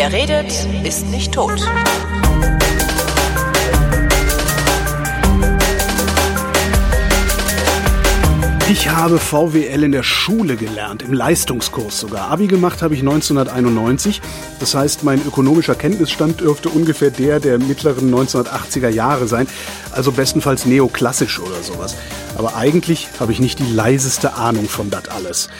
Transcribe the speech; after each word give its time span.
Wer 0.00 0.14
redet, 0.14 0.50
ist 0.82 1.08
nicht 1.08 1.34
tot. 1.34 1.60
Ich 8.70 8.88
habe 8.88 9.18
VWL 9.18 9.82
in 9.82 9.92
der 9.92 10.02
Schule 10.02 10.56
gelernt, 10.56 11.02
im 11.02 11.12
Leistungskurs 11.12 12.00
sogar. 12.00 12.30
Abi 12.30 12.46
gemacht 12.46 12.80
habe 12.80 12.94
ich 12.94 13.00
1991. 13.00 14.22
Das 14.58 14.74
heißt, 14.74 15.04
mein 15.04 15.20
ökonomischer 15.26 15.74
Kenntnisstand 15.74 16.40
dürfte 16.40 16.70
ungefähr 16.70 17.10
der 17.10 17.38
der 17.38 17.58
mittleren 17.58 18.10
1980er 18.10 18.88
Jahre 18.88 19.28
sein. 19.28 19.46
Also 19.92 20.12
bestenfalls 20.12 20.64
neoklassisch 20.64 21.40
oder 21.40 21.62
sowas. 21.62 21.94
Aber 22.38 22.56
eigentlich 22.56 23.08
habe 23.20 23.32
ich 23.32 23.40
nicht 23.40 23.58
die 23.58 23.70
leiseste 23.70 24.32
Ahnung 24.32 24.66
von 24.66 24.88
das 24.88 25.10
alles. 25.10 25.50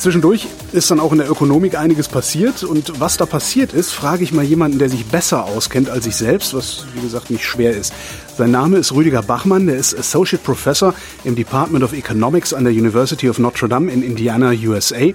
Zwischendurch 0.00 0.46
ist 0.72 0.90
dann 0.90 0.98
auch 0.98 1.12
in 1.12 1.18
der 1.18 1.30
Ökonomik 1.30 1.76
einiges 1.76 2.08
passiert 2.08 2.64
und 2.64 2.98
was 3.00 3.18
da 3.18 3.26
passiert 3.26 3.74
ist, 3.74 3.92
frage 3.92 4.24
ich 4.24 4.32
mal 4.32 4.42
jemanden, 4.42 4.78
der 4.78 4.88
sich 4.88 5.04
besser 5.04 5.44
auskennt 5.44 5.90
als 5.90 6.06
ich 6.06 6.16
selbst, 6.16 6.54
was 6.54 6.86
wie 6.94 7.02
gesagt 7.02 7.28
nicht 7.28 7.44
schwer 7.44 7.72
ist. 7.72 7.92
Sein 8.34 8.50
Name 8.50 8.78
ist 8.78 8.94
Rüdiger 8.94 9.20
Bachmann, 9.22 9.66
der 9.66 9.76
ist 9.76 9.94
Associate 9.94 10.42
Professor 10.42 10.94
im 11.24 11.36
Department 11.36 11.84
of 11.84 11.92
Economics 11.92 12.54
an 12.54 12.64
der 12.64 12.72
University 12.72 13.28
of 13.28 13.38
Notre 13.38 13.68
Dame 13.68 13.92
in 13.92 14.02
Indiana, 14.02 14.52
USA 14.52 15.10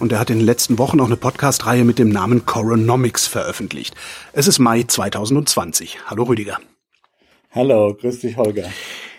und 0.00 0.12
er 0.12 0.18
hat 0.18 0.28
in 0.28 0.36
den 0.36 0.44
letzten 0.44 0.76
Wochen 0.76 1.00
auch 1.00 1.06
eine 1.06 1.16
Podcast-Reihe 1.16 1.86
mit 1.86 1.98
dem 1.98 2.10
Namen 2.10 2.44
Coronomics 2.44 3.26
veröffentlicht. 3.26 3.94
Es 4.34 4.46
ist 4.48 4.58
Mai 4.58 4.82
2020. 4.82 6.00
Hallo 6.08 6.24
Rüdiger. 6.24 6.58
Hallo, 7.52 7.96
grüß 7.98 8.18
dich 8.18 8.36
Holger. 8.36 8.64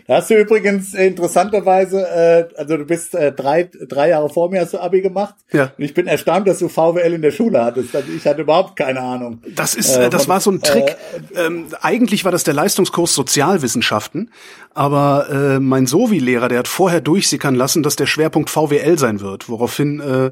Da 0.07 0.15
hast 0.15 0.29
du 0.29 0.35
übrigens 0.35 0.93
interessanterweise, 0.93 2.07
äh, 2.07 2.47
also 2.57 2.77
du 2.77 2.85
bist 2.85 3.13
äh, 3.13 3.33
drei, 3.33 3.69
drei 3.89 4.09
Jahre 4.09 4.29
vor 4.29 4.49
mir 4.49 4.61
hast 4.61 4.73
du 4.73 4.79
Abi 4.79 5.01
gemacht. 5.01 5.35
Ja. 5.51 5.73
Und 5.77 5.83
ich 5.83 5.93
bin 5.93 6.07
erstaunt, 6.07 6.47
dass 6.47 6.59
du 6.59 6.69
VWL 6.69 7.11
in 7.13 7.21
der 7.21 7.31
Schule 7.31 7.63
hattest. 7.63 7.93
Also 7.93 8.07
ich 8.15 8.25
hatte 8.25 8.41
überhaupt 8.41 8.77
keine 8.77 9.01
Ahnung. 9.01 9.41
Das 9.53 9.75
ist, 9.75 9.97
äh, 9.97 10.09
das 10.09 10.29
war 10.29 10.39
so 10.39 10.51
ein 10.51 10.61
Trick. 10.61 10.95
Äh, 11.35 11.47
ähm, 11.47 11.65
eigentlich 11.81 12.23
war 12.23 12.31
das 12.31 12.45
der 12.45 12.53
Leistungskurs 12.53 13.13
Sozialwissenschaften, 13.13 14.31
aber 14.73 15.27
äh, 15.29 15.59
mein 15.59 15.87
Sovi-Lehrer, 15.87 16.47
der 16.47 16.59
hat 16.59 16.69
vorher 16.69 17.01
durchsickern 17.01 17.55
lassen, 17.55 17.83
dass 17.83 17.97
der 17.97 18.05
Schwerpunkt 18.05 18.49
VWL 18.49 18.97
sein 18.97 19.19
wird, 19.19 19.49
woraufhin 19.49 19.99
äh, 19.99 20.31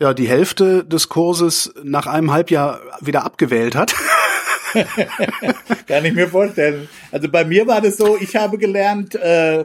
ja 0.00 0.14
die 0.14 0.26
Hälfte 0.26 0.84
des 0.84 1.08
Kurses 1.08 1.72
nach 1.84 2.08
einem 2.08 2.32
Halbjahr 2.32 2.80
wieder 3.00 3.24
abgewählt 3.24 3.76
hat. 3.76 3.94
Kann 5.86 6.04
ich 6.04 6.14
mir 6.14 6.28
vorstellen. 6.28 6.88
Also 7.10 7.28
bei 7.28 7.44
mir 7.44 7.66
war 7.66 7.80
das 7.80 7.96
so, 7.96 8.16
ich 8.20 8.36
habe 8.36 8.58
gelernt, 8.58 9.14
äh, 9.14 9.64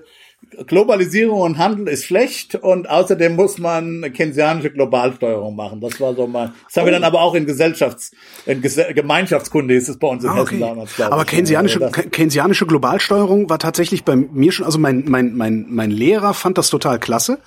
Globalisierung 0.67 1.41
und 1.41 1.57
Handel 1.57 1.87
ist 1.87 2.05
schlecht 2.05 2.55
und 2.55 2.89
außerdem 2.89 3.35
muss 3.35 3.57
man 3.57 4.11
keynesianische 4.13 4.71
Globalsteuerung 4.71 5.55
machen. 5.55 5.79
Das 5.79 5.99
war 6.01 6.13
so 6.13 6.27
mal. 6.27 6.53
Das 6.67 6.75
haben 6.75 6.83
oh. 6.83 6.85
wir 6.87 6.91
dann 6.91 7.03
aber 7.03 7.21
auch 7.21 7.35
in 7.35 7.45
Gesellschafts, 7.45 8.11
in 8.45 8.61
Ges 8.61 8.79
Gemeinschaftskunde 8.93 9.75
ist 9.75 9.87
es 9.87 9.97
bei 9.97 10.07
uns 10.07 10.23
in 10.23 10.29
ah, 10.29 10.41
okay. 10.41 10.55
Hessen 10.55 10.59
damals. 10.59 10.99
Aber 10.99 11.25
keynesianische, 11.25 11.81
also 11.81 12.09
keynesianische 12.09 12.65
Globalsteuerung 12.65 13.49
war 13.49 13.59
tatsächlich 13.59 14.03
bei 14.03 14.15
mir 14.15 14.51
schon. 14.51 14.65
Also 14.65 14.77
mein 14.77 15.05
mein 15.07 15.35
mein 15.37 15.67
mein 15.69 15.91
Lehrer 15.91 16.33
fand 16.33 16.57
das 16.57 16.69
total 16.69 16.99
klasse, 16.99 17.39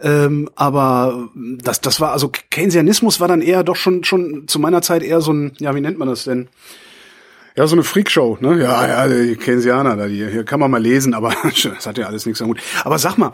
ähm, 0.00 0.48
aber 0.54 1.28
das 1.34 1.80
das 1.80 2.00
war 2.00 2.12
also 2.12 2.30
Keynesianismus 2.50 3.20
war 3.20 3.28
dann 3.28 3.40
eher 3.40 3.64
doch 3.64 3.76
schon 3.76 4.04
schon 4.04 4.46
zu 4.46 4.60
meiner 4.60 4.82
Zeit 4.82 5.02
eher 5.02 5.20
so 5.20 5.32
ein 5.32 5.52
ja 5.58 5.74
wie 5.74 5.80
nennt 5.80 5.98
man 5.98 6.08
das 6.08 6.24
denn? 6.24 6.48
Ja, 7.56 7.68
so 7.68 7.76
eine 7.76 7.84
Freakshow, 7.84 8.36
ne? 8.40 8.60
Ja, 8.60 8.86
ja, 8.86 9.08
die 9.08 9.36
Keynesianer, 9.36 9.96
da, 9.96 10.08
die, 10.08 10.26
hier 10.28 10.44
kann 10.44 10.58
man 10.58 10.70
mal 10.70 10.82
lesen, 10.82 11.14
aber 11.14 11.34
das 11.44 11.86
hat 11.86 11.98
ja 11.98 12.06
alles 12.06 12.26
nichts 12.26 12.42
am 12.42 12.48
Hut. 12.48 12.60
Aber 12.82 12.98
sag 12.98 13.16
mal, 13.16 13.32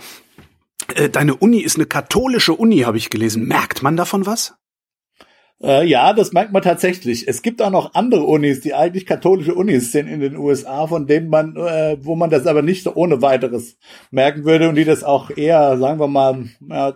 äh, 0.94 1.08
deine 1.08 1.34
Uni 1.36 1.60
ist 1.60 1.76
eine 1.76 1.86
katholische 1.86 2.52
Uni, 2.52 2.80
habe 2.80 2.98
ich 2.98 3.08
gelesen. 3.08 3.46
Merkt 3.46 3.82
man 3.82 3.96
davon 3.96 4.26
was? 4.26 4.54
Äh, 5.62 5.86
ja, 5.86 6.12
das 6.14 6.32
merkt 6.32 6.52
man 6.52 6.62
tatsächlich. 6.62 7.28
Es 7.28 7.42
gibt 7.42 7.60
auch 7.60 7.70
noch 7.70 7.94
andere 7.94 8.24
Unis, 8.24 8.60
die 8.60 8.72
eigentlich 8.72 9.04
katholische 9.04 9.54
Unis 9.54 9.92
sind 9.92 10.08
in 10.08 10.20
den 10.20 10.36
USA, 10.36 10.86
von 10.86 11.06
denen 11.06 11.28
man, 11.28 11.54
äh, 11.56 11.98
wo 12.00 12.16
man 12.16 12.30
das 12.30 12.46
aber 12.46 12.62
nicht 12.62 12.82
so 12.82 12.94
ohne 12.94 13.20
weiteres 13.20 13.76
merken 14.10 14.44
würde 14.44 14.70
und 14.70 14.76
die 14.76 14.86
das 14.86 15.04
auch 15.04 15.30
eher, 15.30 15.76
sagen 15.76 16.00
wir 16.00 16.08
mal, 16.08 16.46
ja, 16.66 16.94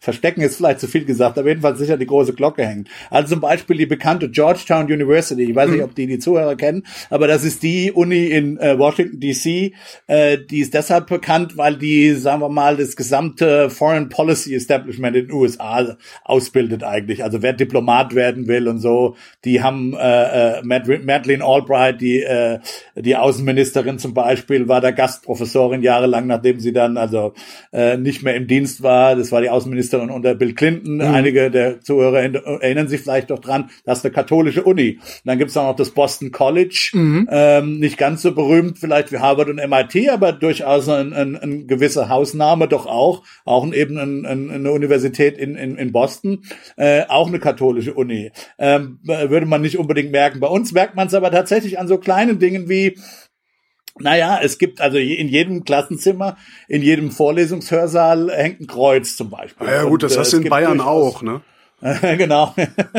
verstecken 0.00 0.40
ist 0.40 0.56
vielleicht 0.56 0.80
zu 0.80 0.88
viel 0.88 1.04
gesagt, 1.04 1.38
aber 1.38 1.48
jedenfalls 1.48 1.78
sicher 1.78 1.98
die 1.98 2.06
große 2.06 2.32
Glocke 2.32 2.66
hängen. 2.66 2.88
Also 3.10 3.34
zum 3.34 3.40
Beispiel 3.40 3.76
die 3.76 3.86
bekannte 3.86 4.30
Georgetown 4.30 4.86
University, 4.86 5.42
ich 5.42 5.54
weiß 5.54 5.68
nicht, 5.68 5.78
mhm. 5.78 5.84
ob 5.84 5.94
die 5.94 6.06
die 6.06 6.18
Zuhörer 6.18 6.56
kennen, 6.56 6.86
aber 7.10 7.26
das 7.26 7.44
ist 7.44 7.62
die 7.62 7.92
Uni 7.92 8.26
in 8.26 8.58
äh, 8.58 8.78
Washington 8.78 9.20
DC, 9.20 9.74
äh, 10.06 10.38
die 10.38 10.60
ist 10.60 10.72
deshalb 10.72 11.06
bekannt, 11.08 11.58
weil 11.58 11.76
die, 11.76 12.14
sagen 12.14 12.40
wir 12.40 12.48
mal, 12.48 12.78
das 12.78 12.96
gesamte 12.96 13.68
Foreign 13.68 14.08
Policy 14.08 14.54
Establishment 14.54 15.16
in 15.16 15.26
den 15.28 15.36
USA 15.36 15.96
ausbildet 16.24 16.82
eigentlich. 16.82 17.22
Also 17.22 17.42
wer 17.42 17.52
Diplomat 17.52 18.14
werden 18.14 18.48
will 18.48 18.68
und 18.68 18.78
so, 18.78 19.16
die 19.44 19.62
haben 19.62 19.94
äh, 19.94 20.60
äh, 20.60 20.62
Madeleine 20.62 21.44
Albright, 21.44 22.00
die 22.00 22.22
äh, 22.22 22.58
die 22.96 23.16
Außenministerin 23.16 23.98
zum 23.98 24.14
Beispiel, 24.14 24.66
war 24.66 24.80
da 24.80 24.92
Gastprofessorin 24.92 25.82
jahrelang, 25.82 26.26
nachdem 26.26 26.58
sie 26.58 26.72
dann 26.72 26.96
also 26.96 27.34
äh, 27.72 27.98
nicht 27.98 28.22
mehr 28.22 28.34
im 28.34 28.46
Dienst 28.46 28.82
war. 28.82 29.14
Das 29.14 29.30
war 29.30 29.42
die 29.42 29.50
Außenministerin 29.50 29.89
Außenministerin 29.90 30.10
unter 30.10 30.34
Bill 30.34 30.54
Clinton. 30.54 30.96
Mhm. 30.96 31.00
Einige 31.00 31.50
der 31.50 31.80
Zuhörer 31.80 32.20
erinnern 32.20 32.88
sich 32.88 33.00
vielleicht 33.00 33.30
doch 33.30 33.38
dran, 33.38 33.70
das 33.84 33.98
ist 33.98 34.04
eine 34.04 34.12
katholische 34.12 34.62
Uni. 34.62 34.98
Und 34.98 35.20
dann 35.24 35.38
gibt 35.38 35.50
es 35.50 35.56
auch 35.56 35.68
noch 35.68 35.76
das 35.76 35.90
Boston 35.90 36.30
College, 36.30 36.90
mhm. 36.94 37.28
ähm, 37.30 37.78
nicht 37.78 37.98
ganz 37.98 38.22
so 38.22 38.32
berühmt 38.34 38.78
vielleicht 38.78 39.12
wie 39.12 39.18
Harvard 39.18 39.48
und 39.48 39.56
MIT, 39.56 40.08
aber 40.10 40.32
durchaus 40.32 40.88
ein, 40.88 41.12
ein, 41.12 41.36
ein 41.36 41.66
gewisser 41.66 42.08
Hausname 42.08 42.68
doch 42.68 42.86
auch, 42.86 43.22
auch 43.44 43.70
eben 43.72 43.98
ein, 43.98 44.26
ein, 44.26 44.50
eine 44.50 44.72
Universität 44.72 45.38
in, 45.38 45.56
in, 45.56 45.76
in 45.76 45.92
Boston, 45.92 46.42
äh, 46.76 47.02
auch 47.08 47.28
eine 47.28 47.38
katholische 47.38 47.94
Uni. 47.94 48.30
Ähm, 48.58 48.98
würde 49.02 49.46
man 49.46 49.62
nicht 49.62 49.78
unbedingt 49.78 50.12
merken. 50.12 50.40
Bei 50.40 50.48
uns 50.48 50.72
merkt 50.72 50.96
man 50.96 51.08
es 51.08 51.14
aber 51.14 51.30
tatsächlich 51.30 51.78
an 51.78 51.88
so 51.88 51.98
kleinen 51.98 52.38
Dingen 52.38 52.68
wie 52.68 52.96
naja, 53.98 54.40
es 54.42 54.58
gibt 54.58 54.80
also 54.80 54.98
in 54.98 55.28
jedem 55.28 55.64
Klassenzimmer, 55.64 56.36
in 56.68 56.82
jedem 56.82 57.10
Vorlesungshörsaal 57.10 58.30
hängt 58.32 58.60
ein 58.60 58.66
Kreuz 58.66 59.16
zum 59.16 59.30
Beispiel. 59.30 59.66
Ah 59.66 59.74
ja 59.74 59.84
gut, 59.84 60.02
das 60.02 60.12
und, 60.12 60.20
hast 60.20 60.32
du 60.32 60.36
in 60.38 60.48
Bayern 60.48 60.80
auch, 60.80 61.22
ne? 61.22 61.40
genau. 62.18 62.54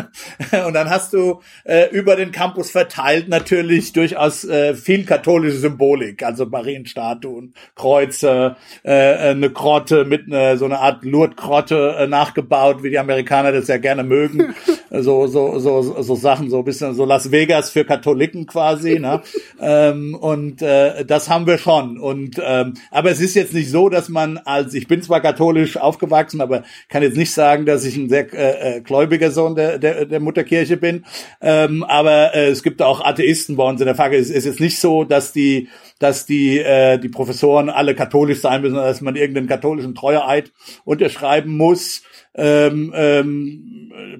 und 0.65 0.73
dann 0.73 0.89
hast 0.89 1.13
du 1.13 1.41
äh, 1.65 1.89
über 1.91 2.15
den 2.15 2.31
Campus 2.31 2.71
verteilt 2.71 3.29
natürlich 3.29 3.93
durchaus 3.93 4.43
äh, 4.43 4.73
viel 4.73 5.05
katholische 5.05 5.57
Symbolik, 5.57 6.23
also 6.23 6.47
Marienstatuen, 6.47 7.53
Kreuze, 7.75 8.55
äh, 8.83 8.91
eine 8.91 9.51
Grotte 9.51 10.05
mit 10.05 10.27
ne, 10.27 10.57
so 10.57 10.65
einer 10.65 10.79
Art 10.79 11.03
Lourdes-Grotte 11.05 11.95
äh, 11.99 12.07
nachgebaut, 12.07 12.81
wie 12.81 12.89
die 12.89 12.99
Amerikaner 12.99 13.51
das 13.51 13.67
ja 13.67 13.77
gerne 13.77 14.03
mögen. 14.03 14.55
so, 14.89 15.27
so, 15.27 15.59
so, 15.59 16.01
so 16.01 16.15
Sachen, 16.15 16.49
so 16.49 16.59
ein 16.59 16.65
bisschen 16.65 16.95
so 16.95 17.05
Las 17.05 17.31
Vegas 17.31 17.69
für 17.69 17.85
Katholiken 17.85 18.47
quasi. 18.47 18.99
Ne? 18.99 19.21
ähm, 19.59 20.15
und 20.15 20.61
äh, 20.61 21.05
das 21.05 21.29
haben 21.29 21.45
wir 21.45 21.59
schon. 21.59 21.99
Und 21.99 22.41
ähm, 22.43 22.73
aber 22.89 23.11
es 23.11 23.21
ist 23.21 23.35
jetzt 23.35 23.53
nicht 23.53 23.69
so, 23.69 23.89
dass 23.89 24.09
man 24.09 24.39
als 24.39 24.73
ich 24.73 24.87
bin 24.87 25.01
zwar 25.01 25.21
katholisch 25.21 25.77
aufgewachsen, 25.77 26.41
aber 26.41 26.63
kann 26.89 27.03
jetzt 27.03 27.17
nicht 27.17 27.31
sagen, 27.31 27.65
dass 27.65 27.85
ich 27.85 27.95
ein 27.95 28.09
sehr 28.09 28.33
äh, 28.33 28.70
äh, 28.77 28.81
gläubiger 28.81 29.31
Sohn 29.31 29.55
der, 29.55 29.77
der, 29.77 30.05
der 30.05 30.19
Mutterkirche 30.19 30.77
bin. 30.77 31.05
Ähm, 31.41 31.83
aber 31.83 32.35
äh, 32.35 32.47
es 32.47 32.63
gibt 32.63 32.81
auch 32.81 33.01
Atheisten 33.01 33.55
bei 33.55 33.67
uns 33.67 33.81
in 33.81 33.85
der 33.85 33.95
Fackel. 33.95 34.19
Es 34.19 34.29
ist 34.29 34.45
jetzt 34.45 34.59
nicht 34.59 34.79
so, 34.79 35.03
dass 35.03 35.33
die 35.33 35.69
dass 35.99 36.25
die 36.25 36.57
äh, 36.59 36.97
die 36.97 37.09
Professoren 37.09 37.69
alle 37.69 37.95
katholisch 37.95 38.41
sein 38.41 38.61
müssen, 38.61 38.75
dass 38.75 39.01
man 39.01 39.15
irgendeinen 39.15 39.47
katholischen 39.47 39.95
Treueeid 39.95 40.51
unterschreiben 40.83 41.55
muss. 41.55 42.01
Ähm, 42.33 42.93
ähm, 42.95 43.71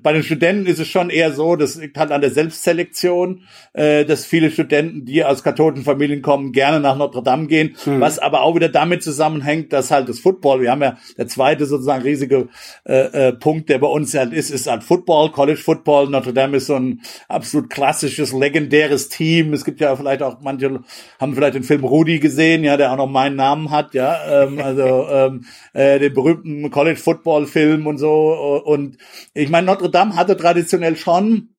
bei 0.04 0.14
den 0.14 0.24
Studenten 0.24 0.66
ist 0.66 0.80
es 0.80 0.88
schon 0.88 1.10
eher 1.10 1.32
so, 1.32 1.56
das 1.56 1.76
liegt 1.76 1.98
halt 1.98 2.12
an 2.12 2.22
der 2.22 2.32
Selbstselektion, 2.32 3.44
äh, 3.74 4.06
dass 4.06 4.26
viele 4.26 4.52
Studenten, 4.52 5.06
die 5.06 5.24
aus 5.24 5.44
katholischen 5.44 5.86
Familien 5.86 6.22
kommen, 6.22 6.52
gerne 6.52 6.80
nach 6.80 6.98
Notre 6.98 7.24
Dame 7.24 7.48
gehen, 7.48 7.76
mhm. 7.86 8.00
was 8.00 8.20
aber 8.20 8.42
auch 8.42 8.56
wieder 8.56 8.70
damit 8.70 9.04
zusammenhängt, 9.04 9.72
dass 9.74 9.92
halt 9.92 10.10
das 10.10 10.20
Football, 10.20 10.62
wir 10.62 10.72
haben 10.72 10.82
ja 10.82 10.98
der 11.18 11.28
zweite 11.28 11.66
sozusagen 11.66 12.04
riesige 12.04 12.50
äh, 12.86 13.28
äh, 13.30 13.34
Punkt, 13.34 13.70
der 13.70 13.80
bei 13.80 13.88
uns 13.88 14.14
halt 14.14 14.34
ist, 14.34 14.50
ist 14.50 14.68
halt 14.68 14.84
Football, 14.84 15.32
College 15.32 15.60
Football. 15.60 16.10
Notre 16.10 16.34
Dame 16.34 16.58
ist 16.58 16.68
so 16.68 16.76
ein 16.76 17.02
absolut 17.28 17.70
klassisches, 17.70 18.34
legendäres 18.34 19.10
Team. 19.10 19.54
Es 19.54 19.66
gibt 19.66 19.80
ja 19.80 19.96
vielleicht 19.96 20.22
auch 20.22 20.42
manche 20.42 20.82
haben 21.20 21.36
vielleicht 21.36 21.56
den 21.56 21.64
Film 21.64 21.84
Rudi 21.84 22.20
gesehen, 22.20 22.64
ja, 22.64 22.78
der 22.78 22.92
auch 22.92 22.98
noch 22.98 23.08
meinen 23.08 23.36
Namen 23.36 23.72
hat, 23.72 23.94
ja, 23.94 24.44
ähm, 24.44 24.60
also 24.60 25.08
ähm, 25.10 25.46
äh, 25.74 26.00
den 26.00 26.14
berühmten 26.14 26.70
College 26.72 27.00
Football 27.00 27.46
Film 27.46 27.88
und 27.88 27.98
so. 28.02 28.62
Und 28.66 28.98
ich 29.34 29.50
meine, 29.50 29.68
Notre 29.68 29.90
Dame 29.90 30.16
hatte 30.18 30.36
traditionell 30.36 30.98
schon 30.98 31.56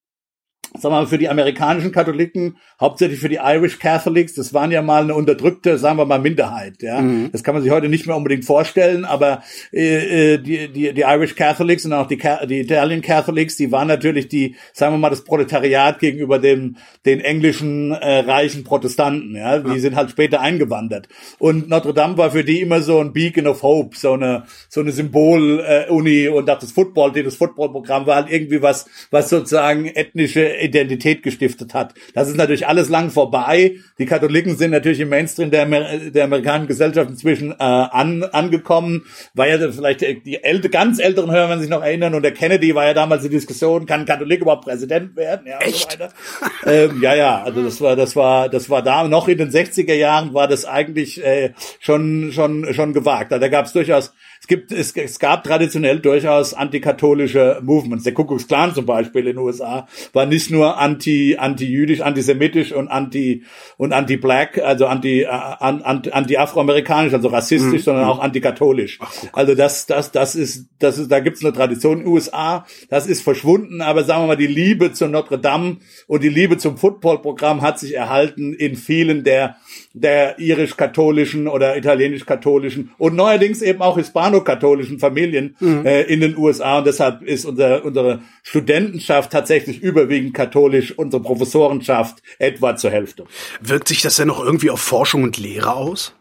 sagen 0.79 0.95
wir 0.95 1.01
mal, 1.01 1.07
für 1.07 1.19
die 1.19 1.29
amerikanischen 1.29 1.93
Katholiken, 1.93 2.57
hauptsächlich 2.81 3.21
für 3.21 3.29
die 3.29 3.39
Irish 3.43 3.79
Catholics, 3.79 4.35
das 4.35 4.55
waren 4.55 4.71
ja 4.71 4.83
mal 4.83 5.03
eine 5.03 5.15
unterdrückte, 5.15 5.79
sagen 5.79 5.99
wir 5.99 6.07
mal, 6.07 6.19
Minderheit. 6.19 6.83
Ja, 6.83 7.01
mhm. 7.01 7.31
das 7.31 7.45
kann 7.45 7.55
man 7.55 7.63
sich 7.63 7.73
heute 7.73 7.89
nicht 7.89 8.07
mehr 8.07 8.17
unbedingt 8.17 8.45
vorstellen, 8.45 9.05
aber 9.05 9.43
äh, 9.73 10.35
äh 10.35 10.39
die, 10.39 10.73
die, 10.73 10.93
die 10.95 11.03
Irish 11.03 11.35
Catholics 11.35 11.85
und 11.85 11.93
auch 11.93 12.07
die, 12.07 12.21
die 12.49 12.61
Italian 12.61 13.03
Catholics, 13.03 13.57
die 13.57 13.71
waren 13.71 13.89
natürlich 13.89 14.29
die, 14.29 14.57
sagen 14.73 14.95
wir 14.95 14.99
mal, 14.99 15.11
das 15.11 15.25
Proletariat 15.25 15.99
gegenüber 15.99 16.39
dem 16.39 16.77
den 17.05 17.21
englischen 17.21 17.93
äh, 17.93 18.21
reichen 18.21 18.65
Protestanten. 18.65 19.37
Ja, 19.37 19.59
die 19.59 19.75
ja. 19.75 19.79
sind 19.79 19.97
halt 19.97 20.11
später 20.11 20.41
eingewandert. 20.41 21.09
Und 21.39 21.69
Notre 21.69 21.93
Dame 21.93 22.17
war 22.17 22.31
für 22.31 22.45
die 22.45 22.61
immer 22.61 22.81
so 22.81 22.99
ein 23.01 23.13
Beacon 23.13 23.47
of 23.47 23.63
Hope, 23.63 23.97
so 23.97 24.13
eine 24.13 24.45
so 24.69 24.81
eine 24.81 24.93
Symbol-Uni 24.93 26.25
äh, 26.25 26.29
und 26.29 26.49
auch 26.49 26.59
das 26.59 26.73
Football, 26.73 27.13
das 27.13 27.37
Footballprogramm 27.37 28.07
war 28.07 28.17
halt 28.17 28.31
irgendwie 28.31 28.63
was, 28.63 28.87
was 29.11 29.29
sozusagen 29.29 29.87
ethnische 29.87 30.62
Identität 30.63 31.23
gestiftet 31.23 31.75
hat. 31.75 31.95
Das 32.15 32.29
ist 32.29 32.37
natürlich 32.37 32.67
alles 32.67 32.89
lang 32.89 33.11
vorbei. 33.11 33.77
Die 33.99 34.07
Katholiken 34.07 34.57
sind 34.57 34.71
natürlich 34.71 35.01
im 35.01 35.09
Mainstream 35.09 35.51
der, 35.51 35.63
Amer 35.63 35.99
der 36.11 36.25
amerikanischen 36.25 36.69
Gesellschaft 36.69 37.11
inzwischen 37.11 37.53
äh, 37.53 37.55
an, 37.59 38.23
angekommen. 38.25 39.05
War 39.35 39.49
ja 39.49 39.59
vielleicht 39.71 40.01
die 40.01 40.43
älte, 40.43 40.71
ganz 40.71 40.99
älteren 40.99 41.31
Hörer, 41.31 41.51
wenn 41.51 41.61
sich 41.61 41.71
noch 41.71 41.83
erinnern, 41.83 42.15
und 42.15 42.23
der 42.23 42.33
Kennedy 42.33 42.75
war 42.75 42.87
ja 42.87 42.95
damals 42.95 43.23
die 43.23 43.29
Diskussion, 43.29 43.87
kann 43.87 44.01
ein 44.01 44.07
Katholik 44.07 44.41
überhaupt 44.41 44.65
Präsident 44.65 45.17
werden? 45.17 45.47
Ja, 45.47 45.59
Echt? 45.59 45.99
So 45.99 46.71
ähm, 46.71 47.03
ja, 47.03 47.15
ja, 47.15 47.43
also 47.43 47.63
das 47.63 47.81
war, 47.81 47.97
das 47.97 48.17
war, 48.17 48.49
das 48.49 48.71
war 48.71 48.83
da 48.83 49.07
noch 49.09 49.29
in 49.29 49.39
den 49.39 49.51
60er 49.51 49.95
Jahren 49.95 50.35
war 50.35 50.49
das 50.49 50.65
eigentlich 50.65 51.25
äh, 51.25 51.53
schon, 51.81 52.33
schon, 52.33 52.73
schon 52.73 52.93
gewagt. 52.93 53.33
Also 53.33 53.41
da 53.41 53.49
gab 53.49 53.67
es 53.67 53.73
durchaus 53.73 54.13
es 54.43 54.49
gibt, 54.49 54.73
es, 54.73 54.91
es 54.97 55.21
gab 55.21 55.45
traditionell 55.45 56.01
durchaus 56.01 56.53
antikatholische 56.53 57.61
Movements. 57.63 58.03
Der 58.03 58.13
Kuckucksklan 58.13 58.75
zum 58.75 58.87
Beispiel 58.87 59.21
in 59.21 59.37
den 59.37 59.39
USA 59.39 59.87
war 60.13 60.27
nicht 60.27 60.51
nur 60.51 60.79
anti, 60.79 61.37
anti-jüdisch, 61.39 62.01
antisemitisch 62.01 62.73
und 62.73 62.89
anti, 62.89 63.45
und 63.77 63.93
anti-black, 63.93 64.59
also 64.59 64.87
anti, 64.87 65.23
äh, 65.23 65.27
anti, 65.29 66.11
anti-afroamerikanisch, 66.11 67.15
also 67.15 67.29
rassistisch, 67.29 67.83
mhm. 67.83 67.85
sondern 67.85 68.05
auch 68.07 68.19
antikatholisch. 68.19 68.99
Also 69.33 69.55
das, 69.55 69.87
das, 69.87 70.11
das 70.11 70.35
ist, 70.35 70.67
das 70.81 70.99
ist, 70.99 71.13
da 71.13 71.21
gibt's 71.21 71.45
eine 71.45 71.53
Tradition 71.53 71.99
in 71.99 72.05
den 72.07 72.13
USA. 72.13 72.67
Das 72.91 73.07
ist 73.07 73.23
verschwunden, 73.23 73.81
aber 73.81 74.03
sagen 74.03 74.25
wir 74.25 74.27
mal, 74.27 74.37
die 74.37 74.49
Liebe 74.49 74.93
zu 74.93 75.07
Notre 75.07 75.39
Dame 75.39 75.77
und 76.09 76.25
die 76.25 76.29
Liebe 76.29 76.59
zum 76.59 76.79
Footballprogramm 76.79 77.63
hat 77.63 77.79
sich 77.79 77.95
erhalten 77.95 78.55
in 78.55 78.75
vielen 78.75 79.23
der, 79.23 79.55
der 79.93 80.41
irisch-katholischen 80.41 81.47
oder 81.47 81.77
italienisch-katholischen 81.77 82.91
und 82.99 83.15
neuerdings 83.15 83.63
eben 83.63 83.83
auch 83.83 83.99
hispanisch 83.99 84.32
hispano-katholischen 84.33 84.99
Familien 84.99 85.57
mhm. 85.61 85.87
äh, 85.87 86.03
in 86.03 86.21
den 86.21 86.37
USA 86.37 86.79
und 86.79 86.87
deshalb 86.87 87.23
ist 87.23 87.45
unser, 87.45 87.85
unsere 87.85 88.23
Studentenschaft 88.43 89.31
tatsächlich 89.31 89.83
überwiegend 89.83 90.35
katholisch, 90.35 90.97
unsere 90.99 91.23
Professorenschaft 91.23 92.23
etwa 92.39 92.77
zur 92.77 92.91
Hälfte. 92.91 93.25
Wirkt 93.61 93.89
sich 93.89 94.03
das 94.03 94.17
denn 94.17 94.29
noch 94.29 94.45
irgendwie 94.45 94.71
auf 94.71 94.81
Forschung 94.81 95.23
und 95.23 95.39
Lehre 95.39 95.75
aus? 95.75 96.15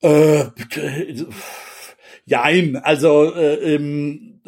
Äh, 0.00 0.44
jein, 2.24 2.76
also 2.76 3.34
äh, 3.34 3.74
im, 3.74 4.40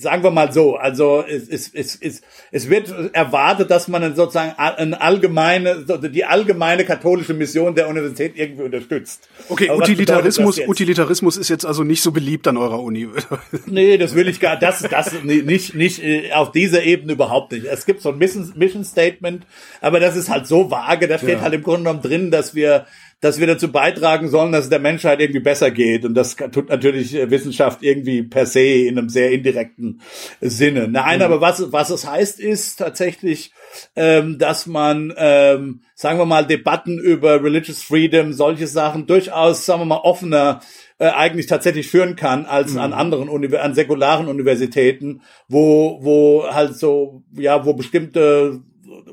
sagen 0.00 0.22
wir 0.22 0.30
mal 0.30 0.52
so, 0.52 0.76
also 0.76 1.24
es, 1.26 1.48
es, 1.48 1.70
es, 1.72 1.96
es, 2.00 2.22
es 2.50 2.70
wird 2.70 2.92
erwartet, 3.12 3.70
dass 3.70 3.88
man 3.88 4.14
sozusagen 4.14 4.52
eine 4.58 5.00
allgemeine, 5.00 5.84
die 6.12 6.24
allgemeine 6.24 6.84
katholische 6.84 7.34
Mission 7.34 7.74
der 7.74 7.88
Universität 7.88 8.32
irgendwie 8.36 8.64
unterstützt. 8.64 9.28
Okay, 9.48 9.68
Aber 9.68 9.82
Utilitarismus, 9.82 10.58
Utilitarismus 10.66 11.36
ist 11.36 11.48
jetzt 11.48 11.64
also 11.64 11.84
nicht 11.84 12.02
so 12.02 12.12
beliebt 12.12 12.48
an 12.48 12.56
eurer 12.56 12.80
Uni. 12.80 13.08
nee, 13.66 13.98
das 13.98 14.14
will 14.14 14.28
ich 14.28 14.40
gar, 14.40 14.58
das, 14.58 14.82
das 14.82 15.22
nicht, 15.22 15.74
nicht 15.74 16.02
äh, 16.02 16.32
auf 16.32 16.52
dieser 16.52 16.82
Ebene 16.82 17.12
überhaupt 17.12 17.52
nicht. 17.52 17.66
Es 17.66 17.86
gibt 17.86 18.00
so 18.00 18.10
ein 18.10 18.18
Mission, 18.18 18.52
Mission 18.56 18.84
Statement, 18.84 19.46
aber 19.80 20.00
das 20.00 20.16
ist 20.16 20.30
halt 20.30 20.46
so 20.46 20.70
vage, 20.70 21.08
da 21.08 21.18
steht 21.18 21.30
ja. 21.30 21.40
halt 21.40 21.54
im 21.54 21.62
Grunde 21.62 21.84
genommen 21.84 22.02
drin, 22.02 22.30
dass 22.30 22.54
wir 22.54 22.86
dass 23.20 23.38
wir 23.38 23.46
dazu 23.46 23.70
beitragen 23.70 24.28
sollen, 24.28 24.52
dass 24.52 24.64
es 24.64 24.70
der 24.70 24.78
Menschheit 24.78 25.20
irgendwie 25.20 25.40
besser 25.40 25.70
geht. 25.70 26.04
Und 26.04 26.14
das 26.14 26.36
tut 26.36 26.70
natürlich 26.70 27.14
äh, 27.14 27.30
Wissenschaft 27.30 27.82
irgendwie 27.82 28.22
per 28.22 28.46
se 28.46 28.60
in 28.60 28.98
einem 28.98 29.08
sehr 29.10 29.30
indirekten 29.30 30.00
Sinne. 30.40 30.88
Nein, 30.88 31.18
mhm. 31.18 31.24
aber 31.24 31.40
was, 31.40 31.70
was 31.72 31.90
es 31.90 32.06
heißt, 32.06 32.40
ist 32.40 32.76
tatsächlich, 32.76 33.52
ähm, 33.94 34.38
dass 34.38 34.66
man, 34.66 35.12
ähm, 35.16 35.82
sagen 35.94 36.18
wir 36.18 36.26
mal, 36.26 36.46
Debatten 36.46 36.98
über 36.98 37.42
Religious 37.44 37.82
Freedom, 37.82 38.32
solche 38.32 38.66
Sachen 38.66 39.06
durchaus, 39.06 39.66
sagen 39.66 39.82
wir 39.82 39.86
mal, 39.86 39.96
offener 39.98 40.60
äh, 40.98 41.08
eigentlich 41.08 41.46
tatsächlich 41.46 41.88
führen 41.88 42.16
kann 42.16 42.46
als 42.46 42.72
mhm. 42.72 42.78
an 42.80 42.92
anderen 42.92 43.28
Uni 43.28 43.54
an 43.56 43.74
säkularen 43.74 44.28
Universitäten, 44.28 45.22
wo 45.48 45.98
wo 46.02 46.44
halt 46.50 46.76
so 46.76 47.22
ja 47.32 47.64
wo 47.64 47.74
bestimmte 47.74 48.60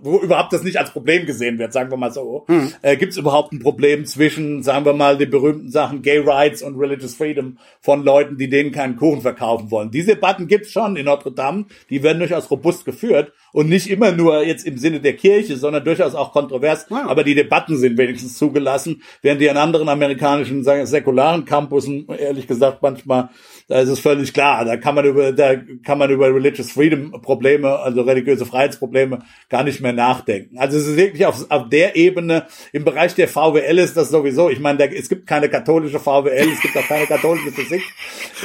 wo 0.02 0.20
überhaupt 0.20 0.54
das 0.54 0.64
nicht 0.64 0.78
als 0.78 0.92
Problem 0.92 1.26
gesehen 1.26 1.60
wird, 1.60 1.74
sagen 1.74 1.90
wir 1.90 1.98
mal 1.98 2.12
so. 2.12 2.46
Hm. 2.48 2.72
Äh, 2.82 2.98
Gibt 2.98 3.12
es 3.12 3.18
überhaupt 3.18 3.52
ein 3.54 3.60
Problem 3.60 4.06
zwischen, 4.06 4.64
sagen 4.64 4.86
wir 4.86 4.94
mal, 4.94 5.18
den 5.18 5.30
berühmten 5.30 5.70
Sachen 5.70 6.02
Gay 6.02 6.20
Rights 6.20 6.62
und 6.62 6.78
Religious 6.78 7.16
Freedom 7.16 7.58
von 7.82 8.04
Leuten, 8.04 8.38
die 8.38 8.50
denen 8.50 8.72
keinen 8.72 8.96
Kuchen 8.96 9.22
verkaufen 9.22 9.72
wollen? 9.72 9.92
Diese 9.92 10.16
Debatten 10.16 10.48
gibt's 10.48 10.72
schon 10.72 10.96
in 10.96 11.06
Notre 11.06 11.32
Dame, 11.32 11.66
die 11.90 12.04
werden 12.04 12.20
durchaus 12.20 12.50
robust 12.52 12.86
geführt 12.86 13.32
und 13.54 13.70
nicht 13.70 13.90
immer 13.90 14.12
nur 14.12 14.44
jetzt 14.44 14.66
im 14.66 14.78
Sinne 14.78 15.00
der 15.00 15.14
Kirche, 15.14 15.58
sondern 15.58 15.84
durchaus 15.84 16.16
auch 16.16 16.32
kontrovers. 16.32 16.86
Ja. 16.90 17.08
Aber 17.08 17.24
die 17.24 17.36
Debatten 17.36 17.78
sind 17.78 17.98
wenigstens 17.98 18.38
zugelassen, 18.38 19.02
während 19.22 19.42
die 19.42 19.50
an 19.50 19.58
anderen 19.58 19.90
amerikanischen, 19.90 20.64
sagen 20.64 20.80
wir, 20.80 20.88
säkularen 20.88 21.46
Campusen, 21.46 22.08
ehrlich 22.08 22.48
gesagt, 22.48 22.82
manchmal 22.82 23.30
da 23.68 23.82
ist 23.82 23.90
es 23.90 24.00
völlig 24.00 24.34
klar. 24.34 24.64
Da 24.64 24.78
kann 24.78 24.96
man 24.96 25.06
über, 25.06 25.34
da 25.34 25.56
kann 25.86 25.98
man 25.98 26.10
über 26.10 26.34
Religious 26.34 26.72
Freedom 26.72 27.12
Probleme, 27.22 27.80
also 27.80 28.02
religiöse 28.02 28.46
Freiheitsprobleme, 28.46 29.20
gar 29.50 29.64
nicht 29.64 29.82
mehr 29.82 29.94
nachdenken. 29.94 30.58
Also 30.58 30.78
es 30.78 30.88
ist 30.88 30.96
wirklich 30.96 31.26
auf, 31.26 31.46
auf 31.50 31.70
der 31.70 31.96
Ebene, 31.98 32.48
im 32.72 32.86
Bereich 32.86 33.14
der 33.16 33.28
VWL 33.28 33.80
ist 33.80 33.98
das 33.98 34.10
sowieso. 34.10 34.50
Ich 34.50 34.60
meine, 34.60 34.78
da, 34.78 34.86
es 34.86 35.10
gibt 35.10 35.28
keine 35.28 35.50
katholische 35.50 36.00
VWL, 36.00 36.48
es 36.54 36.62
gibt 36.62 36.78
auch 36.78 36.88
keine 36.88 37.08
katholische 37.08 37.52
Physik. 37.52 37.82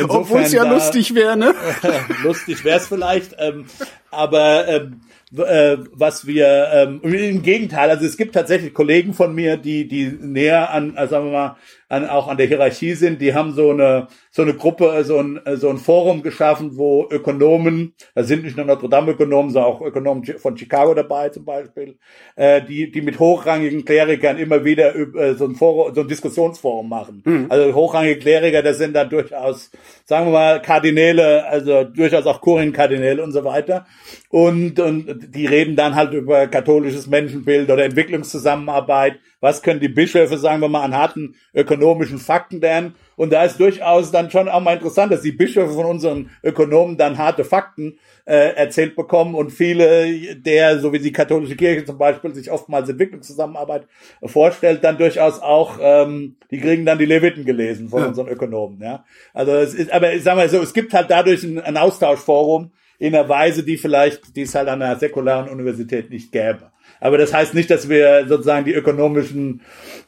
Obwohl 0.09 0.41
es 0.41 0.53
ja 0.53 0.65
da, 0.65 0.73
lustig 0.73 1.15
wäre, 1.15 1.37
ne? 1.37 1.55
lustig 2.25 2.65
wäre 2.65 2.79
es 2.79 2.89
vielleicht. 2.89 3.37
Ähm, 3.39 3.67
aber 4.11 4.67
ähm, 4.69 5.01
äh, 5.37 5.79
was 5.93 6.27
wir 6.27 6.69
ähm, 6.75 7.01
im 7.03 7.43
Gegenteil, 7.43 7.91
also 7.91 8.05
es 8.05 8.17
gibt 8.17 8.35
tatsächlich 8.35 8.75
Kollegen 8.75 9.15
von 9.15 9.35
mir, 9.35 9.57
die 9.57 9.89
die 9.89 10.07
näher 10.07 10.71
an, 10.71 10.97
also 10.97 11.13
sagen 11.13 11.27
wir 11.27 11.33
mal, 11.33 11.57
an, 11.93 12.09
auch 12.09 12.27
an 12.27 12.39
der 12.39 12.47
Hierarchie 12.47 12.95
sind, 12.95 13.21
die 13.21 13.35
haben 13.35 13.53
so 13.53 13.71
eine 13.71 14.09
so 14.31 14.41
eine 14.41 14.55
Gruppe, 14.55 15.05
so 15.05 15.19
ein 15.19 15.41
so 15.57 15.69
ein 15.69 15.77
Forum 15.77 16.23
geschaffen, 16.23 16.79
wo 16.79 17.07
Ökonomen, 17.11 17.93
da 18.15 18.23
sind 18.23 18.45
nicht 18.45 18.57
nur 18.57 18.65
Notre 18.65 18.89
Dame 18.89 19.13
Ökonomen, 19.13 19.51
sondern 19.51 19.71
auch 19.71 19.83
Ökonomen 19.83 20.25
von 20.25 20.57
Chicago 20.57 20.95
dabei 20.95 21.29
zum 21.29 21.45
Beispiel, 21.45 21.99
äh, 22.37 22.63
die 22.63 22.91
die 22.91 23.03
mit 23.03 23.19
hochrangigen 23.19 23.85
Klerikern 23.85 24.39
immer 24.39 24.65
wieder 24.65 24.97
äh, 24.97 25.35
so 25.35 25.45
ein 25.45 25.55
Forum, 25.55 25.95
so 25.95 26.01
ein 26.01 26.09
Diskussionsforum 26.09 26.89
machen. 26.89 27.23
Mhm. 27.27 27.47
Also 27.51 27.75
hochrangige 27.75 28.19
Kleriker, 28.19 28.63
das 28.63 28.79
sind 28.79 28.95
dann 28.95 29.11
durchaus, 29.11 29.71
sagen 30.07 30.29
wir 30.29 30.33
mal, 30.33 30.63
Kardinäle, 30.63 31.47
also 31.47 31.85
durchaus 31.85 32.25
auch 32.25 32.41
Kurienkardinäle 32.41 33.23
und 33.23 33.33
so 33.33 33.45
weiter. 33.45 33.85
Und, 34.31 34.81
und 34.81 35.35
die 35.35 35.45
reden 35.45 35.77
dann 35.77 35.95
halt 35.95 36.15
über 36.15 36.47
katholisches 36.47 37.07
Menschenbild 37.07 37.71
oder 37.71 37.85
Entwicklungszusammenarbeit. 37.85 39.19
Was 39.43 39.61
können 39.61 39.81
die 39.81 39.89
Bischöfe, 39.89 40.39
sagen 40.39 40.63
wir 40.63 40.69
mal, 40.69 40.85
an 40.85 40.97
harten 40.97 41.35
ökonomischen 41.53 42.19
Fakten 42.19 42.61
lernen? 42.61 42.95
Und 43.17 43.33
da 43.33 43.43
ist 43.43 43.59
durchaus 43.59 44.13
dann 44.13 44.31
schon 44.31 44.49
auch 44.49 44.61
mal 44.61 44.75
interessant, 44.75 45.13
dass 45.13 45.23
die 45.23 45.33
Bischöfe 45.33 45.75
von 45.75 45.85
unseren 45.85 46.31
Ökonomen 46.45 46.97
dann 46.97 47.19
harte 47.19 47.45
Fakten 47.45 47.99
äh, 48.25 48.55
erzählt 48.55 48.95
bekommen 48.95 49.35
und 49.35 49.51
viele 49.51 50.37
der, 50.37 50.79
so 50.79 50.93
wie 50.93 51.01
die 51.01 51.11
katholische 51.11 51.57
Kirche 51.57 51.85
zum 51.85 51.99
Beispiel, 51.99 52.33
sich 52.33 52.53
oftmals 52.53 52.89
Entwicklungszusammenarbeit 52.89 53.89
vorstellt, 54.25 54.85
dann 54.85 54.97
durchaus 54.97 55.41
auch, 55.41 55.77
ähm, 55.81 56.37
die 56.53 56.61
kriegen 56.61 56.87
dann 56.87 56.99
die 56.99 57.07
Leviten 57.07 57.45
gelesen 57.45 57.89
von 57.89 58.03
ja. 58.03 58.09
unseren 58.09 58.29
Ökonomen. 58.29 58.81
Ja, 58.81 59.05
also 59.35 59.53
es 59.57 59.75
ist, 59.75 59.93
aber 59.93 60.15
ich 60.15 60.23
sag 60.23 60.37
mal 60.37 60.49
so, 60.49 60.63
es 60.63 60.73
gibt 60.73 60.95
halt 60.95 61.11
dadurch 61.11 61.43
ein, 61.43 61.59
ein 61.59 61.77
Austauschforum 61.77 62.71
in 63.01 63.13
einer 63.13 63.29
Weise, 63.29 63.65
die 63.65 63.77
vielleicht, 63.77 64.37
die 64.37 64.43
es 64.43 64.55
halt 64.55 64.69
an 64.69 64.81
einer 64.81 64.97
säkularen 64.97 65.49
Universität 65.49 66.11
nicht 66.11 66.31
gäbe. 66.31 66.71
Aber 67.03 67.19
das 67.19 67.35
heißt 67.35 67.53
nicht, 67.55 67.69
dass 67.69 67.89
wir 67.89 68.27
sozusagen 68.29 68.65
die 68.65 68.75
ökonomischen, 68.75 69.63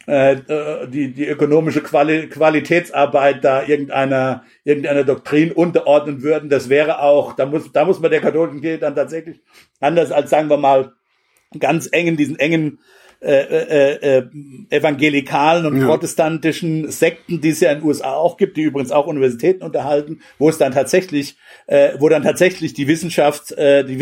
äh, 0.06 0.34
äh, 0.34 0.88
die, 0.88 1.12
die 1.12 1.26
ökonomische 1.26 1.82
Quali 1.82 2.28
Qualitätsarbeit 2.28 3.42
da 3.42 3.64
irgendeiner, 3.64 4.44
irgendeiner 4.62 5.02
Doktrin 5.02 5.50
unterordnen 5.50 6.22
würden. 6.22 6.50
Das 6.50 6.68
wäre 6.68 7.00
auch, 7.00 7.32
da 7.32 7.46
muss, 7.46 7.72
da 7.72 7.84
muss 7.84 7.98
man 7.98 8.12
der 8.12 8.20
katholischen 8.20 8.60
Kirche 8.60 8.78
dann 8.78 8.94
tatsächlich 8.94 9.40
anders 9.80 10.12
als, 10.12 10.30
sagen 10.30 10.48
wir 10.48 10.56
mal, 10.56 10.92
ganz 11.58 11.88
engen, 11.90 12.16
diesen 12.16 12.38
engen 12.38 12.78
äh, 13.20 13.40
äh, 13.40 14.18
äh, 14.18 14.26
evangelikalen 14.70 15.66
und 15.66 15.80
ja. 15.80 15.86
protestantischen 15.86 16.92
Sekten, 16.92 17.40
die 17.40 17.48
es 17.48 17.60
ja 17.60 17.72
in 17.72 17.80
den 17.80 17.88
USA 17.88 18.12
auch 18.12 18.36
gibt, 18.36 18.56
die 18.56 18.62
übrigens 18.62 18.92
auch 18.92 19.08
Universitäten 19.08 19.64
unterhalten, 19.64 20.20
wo 20.38 20.48
es 20.48 20.58
dann 20.58 20.70
tatsächlich, 20.70 21.36
äh, 21.66 21.94
wo 21.98 22.08
dann 22.08 22.22
tatsächlich 22.22 22.72
die 22.72 22.86
Wissenschaft, 22.86 23.50
äh, 23.52 23.82
die 23.82 23.98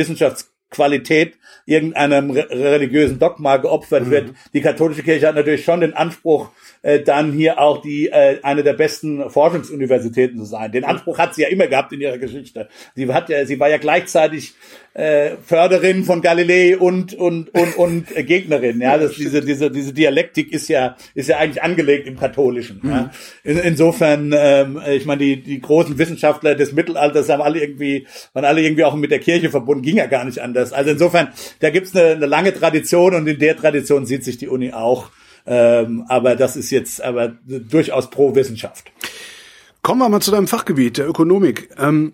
Wissenschaftsqualität 0.72 1.38
irgendeinem 1.64 2.30
religiösen 2.30 3.18
Dogma 3.18 3.56
geopfert 3.58 4.06
mhm. 4.06 4.10
wird. 4.10 4.34
Die 4.52 4.60
katholische 4.60 5.02
Kirche 5.02 5.28
hat 5.28 5.36
natürlich 5.36 5.64
schon 5.64 5.80
den 5.80 5.94
Anspruch, 5.94 6.50
äh, 6.82 7.00
dann 7.00 7.32
hier 7.32 7.60
auch 7.60 7.80
die 7.82 8.08
äh, 8.08 8.40
eine 8.42 8.64
der 8.64 8.72
besten 8.72 9.30
Forschungsuniversitäten 9.30 10.38
zu 10.38 10.44
sein. 10.44 10.72
Den 10.72 10.84
Anspruch 10.84 11.18
hat 11.18 11.34
sie 11.34 11.42
ja 11.42 11.48
immer 11.48 11.68
gehabt 11.68 11.92
in 11.92 12.00
ihrer 12.00 12.18
Geschichte. 12.18 12.68
Sie 12.96 13.12
hat 13.12 13.28
ja, 13.28 13.46
sie 13.46 13.60
war 13.60 13.68
ja 13.68 13.78
gleichzeitig 13.78 14.54
äh, 14.94 15.36
Förderin 15.44 16.04
von 16.04 16.20
Galilei 16.20 16.76
und 16.76 17.14
und 17.14 17.54
und 17.54 17.76
und 17.76 18.16
äh, 18.16 18.24
Gegnerin. 18.24 18.80
Ja, 18.80 18.98
das, 18.98 19.14
diese 19.14 19.40
diese 19.40 19.70
diese 19.70 19.92
Dialektik 19.92 20.52
ist 20.52 20.68
ja 20.68 20.96
ist 21.14 21.28
ja 21.28 21.38
eigentlich 21.38 21.62
angelegt 21.62 22.06
im 22.06 22.18
Katholischen. 22.18 22.80
Mhm. 22.82 22.90
Ja. 22.90 23.10
In, 23.44 23.58
insofern, 23.58 24.34
ähm, 24.36 24.80
ich 24.90 25.06
meine, 25.06 25.22
die 25.22 25.42
die 25.42 25.60
großen 25.60 25.96
Wissenschaftler 25.98 26.54
des 26.54 26.72
Mittelalters 26.72 27.28
haben 27.28 27.42
alle 27.42 27.60
irgendwie 27.60 28.06
waren 28.34 28.44
alle 28.44 28.62
irgendwie 28.62 28.84
auch 28.84 28.94
mit 28.94 29.10
der 29.10 29.20
Kirche 29.20 29.50
verbunden, 29.50 29.82
ging 29.82 29.96
ja 29.96 30.06
gar 30.06 30.24
nicht 30.24 30.40
anders. 30.40 30.72
Also 30.72 30.90
insofern, 30.90 31.28
da 31.60 31.70
gibt's 31.70 31.96
eine, 31.96 32.12
eine 32.12 32.26
lange 32.26 32.52
Tradition 32.52 33.14
und 33.14 33.26
in 33.26 33.38
der 33.38 33.56
Tradition 33.56 34.06
sieht 34.06 34.24
sich 34.24 34.36
die 34.38 34.48
Uni 34.48 34.72
auch. 34.72 35.10
Ähm, 35.44 36.04
aber 36.08 36.36
das 36.36 36.56
ist 36.56 36.70
jetzt 36.70 37.02
aber 37.02 37.32
durchaus 37.48 38.10
pro 38.10 38.34
Wissenschaft. 38.34 38.92
Kommen 39.82 40.00
wir 40.00 40.08
mal 40.08 40.20
zu 40.20 40.30
deinem 40.30 40.46
Fachgebiet, 40.46 40.98
der 40.98 41.08
Ökonomik. 41.08 41.70
Ähm, 41.76 42.12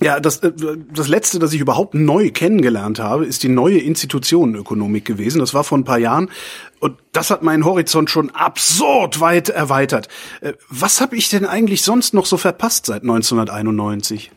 Ja, 0.00 0.20
das, 0.20 0.38
äh, 0.38 0.52
das 0.92 1.08
letzte, 1.08 1.38
das 1.38 1.52
ich 1.52 1.60
überhaupt 1.60 1.94
neu 1.94 2.30
kennengelernt 2.30 3.00
habe, 3.00 3.24
ist 3.24 3.42
die 3.42 3.48
neue 3.48 3.78
Institutionenökonomik 3.78 5.04
gewesen. 5.04 5.40
Das 5.40 5.54
war 5.54 5.64
vor 5.64 5.78
ein 5.78 5.84
paar 5.84 5.98
Jahren 5.98 6.30
und 6.78 6.98
das 7.12 7.30
hat 7.30 7.42
meinen 7.42 7.64
Horizont 7.64 8.08
schon 8.08 8.30
absurd 8.30 9.20
weit 9.20 9.48
erweitert. 9.48 10.08
Äh, 10.40 10.52
was 10.68 11.00
habe 11.00 11.16
ich 11.16 11.28
denn 11.28 11.44
eigentlich 11.44 11.82
sonst 11.82 12.14
noch 12.14 12.26
so 12.26 12.36
verpasst 12.36 12.86
seit 12.86 13.02
1991? 13.02 14.30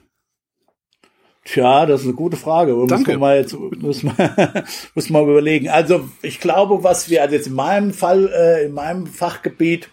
Tja, 1.43 1.85
das 1.87 2.01
ist 2.01 2.07
eine 2.07 2.15
gute 2.15 2.37
Frage. 2.37 2.73
Muss 2.73 2.89
Danke. 2.89 3.11
man 3.11 3.19
mal 3.19 3.37
jetzt 3.37 3.53
muss 3.53 4.03
man, 4.03 4.15
muss 4.95 5.09
man 5.09 5.23
überlegen. 5.23 5.69
Also 5.69 6.07
ich 6.21 6.39
glaube, 6.39 6.83
was 6.83 7.09
wir 7.09 7.21
also 7.21 7.35
jetzt 7.35 7.47
in 7.47 7.53
meinem 7.53 7.93
Fall, 7.93 8.31
äh, 8.33 8.65
in 8.65 8.73
meinem 8.73 9.07
Fachgebiet, 9.07 9.89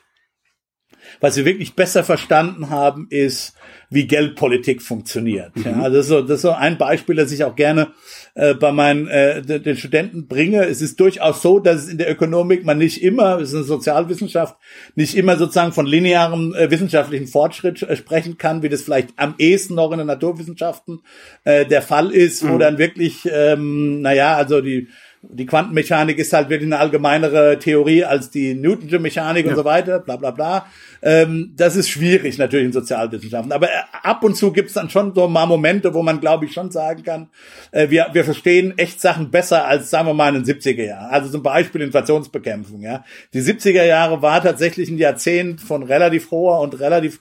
was 1.20 1.36
wir 1.36 1.44
wirklich 1.44 1.74
besser 1.74 2.04
verstanden 2.04 2.70
haben, 2.70 3.06
ist, 3.10 3.54
wie 3.90 4.06
Geldpolitik 4.06 4.82
funktioniert. 4.82 5.56
Mhm. 5.56 5.64
Ja, 5.64 5.82
also 5.82 5.96
das 5.96 6.06
ist, 6.06 6.08
so, 6.08 6.22
das 6.22 6.30
ist 6.36 6.42
so 6.42 6.50
ein 6.50 6.78
Beispiel, 6.78 7.16
das 7.16 7.32
ich 7.32 7.44
auch 7.44 7.56
gerne 7.56 7.88
äh, 8.34 8.54
bei 8.54 8.72
meinen 8.72 9.08
äh, 9.08 9.42
den 9.42 9.76
Studenten 9.76 10.28
bringe. 10.28 10.64
Es 10.64 10.82
ist 10.82 11.00
durchaus 11.00 11.40
so, 11.42 11.58
dass 11.58 11.84
es 11.84 11.88
in 11.88 11.98
der 11.98 12.10
Ökonomik 12.10 12.64
man 12.64 12.78
nicht 12.78 13.02
immer, 13.02 13.38
es 13.38 13.50
ist 13.50 13.54
eine 13.54 13.64
Sozialwissenschaft, 13.64 14.56
nicht 14.94 15.16
immer 15.16 15.36
sozusagen 15.36 15.72
von 15.72 15.86
linearem 15.86 16.54
äh, 16.54 16.70
wissenschaftlichen 16.70 17.26
Fortschritt 17.26 17.82
äh, 17.82 17.96
sprechen 17.96 18.36
kann, 18.36 18.62
wie 18.62 18.68
das 18.68 18.82
vielleicht 18.82 19.10
am 19.16 19.34
ehesten 19.38 19.74
noch 19.74 19.90
in 19.92 19.98
den 19.98 20.06
Naturwissenschaften 20.06 21.00
äh, 21.44 21.64
der 21.64 21.82
Fall 21.82 22.10
ist, 22.10 22.42
mhm. 22.42 22.52
wo 22.52 22.58
dann 22.58 22.78
wirklich, 22.78 23.28
ähm, 23.32 24.02
naja, 24.02 24.36
also 24.36 24.60
die 24.60 24.88
die 25.22 25.46
Quantenmechanik 25.46 26.18
ist 26.18 26.32
halt 26.32 26.48
wirklich 26.48 26.68
eine 26.68 26.78
allgemeinere 26.78 27.58
Theorie 27.58 28.04
als 28.04 28.30
die 28.30 28.54
Newtonsche 28.54 28.98
Mechanik 28.98 29.44
ja. 29.44 29.50
und 29.50 29.56
so 29.56 29.64
weiter, 29.64 29.98
bla 29.98 30.16
bla 30.16 30.30
bla. 30.30 30.66
Ähm, 31.02 31.52
das 31.56 31.76
ist 31.76 31.88
schwierig 31.88 32.38
natürlich 32.38 32.66
in 32.66 32.72
Sozialwissenschaften. 32.72 33.52
Aber 33.52 33.68
äh, 33.68 33.82
ab 34.02 34.22
und 34.22 34.36
zu 34.36 34.52
gibt 34.52 34.68
es 34.68 34.74
dann 34.74 34.90
schon 34.90 35.14
so 35.14 35.26
mal 35.28 35.46
Momente, 35.46 35.92
wo 35.94 36.02
man, 36.02 36.20
glaube 36.20 36.44
ich, 36.44 36.52
schon 36.52 36.70
sagen 36.70 37.02
kann, 37.02 37.30
äh, 37.72 37.90
wir, 37.90 38.08
wir 38.12 38.24
verstehen 38.24 38.78
echt 38.78 39.00
Sachen 39.00 39.30
besser 39.30 39.66
als, 39.66 39.90
sagen 39.90 40.06
wir 40.06 40.14
mal, 40.14 40.34
in 40.34 40.42
den 40.42 40.56
70er 40.56 40.84
Jahren. 40.84 41.10
Also 41.10 41.30
zum 41.30 41.42
Beispiel 41.42 41.82
Inflationsbekämpfung. 41.82 42.80
Ja, 42.82 43.04
Die 43.34 43.42
70er 43.42 43.84
Jahre 43.84 44.22
war 44.22 44.42
tatsächlich 44.42 44.88
ein 44.88 44.98
Jahrzehnt 44.98 45.60
von 45.60 45.82
relativ 45.82 46.30
hoher 46.30 46.60
und 46.60 46.78
relativ 46.78 47.20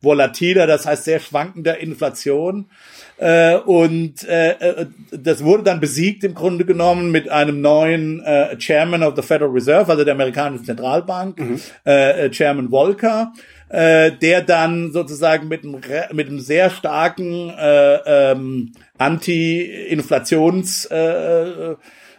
volatiler, 0.00 0.66
das 0.66 0.86
heißt 0.86 1.04
sehr 1.04 1.20
schwankender 1.20 1.78
Inflation. 1.78 2.70
Äh, 3.18 3.56
und 3.56 4.22
äh, 4.28 4.50
äh, 4.52 4.86
das 5.10 5.42
wurde 5.42 5.64
dann 5.64 5.80
besiegt 5.80 6.22
im 6.22 6.34
Grunde 6.34 6.64
genommen 6.64 7.10
mit 7.10 7.28
einem 7.28 7.60
neuen 7.60 8.22
äh, 8.22 8.56
Chairman 8.58 9.02
of 9.02 9.16
the 9.16 9.22
Federal 9.22 9.50
Reserve, 9.50 9.90
also 9.90 10.04
der 10.04 10.14
amerikanischen 10.14 10.64
Zentralbank, 10.64 11.38
mhm. 11.38 11.60
äh, 11.84 12.26
äh 12.26 12.30
Chairman 12.30 12.70
Volcker, 12.70 13.32
äh, 13.70 14.12
der 14.12 14.42
dann 14.42 14.92
sozusagen 14.92 15.48
mit 15.48 15.64
einem, 15.64 15.80
mit 16.12 16.28
einem 16.28 16.38
sehr 16.38 16.70
starken 16.70 17.50
äh, 17.50 18.30
ähm, 18.30 18.72
Anti-Inflations 18.98 20.84
äh, 20.86 21.74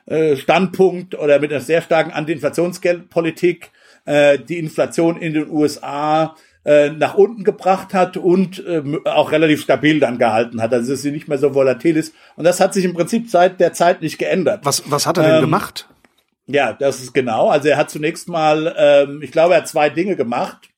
äh, 0.05 0.35
Standpunkt 0.35 1.15
oder 1.15 1.39
mit 1.39 1.51
einer 1.51 1.61
sehr 1.61 1.81
starken 1.81 2.11
Anti-Inflationsgeldpolitik 2.11 3.69
äh, 4.05 4.37
die 4.37 4.57
Inflation 4.57 5.15
in 5.17 5.33
den 5.33 5.49
USA 5.49 6.35
äh, 6.69 6.91
nach 6.91 7.15
unten 7.15 7.43
gebracht 7.43 7.95
hat 7.95 8.15
und 8.15 8.63
äh, 8.63 8.83
auch 9.05 9.31
relativ 9.31 9.63
stabil 9.63 9.99
dann 9.99 10.19
gehalten 10.19 10.61
hat, 10.61 10.71
also 10.71 10.91
dass 10.91 11.01
sie 11.01 11.09
nicht 11.09 11.27
mehr 11.27 11.39
so 11.39 11.55
volatil 11.55 11.97
ist. 11.97 12.13
Und 12.35 12.43
das 12.43 12.59
hat 12.59 12.75
sich 12.75 12.85
im 12.85 12.93
Prinzip 12.93 13.27
seit 13.27 13.59
der 13.59 13.73
Zeit 13.73 14.03
nicht 14.03 14.19
geändert. 14.19 14.59
Was, 14.65 14.83
was 14.85 15.07
hat 15.07 15.17
er 15.17 15.23
denn 15.23 15.35
ähm, 15.37 15.41
gemacht? 15.41 15.89
Ja, 16.45 16.73
das 16.73 17.01
ist 17.01 17.15
genau. 17.15 17.49
Also 17.49 17.69
er 17.69 17.77
hat 17.77 17.89
zunächst 17.89 18.29
mal, 18.29 18.75
ähm, 18.77 19.21
ich 19.23 19.31
glaube, 19.31 19.55
er 19.55 19.61
hat 19.61 19.67
zwei 19.67 19.89
Dinge 19.89 20.15
gemacht. 20.15 20.69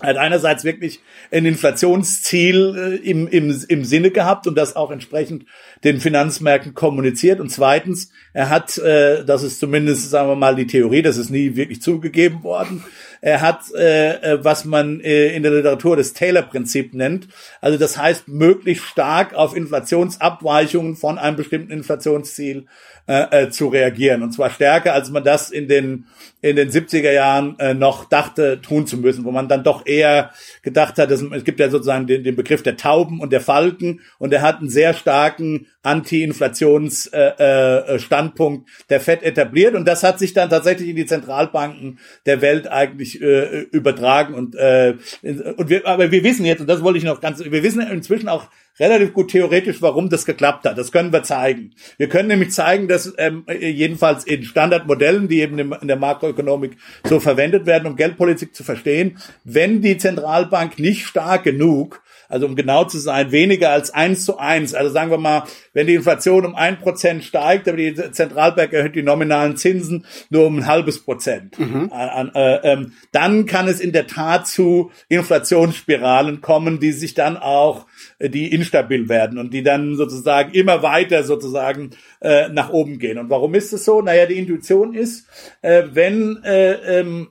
Er 0.00 0.08
hat 0.08 0.16
einerseits 0.16 0.64
wirklich 0.64 1.00
ein 1.30 1.44
Inflationsziel 1.44 3.00
äh, 3.04 3.08
im, 3.10 3.28
im, 3.28 3.62
im 3.68 3.84
Sinne 3.84 4.10
gehabt 4.10 4.46
und 4.46 4.56
das 4.56 4.74
auch 4.74 4.90
entsprechend 4.90 5.44
den 5.84 6.00
Finanzmärkten 6.00 6.72
kommuniziert. 6.72 7.40
Und 7.40 7.50
zweitens, 7.50 8.10
er 8.32 8.48
hat, 8.48 8.78
äh, 8.78 9.22
das 9.24 9.42
ist 9.42 9.60
zumindest, 9.60 10.08
sagen 10.08 10.30
wir 10.30 10.36
mal, 10.36 10.56
die 10.56 10.66
Theorie, 10.66 11.02
das 11.02 11.18
ist 11.18 11.28
nie 11.28 11.56
wirklich 11.56 11.82
zugegeben 11.82 12.42
worden, 12.42 12.82
er 13.24 13.40
hat, 13.40 13.72
äh, 13.74 14.16
äh, 14.16 14.44
was 14.44 14.66
man 14.66 15.00
äh, 15.00 15.34
in 15.34 15.42
der 15.42 15.52
Literatur 15.52 15.96
das 15.96 16.12
Taylor-Prinzip 16.12 16.92
nennt. 16.92 17.26
Also 17.62 17.78
das 17.78 17.96
heißt, 17.96 18.28
möglichst 18.28 18.84
stark 18.84 19.32
auf 19.32 19.56
Inflationsabweichungen 19.56 20.94
von 20.94 21.16
einem 21.16 21.38
bestimmten 21.38 21.72
Inflationsziel 21.72 22.66
äh, 23.06 23.42
äh, 23.42 23.50
zu 23.50 23.68
reagieren. 23.68 24.22
Und 24.22 24.32
zwar 24.32 24.48
stärker, 24.48 24.94
als 24.94 25.10
man 25.10 25.24
das 25.24 25.50
in 25.50 25.68
den, 25.68 26.06
in 26.40 26.56
den 26.56 26.70
70er 26.70 27.12
Jahren 27.12 27.54
äh, 27.58 27.74
noch 27.74 28.06
dachte, 28.06 28.62
tun 28.62 28.86
zu 28.86 28.96
müssen, 28.96 29.26
wo 29.26 29.30
man 29.30 29.46
dann 29.46 29.62
doch 29.62 29.84
eher 29.84 30.30
gedacht 30.62 30.96
hat, 30.96 31.10
es 31.10 31.22
gibt 31.44 31.60
ja 31.60 31.68
sozusagen 31.68 32.06
den, 32.06 32.24
den 32.24 32.34
Begriff 32.34 32.62
der 32.62 32.78
Tauben 32.78 33.20
und 33.20 33.30
der 33.30 33.42
Falken 33.42 34.00
und 34.18 34.32
er 34.32 34.40
hat 34.40 34.60
einen 34.60 34.70
sehr 34.70 34.94
starken 34.94 35.66
Anti-Inflations-Standpunkt 35.82 38.68
äh, 38.68 38.70
äh, 38.70 38.84
der 38.88 39.00
FED 39.00 39.22
etabliert 39.22 39.74
und 39.74 39.86
das 39.86 40.02
hat 40.02 40.18
sich 40.18 40.32
dann 40.32 40.48
tatsächlich 40.48 40.88
in 40.88 40.96
die 40.96 41.04
Zentralbanken 41.04 41.98
der 42.24 42.40
Welt 42.40 42.72
eigentlich 42.72 43.13
äh, 43.20 43.60
übertragen 43.70 44.34
und 44.34 44.54
äh, 44.54 44.94
und 45.22 45.68
wir, 45.68 45.86
aber 45.86 46.10
wir 46.10 46.24
wissen 46.24 46.44
jetzt 46.44 46.60
und 46.60 46.68
das 46.68 46.82
wollte 46.82 46.98
ich 46.98 47.04
noch 47.04 47.20
ganz, 47.20 47.44
wir 47.44 47.62
wissen 47.62 47.80
inzwischen 47.80 48.28
auch 48.28 48.48
relativ 48.78 49.12
gut 49.12 49.30
theoretisch, 49.30 49.80
warum 49.82 50.08
das 50.08 50.24
geklappt 50.26 50.64
hat. 50.64 50.78
Das 50.78 50.90
können 50.90 51.12
wir 51.12 51.22
zeigen. 51.22 51.74
Wir 51.96 52.08
können 52.08 52.28
nämlich 52.28 52.50
zeigen, 52.50 52.88
dass 52.88 53.12
ähm, 53.18 53.44
jedenfalls 53.48 54.24
in 54.24 54.42
Standardmodellen, 54.42 55.28
die 55.28 55.40
eben 55.40 55.58
in 55.58 55.88
der 55.88 55.96
Makroökonomik 55.96 56.76
so 57.04 57.20
verwendet 57.20 57.66
werden, 57.66 57.86
um 57.86 57.96
Geldpolitik 57.96 58.54
zu 58.54 58.64
verstehen, 58.64 59.18
wenn 59.44 59.80
die 59.80 59.96
Zentralbank 59.96 60.78
nicht 60.78 61.06
stark 61.06 61.44
genug 61.44 62.02
also 62.28 62.46
um 62.46 62.56
genau 62.56 62.84
zu 62.84 62.98
sein, 62.98 63.32
weniger 63.32 63.70
als 63.70 63.92
eins 63.92 64.24
zu 64.24 64.38
eins. 64.38 64.74
Also 64.74 64.92
sagen 64.92 65.10
wir 65.10 65.18
mal, 65.18 65.44
wenn 65.72 65.86
die 65.86 65.94
Inflation 65.94 66.44
um 66.44 66.54
ein 66.54 66.78
Prozent 66.78 67.24
steigt, 67.24 67.68
aber 67.68 67.76
die 67.76 67.94
Zentralbank 67.94 68.72
erhöht 68.72 68.94
die 68.94 69.02
nominalen 69.02 69.56
Zinsen 69.56 70.06
nur 70.30 70.46
um 70.46 70.58
ein 70.58 70.66
halbes 70.66 71.04
Prozent, 71.04 71.58
mhm. 71.58 71.90
äh, 71.92 72.72
äh, 72.72 72.86
dann 73.12 73.46
kann 73.46 73.68
es 73.68 73.80
in 73.80 73.92
der 73.92 74.06
Tat 74.06 74.46
zu 74.46 74.90
Inflationsspiralen 75.08 76.40
kommen, 76.40 76.80
die 76.80 76.92
sich 76.92 77.14
dann 77.14 77.36
auch 77.36 77.86
äh, 78.18 78.28
die 78.28 78.52
instabil 78.52 79.08
werden 79.08 79.38
und 79.38 79.52
die 79.52 79.62
dann 79.62 79.96
sozusagen 79.96 80.52
immer 80.52 80.82
weiter 80.82 81.24
sozusagen 81.24 81.90
äh, 82.20 82.48
nach 82.48 82.70
oben 82.70 82.98
gehen. 82.98 83.18
Und 83.18 83.30
warum 83.30 83.54
ist 83.54 83.72
es 83.72 83.84
so? 83.84 84.02
Naja, 84.02 84.26
die 84.26 84.38
Intuition 84.38 84.94
ist, 84.94 85.26
äh, 85.62 85.84
wenn 85.92 86.42
äh, 86.44 87.00
ähm, 87.00 87.28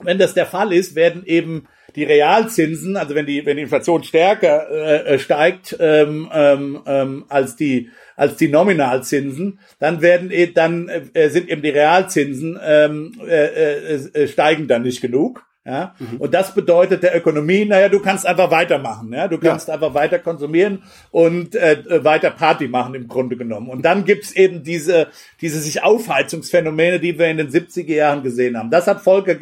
wenn 0.00 0.18
das 0.18 0.34
der 0.34 0.46
Fall 0.46 0.72
ist, 0.72 0.94
werden 0.94 1.24
eben 1.24 1.66
die 1.96 2.04
Realzinsen, 2.04 2.96
also 2.96 3.14
wenn 3.14 3.26
die, 3.26 3.46
wenn 3.46 3.56
die 3.56 3.62
Inflation 3.62 4.02
stärker 4.02 4.68
äh, 4.70 5.14
äh, 5.14 5.18
steigt 5.18 5.76
ähm, 5.78 6.28
ähm, 6.32 6.80
ähm, 6.86 7.24
als 7.28 7.56
die 7.56 7.90
als 8.16 8.36
die 8.36 8.48
Nominalzinsen, 8.48 9.58
dann 9.80 10.00
werden 10.00 10.30
eh, 10.30 10.46
dann 10.46 10.88
äh, 10.88 11.30
sind 11.30 11.48
eben 11.48 11.62
die 11.62 11.70
Realzinsen 11.70 12.58
ähm, 12.64 13.20
äh, 13.26 13.94
äh, 13.94 13.94
äh, 14.12 14.28
steigen 14.28 14.68
dann 14.68 14.82
nicht 14.82 15.00
genug. 15.00 15.44
Ja? 15.64 15.94
Mhm. 15.98 16.18
Und 16.18 16.34
das 16.34 16.54
bedeutet 16.54 17.02
der 17.02 17.16
Ökonomie, 17.16 17.64
naja, 17.64 17.88
du 17.88 17.98
kannst 18.00 18.26
einfach 18.26 18.50
weitermachen, 18.50 19.12
ja, 19.12 19.28
du 19.28 19.38
kannst 19.38 19.68
ja. 19.68 19.74
einfach 19.74 19.94
weiter 19.94 20.18
konsumieren 20.18 20.82
und 21.10 21.56
äh, 21.56 22.04
weiter 22.04 22.30
Party 22.30 22.68
machen 22.68 22.94
im 22.94 23.08
Grunde 23.08 23.36
genommen. 23.36 23.70
Und 23.70 23.82
dann 23.82 24.04
gibt's 24.04 24.32
eben 24.32 24.62
diese, 24.62 25.08
diese 25.40 25.58
sich 25.60 25.82
Aufheizungsphänomene, 25.82 27.00
die 27.00 27.18
wir 27.18 27.28
in 27.28 27.38
den 27.38 27.48
70er 27.48 27.94
Jahren 27.94 28.22
gesehen 28.22 28.58
haben. 28.58 28.70
Das 28.70 28.86
hat 28.86 29.00
Volker 29.00 29.36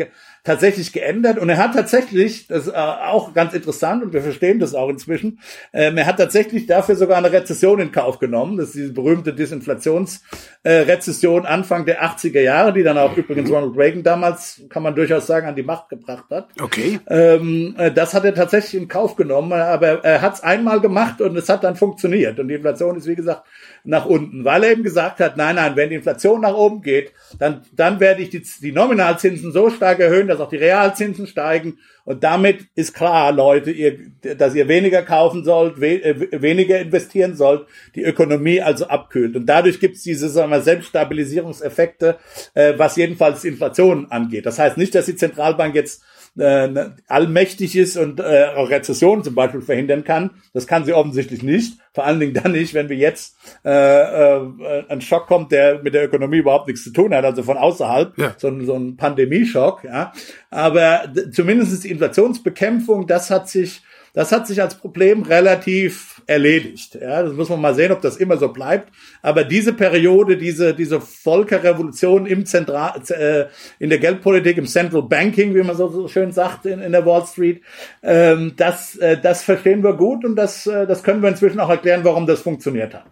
tatsächlich 0.44 0.92
geändert 0.92 1.38
und 1.38 1.48
er 1.48 1.56
hat 1.56 1.74
tatsächlich, 1.74 2.48
das 2.48 2.66
ist 2.66 2.72
äh, 2.72 2.76
auch 2.76 3.32
ganz 3.32 3.54
interessant 3.54 4.02
und 4.02 4.12
wir 4.12 4.22
verstehen 4.22 4.58
das 4.58 4.74
auch 4.74 4.88
inzwischen, 4.88 5.38
ähm, 5.72 5.96
er 5.96 6.06
hat 6.06 6.16
tatsächlich 6.16 6.66
dafür 6.66 6.96
sogar 6.96 7.18
eine 7.18 7.30
Rezession 7.30 7.78
in 7.78 7.92
Kauf 7.92 8.18
genommen. 8.18 8.56
Das 8.56 8.66
ist 8.68 8.74
diese 8.74 8.92
berühmte 8.92 9.34
Disinflationsrezession 9.34 11.44
äh, 11.44 11.46
Anfang 11.46 11.86
der 11.86 12.04
80er 12.04 12.40
Jahre, 12.40 12.72
die 12.72 12.82
dann 12.82 12.98
auch 12.98 13.16
übrigens 13.16 13.50
Ronald 13.50 13.76
Reagan 13.76 14.02
damals, 14.02 14.62
kann 14.68 14.82
man 14.82 14.96
durchaus 14.96 15.28
sagen, 15.28 15.46
an 15.46 15.54
die 15.54 15.62
Macht 15.62 15.90
gebracht 15.90 16.24
hat. 16.30 16.48
Okay. 16.60 16.98
Ähm, 17.06 17.76
äh, 17.78 17.92
das 17.92 18.12
hat 18.12 18.24
er 18.24 18.34
tatsächlich 18.34 18.82
in 18.82 18.88
Kauf 18.88 19.14
genommen, 19.14 19.52
aber 19.52 20.04
er 20.04 20.22
hat 20.22 20.34
es 20.34 20.40
einmal 20.40 20.80
gemacht 20.80 21.20
und 21.20 21.36
es 21.36 21.48
hat 21.48 21.62
dann 21.62 21.76
funktioniert. 21.76 22.40
Und 22.40 22.48
die 22.48 22.54
Inflation 22.54 22.96
ist, 22.96 23.06
wie 23.06 23.14
gesagt, 23.14 23.44
nach 23.84 24.06
unten, 24.06 24.44
weil 24.44 24.64
er 24.64 24.72
eben 24.72 24.82
gesagt 24.82 25.20
hat, 25.20 25.36
nein, 25.36 25.54
nein, 25.56 25.76
wenn 25.76 25.90
die 25.90 25.96
Inflation 25.96 26.40
nach 26.40 26.54
oben 26.54 26.80
geht, 26.82 27.12
dann, 27.38 27.62
dann 27.72 28.00
werde 28.00 28.22
ich 28.22 28.30
die, 28.30 28.42
die 28.60 28.72
Nominalzinsen 28.72 29.52
so 29.52 29.70
stark 29.70 30.00
erhöhen, 30.00 30.31
dass 30.32 30.40
auch 30.40 30.48
die 30.48 30.56
Realzinsen 30.56 31.26
steigen. 31.26 31.78
Und 32.04 32.24
damit 32.24 32.66
ist 32.74 32.94
klar, 32.94 33.32
Leute, 33.32 33.70
ihr, 33.70 33.98
dass 34.36 34.54
ihr 34.54 34.66
weniger 34.66 35.02
kaufen 35.02 35.44
sollt, 35.44 35.80
we, 35.80 36.02
äh, 36.02 36.42
weniger 36.42 36.80
investieren 36.80 37.36
sollt, 37.36 37.66
die 37.94 38.02
Ökonomie 38.02 38.60
also 38.60 38.86
abkühlt. 38.86 39.36
Und 39.36 39.46
dadurch 39.46 39.78
gibt 39.78 39.96
es 39.96 40.02
diese 40.02 40.28
sagen 40.28 40.50
wir, 40.50 40.60
Selbststabilisierungseffekte, 40.62 42.16
äh, 42.54 42.74
was 42.76 42.96
jedenfalls 42.96 43.44
Inflation 43.44 44.10
angeht. 44.10 44.46
Das 44.46 44.58
heißt 44.58 44.76
nicht, 44.76 44.94
dass 44.94 45.06
die 45.06 45.16
Zentralbank 45.16 45.74
jetzt 45.74 46.02
äh, 46.38 46.68
ne, 46.68 46.96
allmächtig 47.08 47.76
ist 47.76 47.96
und 47.96 48.20
äh, 48.20 48.46
auch 48.56 48.70
Rezessionen 48.70 49.22
zum 49.22 49.34
Beispiel 49.34 49.60
verhindern 49.60 50.04
kann. 50.04 50.30
Das 50.54 50.66
kann 50.66 50.84
sie 50.84 50.92
offensichtlich 50.92 51.42
nicht. 51.42 51.78
Vor 51.92 52.04
allen 52.04 52.20
Dingen 52.20 52.34
dann 52.34 52.52
nicht, 52.52 52.74
wenn 52.74 52.88
wir 52.88 52.96
jetzt 52.96 53.36
äh, 53.64 53.70
äh, 53.70 54.84
ein 54.88 55.00
Schock 55.00 55.26
kommt, 55.26 55.52
der 55.52 55.82
mit 55.82 55.94
der 55.94 56.04
Ökonomie 56.04 56.38
überhaupt 56.38 56.68
nichts 56.68 56.84
zu 56.84 56.90
tun 56.90 57.14
hat, 57.14 57.24
also 57.24 57.42
von 57.42 57.58
außerhalb, 57.58 58.16
ja. 58.16 58.34
so, 58.38 58.48
ein, 58.48 58.64
so 58.64 58.74
ein 58.74 58.96
Pandemieschock. 58.96 59.84
Ja. 59.84 60.12
Aber 60.50 61.12
zumindest 61.32 61.84
die 61.84 61.90
Inflationsbekämpfung, 61.90 63.06
das 63.06 63.30
hat 63.30 63.48
sich 63.48 63.82
das 64.14 64.30
hat 64.30 64.46
sich 64.46 64.60
als 64.60 64.74
Problem 64.74 65.22
relativ 65.22 66.22
erledigt. 66.26 66.98
Ja, 67.00 67.22
das 67.22 67.32
muss 67.32 67.48
man 67.48 67.60
mal 67.60 67.74
sehen, 67.74 67.92
ob 67.92 68.02
das 68.02 68.16
immer 68.16 68.36
so 68.36 68.48
bleibt. 68.48 68.92
Aber 69.22 69.44
diese 69.44 69.72
Periode, 69.72 70.36
diese, 70.36 70.74
diese 70.74 71.00
Volkerrevolution 71.00 72.26
im 72.26 72.44
Zentral, 72.44 73.00
äh, 73.08 73.46
in 73.78 73.88
der 73.88 73.98
Geldpolitik, 73.98 74.58
im 74.58 74.66
Central 74.66 75.02
Banking, 75.02 75.54
wie 75.54 75.62
man 75.62 75.76
so, 75.76 75.88
so 75.88 76.08
schön 76.08 76.32
sagt 76.32 76.66
in, 76.66 76.80
in 76.80 76.92
der 76.92 77.06
Wall 77.06 77.24
Street, 77.26 77.62
ähm, 78.02 78.52
das, 78.56 78.96
äh, 78.96 79.18
das 79.18 79.42
verstehen 79.42 79.82
wir 79.82 79.94
gut 79.94 80.24
und 80.24 80.36
das, 80.36 80.66
äh, 80.66 80.86
das 80.86 81.02
können 81.02 81.22
wir 81.22 81.30
inzwischen 81.30 81.60
auch 81.60 81.70
erklären, 81.70 82.04
warum 82.04 82.26
das 82.26 82.42
funktioniert 82.42 82.94
hat. 82.94 83.06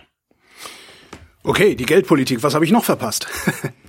Okay, 1.42 1.74
die 1.74 1.86
Geldpolitik, 1.86 2.42
was 2.42 2.54
habe 2.54 2.66
ich 2.66 2.70
noch 2.70 2.84
verpasst? 2.84 3.26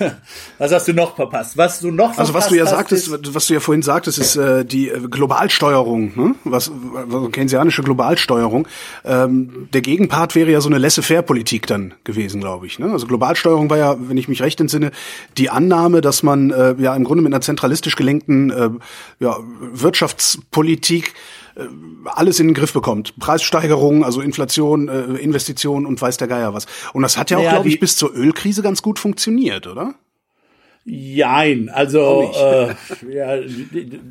Was 0.58 0.72
hast 0.72 0.88
du 0.88 0.92
noch 0.92 1.16
verpasst? 1.16 1.56
Was 1.56 1.80
du 1.80 1.90
noch 1.90 2.16
Also 2.16 2.34
was 2.34 2.48
du 2.48 2.54
ja 2.56 2.66
sagtest, 2.66 3.10
was 3.34 3.46
du 3.46 3.54
ja 3.54 3.60
vorhin 3.60 3.82
sagtest, 3.82 4.18
ist 4.18 4.36
äh, 4.36 4.64
die 4.64 4.88
äh, 4.88 5.00
Globalsteuerung, 5.08 6.12
ne? 6.16 6.34
was, 6.44 6.70
was 6.72 7.32
keynesianische 7.32 7.82
Globalsteuerung. 7.82 8.66
Ähm, 9.04 9.68
der 9.72 9.80
Gegenpart 9.80 10.34
wäre 10.34 10.50
ja 10.50 10.60
so 10.60 10.68
eine 10.68 10.78
Laissez-faire-Politik 10.78 11.66
dann 11.66 11.94
gewesen, 12.04 12.40
glaube 12.40 12.66
ich. 12.66 12.78
Ne? 12.78 12.90
Also 12.90 13.06
Globalsteuerung 13.06 13.70
war 13.70 13.78
ja, 13.78 13.96
wenn 13.98 14.16
ich 14.16 14.28
mich 14.28 14.42
recht 14.42 14.60
entsinne, 14.60 14.90
die 15.36 15.50
Annahme, 15.50 16.00
dass 16.00 16.22
man 16.22 16.50
äh, 16.50 16.74
ja 16.78 16.94
im 16.94 17.04
Grunde 17.04 17.22
mit 17.22 17.32
einer 17.32 17.40
zentralistisch 17.40 17.96
gelenkten 17.96 18.50
äh, 18.50 18.70
ja, 19.18 19.36
Wirtschaftspolitik 19.72 21.14
alles 22.04 22.40
in 22.40 22.48
den 22.48 22.54
Griff 22.54 22.72
bekommt. 22.72 23.18
Preissteigerungen, 23.18 24.04
also 24.04 24.20
Inflation, 24.20 24.88
äh, 24.88 25.18
Investitionen 25.18 25.86
und 25.86 26.00
weiß 26.00 26.16
der 26.16 26.28
Geier 26.28 26.54
was. 26.54 26.66
Und 26.92 27.02
das 27.02 27.16
hat 27.16 27.30
ja 27.30 27.38
auch, 27.38 27.42
ja, 27.42 27.50
glaube 27.50 27.68
ich, 27.68 27.80
bis 27.80 27.96
zur 27.96 28.14
Ölkrise 28.14 28.62
ganz 28.62 28.82
gut 28.82 28.98
funktioniert, 28.98 29.66
oder? 29.66 29.94
Jein, 30.84 31.68
also 31.68 32.32
äh, 32.34 32.74
ja, 33.12 33.36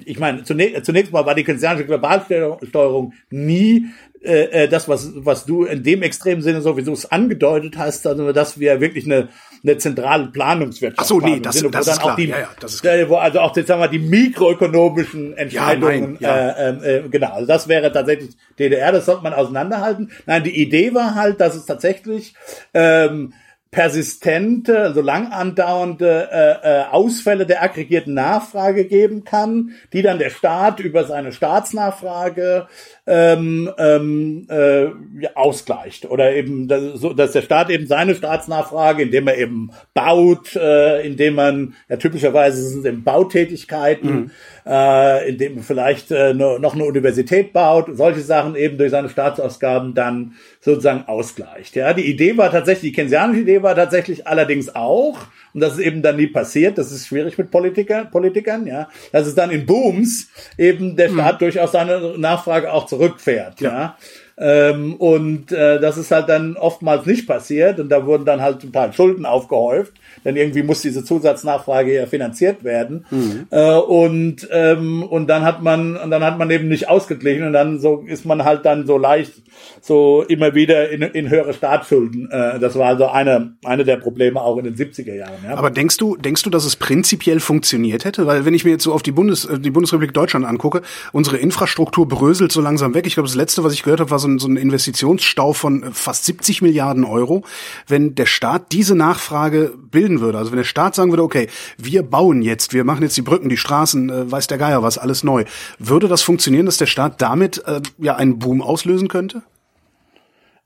ich 0.06 0.20
meine, 0.20 0.44
zunächst, 0.44 0.86
zunächst 0.86 1.12
mal 1.12 1.26
war 1.26 1.34
die 1.34 1.44
keynesianische 1.44 1.88
Globalsteuerung 1.88 3.14
nie 3.32 3.88
äh, 4.22 4.64
äh, 4.64 4.68
das, 4.68 4.88
was, 4.88 5.12
was 5.16 5.46
du 5.46 5.64
in 5.64 5.82
dem 5.82 6.04
extremen 6.04 6.42
Sinne 6.42 6.62
sowieso 6.62 6.92
es 6.92 7.10
angedeutet 7.10 7.78
hast, 7.78 8.06
also 8.06 8.34
dass 8.34 8.60
wir 8.60 8.82
wirklich 8.82 9.06
eine, 9.06 9.30
eine 9.64 9.78
zentrale 9.78 10.28
Planungswirtschaft 10.28 11.00
Ach 11.00 11.06
so, 11.06 11.20
nee, 11.20 11.40
das, 11.40 11.58
Sinne, 11.58 11.72
das 11.72 11.88
ist 11.88 12.02
klar. 12.02 12.16
Die, 12.16 12.26
ja, 12.26 12.40
ja, 12.40 12.50
das 12.60 12.76
ist 12.76 12.82
klar. 12.82 13.10
Wo 13.10 13.16
also 13.18 13.40
auch 13.40 13.56
jetzt 13.56 13.68
sagen 13.68 13.82
wir 13.82 13.88
die 13.88 14.00
mikroökonomischen 14.00 15.36
Entscheidungen, 15.38 16.18
ja, 16.20 16.54
nein. 16.54 16.84
Äh, 16.84 16.98
äh, 16.98 17.10
genau, 17.10 17.34
also 17.34 17.48
das 17.48 17.68
wäre 17.68 17.92
tatsächlich 17.92 18.32
DDR, 18.58 18.92
das 18.92 19.06
sollte 19.06 19.24
man 19.24 19.34
auseinanderhalten. 19.34 20.12
Nein, 20.26 20.44
die 20.44 20.62
Idee 20.62 20.94
war 20.94 21.16
halt, 21.16 21.42
dass 21.42 21.56
es 21.56 21.66
tatsächlich 21.66 22.34
ähm, 22.74 23.34
persistente, 23.72 24.80
also 24.80 25.02
lang 25.02 25.32
andauernde 25.32 26.30
äh, 26.32 26.80
äh, 26.82 26.84
Ausfälle 26.86 27.46
der 27.46 27.62
aggregierten 27.62 28.16
Nachfrage 28.16 28.86
geben 28.86 29.26
kann, 29.26 29.74
die 29.94 30.02
dann 30.02 30.18
der 30.18 30.32
Staat 30.32 30.80
über 30.80 31.04
seine 31.04 31.32
Staatsnachfrage 31.32 32.68
ähm, 33.06 33.70
ähm, 33.78 34.48
äh, 34.50 34.88
ausgleicht 35.36 36.06
oder 36.06 36.34
eben 36.34 36.68
dass, 36.68 37.00
so, 37.00 37.14
dass 37.14 37.34
der 37.34 37.44
Staat 37.44 37.70
eben 37.70 37.86
seine 37.86 38.16
Staatsnachfrage, 38.16 39.04
indem 39.04 39.28
er 39.28 39.38
eben 39.38 39.70
baut, 39.94 40.56
äh, 40.56 41.06
indem 41.06 41.36
man 41.36 41.76
ja 41.90 41.98
typischerweise 41.98 42.64
sind 42.64 42.80
es 42.80 42.86
eben 42.86 43.04
Bautätigkeiten, 43.04 44.10
mhm. 44.10 44.32
Äh, 44.70 45.30
indem 45.30 45.56
man 45.56 45.64
vielleicht 45.64 46.12
äh, 46.12 46.34
noch 46.36 46.76
eine 46.76 46.84
Universität 46.84 47.54
baut, 47.54 47.88
solche 47.94 48.22
Sachen 48.22 48.56
eben 48.56 48.78
durch 48.78 48.92
seine 48.92 49.10
Staatsausgaben 49.10 49.96
dann 49.96 50.34
sozusagen 50.62 51.06
ausgleicht. 51.08 51.76
Ja, 51.76 51.94
die 51.94 52.06
Idee 52.06 52.38
war 52.38 52.52
tatsächlich, 52.52 52.92
die 52.92 52.96
keynesianische 52.96 53.42
Idee 53.42 53.64
war 53.64 53.76
tatsächlich 53.76 54.28
allerdings 54.28 54.76
auch, 54.76 55.18
und 55.56 55.62
das 55.62 55.74
ist 55.74 55.80
eben 55.80 56.04
dann 56.04 56.18
nie 56.18 56.28
passiert, 56.28 56.78
das 56.78 56.92
ist 56.92 57.08
schwierig 57.08 57.36
mit 57.40 57.50
Politiker, 57.50 58.06
Politikern, 58.06 58.68
ja, 58.68 58.90
dass 59.12 59.26
es 59.26 59.34
dann 59.34 59.50
in 59.50 59.66
Booms 59.66 60.30
eben 60.56 60.96
der 60.96 61.10
Staat 61.10 61.36
mhm. 61.36 61.46
durchaus 61.46 61.72
seine 61.72 62.20
Nachfrage 62.20 62.72
auch 62.72 62.86
zurückfährt, 62.86 63.62
ja. 63.62 63.72
ja. 63.72 63.98
Ähm, 64.40 64.96
und 64.96 65.52
äh, 65.52 65.80
das 65.80 65.98
ist 65.98 66.12
halt 66.12 66.30
dann 66.30 66.56
oftmals 66.56 67.06
nicht 67.06 67.28
passiert 67.28 67.80
und 67.80 67.90
da 67.90 68.06
wurden 68.06 68.26
dann 68.26 68.42
halt 68.42 68.62
total 68.62 68.94
Schulden 68.94 69.26
aufgehäuft 69.26 69.94
denn 70.26 70.36
irgendwie 70.36 70.64
muss 70.64 70.82
diese 70.82 71.04
Zusatznachfrage 71.04 71.94
ja 71.94 72.06
finanziert 72.06 72.64
werden. 72.64 73.06
Mhm. 73.10 73.48
Äh, 73.50 73.74
und, 73.76 74.48
ähm, 74.52 75.04
und 75.04 75.28
dann 75.28 75.44
hat 75.44 75.62
man, 75.62 75.98
und 75.98 76.12
dann 76.12 76.24
hat 76.24 76.38
man 76.38 76.50
eben 76.52 76.68
nicht 76.68 76.90
ausgeglichen 76.90 77.46
und 77.46 77.54
dann 77.54 77.80
so 77.80 78.04
ist 78.06 78.26
man 78.26 78.44
halt 78.44 78.66
dann 78.66 78.86
so 78.86 78.98
leicht 78.98 79.34
so 79.82 80.24
immer 80.28 80.56
wieder 80.56 80.90
in, 80.90 81.02
in 81.02 81.30
höhere 81.30 81.54
Staatsschulden. 81.54 82.30
Äh, 82.32 82.60
das 82.60 82.78
war 82.78 82.88
also 82.88 83.08
eine, 83.08 83.54
eine 83.64 83.86
der 83.86 83.98
Probleme 83.98 84.42
auch 84.42 84.58
in 84.58 84.66
den 84.66 84.76
70er 84.76 85.14
Jahren. 85.14 85.34
Ja. 85.44 85.56
Aber 85.58 85.70
denkst 85.70 85.98
du, 85.98 86.16
denkst 86.16 86.44
du, 86.44 86.50
dass 86.50 86.66
es 86.66 86.76
prinzipiell 86.76 87.40
funktioniert 87.40 88.06
hätte? 88.06 88.26
Weil 88.26 88.46
wenn 88.46 88.54
ich 88.54 88.66
mir 88.66 88.72
jetzt 88.72 88.84
so 88.84 88.94
auf 88.94 89.04
die 89.04 89.12
Bundes, 89.12 89.46
äh, 89.46 89.60
die 89.60 89.72
Bundesrepublik 89.72 90.14
Deutschland 90.14 90.46
angucke, 90.46 90.82
unsere 91.12 91.38
Infrastruktur 91.38 92.08
bröselt 92.08 92.52
so 92.52 92.62
langsam 92.62 92.94
weg. 92.94 93.06
Ich 93.08 93.16
glaube, 93.16 93.28
das 93.28 93.36
letzte, 93.36 93.64
was 93.64 93.74
ich 93.74 93.84
gehört 93.84 94.00
habe, 94.00 94.12
war 94.12 94.20
so 94.20 94.28
ein, 94.28 94.29
so 94.38 94.48
ein 94.48 94.58
Investitionsstau 94.58 95.54
von 95.54 95.94
fast 95.94 96.26
70 96.26 96.62
Milliarden 96.62 97.04
Euro. 97.04 97.44
Wenn 97.88 98.16
der 98.16 98.26
Staat 98.26 98.72
diese 98.72 98.96
Nachfrage 98.96 99.74
bilden 99.90 100.20
würde, 100.20 100.38
also 100.38 100.52
wenn 100.52 100.58
der 100.58 100.64
Staat 100.64 100.96
sagen 100.96 101.12
würde, 101.12 101.24
okay, 101.24 101.48
wir 101.78 102.04
bauen 102.04 102.42
jetzt, 102.42 102.74
wir 102.74 102.84
machen 102.84 103.02
jetzt 103.02 103.18
die 103.18 103.22
Brücken, 103.22 103.50
die 103.50 103.58
Straßen, 103.58 104.10
äh, 104.10 104.32
weiß 104.32 104.48
der 104.48 104.58
Geier 104.58 104.84
was, 104.84 104.98
alles 104.98 105.24
neu, 105.24 105.46
würde 105.80 106.08
das 106.08 106.22
funktionieren, 106.22 106.66
dass 106.66 106.78
der 106.78 106.86
Staat 106.86 107.22
damit 107.22 107.64
äh, 107.66 107.82
ja 107.98 108.16
einen 108.16 108.38
Boom 108.38 108.62
auslösen 108.62 109.08
könnte? 109.08 109.42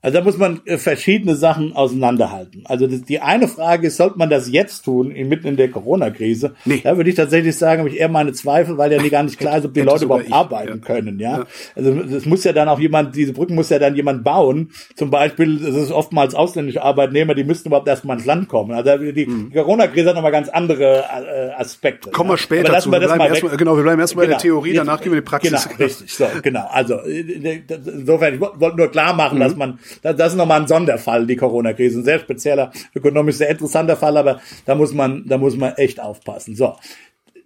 Also 0.04 0.18
da 0.18 0.24
muss 0.24 0.36
man 0.36 0.60
äh, 0.66 0.76
verschiedene 0.76 1.34
Sachen 1.34 1.74
auseinanderhalten. 1.74 2.64
Also 2.66 2.86
die 2.86 3.20
eine 3.20 3.48
Frage 3.48 3.86
ist, 3.86 3.96
sollte 3.96 4.18
man 4.18 4.28
das 4.28 4.52
jetzt 4.52 4.82
tun, 4.84 5.10
inmitten 5.10 5.46
in 5.46 5.56
der 5.56 5.70
Corona-Krise? 5.70 6.54
Nee. 6.66 6.82
Da 6.84 6.98
würde 6.98 7.08
ich 7.08 7.16
tatsächlich 7.16 7.56
sagen, 7.56 7.78
habe 7.78 7.88
ich 7.88 7.98
eher 7.98 8.10
meine 8.10 8.34
Zweifel, 8.34 8.76
weil 8.76 8.92
ja 8.92 9.08
gar 9.08 9.22
nicht 9.22 9.38
klar 9.38 9.56
ist, 9.56 9.64
ob 9.64 9.72
die 9.72 9.80
Leute 9.80 10.04
überhaupt 10.04 10.26
ich. 10.26 10.34
arbeiten 10.34 10.80
ja. 10.80 10.84
können. 10.84 11.18
Ja? 11.18 11.38
ja? 11.38 11.46
Also 11.74 11.92
es 11.92 12.26
muss 12.26 12.44
ja 12.44 12.52
dann 12.52 12.68
auch 12.68 12.78
jemand, 12.78 13.16
diese 13.16 13.32
Brücken 13.32 13.54
muss 13.54 13.70
ja 13.70 13.78
dann 13.78 13.96
jemand 13.96 14.24
bauen. 14.24 14.72
Zum 14.94 15.08
Beispiel, 15.08 15.56
es 15.66 15.74
ist 15.74 15.90
oftmals 15.90 16.34
ausländische 16.34 16.82
Arbeitnehmer, 16.82 17.34
die 17.34 17.44
müssten 17.44 17.70
überhaupt 17.70 17.88
erstmal 17.88 18.18
ins 18.18 18.26
Land 18.26 18.48
kommen. 18.48 18.72
Also 18.72 18.98
die, 18.98 19.24
mhm. 19.24 19.52
Corona-Krise 19.54 20.10
hat 20.10 20.16
nochmal 20.16 20.32
ganz 20.32 20.50
andere 20.50 20.98
äh, 20.98 21.52
Aspekte. 21.58 22.10
Kommen 22.10 22.28
wir 22.28 22.36
später 22.36 22.78
zu. 22.78 22.92
Wir, 22.92 23.00
wir 23.00 23.08
erst 23.08 23.42
mal, 23.42 23.56
genau, 23.56 23.74
wir 23.74 23.82
bleiben 23.82 24.00
erstmal 24.02 24.26
genau. 24.26 24.36
in 24.36 24.42
der. 24.42 24.50
Theorie, 24.50 24.74
danach 24.74 25.00
gehen 25.00 25.12
wir 25.12 25.18
in 25.18 25.24
die 25.24 25.30
Praxis. 25.30 25.64
Genau, 25.64 25.76
richtig. 25.78 26.12
So, 26.12 26.26
genau. 26.42 26.66
Also 26.70 26.96
äh, 26.96 27.62
insofern, 27.86 28.34
ich 28.34 28.40
wollte 28.40 28.76
nur 28.76 28.88
klar 28.90 29.14
machen, 29.14 29.38
mhm. 29.38 29.42
dass 29.42 29.56
man, 29.56 29.78
das 30.02 30.32
ist 30.32 30.36
nochmal 30.36 30.62
ein 30.62 30.68
Sonderfall, 30.68 31.26
die 31.26 31.36
Corona-Krise. 31.36 32.00
Ein 32.00 32.04
sehr 32.04 32.18
spezieller, 32.18 32.72
ökonomisch 32.94 33.36
sehr 33.36 33.50
interessanter 33.50 33.96
Fall, 33.96 34.16
aber 34.16 34.40
da 34.64 34.74
muss 34.74 34.92
man, 34.92 35.24
da 35.26 35.38
muss 35.38 35.56
man 35.56 35.74
echt 35.74 36.00
aufpassen. 36.00 36.56
So. 36.56 36.76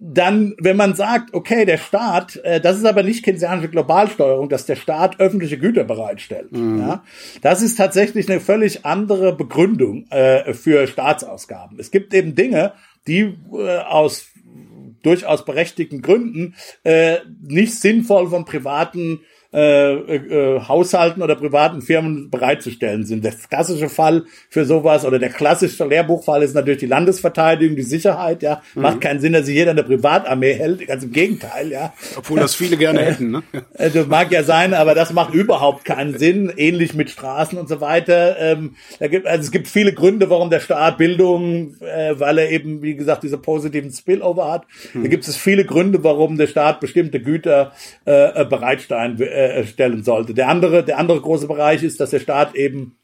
Dann, 0.01 0.55
wenn 0.61 0.77
man 0.77 0.95
sagt, 0.95 1.35
okay, 1.35 1.65
der 1.65 1.77
Staat, 1.77 2.37
äh, 2.45 2.61
das 2.61 2.77
ist 2.77 2.85
aber 2.85 3.03
nicht 3.03 3.25
keynesianische 3.25 3.69
Globalsteuerung, 3.69 4.49
dass 4.49 4.65
der 4.65 4.77
Staat 4.77 5.19
öffentliche 5.19 5.59
Güter 5.59 5.83
bereitstellt. 5.83 6.53
Mhm. 6.53 6.79
Ja, 6.79 7.03
das 7.43 7.63
ist 7.63 7.77
tatsächlich 7.77 8.31
eine 8.31 8.39
völlig 8.39 8.87
andere 8.87 9.35
Begründung 9.35 10.07
äh, 10.11 10.55
für 10.55 10.87
Staatsausgaben. 10.87 11.81
Es 11.81 11.91
gibt 11.91 12.15
eben 12.15 12.37
Dinge, 12.37 12.75
die 13.09 13.35
äh, 13.53 13.79
aus 13.79 14.27
durchaus 15.03 15.45
berechtigten 15.45 16.03
Gründen 16.03 16.55
äh, 16.85 17.19
nicht 17.41 17.75
sinnvoll 17.75 18.29
von 18.29 18.45
privaten 18.45 19.21
äh, 19.51 19.95
äh, 19.95 20.61
Haushalten 20.61 21.23
oder 21.23 21.35
privaten 21.35 21.81
Firmen 21.81 22.29
bereitzustellen 22.29 23.07
sind. 23.07 23.25
Der 23.25 23.33
klassische 23.33 23.89
Fall 23.89 24.25
für 24.51 24.67
sowas 24.67 25.07
oder 25.07 25.19
der 25.19 25.31
klassische 25.31 25.87
Lehrbuchfall 25.87 26.43
ist 26.43 26.55
natürlich 26.55 26.81
die 26.81 26.87
Landesverteidigung, 26.87 27.75
die 27.75 27.83
Sicherheit, 27.83 28.43
ja. 28.43 28.61
Mhm. 28.75 28.83
Macht 28.83 29.01
keinen 29.01 29.21
Sinn, 29.21 29.33
dass 29.33 29.47
sich 29.47 29.55
jeder 29.55 29.71
eine 29.71 29.85
Privatarmee 29.85 30.53
hält, 30.53 30.87
ganz 30.87 31.03
im 31.03 31.13
Gegenteil, 31.13 31.71
ja. 31.71 31.95
Obwohl 32.17 32.41
das 32.41 32.55
viele 32.55 32.77
gerne 32.77 33.01
hätten, 33.01 33.31
ne? 33.31 33.43
Das 33.53 33.97
also 33.97 34.05
mag 34.07 34.31
ja 34.33 34.43
sein, 34.43 34.75
aber 34.75 34.95
das 34.95 35.15
macht 35.15 35.33
überhaupt 35.33 35.87
keinen 35.87 36.19
Sinn, 36.19 36.53
ähnlich 36.55 36.93
mit 36.93 37.09
Straßen 37.09 37.59
und 37.59 37.71
so 37.71 37.81
weiter. 37.81 38.37
Ähm, 38.39 38.75
da 38.99 39.09
gibt, 39.09 39.27
also 39.27 39.45
es 39.45 39.51
gibt 39.51 39.69
viele 39.69 39.95
Gründe, 39.95 40.29
warum 40.29 40.51
der 40.51 40.61
Staat 40.61 40.99
Bildung, 40.99 41.75
äh, 41.81 42.21
weil 42.21 42.37
er 42.37 42.51
eben, 42.51 42.83
wie 42.83 42.97
gesagt, 42.97 43.23
diese 43.23 43.39
positiven 43.39 43.91
Spillover 43.91 44.53
hat. 44.53 44.67
Mhm. 44.93 45.05
Da 45.05 45.09
gibt 45.09 45.27
es 45.27 45.39
viele 45.39 45.65
Gründe, 45.65 46.05
warum 46.05 46.37
der 46.37 46.49
Staat 46.49 46.81
bestimmte 46.81 47.21
Güter 47.21 47.73
äh, 48.05 48.45
bereitstellen 48.45 49.19
will 49.19 49.38
äh, 49.39 49.67
stellen 49.67 50.03
sollte. 50.03 50.35
Der 50.35 50.49
andere, 50.49 50.85
der 50.85 50.99
andere 50.99 51.21
große 51.21 51.47
Bereich 51.47 51.83
ist, 51.83 52.01
dass 52.01 52.11
der 52.11 52.21
Staat 52.21 52.55
eben 52.55 52.97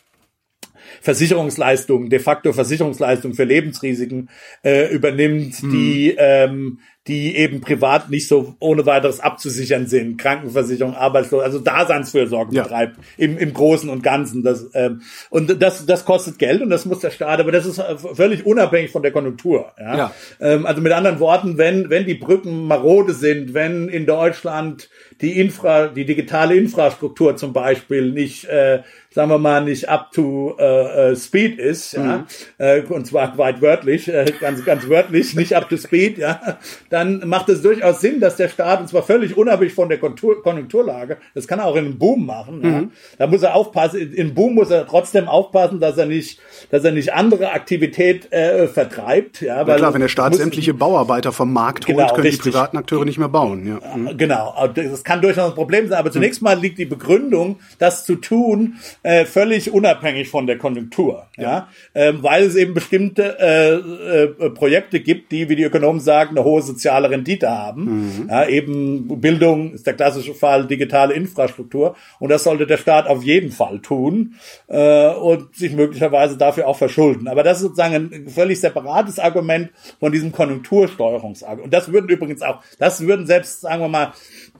Versicherungsleistungen, 1.00 2.10
de 2.10 2.18
facto 2.18 2.52
Versicherungsleistungen 2.52 3.36
für 3.36 3.44
Lebensrisiken 3.44 4.30
äh, 4.62 4.92
übernimmt, 4.92 5.62
mhm. 5.62 5.70
die 5.70 6.14
ähm, 6.18 6.78
die 7.06 7.36
eben 7.36 7.60
privat 7.60 8.08
nicht 8.08 8.28
so 8.28 8.54
ohne 8.60 8.86
weiteres 8.86 9.20
abzusichern 9.20 9.86
sind. 9.86 10.16
Krankenversicherung, 10.16 10.94
Arbeitslos, 10.94 11.42
also 11.42 11.58
Daseinsfürsorge 11.58 12.56
ja. 12.56 12.62
betreibt 12.62 12.96
im, 13.18 13.36
im 13.36 13.52
Großen 13.52 13.90
und 13.90 14.02
Ganzen. 14.02 14.42
Das, 14.42 14.70
ähm, 14.72 15.02
und 15.28 15.60
das, 15.60 15.84
das 15.84 16.06
kostet 16.06 16.38
Geld 16.38 16.62
und 16.62 16.70
das 16.70 16.86
muss 16.86 17.00
der 17.00 17.10
Staat, 17.10 17.40
aber 17.40 17.52
das 17.52 17.66
ist 17.66 17.78
äh, 17.78 17.98
völlig 17.98 18.46
unabhängig 18.46 18.90
von 18.90 19.02
der 19.02 19.12
Konjunktur. 19.12 19.72
Ja? 19.78 19.96
ja. 19.96 20.14
Ähm, 20.40 20.64
also 20.64 20.80
mit 20.80 20.92
anderen 20.92 21.20
Worten, 21.20 21.58
wenn, 21.58 21.90
wenn 21.90 22.06
die 22.06 22.14
Brücken 22.14 22.66
marode 22.66 23.12
sind, 23.12 23.52
wenn 23.52 23.88
in 23.88 24.06
Deutschland 24.06 24.88
die 25.20 25.40
Infra, 25.40 25.88
die 25.88 26.04
digitale 26.04 26.56
Infrastruktur 26.56 27.36
zum 27.36 27.52
Beispiel 27.52 28.10
nicht 28.10 28.44
äh, 28.46 28.82
sagen 29.14 29.30
wir 29.30 29.38
mal, 29.38 29.62
nicht 29.62 29.88
up 29.88 30.10
to 30.10 30.56
äh, 30.58 31.12
äh, 31.12 31.16
speed 31.16 31.60
ist, 31.60 31.92
ja, 31.92 32.18
mhm. 32.18 32.24
äh, 32.58 32.80
und 32.80 33.06
zwar 33.06 33.38
weit 33.38 33.62
wörtlich, 33.62 34.08
äh, 34.08 34.26
ganz, 34.40 34.64
ganz 34.64 34.88
wörtlich, 34.88 35.36
nicht 35.36 35.54
up 35.54 35.68
to 35.68 35.76
speed, 35.76 36.18
ja, 36.18 36.58
dann 36.90 37.22
macht 37.28 37.48
es 37.48 37.62
durchaus 37.62 38.00
Sinn, 38.00 38.18
dass 38.18 38.34
der 38.36 38.48
Staat, 38.48 38.80
und 38.80 38.88
zwar 38.88 39.04
völlig 39.04 39.36
unabhängig 39.36 39.72
von 39.72 39.88
der 39.88 39.98
Konjunktur, 39.98 40.42
Konjunkturlage, 40.42 41.18
das 41.32 41.46
kann 41.46 41.60
er 41.60 41.66
auch 41.66 41.76
in 41.76 41.84
einem 41.84 41.98
Boom 41.98 42.26
machen. 42.26 42.58
Mhm. 42.58 42.72
Ja. 42.72 42.82
Da 43.18 43.26
muss 43.28 43.42
er 43.42 43.54
aufpassen, 43.54 44.12
in 44.12 44.34
Boom 44.34 44.54
muss 44.54 44.70
er 44.70 44.84
trotzdem 44.84 45.28
aufpassen, 45.28 45.78
dass 45.78 45.96
er 45.96 46.06
nicht, 46.06 46.40
dass 46.70 46.84
er 46.84 46.90
nicht 46.90 47.12
andere 47.12 47.52
Aktivität 47.52 48.32
äh, 48.32 48.66
vertreibt. 48.66 49.40
Ja, 49.40 49.64
weil 49.66 49.76
klar, 49.76 49.94
wenn 49.94 50.00
der 50.00 50.08
Staat 50.08 50.34
sämtliche 50.34 50.74
Bauarbeiter 50.74 51.30
vom 51.30 51.52
Markt 51.52 51.86
holt, 51.86 51.98
genau, 51.98 52.08
können 52.08 52.22
richtig. 52.22 52.42
die 52.42 52.50
privaten 52.50 52.76
Akteure 52.76 53.04
nicht 53.04 53.18
mehr 53.18 53.28
bauen. 53.28 53.64
Ja. 53.66 53.96
Mhm. 53.96 54.16
Genau, 54.16 54.54
das 54.74 55.04
kann 55.04 55.22
durchaus 55.22 55.50
ein 55.50 55.54
Problem 55.54 55.88
sein, 55.88 55.98
aber 55.98 56.10
zunächst 56.10 56.42
mal 56.42 56.58
liegt 56.58 56.78
die 56.78 56.84
Begründung, 56.84 57.60
das 57.78 58.04
zu 58.04 58.16
tun, 58.16 58.74
äh, 59.04 59.26
völlig 59.26 59.70
unabhängig 59.70 60.28
von 60.28 60.46
der 60.46 60.56
Konjunktur. 60.56 61.26
Ja, 61.36 61.42
ja? 61.42 61.68
Ähm, 61.94 62.22
weil 62.22 62.44
es 62.44 62.56
eben 62.56 62.72
bestimmte 62.72 63.38
äh, 63.38 64.44
äh, 64.44 64.50
Projekte 64.50 64.98
gibt, 65.00 65.30
die, 65.30 65.50
wie 65.50 65.56
die 65.56 65.62
Ökonomen 65.62 66.00
sagen, 66.00 66.30
eine 66.30 66.44
hohe 66.44 66.62
soziale 66.62 67.10
Rendite 67.10 67.50
haben. 67.50 67.84
Mhm. 67.84 68.28
Ja, 68.30 68.48
eben 68.48 69.20
Bildung 69.20 69.74
ist 69.74 69.86
der 69.86 69.92
klassische 69.92 70.34
Fall, 70.34 70.66
digitale 70.66 71.12
Infrastruktur. 71.12 71.96
Und 72.18 72.30
das 72.30 72.44
sollte 72.44 72.66
der 72.66 72.78
Staat 72.78 73.06
auf 73.06 73.22
jeden 73.22 73.52
Fall 73.52 73.80
tun 73.80 74.36
äh, 74.68 75.08
und 75.08 75.54
sich 75.54 75.74
möglicherweise 75.74 76.38
dafür 76.38 76.66
auch 76.66 76.78
verschulden. 76.78 77.28
Aber 77.28 77.42
das 77.42 77.58
ist 77.58 77.64
sozusagen 77.64 77.94
ein 77.94 78.28
völlig 78.28 78.58
separates 78.58 79.18
Argument 79.18 79.70
von 80.00 80.12
diesem 80.12 80.32
Konjunktursteuerungsargument. 80.32 81.64
Und 81.66 81.74
das 81.74 81.92
würden 81.92 82.08
übrigens 82.08 82.40
auch, 82.40 82.62
das 82.78 83.02
würden 83.02 83.26
selbst, 83.26 83.60
sagen 83.60 83.82
wir 83.82 83.88
mal, 83.88 84.12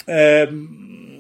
ähm, 0.07 1.14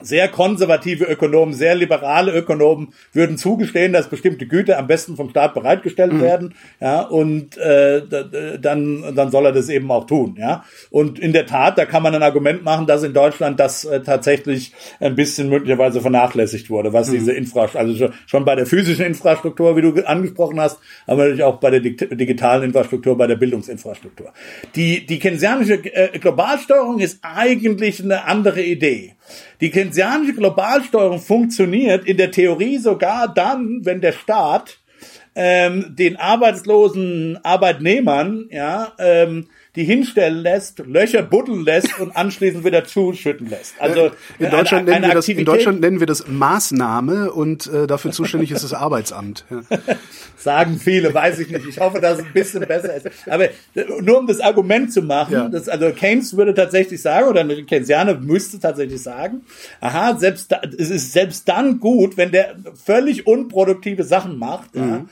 sehr 0.00 0.28
konservative 0.28 1.04
Ökonomen, 1.04 1.54
sehr 1.54 1.74
liberale 1.74 2.32
Ökonomen 2.32 2.88
würden 3.12 3.38
zugestehen, 3.38 3.92
dass 3.92 4.08
bestimmte 4.08 4.46
Güter 4.46 4.78
am 4.78 4.86
besten 4.86 5.16
vom 5.16 5.30
Staat 5.30 5.54
bereitgestellt 5.54 6.12
mhm. 6.12 6.20
werden, 6.20 6.54
ja, 6.80 7.00
und 7.02 7.56
äh, 7.56 8.02
dann 8.60 9.14
dann 9.14 9.30
soll 9.30 9.46
er 9.46 9.52
das 9.52 9.68
eben 9.68 9.90
auch 9.90 10.06
tun, 10.06 10.36
ja. 10.38 10.64
Und 10.90 11.18
in 11.18 11.32
der 11.32 11.46
Tat, 11.46 11.78
da 11.78 11.84
kann 11.84 12.02
man 12.02 12.14
ein 12.14 12.22
Argument 12.22 12.62
machen, 12.62 12.86
dass 12.86 13.02
in 13.02 13.14
Deutschland 13.14 13.58
das 13.58 13.84
äh, 13.84 14.00
tatsächlich 14.02 14.72
ein 15.00 15.14
bisschen 15.14 15.48
möglicherweise 15.48 16.00
vernachlässigt 16.00 16.70
wurde, 16.70 16.92
was 16.92 17.08
mhm. 17.08 17.14
diese 17.14 17.32
Infrastruktur, 17.32 17.80
also 17.80 18.12
schon, 18.26 18.44
bei 18.44 18.54
der 18.54 18.66
physischen 18.66 19.06
Infrastruktur, 19.06 19.76
wie 19.76 19.82
du 19.82 20.06
angesprochen 20.06 20.60
hast, 20.60 20.78
aber 21.06 21.22
natürlich 21.22 21.42
auch 21.42 21.58
bei 21.58 21.70
der 21.70 21.80
digitalen 21.80 22.64
Infrastruktur, 22.64 23.16
bei 23.16 23.26
der 23.26 23.36
Bildungsinfrastruktur. 23.36 24.32
Die 24.74 25.06
die 25.06 25.18
keynesianische 25.18 25.74
äh, 25.74 26.18
Globalsteuerung 26.18 27.00
ist 27.00 27.18
eigentlich 27.22 28.02
eine 28.02 28.24
andere 28.24 28.62
Idee. 28.62 29.15
Die 29.60 29.70
keynesianische 29.70 30.34
Globalsteuerung 30.34 31.20
funktioniert 31.20 32.06
in 32.06 32.16
der 32.16 32.30
Theorie 32.30 32.78
sogar 32.78 33.32
dann, 33.32 33.80
wenn 33.84 34.00
der 34.00 34.12
Staat 34.12 34.78
ähm, 35.34 35.94
den 35.96 36.16
arbeitslosen 36.16 37.38
Arbeitnehmern 37.42 38.48
ja 38.50 38.92
ähm, 38.98 39.48
die 39.76 39.84
hinstellen 39.84 40.38
lässt, 40.38 40.78
Löcher 40.86 41.22
buddeln 41.22 41.64
lässt 41.64 42.00
und 42.00 42.16
anschließend 42.16 42.64
wieder 42.64 42.84
zuschütten 42.84 43.48
lässt. 43.48 43.74
Also 43.78 44.10
in 44.38 44.50
Deutschland, 44.50 44.88
eine, 44.88 44.96
eine 44.96 45.00
nennen, 45.00 45.10
wir 45.10 45.14
das, 45.14 45.28
in 45.28 45.44
Deutschland 45.44 45.80
nennen 45.80 46.00
wir 46.00 46.06
das 46.06 46.26
Maßnahme 46.26 47.30
und 47.32 47.66
äh, 47.66 47.86
dafür 47.86 48.10
zuständig 48.10 48.50
ist 48.50 48.64
das 48.64 48.72
Arbeitsamt. 48.86 49.44
Ja. 49.50 49.78
Sagen 50.36 50.78
viele, 50.78 51.12
weiß 51.12 51.38
ich 51.40 51.50
nicht. 51.50 51.66
Ich 51.68 51.78
hoffe, 51.78 52.00
dass 52.00 52.18
es 52.18 52.24
ein 52.24 52.32
bisschen 52.32 52.60
besser 52.66 52.94
ist. 52.94 53.08
Aber 53.26 53.48
nur 54.00 54.18
um 54.18 54.26
das 54.26 54.40
Argument 54.40 54.92
zu 54.92 55.02
machen, 55.02 55.32
ja. 55.32 55.48
dass, 55.48 55.68
also 55.68 55.90
Keynes 55.90 56.36
würde 56.36 56.54
tatsächlich 56.54 57.02
sagen, 57.02 57.28
oder 57.28 57.40
ein 57.40 57.66
Keynesianer 57.66 58.14
müsste 58.14 58.58
tatsächlich 58.58 59.02
sagen, 59.02 59.42
aha, 59.80 60.16
selbst 60.16 60.54
es 60.78 60.90
ist 60.90 61.12
selbst 61.12 61.48
dann 61.48 61.80
gut, 61.80 62.16
wenn 62.16 62.32
der 62.32 62.56
völlig 62.82 63.26
unproduktive 63.26 64.04
Sachen 64.04 64.38
macht, 64.38 64.74
mhm. 64.74 64.88
ja, 64.88 65.04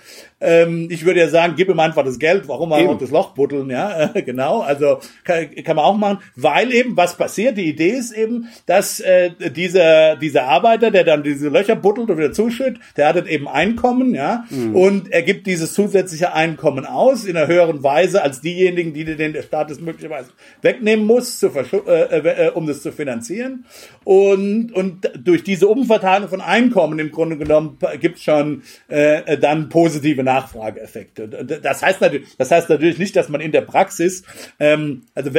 ähm, 0.45 0.89
ich 0.91 1.05
würde 1.05 1.21
ja 1.21 1.29
sagen, 1.29 1.55
gib 1.57 1.69
ihm 1.69 1.81
einfach 1.81 2.05
das 2.05 2.19
Geld, 2.19 2.49
warum 2.49 2.73
er 2.73 2.85
noch 2.85 2.99
das 2.99 3.11
Loch 3.11 3.35
buddeln, 3.35 3.71
ja, 3.71 4.07
genau, 4.27 4.61
also 4.61 4.99
kann, 5.25 5.55
kann 5.65 5.77
man 5.77 5.85
auch 5.85 5.97
machen, 5.97 6.19
weil 6.37 6.73
eben 6.73 6.97
was 6.97 7.17
passiert, 7.17 7.57
die 7.57 7.69
Idee 7.69 7.91
ist 7.91 8.13
eben, 8.13 8.49
dass 8.67 9.01
äh, 9.01 9.31
dieser, 9.51 10.17
dieser 10.17 10.45
Arbeiter, 10.45 10.91
der 10.91 11.05
dann 11.05 11.23
diese 11.23 11.49
Löcher 11.49 11.77
buddelt 11.77 12.11
und 12.11 12.19
wieder 12.19 12.33
zuschüttet, 12.33 12.79
der 12.97 13.09
hat 13.09 13.27
eben 13.27 13.49
Einkommen, 13.49 14.15
ja, 14.15 14.45
mhm. 14.51 14.77
und 14.77 15.13
er 15.13 15.23
gibt 15.23 15.47
dieses 15.47 15.73
zusätzliche 15.73 16.35
Einkommen 16.35 16.87
aus 16.87 17.25
in 17.25 17.37
einer 17.37 17.47
höheren 17.47 17.83
Weise 17.83 18.23
als 18.23 18.41
diejenigen, 18.41 18.93
die 18.93 19.05
den 19.05 19.33
der 19.33 19.43
Staat 19.43 19.71
es 19.71 19.81
möglicherweise 19.81 20.31
wegnehmen 20.63 21.07
muss, 21.07 21.39
zu 21.39 21.49
äh, 21.49 22.47
äh, 22.47 22.51
um 22.51 22.67
das 22.67 22.83
zu 22.83 22.93
finanzieren. 22.93 23.65
Und, 24.05 24.73
und 24.73 25.11
durch 25.19 25.45
diese 25.45 25.69
Umverteilung 25.69 26.29
von 26.29 26.41
Einkommen 26.41 26.99
im 26.99 27.11
Grunde 27.11 27.37
genommen 27.37 27.79
gibt 28.01 28.19
es 28.19 28.25
schon 28.25 28.63
äh, 28.89 29.39
dann 29.39 29.69
positive 29.69 30.23
Nachrichten. 30.23 30.34
Nachfrageeffekte. 30.35 31.29
Das 31.29 31.83
heißt 31.83 32.01
natürlich, 32.01 32.37
das 32.37 32.51
heißt 32.51 32.69
natürlich 32.69 32.99
nicht, 32.99 33.15
dass 33.17 33.29
man 33.29 33.41
in 33.41 33.53
der 33.53 33.61
Praxis, 33.61 34.25
ähm, 34.59 35.03
also 35.15 35.31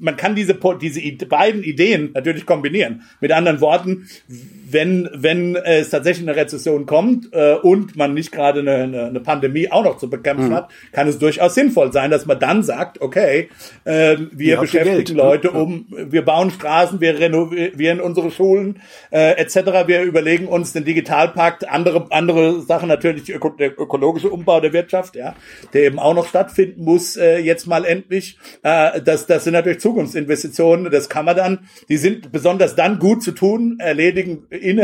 man 0.00 0.16
kann 0.16 0.34
diese, 0.34 0.58
diese 0.80 1.26
beiden 1.26 1.62
Ideen 1.62 2.10
natürlich 2.14 2.46
kombinieren. 2.46 3.02
Mit 3.20 3.32
anderen 3.32 3.60
Worten, 3.60 4.08
wenn, 4.70 5.08
wenn 5.12 5.56
es 5.56 5.90
tatsächlich 5.90 6.28
eine 6.28 6.36
Rezession 6.36 6.86
kommt 6.86 7.28
äh, 7.32 7.54
und 7.54 7.96
man 7.96 8.14
nicht 8.14 8.32
gerade 8.32 8.60
eine, 8.60 8.74
eine, 8.74 9.06
eine 9.06 9.20
Pandemie 9.20 9.70
auch 9.70 9.84
noch 9.84 9.98
zu 9.98 10.08
bekämpfen 10.08 10.48
mhm. 10.48 10.54
hat, 10.54 10.70
kann 10.92 11.08
es 11.08 11.18
durchaus 11.18 11.54
sinnvoll 11.54 11.92
sein, 11.92 12.10
dass 12.10 12.26
man 12.26 12.38
dann 12.38 12.62
sagt, 12.62 13.00
okay, 13.00 13.48
äh, 13.84 14.16
wir 14.32 14.54
ja, 14.54 14.60
beschäftigen 14.60 15.16
ne? 15.16 15.22
Leute 15.22 15.50
um, 15.50 15.86
wir 15.90 16.24
bauen 16.24 16.50
Straßen, 16.50 17.00
wir 17.00 17.18
renovieren 17.18 18.00
unsere 18.00 18.30
Schulen 18.30 18.80
äh, 19.10 19.32
etc. 19.32 19.86
Wir 19.86 20.02
überlegen 20.02 20.46
uns 20.46 20.72
den 20.72 20.84
Digitalpakt, 20.84 21.68
andere 21.68 22.06
andere 22.10 22.62
Sachen 22.62 22.88
natürlich 22.88 23.24
der 23.24 23.72
ökologische 23.90 24.30
Umbau 24.30 24.60
der 24.60 24.72
Wirtschaft, 24.72 25.16
ja, 25.16 25.34
der 25.72 25.82
eben 25.82 25.98
auch 25.98 26.14
noch 26.14 26.28
stattfinden 26.28 26.84
muss 26.84 27.16
äh, 27.16 27.38
jetzt 27.38 27.66
mal 27.66 27.84
endlich. 27.84 28.38
Äh, 28.62 29.02
das 29.02 29.26
das 29.26 29.44
sind 29.44 29.54
natürlich 29.54 29.80
Zukunftsinvestitionen, 29.80 30.90
das 30.90 31.08
kann 31.08 31.24
man 31.24 31.36
dann, 31.36 31.58
die 31.88 31.96
sind 31.96 32.30
besonders 32.30 32.76
dann 32.76 32.98
gut 32.98 33.22
zu 33.22 33.32
tun, 33.32 33.76
erledigen 33.80 34.46
in 34.50 34.78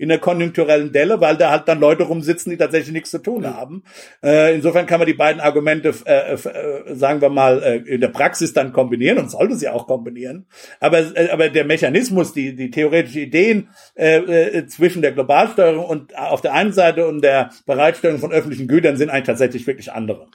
in 0.00 0.08
der 0.08 0.18
konjunkturellen 0.18 0.92
Delle, 0.92 1.20
weil 1.20 1.36
da 1.36 1.50
halt 1.50 1.68
dann 1.68 1.78
Leute 1.78 2.04
rumsitzen, 2.04 2.50
die 2.50 2.56
tatsächlich 2.56 2.94
nichts 2.94 3.10
zu 3.10 3.18
tun 3.18 3.46
haben. 3.46 3.82
Äh, 4.24 4.54
insofern 4.54 4.86
kann 4.86 4.98
man 4.98 5.06
die 5.06 5.12
beiden 5.12 5.42
Argumente, 5.42 5.94
äh, 6.06 6.32
äh, 6.32 6.94
sagen 6.94 7.20
wir 7.20 7.28
mal, 7.28 7.62
äh, 7.62 7.76
in 7.76 8.00
der 8.00 8.08
Praxis 8.08 8.54
dann 8.54 8.72
kombinieren 8.72 9.18
und 9.18 9.30
sollte 9.30 9.56
sie 9.56 9.68
auch 9.68 9.86
kombinieren. 9.86 10.46
Aber, 10.80 11.00
äh, 11.14 11.28
aber 11.30 11.50
der 11.50 11.66
Mechanismus, 11.66 12.32
die, 12.32 12.56
die 12.56 12.70
theoretische 12.70 13.20
Ideen 13.20 13.68
äh, 13.94 14.16
äh, 14.16 14.66
zwischen 14.68 15.02
der 15.02 15.12
Globalsteuerung 15.12 15.84
und 15.84 16.16
auf 16.16 16.40
der 16.40 16.54
einen 16.54 16.72
Seite 16.72 17.06
und 17.06 17.20
der 17.22 17.50
Bereitstellung 17.66 18.20
von 18.20 18.32
öffentlichen 18.32 18.68
Gütern 18.68 18.96
sind 18.96 19.10
eigentlich 19.10 19.26
tatsächlich 19.26 19.66
wirklich 19.66 19.92
andere. 19.92 20.28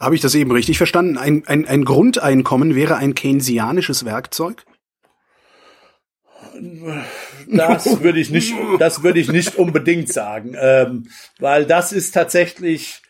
Habe 0.00 0.16
ich 0.16 0.20
das 0.20 0.34
eben 0.34 0.50
richtig 0.50 0.78
verstanden? 0.78 1.16
Ein, 1.16 1.44
ein, 1.46 1.64
ein 1.68 1.84
Grundeinkommen 1.84 2.74
wäre 2.74 2.96
ein 2.96 3.14
keynesianisches 3.14 4.04
Werkzeug? 4.04 4.64
Das 7.48 8.02
würde 8.02 8.20
ich 8.20 8.30
nicht, 8.30 8.54
das 8.78 9.02
würde 9.02 9.20
ich 9.20 9.30
nicht 9.30 9.56
unbedingt 9.56 10.12
sagen, 10.12 10.54
ähm, 10.58 11.08
weil 11.38 11.66
das 11.66 11.92
ist 11.92 12.12
tatsächlich 12.12 13.01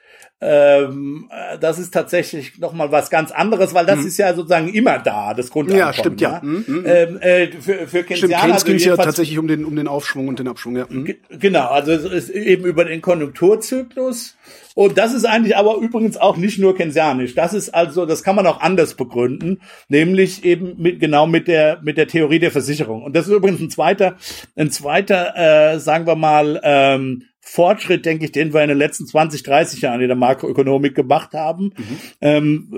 ähm, 0.44 1.30
das 1.60 1.78
ist 1.78 1.94
tatsächlich 1.94 2.58
noch 2.58 2.72
mal 2.72 2.90
was 2.90 3.10
ganz 3.10 3.30
anderes, 3.30 3.74
weil 3.74 3.86
das 3.86 4.00
hm. 4.00 4.06
ist 4.08 4.16
ja 4.18 4.34
sozusagen 4.34 4.68
immer 4.68 4.98
da, 4.98 5.34
das 5.34 5.50
Grundeinkommen. 5.50 5.86
Ja, 5.86 5.92
stimmt, 5.92 6.20
ja. 6.20 6.32
ja. 6.32 6.42
Hm, 6.42 6.64
hm, 6.66 6.84
ähm, 6.84 7.20
äh, 7.20 7.46
für, 7.52 7.86
für 7.86 8.02
Keynesianer, 8.02 8.58
stimmt, 8.58 8.64
Keynes 8.64 8.64
ging 8.64 8.78
ja 8.78 8.96
tatsächlich 8.96 9.38
um 9.38 9.46
den, 9.46 9.64
um 9.64 9.76
den 9.76 9.86
Aufschwung 9.86 10.26
und 10.26 10.40
den 10.40 10.48
Abschwung, 10.48 10.76
ja. 10.76 10.88
Hm. 10.88 11.14
Genau, 11.30 11.68
also 11.68 11.92
es 11.92 12.04
ist 12.04 12.30
eben 12.30 12.64
über 12.64 12.84
den 12.84 13.00
Konjunkturzyklus. 13.00 14.36
Und 14.74 14.98
das 14.98 15.12
ist 15.12 15.26
eigentlich 15.26 15.56
aber 15.56 15.76
übrigens 15.76 16.16
auch 16.16 16.36
nicht 16.36 16.58
nur 16.58 16.74
keynesianisch. 16.74 17.34
Das 17.34 17.54
ist 17.54 17.74
also, 17.74 18.06
das 18.06 18.24
kann 18.24 18.34
man 18.34 18.46
auch 18.46 18.60
anders 18.60 18.94
begründen, 18.94 19.60
nämlich 19.88 20.44
eben 20.44 20.74
mit, 20.78 20.98
genau 20.98 21.26
mit 21.26 21.46
der, 21.46 21.80
mit 21.82 21.98
der 21.98 22.08
Theorie 22.08 22.38
der 22.38 22.50
Versicherung. 22.50 23.02
Und 23.02 23.14
das 23.14 23.28
ist 23.28 23.34
übrigens 23.34 23.60
ein 23.60 23.70
zweiter, 23.70 24.16
ein 24.56 24.70
zweiter, 24.70 25.74
äh, 25.74 25.78
sagen 25.78 26.06
wir 26.06 26.16
mal, 26.16 26.60
ähm, 26.64 27.24
Fortschritt, 27.44 28.06
denke 28.06 28.26
ich, 28.26 28.32
den 28.32 28.54
wir 28.54 28.62
in 28.62 28.68
den 28.68 28.78
letzten 28.78 29.04
20, 29.04 29.42
30 29.42 29.82
Jahren 29.82 30.00
in 30.00 30.06
der 30.06 30.16
Makroökonomik 30.16 30.94
gemacht 30.94 31.34
haben. 31.34 31.74
Mhm. 31.76 31.98
Ähm, 32.20 32.68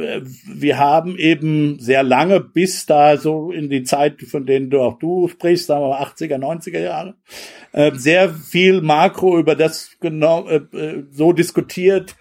wir 0.46 0.78
haben 0.78 1.18
eben 1.18 1.78
sehr 1.78 2.02
lange, 2.02 2.40
bis 2.40 2.86
da 2.86 3.18
so 3.18 3.52
in 3.52 3.68
die 3.68 3.84
Zeit, 3.84 4.22
von 4.22 4.46
denen 4.46 4.70
du 4.70 4.80
auch 4.80 4.98
du 4.98 5.28
sprichst, 5.28 5.66
sagen 5.66 5.82
wir 5.82 5.90
mal 5.90 6.02
80er, 6.02 6.38
90er 6.38 6.80
Jahre, 6.80 7.14
äh, 7.72 7.92
sehr 7.94 8.30
viel 8.30 8.80
Makro 8.80 9.38
über 9.38 9.54
das 9.54 9.96
genau 10.00 10.48
äh, 10.48 10.62
äh 10.72 11.04
so 11.12 11.34
diskutiert, 11.34 12.16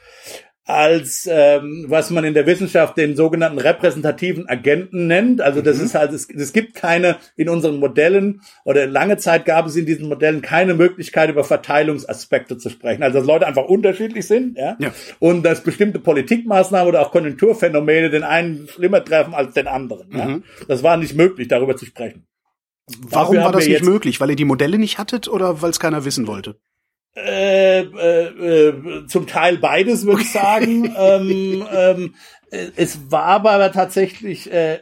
als 0.66 1.28
ähm, 1.30 1.86
was 1.90 2.10
man 2.10 2.24
in 2.24 2.34
der 2.34 2.46
Wissenschaft 2.46 2.96
den 2.98 3.18
sogenannten 3.18 3.60
repräsentativen 3.60 4.48
Agenten 4.48 5.08
nennt. 5.08 5.42
Also 5.42 5.62
das 5.62 5.80
mhm. 5.80 5.86
ist 5.86 5.96
halt, 5.96 6.14
es, 6.14 6.30
es 6.30 6.54
gibt 6.54 6.74
keine 6.74 7.18
in 7.36 7.50
unseren 7.50 7.80
Modellen 7.80 8.42
oder 8.64 8.88
lange 8.88 9.18
Zeit 9.18 9.46
gab 9.46 9.66
es 9.66 9.76
in 9.76 9.86
diesen 9.86 10.08
Modellen 10.08 10.42
keine 10.42 10.74
Möglichkeit 10.74 11.30
über 11.30 11.44
Verteilungsaspekte 11.44 12.58
zu 12.58 12.70
sprechen. 12.70 13.04
Also 13.04 13.20
dass 13.20 13.28
Leute 13.28 13.46
einfach 13.46 13.66
unterschiedlich 13.66 14.26
sind, 14.26 14.58
ja, 14.58 14.78
ja. 14.80 14.94
und 15.20 15.44
dass 15.44 15.64
bestimmte 15.64 16.00
Politikmaßnahmen 16.00 16.88
oder 16.88 17.02
auch 17.02 17.12
Konjunkturphänomene 17.12 18.10
den 18.10 18.24
einen 18.24 18.68
schlimmer 18.70 19.04
treffen 19.04 19.34
als 19.34 19.54
den 19.54 19.68
anderen. 19.68 20.08
Mhm. 20.10 20.18
Ja. 20.18 20.40
Das 20.70 20.82
war 20.82 20.96
nicht 20.96 21.16
möglich, 21.16 21.50
darüber 21.50 21.76
zu 21.76 21.86
sprechen. 21.86 22.26
Warum 23.00 23.36
Dafür 23.36 23.46
war 23.46 23.52
das 23.52 23.68
nicht 23.68 23.84
möglich? 23.84 24.20
Weil 24.20 24.32
ihr 24.32 24.36
die 24.36 24.46
Modelle 24.46 24.78
nicht 24.78 24.98
hattet 24.98 25.28
oder 25.28 25.62
weil 25.62 25.70
es 25.70 25.80
keiner 25.80 26.06
wissen 26.06 26.28
wollte? 26.28 26.58
Äh, 27.16 27.82
äh, 27.82 28.28
äh, 28.28 29.08
zum 29.08 29.28
Teil 29.28 29.58
beides, 29.58 30.06
würde 30.06 30.24
ich 30.24 30.32
sagen. 30.32 30.94
ähm, 30.98 31.64
ähm, 31.72 32.16
Äh, 32.43 32.43
es 32.76 33.12
war 33.12 33.26
aber 33.26 33.72
tatsächlich 33.72 34.52
äh, 34.52 34.80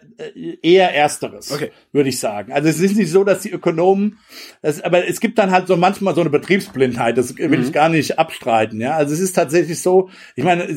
eher 0.61 0.93
ersteres, 0.93 1.51
okay. 1.51 1.71
würde 1.93 2.09
ich 2.09 2.19
sagen. 2.19 2.51
Also 2.51 2.67
es 2.67 2.79
ist 2.81 2.97
nicht 2.97 3.11
so, 3.11 3.23
dass 3.23 3.43
die 3.43 3.51
Ökonomen, 3.51 4.17
das, 4.61 4.81
aber 4.81 5.07
es 5.07 5.21
gibt 5.21 5.37
dann 5.37 5.51
halt 5.51 5.67
so 5.67 5.77
manchmal 5.77 6.13
so 6.13 6.21
eine 6.21 6.29
Betriebsblindheit, 6.29 7.17
das 7.17 7.37
will 7.37 7.47
mhm. 7.47 7.63
ich 7.63 7.71
gar 7.71 7.87
nicht 7.87 8.19
abstreiten. 8.19 8.81
Ja, 8.81 8.95
also 8.95 9.13
es 9.13 9.21
ist 9.21 9.33
tatsächlich 9.33 9.81
so, 9.81 10.09
ich 10.35 10.43
meine, 10.43 10.67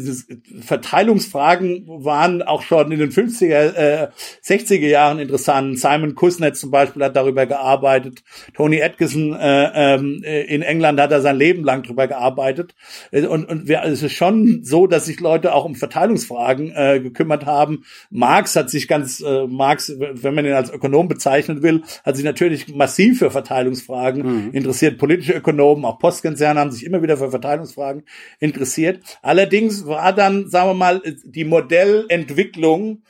Verteilungsfragen 0.60 1.84
waren 1.86 2.42
auch 2.42 2.62
schon 2.62 2.92
in 2.92 3.00
den 3.00 3.10
50er, 3.10 3.74
äh, 3.74 4.08
60er 4.44 4.86
Jahren 4.86 5.18
interessant. 5.18 5.80
Simon 5.80 6.14
Kuznets 6.14 6.60
zum 6.60 6.70
Beispiel 6.70 7.02
hat 7.02 7.16
darüber 7.16 7.46
gearbeitet. 7.46 8.22
Tony 8.54 8.82
Atkinson 8.82 9.32
äh, 9.34 9.94
ähm, 9.94 10.22
in 10.22 10.62
England 10.62 11.00
hat 11.00 11.10
er 11.10 11.22
sein 11.22 11.36
Leben 11.36 11.64
lang 11.64 11.82
darüber 11.82 12.06
gearbeitet. 12.06 12.74
Und, 13.10 13.46
und 13.46 13.66
wir, 13.66 13.82
es 13.82 14.02
ist 14.02 14.12
schon 14.12 14.60
so, 14.62 14.86
dass 14.86 15.06
sich 15.06 15.18
Leute 15.18 15.54
auch 15.54 15.64
um 15.64 15.74
Verteilungsfragen 15.74 16.70
äh, 16.70 16.83
gekümmert 17.00 17.46
haben. 17.46 17.84
Marx 18.10 18.56
hat 18.56 18.70
sich 18.70 18.88
ganz, 18.88 19.20
äh, 19.20 19.46
Marx, 19.46 19.92
wenn 19.98 20.34
man 20.34 20.44
ihn 20.44 20.52
als 20.52 20.70
Ökonom 20.70 21.08
bezeichnen 21.08 21.62
will, 21.62 21.82
hat 22.04 22.16
sich 22.16 22.24
natürlich 22.24 22.74
massiv 22.74 23.18
für 23.18 23.30
Verteilungsfragen 23.30 24.46
mhm. 24.46 24.50
interessiert. 24.52 24.98
Politische 24.98 25.34
Ökonomen, 25.34 25.84
auch 25.84 25.98
Postkonzerne 25.98 26.60
haben 26.60 26.72
sich 26.72 26.84
immer 26.84 27.02
wieder 27.02 27.16
für 27.16 27.30
Verteilungsfragen 27.30 28.04
interessiert. 28.40 29.00
Allerdings 29.22 29.86
war 29.86 30.12
dann, 30.12 30.48
sagen 30.48 30.70
wir 30.70 30.74
mal, 30.74 31.02
die 31.24 31.44
Modellentwicklung 31.44 33.02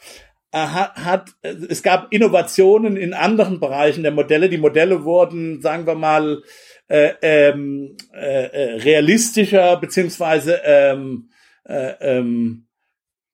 äh, 0.52 0.58
hat, 0.58 0.96
hat, 1.04 1.30
es 1.42 1.82
gab 1.82 2.12
Innovationen 2.12 2.96
in 2.96 3.12
anderen 3.12 3.58
Bereichen 3.58 4.04
der 4.04 4.12
Modelle. 4.12 4.48
Die 4.48 4.58
Modelle 4.58 5.04
wurden, 5.04 5.60
sagen 5.60 5.86
wir 5.86 5.96
mal, 5.96 6.42
äh, 6.86 7.12
ähm, 7.22 7.96
äh, 8.12 8.44
äh 8.46 8.74
realistischer 8.82 9.76
beziehungsweise 9.78 10.60
ähm, 10.64 11.30
äh, 11.64 11.94
ähm, 12.00 12.66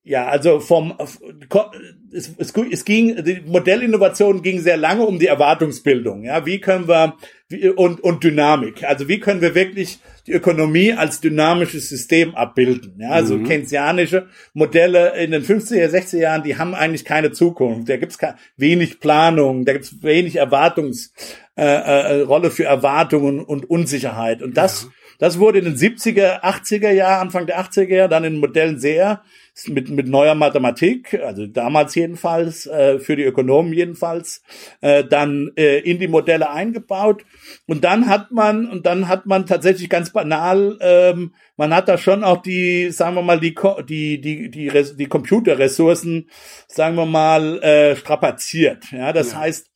ja, 0.03 0.27
also 0.27 0.61
vom 0.61 0.95
es, 2.11 2.33
es, 2.39 2.55
es 2.57 2.85
ging 2.87 3.23
die 3.23 3.43
Modellinnovation 3.47 4.41
ging 4.43 4.61
sehr 4.61 4.79
lange 4.79 5.05
um 5.05 5.19
die 5.19 5.27
Erwartungsbildung. 5.27 6.25
Ja, 6.25 6.47
wie 6.47 6.59
können 6.59 6.89
wir 6.89 7.17
wie, 7.49 7.69
und 7.69 8.01
und 8.03 8.25
Dynamik. 8.25 8.83
Also 8.85 9.09
wie 9.09 9.21
können 9.21 9.43
wir 9.43 9.55
wirklich 9.55 9.99
die 10.27 10.33
Ökonomie 10.33 10.95
als 10.95 11.21
dynamisches 11.21 11.91
System 11.91 12.35
abbilden? 12.35 12.97
Ja, 12.99 13.11
also 13.11 13.37
mhm. 13.37 13.45
keynesianische 13.45 14.29
Modelle 14.55 15.23
in 15.23 15.33
den 15.33 15.45
50er, 15.45 15.89
60er 15.89 16.19
Jahren, 16.19 16.45
die 16.45 16.57
haben 16.57 16.75
eigentlich 16.75 17.05
keine 17.05 17.33
Zukunft. 17.33 17.91
Da 17.91 17.99
gibt's 17.99 18.19
wenig 18.57 19.01
Planung, 19.01 19.67
da 19.67 19.75
gibt's 19.75 20.03
wenig 20.03 20.37
Erwartungs 20.37 21.13
äh, 21.57 21.65
äh, 21.65 22.21
Rolle 22.23 22.51
für 22.51 22.65
Erwartungen 22.65 23.41
und 23.41 23.69
Unsicherheit. 23.69 24.41
Und 24.41 24.57
das 24.57 24.85
ja. 24.85 24.89
das 25.19 25.39
wurde 25.39 25.59
in 25.59 25.67
den 25.67 25.77
70er, 25.77 26.43
80er 26.43 26.91
Jahren, 26.91 27.27
Anfang 27.27 27.45
der 27.47 27.61
80er 27.61 27.95
Jahre 27.95 28.09
dann 28.09 28.25
in 28.25 28.39
Modellen 28.39 28.81
sehr 28.81 29.23
mit, 29.67 29.91
mit 29.91 30.09
neuer 30.09 30.35
Mathematik, 30.35 31.15
also 31.15 31.47
damals 31.47 31.95
jedenfalls, 31.95 32.67
äh, 32.67 32.99
für 32.99 33.17
die 33.17 33.25
Ökonomen 33.25 33.73
jedenfalls, 33.73 34.43
äh, 34.81 35.05
dann 35.05 35.51
äh, 35.57 35.79
in 35.79 35.99
die 35.99 36.09
Modelle 36.09 36.51
eingebaut. 36.51 37.25
Und 37.67 37.85
dann 37.85 38.07
hat 38.07 38.31
man, 38.31 38.69
und 38.69 38.87
dann 38.87 39.09
hat 39.09 39.27
man 39.27 39.47
tatsächlich 39.47 39.89
ganz 39.89 40.11
banal, 40.11 40.79
ähm, 40.81 41.35
man 41.57 41.75
hat 41.75 41.89
da 41.89 41.99
schon 41.99 42.25
auch 42.25 42.41
die, 42.41 42.91
sagen 42.91 43.17
wir 43.17 43.23
mal, 43.23 43.39
die, 43.39 43.55
die, 43.87 44.21
die, 44.21 44.51
die, 44.51 44.97
die 44.97 45.07
Computerressourcen, 45.07 46.31
sagen 46.67 46.97
wir 46.97 47.07
mal, 47.07 47.63
äh, 47.63 47.97
strapaziert. 47.97 48.91
Ja, 48.93 49.13
das 49.13 49.33
ja. 49.33 49.41
heißt, 49.41 49.70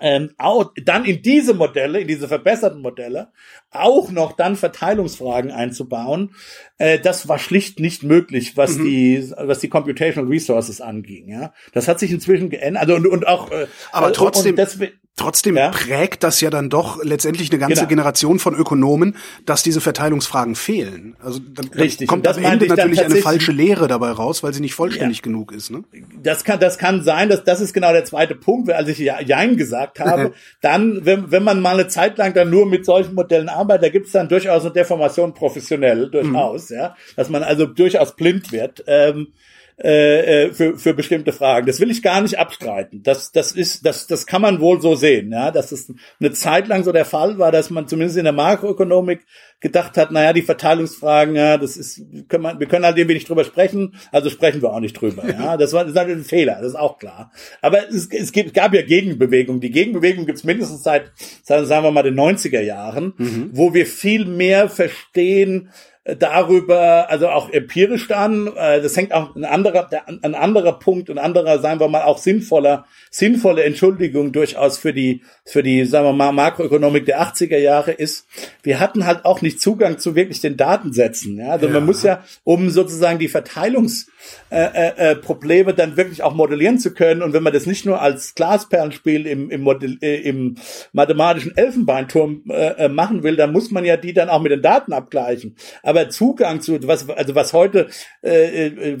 ähm, 0.00 0.30
auch, 0.38 0.72
dann 0.84 1.04
in 1.04 1.22
diese 1.22 1.54
Modelle, 1.54 2.00
in 2.00 2.08
diese 2.08 2.28
verbesserten 2.28 2.80
Modelle, 2.80 3.28
auch 3.70 4.10
noch 4.10 4.32
dann 4.32 4.56
Verteilungsfragen 4.56 5.50
einzubauen, 5.50 6.34
äh, 6.78 6.98
das 6.98 7.28
war 7.28 7.38
schlicht 7.38 7.80
nicht 7.80 8.02
möglich, 8.02 8.56
was 8.56 8.76
mhm. 8.76 8.84
die, 8.84 9.32
was 9.36 9.60
die 9.60 9.68
Computational 9.68 10.30
Resources 10.30 10.80
anging. 10.80 11.28
Ja, 11.28 11.52
das 11.72 11.88
hat 11.88 11.98
sich 11.98 12.10
inzwischen 12.10 12.48
geändert. 12.48 12.82
Also 12.82 12.94
und, 12.94 13.06
und 13.06 13.26
auch. 13.26 13.50
Äh, 13.50 13.66
Aber 13.92 14.12
trotzdem. 14.12 14.56
Das, 14.56 14.78
Trotzdem 15.14 15.58
ja? 15.58 15.68
prägt 15.68 16.22
das 16.22 16.40
ja 16.40 16.48
dann 16.48 16.70
doch 16.70 17.04
letztendlich 17.04 17.50
eine 17.50 17.58
ganze 17.58 17.80
genau. 17.80 17.88
Generation 17.88 18.38
von 18.38 18.54
Ökonomen, 18.54 19.16
dass 19.44 19.62
diese 19.62 19.82
Verteilungsfragen 19.82 20.54
fehlen. 20.54 21.16
Also 21.22 21.38
dann, 21.38 21.68
Richtig. 21.68 22.08
kommt 22.08 22.26
am 22.26 22.42
Ende 22.42 22.66
natürlich 22.66 23.04
eine 23.04 23.16
falsche 23.16 23.52
Lehre 23.52 23.88
dabei 23.88 24.10
raus, 24.10 24.42
weil 24.42 24.54
sie 24.54 24.62
nicht 24.62 24.72
vollständig 24.72 25.18
ja. 25.18 25.22
genug 25.22 25.52
ist. 25.52 25.70
Ne? 25.70 25.84
Das 26.22 26.44
kann, 26.44 26.60
das 26.60 26.78
kann 26.78 27.02
sein. 27.02 27.28
dass 27.28 27.44
das 27.44 27.60
ist 27.60 27.74
genau 27.74 27.92
der 27.92 28.06
zweite 28.06 28.34
Punkt, 28.34 28.70
als 28.70 28.88
ich 28.88 28.98
Jein 29.00 29.58
gesagt 29.58 30.00
habe. 30.00 30.32
dann, 30.62 31.04
wenn, 31.04 31.30
wenn 31.30 31.44
man 31.44 31.60
mal 31.60 31.78
eine 31.78 31.88
Zeit 31.88 32.16
lang 32.16 32.32
dann 32.32 32.48
nur 32.48 32.64
mit 32.64 32.86
solchen 32.86 33.14
Modellen 33.14 33.50
arbeitet, 33.50 33.84
da 33.84 33.88
gibt 33.90 34.06
es 34.06 34.12
dann 34.12 34.30
durchaus 34.30 34.62
eine 34.62 34.72
Deformation 34.72 35.34
professionell, 35.34 36.10
durchaus, 36.10 36.70
mhm. 36.70 36.76
ja, 36.76 36.96
dass 37.16 37.28
man 37.28 37.42
also 37.42 37.66
durchaus 37.66 38.16
blind 38.16 38.50
wird. 38.50 38.82
Ähm, 38.86 39.28
äh, 39.78 40.44
äh, 40.44 40.52
für, 40.52 40.78
für 40.78 40.94
bestimmte 40.94 41.32
Fragen. 41.32 41.66
Das 41.66 41.80
will 41.80 41.90
ich 41.90 42.02
gar 42.02 42.20
nicht 42.20 42.38
abstreiten. 42.38 43.02
Das, 43.02 43.32
das 43.32 43.52
ist, 43.52 43.86
das, 43.86 44.06
das 44.06 44.26
kann 44.26 44.42
man 44.42 44.60
wohl 44.60 44.80
so 44.80 44.94
sehen, 44.94 45.32
ja, 45.32 45.50
dass 45.50 45.72
es 45.72 45.92
eine 46.20 46.32
Zeit 46.32 46.68
lang 46.68 46.84
so 46.84 46.92
der 46.92 47.04
Fall 47.04 47.38
war, 47.38 47.50
dass 47.50 47.70
man 47.70 47.88
zumindest 47.88 48.18
in 48.18 48.24
der 48.24 48.32
Makroökonomik 48.32 49.24
gedacht 49.60 49.96
hat, 49.96 50.10
naja, 50.10 50.32
die 50.32 50.42
Verteilungsfragen, 50.42 51.36
ja, 51.36 51.56
das 51.56 51.76
ist, 51.76 52.02
können 52.28 52.42
wir, 52.42 52.60
wir 52.60 52.66
können 52.66 52.84
halt 52.84 52.98
irgendwie 52.98 53.14
nicht 53.14 53.28
drüber 53.28 53.44
sprechen, 53.44 53.94
also 54.10 54.28
sprechen 54.28 54.60
wir 54.60 54.72
auch 54.72 54.80
nicht 54.80 55.00
drüber, 55.00 55.24
ja. 55.26 55.56
Das 55.62 55.72
war, 55.72 55.84
das 55.84 55.94
war 55.94 56.04
ein 56.04 56.24
Fehler, 56.24 56.56
das 56.60 56.72
ist 56.72 56.78
auch 56.78 56.98
klar. 56.98 57.32
Aber 57.60 57.88
es, 57.88 58.08
es 58.08 58.32
gibt, 58.32 58.52
gab 58.54 58.74
ja 58.74 58.82
Gegenbewegungen. 58.82 59.60
Die 59.60 59.70
Gegenbewegung 59.70 60.26
gibt's 60.26 60.44
mindestens 60.44 60.82
seit, 60.82 61.12
sagen 61.44 61.68
wir 61.68 61.90
mal, 61.90 62.02
den 62.02 62.18
90er 62.18 62.60
Jahren, 62.60 63.14
mhm. 63.16 63.50
wo 63.52 63.72
wir 63.72 63.86
viel 63.86 64.26
mehr 64.26 64.68
verstehen, 64.68 65.70
darüber, 66.04 67.10
also 67.10 67.28
auch 67.28 67.50
empirisch 67.50 68.08
dann, 68.08 68.48
äh, 68.56 68.82
das 68.82 68.96
hängt 68.96 69.12
auch 69.12 69.36
ein 69.36 69.44
anderer, 69.44 69.88
ein 70.22 70.34
anderer 70.34 70.72
Punkt, 70.72 71.08
ein 71.10 71.18
anderer, 71.18 71.60
sagen 71.60 71.78
wir 71.78 71.88
mal, 71.88 72.02
auch 72.02 72.18
sinnvoller, 72.18 72.86
sinnvolle 73.10 73.62
Entschuldigung 73.62 74.32
durchaus 74.32 74.78
für 74.78 74.92
die, 74.92 75.22
für 75.44 75.62
die, 75.62 75.84
sagen 75.84 76.06
wir 76.06 76.12
mal, 76.12 76.32
Makroökonomik 76.32 77.06
der 77.06 77.22
80er 77.22 77.58
Jahre 77.58 77.92
ist, 77.92 78.26
wir 78.64 78.80
hatten 78.80 79.06
halt 79.06 79.24
auch 79.24 79.42
nicht 79.42 79.60
Zugang 79.60 79.98
zu 79.98 80.16
wirklich 80.16 80.40
den 80.40 80.56
Datensätzen. 80.56 81.38
Ja? 81.38 81.50
Also 81.50 81.66
ja. 81.66 81.72
man 81.72 81.86
muss 81.86 82.02
ja, 82.02 82.24
um 82.42 82.70
sozusagen 82.70 83.20
die 83.20 83.28
Verteilungs, 83.28 84.08
äh, 84.50 85.12
äh, 85.12 85.12
äh, 85.12 85.74
dann 85.74 85.96
wirklich 85.96 86.22
auch 86.22 86.34
modellieren 86.34 86.78
zu 86.78 86.94
können. 86.94 87.22
Und 87.22 87.32
wenn 87.32 87.42
man 87.42 87.52
das 87.52 87.66
nicht 87.66 87.86
nur 87.86 88.00
als 88.00 88.34
Glasperlenspiel 88.34 89.26
im, 89.26 89.50
im, 89.50 89.62
Modell, 89.62 89.98
äh, 90.02 90.20
im 90.20 90.56
mathematischen 90.92 91.56
Elfenbeinturm 91.56 92.42
äh, 92.48 92.84
äh, 92.84 92.88
machen 92.88 93.22
will, 93.22 93.36
dann 93.36 93.52
muss 93.52 93.70
man 93.70 93.84
ja 93.84 93.96
die 93.96 94.12
dann 94.12 94.28
auch 94.28 94.42
mit 94.42 94.52
den 94.52 94.62
Daten 94.62 94.92
abgleichen. 94.92 95.56
Aber 95.82 95.91
Zugang 96.08 96.60
zu 96.60 96.78
was, 96.86 97.08
also 97.08 97.34
was 97.34 97.52
heute, 97.52 97.88
äh, 98.22 98.66
äh, 98.66 98.98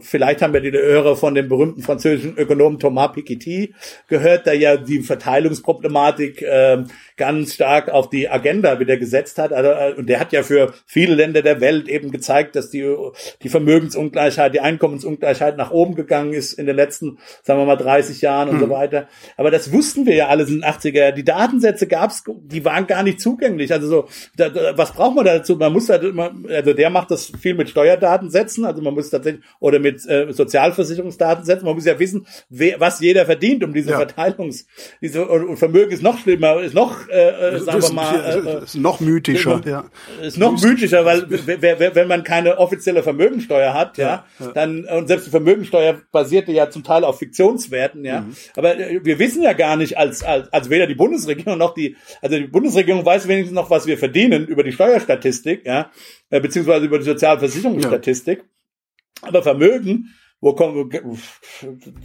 vielleicht 0.00 0.42
haben 0.42 0.52
wir 0.52 0.60
die 0.60 0.72
Hörer 0.72 1.16
von 1.16 1.34
dem 1.34 1.48
berühmten 1.48 1.82
französischen 1.82 2.36
Ökonomen 2.36 2.78
Thomas 2.78 3.12
Piketty 3.12 3.74
gehört, 4.08 4.46
der 4.46 4.54
ja 4.54 4.76
die 4.76 5.00
Verteilungsproblematik 5.00 6.42
äh, 6.42 6.84
ganz 7.20 7.52
stark 7.52 7.90
auf 7.90 8.08
die 8.08 8.30
Agenda 8.30 8.80
wieder 8.80 8.96
gesetzt 8.96 9.38
hat. 9.38 9.52
Also, 9.52 9.70
äh, 9.70 9.92
und 9.94 10.08
der 10.08 10.18
hat 10.20 10.32
ja 10.32 10.42
für 10.42 10.72
viele 10.86 11.14
Länder 11.14 11.42
der 11.42 11.60
Welt 11.60 11.86
eben 11.86 12.10
gezeigt, 12.10 12.56
dass 12.56 12.70
die, 12.70 12.96
die 13.42 13.50
Vermögensungleichheit, 13.50 14.54
die 14.54 14.60
Einkommensungleichheit 14.60 15.58
nach 15.58 15.70
oben 15.70 15.94
gegangen 15.94 16.32
ist 16.32 16.54
in 16.54 16.64
den 16.64 16.76
letzten, 16.76 17.18
sagen 17.42 17.60
wir 17.60 17.66
mal, 17.66 17.76
30 17.76 18.22
Jahren 18.22 18.48
und 18.48 18.56
mhm. 18.56 18.60
so 18.60 18.70
weiter. 18.70 19.06
Aber 19.36 19.50
das 19.50 19.70
wussten 19.70 20.06
wir 20.06 20.14
ja 20.14 20.28
alles 20.28 20.48
in 20.48 20.62
den 20.62 20.64
80er. 20.64 21.12
Die 21.12 21.22
Datensätze 21.22 21.86
gab's, 21.86 22.24
die 22.26 22.64
waren 22.64 22.86
gar 22.86 23.02
nicht 23.02 23.20
zugänglich. 23.20 23.70
Also 23.70 23.86
so, 23.86 24.08
da, 24.38 24.48
da, 24.48 24.78
was 24.78 24.92
braucht 24.92 25.16
man 25.16 25.26
dazu? 25.26 25.56
Man 25.56 25.74
muss 25.74 25.90
halt 25.90 26.02
immer, 26.04 26.32
also 26.48 26.72
der 26.72 26.88
macht 26.88 27.10
das 27.10 27.30
viel 27.38 27.52
mit 27.52 27.68
Steuerdatensätzen, 27.68 28.64
also 28.64 28.80
man 28.80 28.94
muss 28.94 29.10
tatsächlich, 29.10 29.44
oder 29.58 29.78
mit 29.78 30.08
äh, 30.08 30.32
Sozialversicherungsdatensätzen, 30.32 31.66
man 31.66 31.74
muss 31.74 31.84
ja 31.84 31.98
wissen, 31.98 32.26
wer, 32.48 32.80
was 32.80 33.00
jeder 33.00 33.26
verdient, 33.26 33.62
um 33.62 33.74
diese 33.74 33.90
ja. 33.90 33.98
Verteilungs, 33.98 34.66
diese, 35.02 35.26
und 35.26 35.58
Vermögen 35.58 35.92
ist 35.92 36.02
noch 36.02 36.18
schlimmer, 36.18 36.62
ist 36.62 36.74
noch 36.74 37.09
äh, 37.10 37.56
äh, 37.56 37.60
sagen 37.60 37.82
wir 37.82 37.92
mal, 37.92 38.60
äh, 38.60 38.64
ist 38.64 38.76
noch 38.76 39.00
mythischer, 39.00 39.60
ja. 39.64 39.84
Ist 40.22 40.38
noch 40.38 40.60
mythischer, 40.60 41.04
weil 41.04 41.28
wenn 41.28 42.08
man 42.08 42.24
keine 42.24 42.58
offizielle 42.58 43.02
Vermögensteuer 43.02 43.74
hat, 43.74 43.98
ja, 43.98 44.24
ja, 44.38 44.52
dann 44.52 44.84
und 44.84 45.08
selbst 45.08 45.26
die 45.26 45.30
Vermögensteuer 45.30 46.00
basierte 46.12 46.52
ja 46.52 46.70
zum 46.70 46.84
Teil 46.84 47.04
auf 47.04 47.18
Fiktionswerten, 47.18 48.04
ja. 48.04 48.22
Mhm. 48.22 48.36
Aber 48.56 48.78
äh, 48.78 49.00
wir 49.02 49.18
wissen 49.18 49.42
ja 49.42 49.52
gar 49.52 49.76
nicht, 49.76 49.98
als, 49.98 50.22
als 50.22 50.52
als 50.52 50.70
weder 50.70 50.86
die 50.86 50.94
Bundesregierung 50.94 51.58
noch 51.58 51.74
die, 51.74 51.96
also 52.22 52.36
die 52.36 52.46
Bundesregierung 52.46 53.04
weiß 53.04 53.28
wenigstens 53.28 53.54
noch, 53.54 53.70
was 53.70 53.86
wir 53.86 53.98
verdienen 53.98 54.46
über 54.46 54.62
die 54.62 54.72
Steuerstatistik, 54.72 55.66
ja, 55.66 55.90
äh, 56.30 56.40
beziehungsweise 56.40 56.86
über 56.86 56.98
die 56.98 57.04
Sozialversicherungsstatistik. 57.04 58.38
Ja. 58.38 59.28
Aber 59.28 59.42
Vermögen 59.42 60.14
wo 60.40 60.54
kommen, 60.54 60.90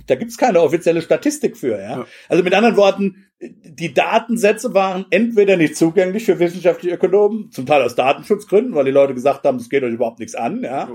da 0.08 0.16
gibt's 0.16 0.38
keine 0.38 0.62
offizielle 0.62 1.02
Statistik 1.02 1.56
für, 1.58 1.80
ja? 1.80 2.00
ja. 2.00 2.08
Also 2.28 2.44
mit 2.44 2.54
anderen 2.54 2.76
Worten, 2.76 3.28
die 3.42 3.94
Datensätze 3.94 4.74
waren 4.74 5.06
entweder 5.10 5.58
nicht 5.58 5.76
zugänglich 5.76 6.24
für 6.24 6.40
wissenschaftliche 6.40 6.96
Ökonomen, 6.96 7.52
zum 7.52 7.66
Teil 7.66 7.82
aus 7.82 7.94
Datenschutzgründen, 7.94 8.74
weil 8.76 8.86
die 8.86 8.92
Leute 8.92 9.14
gesagt 9.14 9.44
haben, 9.44 9.58
es 9.58 9.70
geht 9.70 9.84
euch 9.84 9.94
überhaupt 9.94 10.20
nichts 10.20 10.36
an, 10.36 10.64
ja. 10.64 10.88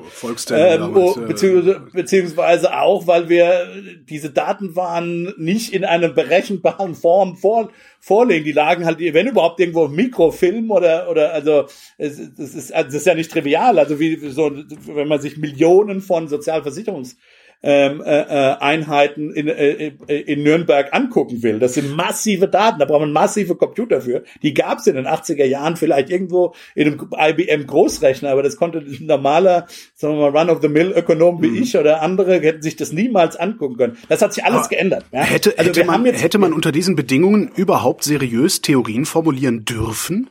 Ähm, 0.59 0.97
oh, 0.97 1.15
beziehungsweise, 1.15 1.83
beziehungsweise 1.93 2.75
auch, 2.75 3.07
weil 3.07 3.29
wir 3.29 3.67
diese 4.09 4.31
Daten 4.31 4.75
waren 4.75 5.35
nicht 5.37 5.75
in 5.75 5.85
einer 5.85 6.09
berechenbaren 6.09 6.95
Form 6.95 7.37
vor, 7.37 7.71
vorlegen. 8.01 8.47
Die 8.47 8.53
lagen 8.53 8.87
halt, 8.87 9.01
wenn 9.01 9.29
überhaupt, 9.29 9.61
irgendwo 9.61 9.85
im 9.85 9.95
Mikrofilm 9.95 10.71
oder, 10.71 11.11
oder, 11.11 11.35
also, 11.35 11.67
es, 11.99 12.35
das 12.37 12.55
ist, 12.55 12.73
also, 12.73 12.87
das 12.87 12.95
ist 12.95 13.07
ja 13.07 13.15
nicht 13.15 13.31
trivial. 13.31 13.79
Also, 13.79 14.01
wie, 14.01 14.17
so, 14.31 14.51
wenn 14.87 15.09
man 15.09 15.21
sich 15.21 15.37
Millionen 15.37 16.01
von 16.01 16.27
Sozialversicherungs 16.27 17.19
ähm, 17.63 18.03
äh, 18.03 18.21
äh, 18.23 18.57
Einheiten 18.59 19.33
in, 19.33 19.49
äh, 19.49 19.93
in 20.09 20.43
Nürnberg 20.43 20.95
angucken 20.95 21.43
will. 21.43 21.59
Das 21.59 21.75
sind 21.75 21.95
massive 21.95 22.49
Daten, 22.49 22.79
da 22.79 22.87
braucht 22.87 23.01
man 23.01 23.13
massive 23.13 23.55
Computer 23.55 24.01
für. 24.01 24.23
Die 24.43 24.55
gab 24.55 24.79
es 24.79 24.87
in 24.87 24.97
den 24.97 25.07
80er 25.07 25.45
Jahren 25.45 25.77
vielleicht 25.77 26.11
irgendwo 26.11 26.55
in 26.75 26.89
einem 26.89 27.39
IBM 27.39 27.67
Großrechner, 27.67 28.31
aber 28.31 28.43
das 28.43 28.57
konnte 28.57 28.79
ein 28.79 29.07
normaler, 29.07 29.67
sagen 29.95 30.19
wir 30.19 30.31
mal, 30.31 30.41
Run-of-the-Mill-Ökonom 30.41 31.43
wie 31.43 31.49
mhm. 31.49 31.63
ich 31.63 31.77
oder 31.77 32.01
andere 32.03 32.41
hätten 32.41 32.63
sich 32.63 32.77
das 32.77 32.93
niemals 32.93 33.37
angucken 33.37 33.77
können. 33.77 33.99
Das 34.09 34.23
hat 34.23 34.33
sich 34.33 34.45
alles 34.45 34.61
aber 34.61 34.69
geändert. 34.69 35.05
Ja? 35.13 35.21
Hätte, 35.21 35.55
also 35.59 35.69
hätte, 35.69 35.85
man, 35.85 36.05
hätte 36.07 36.39
man 36.39 36.53
unter 36.55 36.73
diesen 36.73 36.97
Bedingungen 36.97 37.51
überhaupt 37.55 38.05
seriös 38.05 38.63
Theorien 38.63 39.05
formulieren 39.05 39.65
dürfen? 39.67 40.31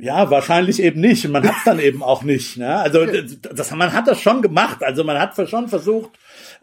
Ja, 0.00 0.30
wahrscheinlich 0.30 0.80
eben 0.80 1.00
nicht. 1.00 1.28
Man 1.28 1.46
hat 1.46 1.56
es 1.58 1.64
dann 1.64 1.80
eben 1.80 2.04
auch 2.04 2.22
nicht. 2.22 2.56
Ne? 2.56 2.76
Also 2.76 3.04
das, 3.04 3.70
man 3.72 3.92
hat 3.92 4.06
das 4.06 4.20
schon 4.20 4.42
gemacht. 4.42 4.82
Also 4.84 5.02
man 5.02 5.18
hat 5.18 5.34
schon 5.48 5.68
versucht, 5.68 6.10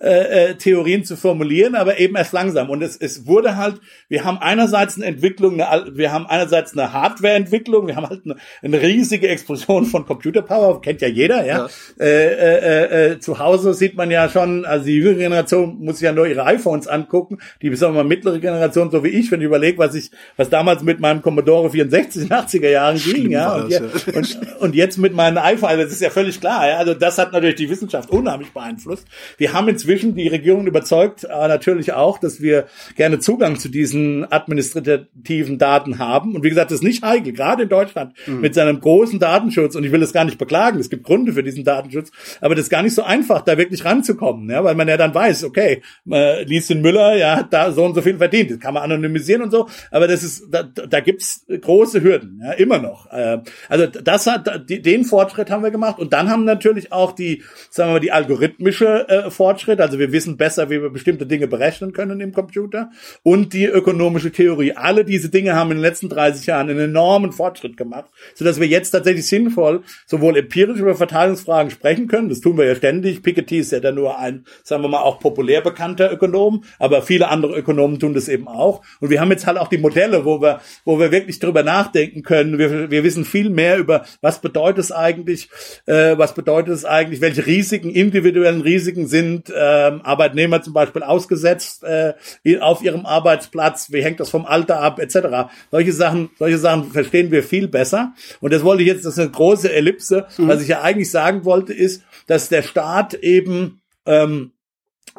äh, 0.06 0.50
äh, 0.52 0.56
Theorien 0.56 1.04
zu 1.04 1.18
formulieren, 1.18 1.74
aber 1.74 1.98
eben 2.00 2.16
erst 2.16 2.32
langsam. 2.32 2.70
Und 2.70 2.84
es, 2.84 2.96
es 2.96 3.26
wurde 3.26 3.58
halt, 3.58 3.82
wir 4.08 4.24
haben 4.24 4.38
einerseits 4.38 4.98
eine 4.98 5.06
Entwicklung, 5.06 5.60
eine, 5.60 5.98
wir 5.98 6.12
haben 6.12 6.28
einerseits 6.28 6.78
eine 6.78 6.94
Hardware-Entwicklung, 6.94 7.88
wir 7.88 7.96
haben 7.96 8.08
halt 8.08 8.22
eine, 8.24 8.36
eine 8.62 8.82
riesige 8.82 9.28
Explosion 9.28 9.86
von 9.86 10.06
Computerpower, 10.06 10.80
kennt 10.82 11.02
ja 11.02 11.08
jeder, 11.08 11.44
ja. 11.44 11.58
ja. 11.58 11.70
Äh, 12.00 12.34
äh, 12.34 13.14
äh, 13.14 13.20
zu 13.20 13.40
Hause 13.40 13.74
sieht 13.74 13.96
man 13.96 14.12
ja 14.12 14.30
schon, 14.30 14.64
also 14.64 14.86
die 14.86 14.94
jüngere 14.94 15.16
Generation 15.16 15.80
muss 15.80 15.98
sich 15.98 16.06
ja 16.06 16.12
nur 16.12 16.28
ihre 16.28 16.46
iPhones 16.46 16.88
angucken, 16.88 17.40
die 17.64 17.72
bis 17.72 17.82
mal 17.82 18.04
mittlere 18.04 18.40
Generation, 18.40 18.92
so 18.92 19.04
wie 19.04 19.10
ich, 19.10 19.32
wenn 19.32 19.42
ich 19.42 19.48
überlege, 19.48 19.80
was 19.80 19.96
ich, 19.96 20.12
was 20.38 20.52
damals 20.52 20.84
mit 20.84 21.00
meinem 21.00 21.24
Commodore 21.24 21.72
64 21.72 22.22
in 22.22 22.30
den 22.30 22.38
80er 22.38 22.70
Jahren 22.70 22.98
ging, 22.98 23.32
ja. 23.32 23.56
Und, 23.56 23.72
ja. 23.72 23.82
Und, 24.14 24.40
und, 24.60 24.76
jetzt 24.76 25.00
mit 25.00 25.16
meinen 25.16 25.40
iPhone, 25.40 25.70
also 25.70 25.84
das 25.84 25.94
ist 25.94 26.02
ja 26.02 26.12
völlig 26.12 26.40
klar, 26.40 26.68
ja. 26.68 26.78
Also 26.78 26.94
das 26.94 27.18
hat 27.18 27.34
natürlich 27.34 27.56
die 27.56 27.72
Wissenschaft 27.72 28.12
unheimlich 28.12 28.52
beeinflusst. 28.52 29.08
Wir 29.38 29.54
haben 29.54 29.68
inzwischen 29.68 29.95
inzwischen 29.96 30.16
die 30.16 30.28
Regierung 30.28 30.68
überzeugt 30.68 31.24
äh, 31.24 31.48
natürlich 31.48 31.94
auch, 31.94 32.18
dass 32.18 32.42
wir 32.42 32.66
gerne 32.96 33.20
Zugang 33.20 33.58
zu 33.58 33.70
diesen 33.70 34.30
administrativen 34.30 35.58
Daten 35.58 36.00
haben. 36.00 36.36
Und 36.36 36.44
wie 36.44 36.50
gesagt, 36.50 36.72
das 36.72 36.80
ist 36.80 36.84
nicht 36.84 37.04
heikel, 37.04 37.32
gerade 37.32 37.64
in 37.64 37.70
Deutschland 37.70 38.14
mhm. 38.28 38.42
mit 38.42 38.54
seinem 38.54 38.80
großen 38.80 39.20
Datenschutz. 39.20 39.76
Und 39.76 39.86
ich 39.86 39.92
will 39.92 40.02
das 40.02 40.12
gar 40.12 40.26
nicht 40.26 40.38
beklagen. 40.38 40.80
Es 40.80 40.90
gibt 40.90 41.04
Gründe 41.04 41.34
für 41.34 41.44
diesen 41.44 41.64
Datenschutz. 41.64 42.12
Aber 42.42 42.56
das 42.56 42.66
ist 42.66 42.70
gar 42.70 42.84
nicht 42.84 42.94
so 42.94 43.04
einfach, 43.04 43.42
da 43.42 43.58
wirklich 43.58 43.86
ranzukommen, 43.86 44.50
ja, 44.50 44.64
weil 44.64 44.76
man 44.76 44.88
ja 44.88 44.98
dann 44.98 45.14
weiß, 45.14 45.46
okay, 45.46 45.82
äh, 46.12 46.44
Lieschen 46.44 46.82
Müller, 46.82 47.16
ja, 47.16 47.38
hat 47.38 47.54
da 47.54 47.72
so 47.72 47.86
und 47.86 47.96
so 47.96 48.02
viel 48.02 48.18
verdient. 48.18 48.52
Das 48.52 48.60
kann 48.60 48.74
man 48.74 48.84
anonymisieren 48.84 49.44
und 49.44 49.52
so. 49.52 49.70
Aber 49.92 50.08
das 50.08 50.24
ist, 50.24 50.44
da, 50.52 50.64
da 50.64 51.00
gibt's 51.00 51.46
große 51.48 52.02
Hürden, 52.02 52.42
ja, 52.44 52.52
immer 52.54 52.80
noch. 52.80 53.12
Äh, 53.12 53.40
also 53.70 53.86
das 53.88 54.28
hat, 54.28 54.70
den 54.70 55.06
Fortschritt 55.06 55.50
haben 55.50 55.64
wir 55.64 55.72
gemacht. 55.72 56.00
Und 56.00 56.12
dann 56.12 56.30
haben 56.30 56.44
natürlich 56.44 56.92
auch 56.92 57.14
die, 57.14 57.44
sagen 57.70 57.90
wir 57.90 57.94
mal, 57.94 58.00
die 58.00 58.12
algorithmische 58.12 59.08
äh, 59.08 59.32
Fortschritt 59.32 59.75
Fortschritt, 59.76 59.82
also 59.82 60.00
wir 60.00 60.12
wissen 60.12 60.38
besser, 60.38 60.70
wie 60.70 60.82
wir 60.82 60.90
bestimmte 60.90 61.26
Dinge 61.26 61.48
berechnen 61.48 61.94
können 61.94 62.20
im 62.22 62.34
Computer 62.34 62.92
und 63.24 63.54
die 63.54 63.66
ökonomische 63.66 64.32
Theorie. 64.32 64.74
Alle 64.74 65.06
diese 65.06 65.30
Dinge 65.30 65.56
haben 65.56 65.72
in 65.72 65.78
den 65.78 65.82
letzten 65.82 66.10
30 66.10 66.46
Jahren 66.46 66.70
einen 66.70 66.80
enormen 66.80 67.32
Fortschritt 67.32 67.78
gemacht, 67.78 68.06
sodass 68.34 68.60
wir 68.60 68.68
jetzt 68.68 68.92
tatsächlich 68.92 69.28
sinnvoll 69.28 69.82
sowohl 70.06 70.38
empirisch 70.38 70.80
über 70.80 70.96
Verteilungsfragen 70.96 71.72
sprechen 71.72 72.08
können, 72.08 72.30
das 72.30 72.42
tun 72.42 72.58
wir 72.58 72.66
ja 72.66 72.76
ständig. 72.76 73.24
Piketty 73.24 73.60
ist 73.60 73.72
ja 73.72 73.80
dann 73.80 73.96
nur 73.96 74.18
ein, 74.18 74.46
sagen 74.64 74.82
wir 74.84 74.90
mal, 74.90 75.02
auch 75.02 75.20
populär 75.20 75.62
bekannter 75.62 76.12
Ökonom, 76.12 76.64
aber 76.80 77.02
viele 77.02 77.28
andere 77.28 77.58
Ökonomen 77.58 78.00
tun 78.00 78.14
das 78.14 78.28
eben 78.28 78.48
auch. 78.48 78.82
Und 79.00 79.10
wir 79.10 79.20
haben 79.20 79.32
jetzt 79.32 79.48
halt 79.48 79.58
auch 79.58 79.68
die 79.68 79.78
Modelle, 79.78 80.26
wo 80.26 80.42
wir, 80.42 80.62
wo 80.84 81.00
wir 81.00 81.12
wirklich 81.12 81.40
drüber 81.40 81.64
nachdenken 81.64 82.24
können. 82.24 82.58
Wir, 82.58 82.90
wir 82.92 83.04
wissen 83.04 83.26
viel 83.26 83.50
mehr 83.50 83.78
über, 83.78 84.06
was 84.22 84.42
bedeutet 84.42 84.86
es 84.86 84.92
eigentlich, 84.92 85.50
äh, 85.86 86.18
was 86.18 86.34
bedeutet 86.34 86.74
es 86.74 86.86
eigentlich, 86.86 87.22
welche 87.22 87.46
Risiken, 87.46 87.90
individuellen 87.90 88.62
Risiken 88.62 89.08
sind, 89.08 89.50
äh, 89.50 89.65
ähm, 89.66 90.02
Arbeitnehmer 90.04 90.62
zum 90.62 90.74
Beispiel 90.74 91.04
ausgesetzt 91.04 91.84
äh, 91.84 92.14
auf 92.60 92.84
ihrem 92.84 93.06
Arbeitsplatz, 93.06 93.92
wie 93.92 94.04
hängt 94.04 94.20
das 94.20 94.30
vom 94.30 94.46
Alter 94.46 94.80
ab, 94.80 95.00
etc. 95.00 95.50
Solche 95.72 95.94
Sachen, 95.94 96.30
solche 96.38 96.58
Sachen 96.58 96.92
verstehen 96.92 97.32
wir 97.32 97.44
viel 97.44 97.68
besser. 97.68 98.14
Und 98.42 98.54
das 98.54 98.64
wollte 98.64 98.84
ich 98.84 98.88
jetzt, 98.88 99.06
das 99.06 99.14
ist 99.14 99.20
eine 99.20 99.32
große 99.32 99.72
Ellipse. 99.72 100.28
Mhm. 100.38 100.48
Was 100.48 100.62
ich 100.62 100.68
ja 100.68 100.82
eigentlich 100.82 101.10
sagen 101.10 101.46
wollte, 101.46 101.74
ist, 101.74 102.04
dass 102.28 102.50
der 102.50 102.62
Staat 102.62 103.16
eben 103.16 103.82
ähm, 104.06 104.52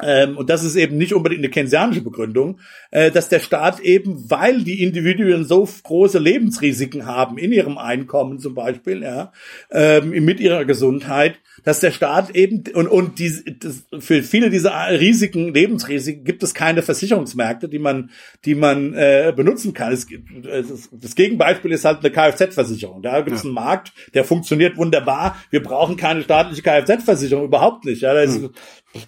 ähm, 0.03 0.37
und 0.37 0.51
das 0.51 0.63
ist 0.63 0.77
eben 0.77 0.99
nicht 0.99 1.15
unbedingt 1.15 1.41
eine 1.41 1.49
keynesianische 1.49 2.03
Begründung, 2.03 2.61
äh, 2.91 3.11
dass 3.11 3.31
der 3.31 3.41
Staat 3.41 3.81
eben, 3.81 4.31
weil 4.31 4.63
die 4.63 4.83
Individuen 4.83 5.45
so 5.45 5.67
große 5.83 6.19
Lebensrisiken 6.19 7.07
haben 7.07 7.39
in 7.39 7.53
ihrem 7.53 7.79
Einkommen 7.79 8.39
zum 8.39 8.55
Beispiel, 8.55 9.03
ja, 9.03 9.33
ähm, 9.71 10.11
mit 10.11 10.39
ihrer 10.39 10.67
Gesundheit, 10.67 11.39
dass 11.67 11.81
der 11.81 11.91
Staat 11.91 12.31
eben 12.31 12.63
und 12.75 12.87
und 12.87 13.19
die, 13.19 13.59
das, 13.59 13.83
für 13.99 14.23
viele 14.23 14.51
dieser 14.51 14.73
Risiken, 14.89 15.53
Lebensrisiken 15.53 16.23
gibt 16.23 16.45
es 16.45 16.55
keine 16.55 16.81
Versicherungsmärkte, 16.81 17.69
die 17.69 17.81
man 17.81 18.11
die 18.45 18.55
man 18.55 18.95
äh, 18.95 19.33
benutzen 19.35 19.75
kann. 19.75 19.93
Es, 19.93 20.07
es, 20.49 20.89
das 20.93 21.17
Gegenbeispiel 21.17 21.73
ist 21.73 21.85
halt 21.85 21.99
eine 22.05 22.13
Kfz-Versicherung. 22.13 23.03
Da 23.03 23.21
gibt 23.23 23.37
es 23.37 23.43
ja. 23.43 23.47
einen 23.47 23.55
Markt, 23.55 23.93
der 24.15 24.23
funktioniert 24.23 24.77
wunderbar. 24.77 25.37
Wir 25.51 25.61
brauchen 25.61 25.97
keine 25.97 26.23
staatliche 26.23 26.63
Kfz-Versicherung 26.63 27.47
überhaupt 27.47 27.85
nicht. 27.85 28.01
Ja, 28.01 28.15
da, 28.15 28.21
ist, 28.21 28.37
hm. 28.37 28.51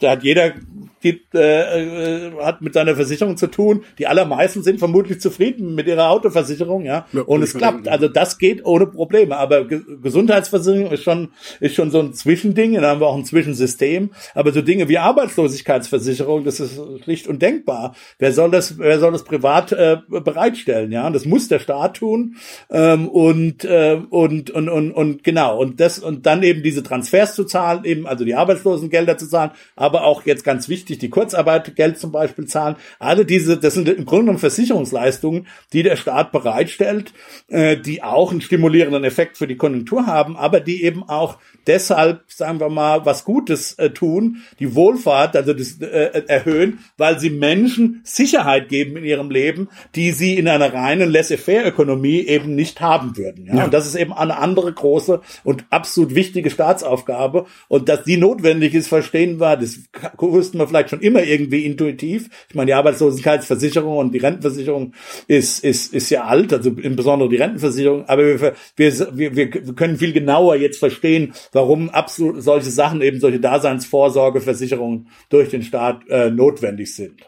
da 0.01 0.11
hat 0.11 0.25
jeder 0.25 0.55
die, 1.03 1.21
äh, 1.33 2.33
hat 2.43 2.61
mit 2.61 2.75
seiner 2.75 2.97
Versicherung 2.97 3.37
zu 3.37 3.47
tun. 3.47 3.85
Die 3.99 4.07
allermeisten 4.07 4.63
sind 4.63 4.79
vermutlich 4.79 5.21
zufrieden 5.21 5.75
mit 5.75 5.87
ihrer 5.87 6.11
Autoversicherung, 6.11 6.85
ja. 6.85 7.07
ja 7.13 7.23
und 7.23 7.43
es 7.43 7.55
klappt. 7.55 7.87
Also 7.89 8.09
das 8.09 8.39
geht 8.39 8.65
ohne 8.65 8.87
Probleme. 8.87 9.37
Aber 9.37 9.67
Ge 9.67 9.81
Gesundheitsversicherung 10.03 10.91
ist 10.91 11.05
schon, 11.05 11.29
ist 11.61 11.77
schon 11.77 11.91
so 11.91 12.01
ein 12.01 12.15
Zwischending. 12.55 12.81
Da 12.81 12.89
haben 12.89 13.01
wir 13.01 13.07
auch 13.07 13.17
ein 13.17 13.25
Zwischensystem. 13.25 14.11
Aber 14.35 14.53
so 14.53 14.63
Dinge 14.63 14.89
wie 14.89 14.99
Arbeitslosigkeitsversicherung, 14.99 16.45
das 16.45 16.61
ist 16.61 16.81
schlicht 17.05 17.27
undenkbar. 17.29 17.95
Wer 18.19 18.33
soll 18.33 18.51
das, 18.51 18.79
wer 18.79 18.99
soll 18.99 19.13
das 19.13 19.25
privat 19.25 19.73
äh, 19.73 19.99
bereitstellen, 20.09 20.93
ja? 20.93 21.09
Das 21.11 21.25
muss 21.25 21.49
der 21.49 21.59
Staat 21.59 21.99
tun. 21.99 22.37
Ähm, 22.71 23.09
und, 23.09 23.65
äh, 23.65 24.01
und, 24.11 24.51
und, 24.51 24.69
und, 24.69 24.93
und 24.93 25.25
genau. 25.25 25.59
Und 25.59 25.81
das, 25.81 25.99
und 25.99 26.27
dann 26.27 26.43
eben 26.43 26.63
diese 26.63 26.83
Transfers 26.83 27.35
zu 27.35 27.45
zahlen, 27.45 27.85
eben, 27.85 28.07
also 28.07 28.25
die 28.25 28.35
Arbeitslosengelder 28.35 29.19
zu 29.19 29.29
zahlen, 29.29 29.51
aber 29.77 30.05
auch 30.05 30.25
jetzt 30.25 30.45
ganz 30.45 30.69
wichtig, 30.69 30.99
die 30.99 31.11
Kurzarbeitergeld 31.11 31.99
zum 31.99 32.13
Beispiel 32.13 32.47
zahlen. 32.47 32.77
Alle 32.99 33.25
diese, 33.25 33.57
das 33.57 33.75
sind 33.75 33.89
im 33.89 34.05
Grunde 34.05 34.25
genommen 34.25 34.39
Versicherungsleistungen, 34.39 35.47
die 35.73 35.83
der 35.83 35.97
Staat 35.97 36.33
bereitstellt, 36.33 37.13
äh, 37.49 37.77
die 37.77 38.03
auch 38.03 38.31
einen 38.31 38.41
stimulierenden 38.41 39.05
Effekt 39.05 39.37
für 39.37 39.47
die 39.47 39.57
Konjunktur 39.57 40.07
haben, 40.07 40.37
aber 40.37 40.61
die 40.61 40.83
eben 40.83 41.03
auch 41.09 41.39
deshalb, 41.67 42.23
sagen 42.29 42.61
wir 42.61 42.69
mal, 42.69 43.05
was 43.05 43.25
Gutes 43.25 43.73
äh, 43.75 43.91
tun, 43.91 44.43
die 44.59 44.75
Wohlfahrt, 44.75 45.35
also 45.35 45.53
das 45.55 45.81
äh, 45.81 46.23
erhöhen, 46.27 46.81
weil 46.97 47.19
sie 47.19 47.31
Menschen 47.31 48.01
Sicherheit 48.05 48.69
geben 48.69 48.97
in 48.97 49.05
ihrem 49.05 49.31
Leben, 49.31 49.69
die 49.95 50.13
sie 50.13 50.37
in 50.37 50.47
einer 50.47 50.73
reinen 50.73 51.11
Laissez-faire-Ökonomie 51.11 52.21
eben 52.21 52.55
nicht 52.55 52.81
haben 52.81 53.17
würden. 53.17 53.47
Ja? 53.47 53.57
ja? 53.57 53.65
Und 53.65 53.75
das 53.75 53.87
ist 53.87 53.95
eben 53.95 54.13
eine 54.13 54.37
andere 54.37 54.73
große 54.73 55.21
und 55.43 55.65
absolut 55.71 56.15
wichtige 56.15 56.51
Staatsaufgabe. 56.51 57.47
Und 57.67 57.89
dass 57.89 58.05
die 58.05 58.19
notwendig 58.19 58.75
ist, 58.75 58.89
verstehen 58.89 59.41
wir, 59.41 59.57
das 59.57 59.81
wussten 60.19 60.59
wir 60.59 60.69
vielleicht 60.69 60.91
schon 60.91 61.01
immer 61.01 61.23
irgendwie 61.23 61.65
intuitiv. 61.65 62.29
Ich 62.49 62.55
meine, 62.55 62.67
die 62.67 62.75
Arbeitslosenheitsversicherung 62.75 63.97
und 63.97 64.13
die 64.13 64.19
Rentenversicherung 64.19 64.93
ist, 65.27 65.65
ist, 65.65 65.95
ist 65.95 66.11
ja 66.11 66.25
alt, 66.25 66.53
also 66.53 66.71
insbesondere 66.71 67.31
die 67.31 67.37
Rentenversicherung, 67.37 68.05
aber 68.07 68.23
wir, 68.23 68.55
wir, 68.77 69.17
wir, 69.17 69.37
wir 69.37 69.51
können 69.51 69.97
viel 69.97 70.13
genauer 70.13 70.57
jetzt 70.57 70.79
verstehen, 70.79 71.33
warum 71.53 71.89
absolut 71.89 72.18
solche 72.19 72.71
Sachen, 72.71 73.01
eben 73.01 73.21
solche 73.21 73.41
Daseinsvorsorgeversicherungen 73.41 75.09
durch 75.31 75.49
den 75.49 75.63
Staat 75.63 76.07
äh, 76.09 76.31
notwendig 76.31 76.95
sind. 76.95 77.23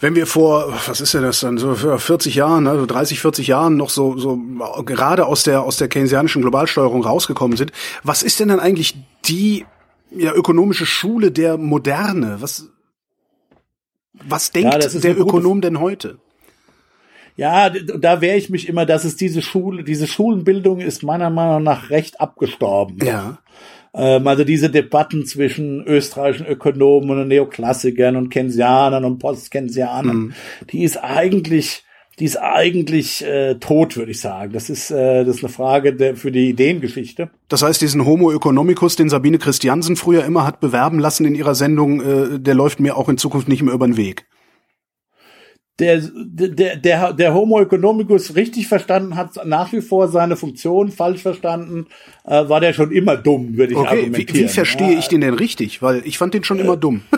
Wenn 0.00 0.14
wir 0.14 0.26
vor, 0.26 0.74
was 0.86 1.00
ist 1.00 1.14
denn 1.14 1.22
das 1.22 1.40
dann, 1.40 1.56
so 1.56 1.74
40 1.74 2.34
Jahren, 2.34 2.66
also 2.66 2.84
30, 2.84 3.20
40 3.20 3.46
Jahren 3.46 3.76
noch 3.76 3.88
so, 3.88 4.18
so 4.18 4.38
gerade 4.84 5.24
aus 5.24 5.44
der, 5.44 5.62
aus 5.62 5.78
der 5.78 5.88
keynesianischen 5.88 6.42
Globalsteuerung 6.42 7.02
rausgekommen 7.02 7.56
sind, 7.56 7.72
was 8.02 8.22
ist 8.22 8.38
denn 8.38 8.48
dann 8.48 8.60
eigentlich 8.60 8.96
die 9.24 9.64
ja, 10.10 10.32
ökonomische 10.32 10.84
Schule 10.84 11.30
der 11.32 11.56
Moderne? 11.56 12.36
Was, 12.40 12.68
was 14.12 14.50
denkt 14.50 14.74
ja, 14.74 15.00
der 15.00 15.18
Ökonom 15.18 15.60
denn 15.60 15.80
heute? 15.80 16.18
Ja, 17.36 17.70
da 17.70 18.20
wehre 18.20 18.36
ich 18.36 18.50
mich 18.50 18.68
immer, 18.68 18.86
dass 18.86 19.04
es 19.04 19.16
diese 19.16 19.42
Schule, 19.42 19.82
diese 19.82 20.06
Schulenbildung 20.06 20.80
ist 20.80 21.02
meiner 21.02 21.30
Meinung 21.30 21.62
nach 21.64 21.90
recht 21.90 22.20
abgestorben. 22.20 22.98
Ja. 23.04 23.38
Ähm, 23.92 24.26
also 24.26 24.44
diese 24.44 24.70
Debatten 24.70 25.26
zwischen 25.26 25.84
österreichischen 25.84 26.46
Ökonomen 26.46 27.18
und 27.18 27.28
Neoklassikern 27.28 28.16
und 28.16 28.30
Keynesianern 28.30 29.04
und 29.04 29.18
Postkeynesianern, 29.18 30.16
mhm. 30.16 30.34
die 30.70 30.84
ist 30.84 30.96
eigentlich 30.96 31.84
die 32.18 32.26
ist 32.26 32.36
eigentlich 32.36 33.24
äh, 33.24 33.56
tot, 33.56 33.96
würde 33.96 34.12
ich 34.12 34.20
sagen. 34.20 34.52
Das 34.52 34.70
ist, 34.70 34.90
äh, 34.90 35.24
das 35.24 35.36
ist 35.36 35.44
eine 35.44 35.52
Frage 35.52 35.94
der, 35.94 36.16
für 36.16 36.30
die 36.30 36.48
Ideengeschichte. 36.48 37.30
Das 37.48 37.62
heißt, 37.62 37.82
diesen 37.82 38.04
Homo 38.04 38.30
economicus, 38.32 38.94
den 38.94 39.08
Sabine 39.08 39.38
Christiansen 39.38 39.96
früher 39.96 40.24
immer 40.24 40.46
hat 40.46 40.60
bewerben 40.60 41.00
lassen 41.00 41.24
in 41.24 41.34
ihrer 41.34 41.56
Sendung, 41.56 42.00
äh, 42.00 42.38
der 42.38 42.54
läuft 42.54 42.78
mir 42.78 42.96
auch 42.96 43.08
in 43.08 43.18
Zukunft 43.18 43.48
nicht 43.48 43.62
mehr 43.62 43.74
über 43.74 43.86
den 43.86 43.96
Weg. 43.96 44.26
Der, 45.80 46.00
der, 46.00 46.76
der, 46.76 47.12
der 47.12 47.34
Homo 47.34 47.60
economicus 47.60 48.36
richtig 48.36 48.68
verstanden 48.68 49.16
hat, 49.16 49.44
nach 49.44 49.72
wie 49.72 49.80
vor 49.80 50.06
seine 50.06 50.36
Funktion 50.36 50.92
falsch 50.92 51.22
verstanden, 51.22 51.86
äh, 52.24 52.48
war 52.48 52.60
der 52.60 52.72
schon 52.72 52.92
immer 52.92 53.16
dumm, 53.16 53.56
würde 53.56 53.72
ich 53.72 53.78
okay, 53.78 53.88
argumentieren. 53.88 54.34
Wie, 54.34 54.44
wie 54.44 54.48
verstehe 54.48 54.92
ja, 54.92 54.98
ich 55.00 55.08
den 55.08 55.20
denn 55.20 55.34
richtig? 55.34 55.82
Weil 55.82 56.02
ich 56.06 56.16
fand 56.16 56.32
den 56.32 56.44
schon 56.44 56.58
äh, 56.58 56.62
immer 56.62 56.76
dumm. 56.76 57.02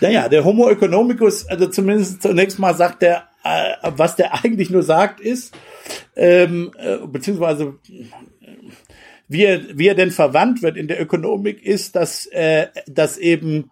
Naja, 0.00 0.28
der 0.28 0.44
Homo 0.44 0.68
economicus, 0.68 1.46
also 1.46 1.68
zumindest 1.68 2.22
zunächst 2.22 2.58
mal 2.58 2.74
sagt 2.74 3.02
der, 3.02 3.28
äh, 3.44 3.90
was 3.96 4.16
der 4.16 4.34
eigentlich 4.34 4.70
nur 4.70 4.82
sagt, 4.82 5.20
ist, 5.20 5.54
ähm, 6.14 6.72
äh, 6.78 6.98
beziehungsweise 7.06 7.78
wie 9.28 9.44
er, 9.44 9.60
wie 9.74 9.88
er 9.88 9.94
denn 9.94 10.10
verwandt 10.10 10.62
wird 10.62 10.76
in 10.76 10.88
der 10.88 11.00
Ökonomik, 11.00 11.64
ist, 11.64 11.96
dass, 11.96 12.26
äh, 12.26 12.68
dass 12.86 13.18
eben 13.18 13.70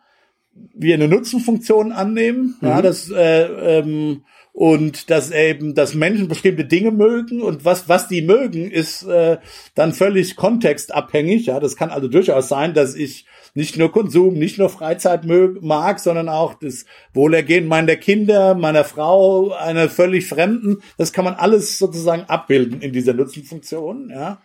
wir 0.74 0.94
eine 0.94 1.08
Nutzenfunktion 1.08 1.92
annehmen, 1.92 2.56
mhm. 2.60 2.68
ja, 2.68 2.82
dass 2.82 3.10
äh, 3.10 3.78
ähm, 3.78 4.22
und 4.52 5.10
dass 5.10 5.32
eben, 5.32 5.74
dass 5.74 5.94
Menschen 5.94 6.28
bestimmte 6.28 6.64
Dinge 6.64 6.92
mögen 6.92 7.42
und 7.42 7.64
was 7.64 7.88
was 7.88 8.06
die 8.06 8.22
mögen, 8.22 8.70
ist 8.70 9.02
äh, 9.02 9.38
dann 9.74 9.92
völlig 9.92 10.36
kontextabhängig. 10.36 11.46
Ja, 11.46 11.58
das 11.58 11.74
kann 11.74 11.90
also 11.90 12.06
durchaus 12.06 12.48
sein, 12.48 12.72
dass 12.72 12.94
ich 12.94 13.26
nicht 13.54 13.76
nur 13.76 13.92
Konsum, 13.92 14.34
nicht 14.34 14.58
nur 14.58 14.68
Freizeit 14.68 15.24
mag, 15.24 16.00
sondern 16.00 16.28
auch 16.28 16.54
das 16.54 16.86
Wohlergehen 17.12 17.66
meiner 17.66 17.96
Kinder, 17.96 18.54
meiner 18.54 18.84
Frau, 18.84 19.52
einer 19.52 19.88
völlig 19.88 20.28
Fremden. 20.28 20.82
Das 20.98 21.12
kann 21.12 21.24
man 21.24 21.34
alles 21.34 21.78
sozusagen 21.78 22.24
abbilden 22.24 22.80
in 22.80 22.92
dieser 22.92 23.14
Nutzenfunktion. 23.14 24.10
Ja. 24.10 24.42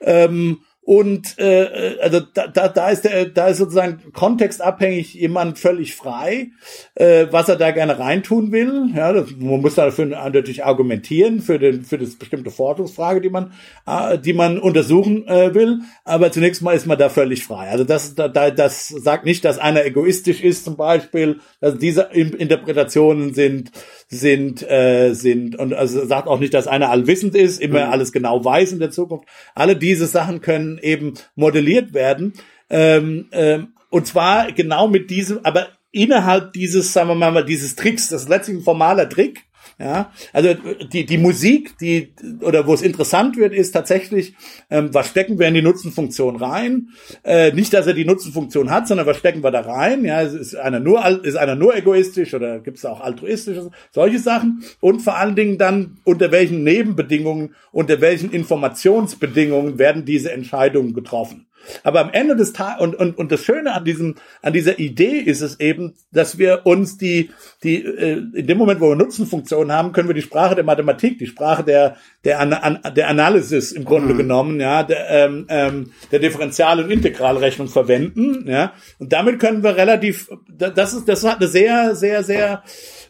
Ähm, 0.00 0.58
und 0.84 1.38
äh, 1.38 1.96
also 2.02 2.18
da, 2.20 2.48
da, 2.48 2.66
da 2.66 2.90
ist 2.90 3.04
der, 3.04 3.26
da 3.26 3.46
ist 3.46 3.58
sozusagen 3.58 4.00
kontextabhängig 4.12 5.14
jemand 5.14 5.60
völlig 5.60 5.94
frei, 5.94 6.50
äh, 6.96 7.26
was 7.30 7.48
er 7.48 7.54
da 7.54 7.70
gerne 7.70 8.00
reintun 8.00 8.50
will. 8.50 8.90
Ja, 8.92 9.12
das, 9.12 9.30
man 9.38 9.60
muss 9.60 9.76
dafür 9.76 10.06
natürlich 10.06 10.64
argumentieren 10.64 11.40
für 11.40 11.60
den 11.60 11.84
für 11.84 11.98
das 11.98 12.16
bestimmte 12.16 12.50
Forschungsfrage, 12.50 13.20
die 13.20 13.30
man 13.30 13.52
äh, 13.86 14.18
die 14.18 14.32
man 14.32 14.58
untersuchen 14.58 15.28
äh, 15.28 15.54
will. 15.54 15.82
Aber 16.02 16.32
zunächst 16.32 16.62
mal 16.62 16.74
ist 16.74 16.88
man 16.88 16.98
da 16.98 17.08
völlig 17.10 17.44
frei. 17.44 17.68
Also 17.68 17.84
das 17.84 18.16
da, 18.16 18.28
das 18.28 18.88
sagt 18.88 19.24
nicht, 19.24 19.44
dass 19.44 19.58
einer 19.58 19.84
egoistisch 19.84 20.42
ist 20.42 20.64
zum 20.64 20.76
Beispiel. 20.76 21.38
Also 21.60 21.78
diese 21.78 22.08
Interpretationen 22.12 23.34
sind 23.34 23.70
sind, 24.12 24.62
äh, 24.70 25.14
sind, 25.14 25.58
und 25.58 25.72
also 25.72 26.04
sagt 26.04 26.28
auch 26.28 26.38
nicht, 26.38 26.52
dass 26.52 26.66
einer 26.66 26.90
allwissend 26.90 27.34
ist, 27.34 27.62
immer 27.62 27.86
mhm. 27.86 27.92
alles 27.92 28.12
genau 28.12 28.44
weiß 28.44 28.72
in 28.72 28.78
der 28.78 28.90
Zukunft. 28.90 29.26
Alle 29.54 29.74
diese 29.74 30.06
Sachen 30.06 30.42
können 30.42 30.71
eben 30.78 31.14
modelliert 31.34 31.94
werden. 31.94 32.34
Ähm, 32.70 33.28
ähm, 33.32 33.74
und 33.90 34.06
zwar 34.06 34.52
genau 34.52 34.88
mit 34.88 35.10
diesem, 35.10 35.44
aber 35.44 35.68
innerhalb 35.90 36.52
dieses, 36.54 36.92
sagen 36.92 37.08
wir 37.08 37.14
mal, 37.14 37.44
dieses 37.44 37.76
Tricks, 37.76 38.08
das 38.08 38.22
ist 38.22 38.28
letztlich 38.28 38.58
ein 38.58 38.62
formaler 38.62 39.08
Trick, 39.08 39.44
ja, 39.82 40.12
also 40.32 40.54
die, 40.92 41.04
die 41.04 41.18
Musik, 41.18 41.76
die, 41.78 42.12
oder 42.40 42.68
wo 42.68 42.74
es 42.74 42.82
interessant 42.82 43.36
wird, 43.36 43.52
ist 43.52 43.72
tatsächlich, 43.72 44.34
ähm, 44.70 44.94
was 44.94 45.08
stecken 45.08 45.40
wir 45.40 45.48
in 45.48 45.54
die 45.54 45.62
Nutzenfunktion 45.62 46.36
rein? 46.36 46.90
Äh, 47.24 47.50
nicht, 47.50 47.74
dass 47.74 47.88
er 47.88 47.94
die 47.94 48.04
Nutzenfunktion 48.04 48.70
hat, 48.70 48.86
sondern 48.86 49.08
was 49.08 49.16
stecken 49.16 49.42
wir 49.42 49.50
da 49.50 49.62
rein? 49.62 50.04
Ja, 50.04 50.20
ist 50.20 50.54
einer 50.54 50.78
nur, 50.78 51.04
ist 51.24 51.34
einer 51.34 51.56
nur 51.56 51.74
egoistisch 51.74 52.32
oder 52.32 52.60
gibt 52.60 52.78
es 52.78 52.84
auch 52.84 53.00
altruistische, 53.00 53.70
solche 53.90 54.20
Sachen? 54.20 54.62
Und 54.78 55.00
vor 55.00 55.16
allen 55.16 55.34
Dingen 55.34 55.58
dann, 55.58 55.98
unter 56.04 56.30
welchen 56.30 56.62
Nebenbedingungen, 56.62 57.56
unter 57.72 58.00
welchen 58.00 58.30
Informationsbedingungen 58.30 59.80
werden 59.80 60.04
diese 60.04 60.30
Entscheidungen 60.30 60.94
getroffen? 60.94 61.46
Aber 61.82 62.00
am 62.00 62.10
Ende 62.12 62.36
des 62.36 62.52
Tages, 62.52 62.80
und, 62.82 62.94
und, 62.94 63.18
und 63.18 63.32
das 63.32 63.44
Schöne 63.44 63.72
an 63.72 63.84
diesem, 63.84 64.16
an 64.42 64.52
dieser 64.52 64.78
Idee 64.78 65.18
ist 65.18 65.40
es 65.40 65.60
eben, 65.60 65.94
dass 66.12 66.38
wir 66.38 66.62
uns 66.64 66.98
die, 66.98 67.30
die, 67.62 67.84
äh, 67.84 68.22
in 68.34 68.46
dem 68.46 68.58
Moment, 68.58 68.80
wo 68.80 68.90
wir 68.90 68.96
Nutzenfunktionen 68.96 69.72
haben, 69.72 69.92
können 69.92 70.08
wir 70.08 70.14
die 70.14 70.22
Sprache 70.22 70.54
der 70.54 70.64
Mathematik, 70.64 71.18
die 71.18 71.26
Sprache 71.26 71.64
der, 71.64 71.96
der, 72.24 72.40
an, 72.40 72.52
an, 72.52 72.80
der 72.94 73.08
Analysis 73.08 73.72
im 73.72 73.84
Grunde 73.84 74.14
mhm. 74.14 74.18
genommen, 74.18 74.60
ja, 74.60 74.82
der, 74.82 75.08
ähm, 75.10 75.46
ähm, 75.48 75.92
der 76.10 76.18
Differential- 76.18 76.82
und 76.82 76.90
Integralrechnung 76.90 77.68
verwenden, 77.68 78.48
ja. 78.48 78.72
Und 78.98 79.12
damit 79.12 79.40
können 79.40 79.62
wir 79.62 79.76
relativ, 79.76 80.28
das 80.48 80.94
ist, 80.94 81.08
das 81.08 81.24
hat 81.24 81.38
eine 81.38 81.48
sehr, 81.48 81.94
sehr, 81.94 82.22
sehr, 82.22 82.62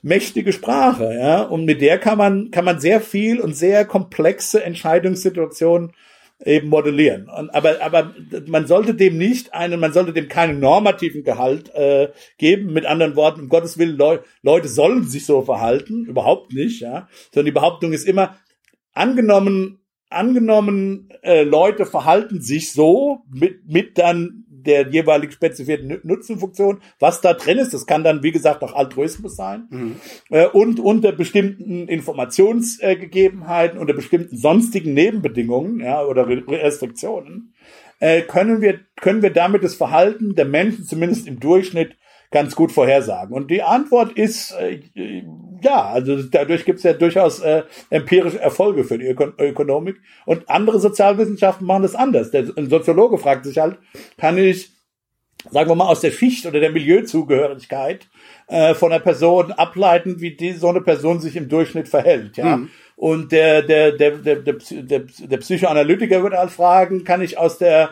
mächtige 0.03 0.53
Sprache, 0.53 1.15
ja, 1.15 1.43
und 1.43 1.65
mit 1.65 1.81
der 1.81 1.99
kann 1.99 2.19
man 2.19 2.51
kann 2.51 2.65
man 2.65 2.81
sehr 2.81 3.01
viel 3.01 3.41
und 3.41 3.55
sehr 3.57 3.85
komplexe 3.85 4.63
Entscheidungssituationen 4.63 5.93
eben 6.45 6.68
modellieren. 6.68 7.28
Und, 7.28 7.51
aber, 7.51 7.80
aber 7.80 8.14
man 8.47 8.66
sollte 8.66 8.95
dem 8.95 9.18
nicht 9.18 9.55
einen, 9.55 9.80
man 9.80 9.93
sollte 9.93 10.12
dem 10.12 10.28
keinen 10.28 10.61
normativen 10.61 11.24
Gehalt 11.24 11.74
äh, 11.74 12.09
geben. 12.38 12.72
Mit 12.72 12.86
anderen 12.86 13.16
Worten, 13.16 13.43
um 13.43 13.49
Gottes 13.49 13.78
Willen, 13.78 13.97
Leu 13.97 14.18
Leute 14.43 14.68
sollen 14.68 15.05
sich 15.05 15.26
so 15.26 15.43
verhalten, 15.43 16.05
überhaupt 16.07 16.53
nicht, 16.53 16.80
ja. 16.80 17.09
Sondern 17.32 17.47
die 17.47 17.53
Behauptung 17.53 17.93
ist 17.93 18.07
immer, 18.07 18.36
angenommen, 18.93 19.82
angenommen, 20.13 21.09
äh, 21.23 21.43
Leute 21.43 21.87
verhalten 21.87 22.41
sich 22.41 22.73
so 22.73 23.23
mit, 23.33 23.67
mit 23.69 23.99
dann 23.99 24.45
der 24.49 24.89
jeweilig 24.89 25.33
spezifizierten 25.33 26.01
Nutzenfunktion, 26.05 26.81
was 26.99 27.21
da 27.21 27.35
drin 27.35 27.59
ist. 27.59 27.75
Das 27.75 27.87
kann 27.87 28.05
dann, 28.05 28.23
wie 28.23 28.33
gesagt, 28.33 28.63
auch 28.63 28.75
Altruismus 28.75 29.37
sein. 29.37 29.67
Mhm. 29.71 29.97
Äh, 30.31 30.47
und 30.47 30.81
unter 30.81 31.13
bestimmten 31.13 31.89
Informationsgegebenheiten, 31.89 33.79
unter 33.79 33.95
bestimmten 33.95 34.37
sonstigen 34.37 34.95
Nebenbedingungen 34.95 35.81
ja, 35.81 36.05
oder 36.05 36.29
Restriktionen, 36.29 37.55
äh, 37.99 38.23
können, 38.23 38.61
wir, 38.61 38.81
können 39.01 39.23
wir 39.23 39.31
damit 39.31 39.63
das 39.63 39.75
Verhalten 39.75 40.35
der 40.35 40.45
Menschen 40.45 40.85
zumindest 40.85 41.27
im 41.27 41.41
Durchschnitt 41.41 41.97
ganz 42.33 42.57
gut 42.57 42.72
vorhersagen. 42.72 43.35
Und 43.35 43.51
die 43.51 43.62
Antwort 43.62 44.12
ist 44.12 44.53
äh, 44.53 44.80
ja, 45.62 45.85
also 45.85 46.22
dadurch 46.22 46.64
gibt 46.64 46.78
es 46.78 46.85
ja 46.85 46.93
durchaus 46.93 47.41
äh, 47.41 47.62
empirische 47.91 48.41
Erfolge 48.41 48.85
für 48.85 48.99
die 48.99 49.07
Öko 49.07 49.28
Ökonomik. 49.39 50.01
Und 50.26 50.49
andere 50.49 50.80
Sozialwissenschaften 50.80 51.66
machen 51.66 51.83
das 51.83 51.95
anders. 51.95 52.30
Der, 52.30 52.47
ein 52.57 52.68
Soziologe 52.68 53.18
fragt 53.18 53.45
sich 53.45 53.59
halt, 53.59 53.78
kann 54.18 54.39
ich, 54.39 54.70
sagen 55.51 55.70
wir 55.70 55.74
mal, 55.74 55.89
aus 55.89 56.01
der 56.01 56.11
Schicht 56.11 56.47
oder 56.47 56.61
der 56.61 56.70
Milieuzugehörigkeit 56.70 58.09
äh, 58.49 58.74
von 58.74 58.93
einer 58.93 59.03
Person 59.03 59.53
ableiten, 59.53 60.20
wie 60.20 60.37
die, 60.37 60.53
so 60.53 60.68
eine 60.68 60.80
Person 60.80 61.20
sich 61.20 61.37
im 61.37 61.49
Durchschnitt 61.49 61.89
verhält. 61.89 62.37
Ja. 62.37 62.57
Mhm. 62.57 62.70
Und 62.97 63.33
der, 63.33 63.62
der, 63.62 63.93
der, 63.93 64.18
der, 64.18 64.37
der, 64.37 64.55
der, 64.55 65.01
der 65.01 65.37
Psychoanalytiker 65.39 66.22
würde 66.22 66.39
halt 66.39 66.51
fragen, 66.51 67.05
kann 67.05 67.22
ich 67.22 67.37
aus 67.37 67.59
der, 67.59 67.91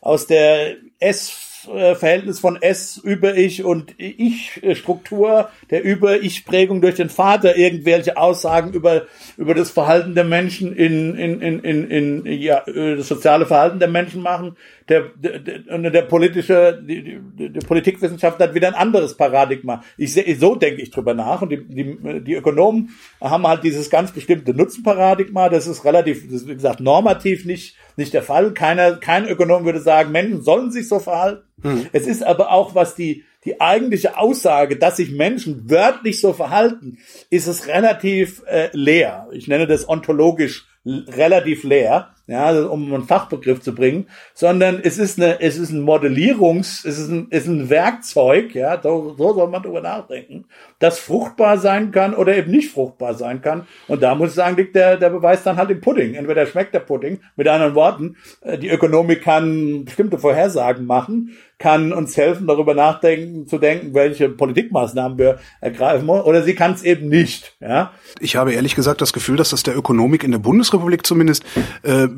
aus 0.00 0.26
der 0.26 0.76
S 0.98 1.49
Verhältnis 1.64 2.38
von 2.40 2.60
S 2.60 2.96
über 2.96 3.36
Ich 3.36 3.64
und 3.64 3.94
Ich-Struktur, 3.98 5.50
der 5.70 5.82
über 5.82 6.22
Ich-Prägung 6.22 6.80
durch 6.80 6.94
den 6.94 7.10
Vater 7.10 7.56
irgendwelche 7.56 8.16
Aussagen 8.16 8.72
über, 8.72 9.06
über 9.36 9.54
das 9.54 9.70
Verhalten 9.70 10.14
der 10.14 10.24
Menschen 10.24 10.74
in, 10.74 11.16
in, 11.16 11.40
in, 11.40 11.60
in, 11.60 12.24
in 12.24 12.40
ja, 12.40 12.62
das 12.66 13.08
soziale 13.08 13.46
Verhalten 13.46 13.78
der 13.78 13.88
Menschen 13.88 14.22
machen. 14.22 14.56
Der, 14.90 15.04
der, 15.14 15.90
der, 15.90 16.02
politische, 16.02 16.82
die, 16.82 17.20
die, 17.38 17.52
die 17.52 17.60
Politikwissenschaft 17.60 18.40
hat 18.40 18.54
wieder 18.54 18.66
ein 18.66 18.74
anderes 18.74 19.16
Paradigma. 19.16 19.84
Ich 19.96 20.14
so 20.14 20.56
denke 20.56 20.82
ich 20.82 20.90
drüber 20.90 21.14
nach. 21.14 21.42
Und 21.42 21.50
die, 21.50 21.64
die, 21.64 22.24
die 22.24 22.34
Ökonomen 22.34 22.90
haben 23.20 23.46
halt 23.46 23.62
dieses 23.62 23.88
ganz 23.88 24.10
bestimmte 24.10 24.52
Nutzenparadigma. 24.52 25.48
Das 25.48 25.68
ist 25.68 25.84
relativ, 25.84 26.24
das 26.24 26.42
ist, 26.42 26.48
wie 26.48 26.54
gesagt, 26.54 26.80
normativ 26.80 27.44
nicht, 27.44 27.76
nicht 27.96 28.12
der 28.12 28.24
Fall. 28.24 28.52
Keiner, 28.52 28.96
kein 28.96 29.28
Ökonom 29.28 29.64
würde 29.64 29.80
sagen, 29.80 30.10
Menschen 30.10 30.42
sollen 30.42 30.72
sich 30.72 30.88
so 30.88 30.98
verhalten. 30.98 31.44
Hm. 31.62 31.86
Es 31.92 32.08
ist 32.08 32.24
aber 32.24 32.50
auch, 32.50 32.74
was 32.74 32.96
die, 32.96 33.24
die 33.44 33.60
eigentliche 33.60 34.18
Aussage, 34.18 34.76
dass 34.76 34.96
sich 34.96 35.12
Menschen 35.12 35.70
wörtlich 35.70 36.20
so 36.20 36.32
verhalten, 36.32 36.98
ist 37.30 37.46
es 37.46 37.68
relativ 37.68 38.42
äh, 38.46 38.70
leer. 38.72 39.28
Ich 39.30 39.46
nenne 39.46 39.66
das 39.68 39.88
ontologisch 39.88 40.66
relativ 40.84 41.64
leer 41.64 42.14
ja, 42.26 42.64
um 42.66 42.92
einen 42.94 43.04
Fachbegriff 43.04 43.60
zu 43.60 43.74
bringen, 43.74 44.06
sondern 44.34 44.80
es 44.82 44.98
ist 44.98 45.20
eine, 45.20 45.40
es 45.40 45.58
ist 45.58 45.70
ein 45.70 45.80
Modellierungs, 45.80 46.84
es 46.84 46.98
ist 46.98 47.08
ein, 47.08 47.26
ist 47.30 47.46
ein 47.46 47.68
Werkzeug, 47.70 48.54
ja, 48.54 48.80
so, 48.80 49.14
so 49.18 49.34
soll 49.34 49.48
man 49.48 49.62
drüber 49.62 49.80
nachdenken, 49.80 50.44
das 50.78 50.98
fruchtbar 50.98 51.58
sein 51.58 51.90
kann 51.90 52.14
oder 52.14 52.36
eben 52.36 52.50
nicht 52.50 52.70
fruchtbar 52.70 53.14
sein 53.14 53.42
kann. 53.42 53.66
Und 53.88 54.02
da 54.02 54.14
muss 54.14 54.30
ich 54.30 54.34
sagen, 54.36 54.56
liegt 54.56 54.76
der, 54.76 54.96
der 54.96 55.10
Beweis 55.10 55.42
dann 55.42 55.56
halt 55.56 55.70
im 55.70 55.80
Pudding. 55.80 56.14
Entweder 56.14 56.46
schmeckt 56.46 56.74
der 56.74 56.80
Pudding, 56.80 57.20
mit 57.36 57.48
anderen 57.48 57.74
Worten, 57.74 58.16
äh, 58.42 58.58
die 58.58 58.68
Ökonomik 58.68 59.22
kann 59.22 59.84
bestimmte 59.84 60.18
Vorhersagen 60.18 60.86
machen, 60.86 61.36
kann 61.58 61.92
uns 61.92 62.16
helfen, 62.16 62.46
darüber 62.46 62.74
nachdenken, 62.74 63.46
zu 63.46 63.58
denken, 63.58 63.92
welche 63.92 64.30
Politikmaßnahmen 64.30 65.18
wir 65.18 65.38
ergreifen 65.60 66.06
wollen, 66.06 66.22
oder 66.22 66.42
sie 66.42 66.54
kann 66.54 66.72
es 66.72 66.82
eben 66.82 67.08
nicht, 67.08 67.54
ja. 67.60 67.92
Ich 68.18 68.36
habe 68.36 68.54
ehrlich 68.54 68.74
gesagt 68.74 69.02
das 69.02 69.12
Gefühl, 69.12 69.36
dass 69.36 69.50
das 69.50 69.62
der 69.62 69.76
Ökonomik 69.76 70.24
in 70.24 70.30
der 70.30 70.38
Bundesrepublik 70.38 71.06
zumindest 71.06 71.44
äh, 71.82 72.08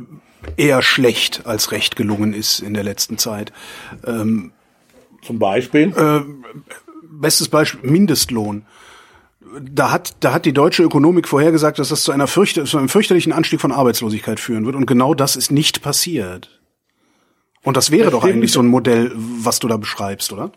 eher 0.56 0.82
schlecht 0.82 1.46
als 1.46 1.72
recht 1.72 1.96
gelungen 1.96 2.32
ist 2.32 2.60
in 2.60 2.74
der 2.74 2.84
letzten 2.84 3.18
Zeit. 3.18 3.52
Ähm, 4.06 4.52
Zum 5.22 5.38
Beispiel? 5.38 5.92
Äh, 5.96 6.22
bestes 7.02 7.48
Beispiel, 7.48 7.90
Mindestlohn. 7.90 8.66
Da 9.60 9.90
hat, 9.90 10.16
da 10.20 10.32
hat 10.32 10.46
die 10.46 10.54
deutsche 10.54 10.82
Ökonomik 10.82 11.28
vorhergesagt, 11.28 11.78
dass 11.78 11.90
das 11.90 12.04
zu, 12.04 12.12
einer 12.12 12.26
fürchte, 12.26 12.64
zu 12.64 12.78
einem 12.78 12.88
fürchterlichen 12.88 13.32
Anstieg 13.32 13.60
von 13.60 13.72
Arbeitslosigkeit 13.72 14.40
führen 14.40 14.64
wird. 14.64 14.76
Und 14.76 14.86
genau 14.86 15.14
das 15.14 15.36
ist 15.36 15.52
nicht 15.52 15.82
passiert. 15.82 16.60
Und 17.62 17.76
das 17.76 17.90
wäre 17.90 18.10
das 18.10 18.12
doch 18.12 18.24
eigentlich 18.24 18.50
so 18.50 18.60
ein 18.60 18.66
Modell, 18.66 19.12
was 19.14 19.58
du 19.58 19.68
da 19.68 19.76
beschreibst, 19.76 20.32
oder? 20.32 20.52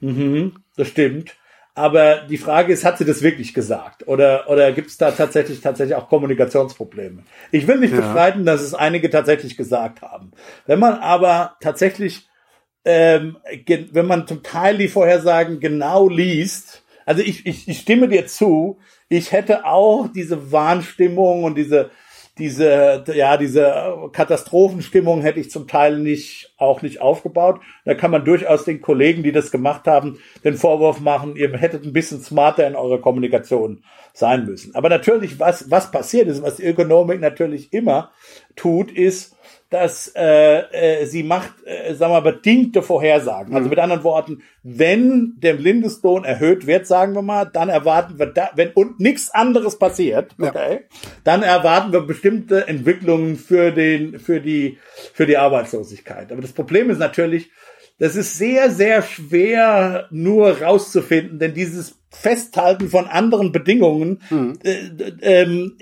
Mhm, 0.00 0.52
das 0.76 0.88
stimmt. 0.88 1.36
Aber 1.80 2.26
die 2.28 2.36
Frage 2.36 2.74
ist, 2.74 2.84
hat 2.84 2.98
sie 2.98 3.06
das 3.06 3.22
wirklich 3.22 3.54
gesagt? 3.54 4.06
Oder, 4.06 4.50
oder 4.50 4.70
gibt 4.72 4.90
es 4.90 4.98
da 4.98 5.12
tatsächlich, 5.12 5.62
tatsächlich 5.62 5.96
auch 5.96 6.10
Kommunikationsprobleme? 6.10 7.22
Ich 7.52 7.66
will 7.66 7.78
nicht 7.78 7.94
ja. 7.94 8.02
bestreiten, 8.02 8.44
dass 8.44 8.60
es 8.60 8.74
einige 8.74 9.08
tatsächlich 9.08 9.56
gesagt 9.56 10.02
haben. 10.02 10.32
Wenn 10.66 10.78
man 10.78 10.98
aber 10.98 11.56
tatsächlich, 11.62 12.28
ähm, 12.84 13.38
wenn 13.92 14.04
man 14.04 14.26
zum 14.26 14.42
Teil 14.42 14.76
die 14.76 14.88
Vorhersagen 14.88 15.58
genau 15.58 16.06
liest, 16.06 16.84
also 17.06 17.22
ich, 17.22 17.46
ich, 17.46 17.66
ich 17.66 17.78
stimme 17.78 18.08
dir 18.08 18.26
zu, 18.26 18.78
ich 19.08 19.32
hätte 19.32 19.64
auch 19.64 20.06
diese 20.14 20.52
Warnstimmung 20.52 21.44
und 21.44 21.54
diese, 21.54 21.88
diese, 22.40 23.04
ja, 23.14 23.36
diese 23.36 24.08
Katastrophenstimmung 24.12 25.20
hätte 25.20 25.38
ich 25.38 25.50
zum 25.50 25.68
Teil 25.68 25.98
nicht, 25.98 26.52
auch 26.56 26.82
nicht 26.82 27.00
aufgebaut. 27.00 27.60
Da 27.84 27.94
kann 27.94 28.10
man 28.10 28.24
durchaus 28.24 28.64
den 28.64 28.80
Kollegen, 28.80 29.22
die 29.22 29.30
das 29.30 29.52
gemacht 29.52 29.86
haben, 29.86 30.18
den 30.42 30.56
Vorwurf 30.56 31.00
machen, 31.00 31.36
ihr 31.36 31.56
hättet 31.56 31.84
ein 31.84 31.92
bisschen 31.92 32.20
smarter 32.20 32.66
in 32.66 32.74
eurer 32.74 33.00
Kommunikation 33.00 33.84
sein 34.12 34.46
müssen. 34.46 34.74
Aber 34.74 34.88
natürlich, 34.88 35.38
was, 35.38 35.70
was 35.70 35.90
passiert 35.90 36.26
ist, 36.26 36.42
was 36.42 36.56
die 36.56 36.64
Ökonomik 36.64 37.20
natürlich 37.20 37.72
immer 37.72 38.10
tut, 38.56 38.90
ist, 38.90 39.36
dass 39.70 40.12
äh, 40.16 41.02
äh, 41.02 41.06
sie 41.06 41.22
macht, 41.22 41.52
äh, 41.64 41.94
sagen 41.94 42.12
wir 42.12 42.20
mal, 42.20 42.32
bedingte 42.32 42.82
Vorhersagen. 42.82 43.54
Also 43.54 43.66
mhm. 43.66 43.70
mit 43.70 43.78
anderen 43.78 44.02
Worten, 44.02 44.42
wenn 44.64 45.34
der 45.38 45.54
Mindestlohn 45.54 46.24
erhöht 46.24 46.66
wird, 46.66 46.88
sagen 46.88 47.14
wir 47.14 47.22
mal, 47.22 47.44
dann 47.44 47.68
erwarten 47.68 48.18
wir, 48.18 48.26
da, 48.26 48.50
wenn 48.56 48.72
und 48.72 48.98
nichts 48.98 49.30
anderes 49.30 49.78
passiert, 49.78 50.34
okay, 50.40 50.72
ja. 50.72 50.98
dann 51.22 51.44
erwarten 51.44 51.92
wir 51.92 52.00
bestimmte 52.00 52.66
Entwicklungen 52.66 53.36
für 53.36 53.70
den, 53.70 54.18
für 54.18 54.40
die, 54.40 54.78
für 55.14 55.26
die 55.26 55.36
Arbeitslosigkeit. 55.36 56.32
Aber 56.32 56.42
das 56.42 56.52
Problem 56.52 56.90
ist 56.90 56.98
natürlich, 56.98 57.50
das 58.00 58.16
ist 58.16 58.38
sehr, 58.38 58.70
sehr 58.70 59.02
schwer 59.02 60.08
nur 60.10 60.62
rauszufinden, 60.62 61.38
denn 61.38 61.54
dieses 61.54 62.00
Festhalten 62.10 62.88
von 62.88 63.06
anderen 63.06 63.52
Bedingungen, 63.52 64.20
mhm. 64.30 64.58
äh, 64.64 65.12
ähm, 65.20 65.76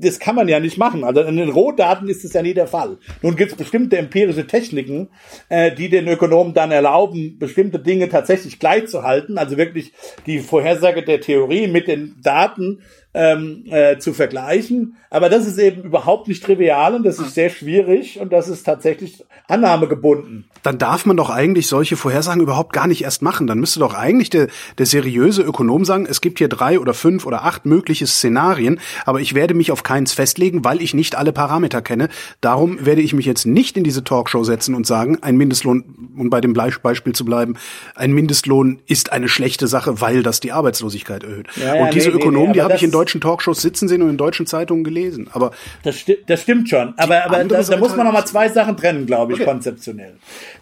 das 0.00 0.18
kann 0.18 0.34
man 0.34 0.48
ja 0.48 0.60
nicht 0.60 0.78
machen. 0.78 1.04
Also 1.04 1.22
in 1.22 1.36
den 1.36 1.50
Rohdaten 1.50 2.08
ist 2.08 2.24
es 2.24 2.32
ja 2.32 2.42
nie 2.42 2.54
der 2.54 2.66
Fall. 2.66 2.98
Nun 3.22 3.36
gibt 3.36 3.52
es 3.52 3.56
bestimmte 3.56 3.98
empirische 3.98 4.46
Techniken, 4.46 5.08
äh, 5.48 5.72
die 5.72 5.88
den 5.88 6.08
Ökonomen 6.08 6.54
dann 6.54 6.70
erlauben, 6.70 7.38
bestimmte 7.38 7.78
Dinge 7.78 8.08
tatsächlich 8.08 8.58
gleichzuhalten, 8.58 9.38
also 9.38 9.56
wirklich 9.56 9.92
die 10.26 10.40
Vorhersage 10.40 11.02
der 11.02 11.20
Theorie 11.20 11.68
mit 11.68 11.88
den 11.88 12.16
Daten 12.22 12.82
ähm, 13.12 13.64
äh, 13.70 13.98
zu 13.98 14.12
vergleichen. 14.12 14.96
Aber 15.10 15.28
das 15.28 15.46
ist 15.46 15.58
eben 15.58 15.82
überhaupt 15.82 16.28
nicht 16.28 16.44
trivial 16.44 16.94
und 16.94 17.04
das 17.04 17.18
ist 17.18 17.34
sehr 17.34 17.50
schwierig 17.50 18.20
und 18.20 18.32
das 18.32 18.48
ist 18.48 18.62
tatsächlich 18.62 19.24
annahmegebunden. 19.48 20.44
Dann 20.62 20.78
darf 20.78 21.06
man 21.06 21.16
doch 21.16 21.30
eigentlich 21.30 21.66
solche 21.66 21.96
Vorhersagen 21.96 22.40
überhaupt 22.40 22.72
gar 22.72 22.86
nicht 22.86 23.02
erst 23.02 23.20
machen. 23.20 23.48
Dann 23.48 23.58
müsste 23.58 23.80
doch 23.80 23.94
eigentlich 23.94 24.30
der, 24.30 24.46
der 24.78 24.86
seriöse 24.86 25.42
Ökonom 25.42 25.84
sagen, 25.84 26.06
es 26.08 26.20
gibt 26.20 26.38
hier 26.38 26.48
drei 26.48 26.78
oder 26.78 26.94
fünf 26.94 27.26
oder 27.26 27.42
acht 27.44 27.66
mögliche 27.66 28.06
Szenarien, 28.06 28.78
aber 29.04 29.20
ich 29.20 29.34
werde 29.34 29.54
mich 29.54 29.72
auf 29.72 29.82
keins 29.82 30.12
festlegen, 30.12 30.64
weil 30.64 30.80
ich 30.80 30.94
nicht 30.94 31.16
alle 31.16 31.32
Parameter 31.32 31.82
kenne. 31.82 32.08
Darum 32.40 32.84
werde 32.86 33.00
ich 33.00 33.12
mich 33.12 33.26
jetzt 33.26 33.46
nicht 33.46 33.76
in 33.76 33.82
diese 33.82 34.04
Talkshow 34.04 34.44
setzen 34.44 34.76
und 34.76 34.86
sagen, 34.86 35.18
ein 35.22 35.36
Mindestlohn, 35.36 36.10
um 36.16 36.30
bei 36.30 36.40
dem 36.40 36.52
Beispiel 36.52 37.14
zu 37.14 37.24
bleiben, 37.24 37.56
ein 37.96 38.12
Mindestlohn 38.12 38.80
ist 38.86 39.12
eine 39.12 39.28
schlechte 39.28 39.66
Sache, 39.66 40.00
weil 40.00 40.22
das 40.22 40.38
die 40.38 40.52
Arbeitslosigkeit 40.52 41.24
erhöht. 41.24 41.48
Ja, 41.56 41.74
ja, 41.74 41.84
und 41.84 41.94
diese 41.94 42.10
nee, 42.10 42.16
Ökonomen, 42.16 42.48
nee, 42.48 42.54
die 42.54 42.62
habe 42.62 42.74
ich 42.74 42.82
in 42.84 42.92
deutschen 43.00 43.20
Talkshows 43.20 43.62
sitzen 43.62 43.88
sehen 43.88 44.02
und 44.02 44.10
in 44.10 44.16
deutschen 44.18 44.46
Zeitungen 44.46 44.84
gelesen. 44.84 45.28
Aber 45.32 45.52
das, 45.82 45.96
sti 45.96 46.18
das 46.26 46.42
stimmt 46.42 46.68
schon. 46.68 46.92
Aber, 46.98 47.24
aber 47.24 47.44
da, 47.44 47.62
da 47.62 47.76
muss 47.78 47.96
man 47.96 48.06
noch 48.06 48.12
mal 48.12 48.26
zwei 48.26 48.48
Sachen 48.48 48.76
trennen, 48.76 49.06
glaube 49.06 49.32
ich, 49.32 49.40
okay. 49.40 49.48
konzeptionell. 49.48 50.16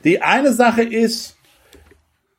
Die 0.05 0.23
eine 0.23 0.53
Sache 0.53 0.83
ist, 0.83 1.38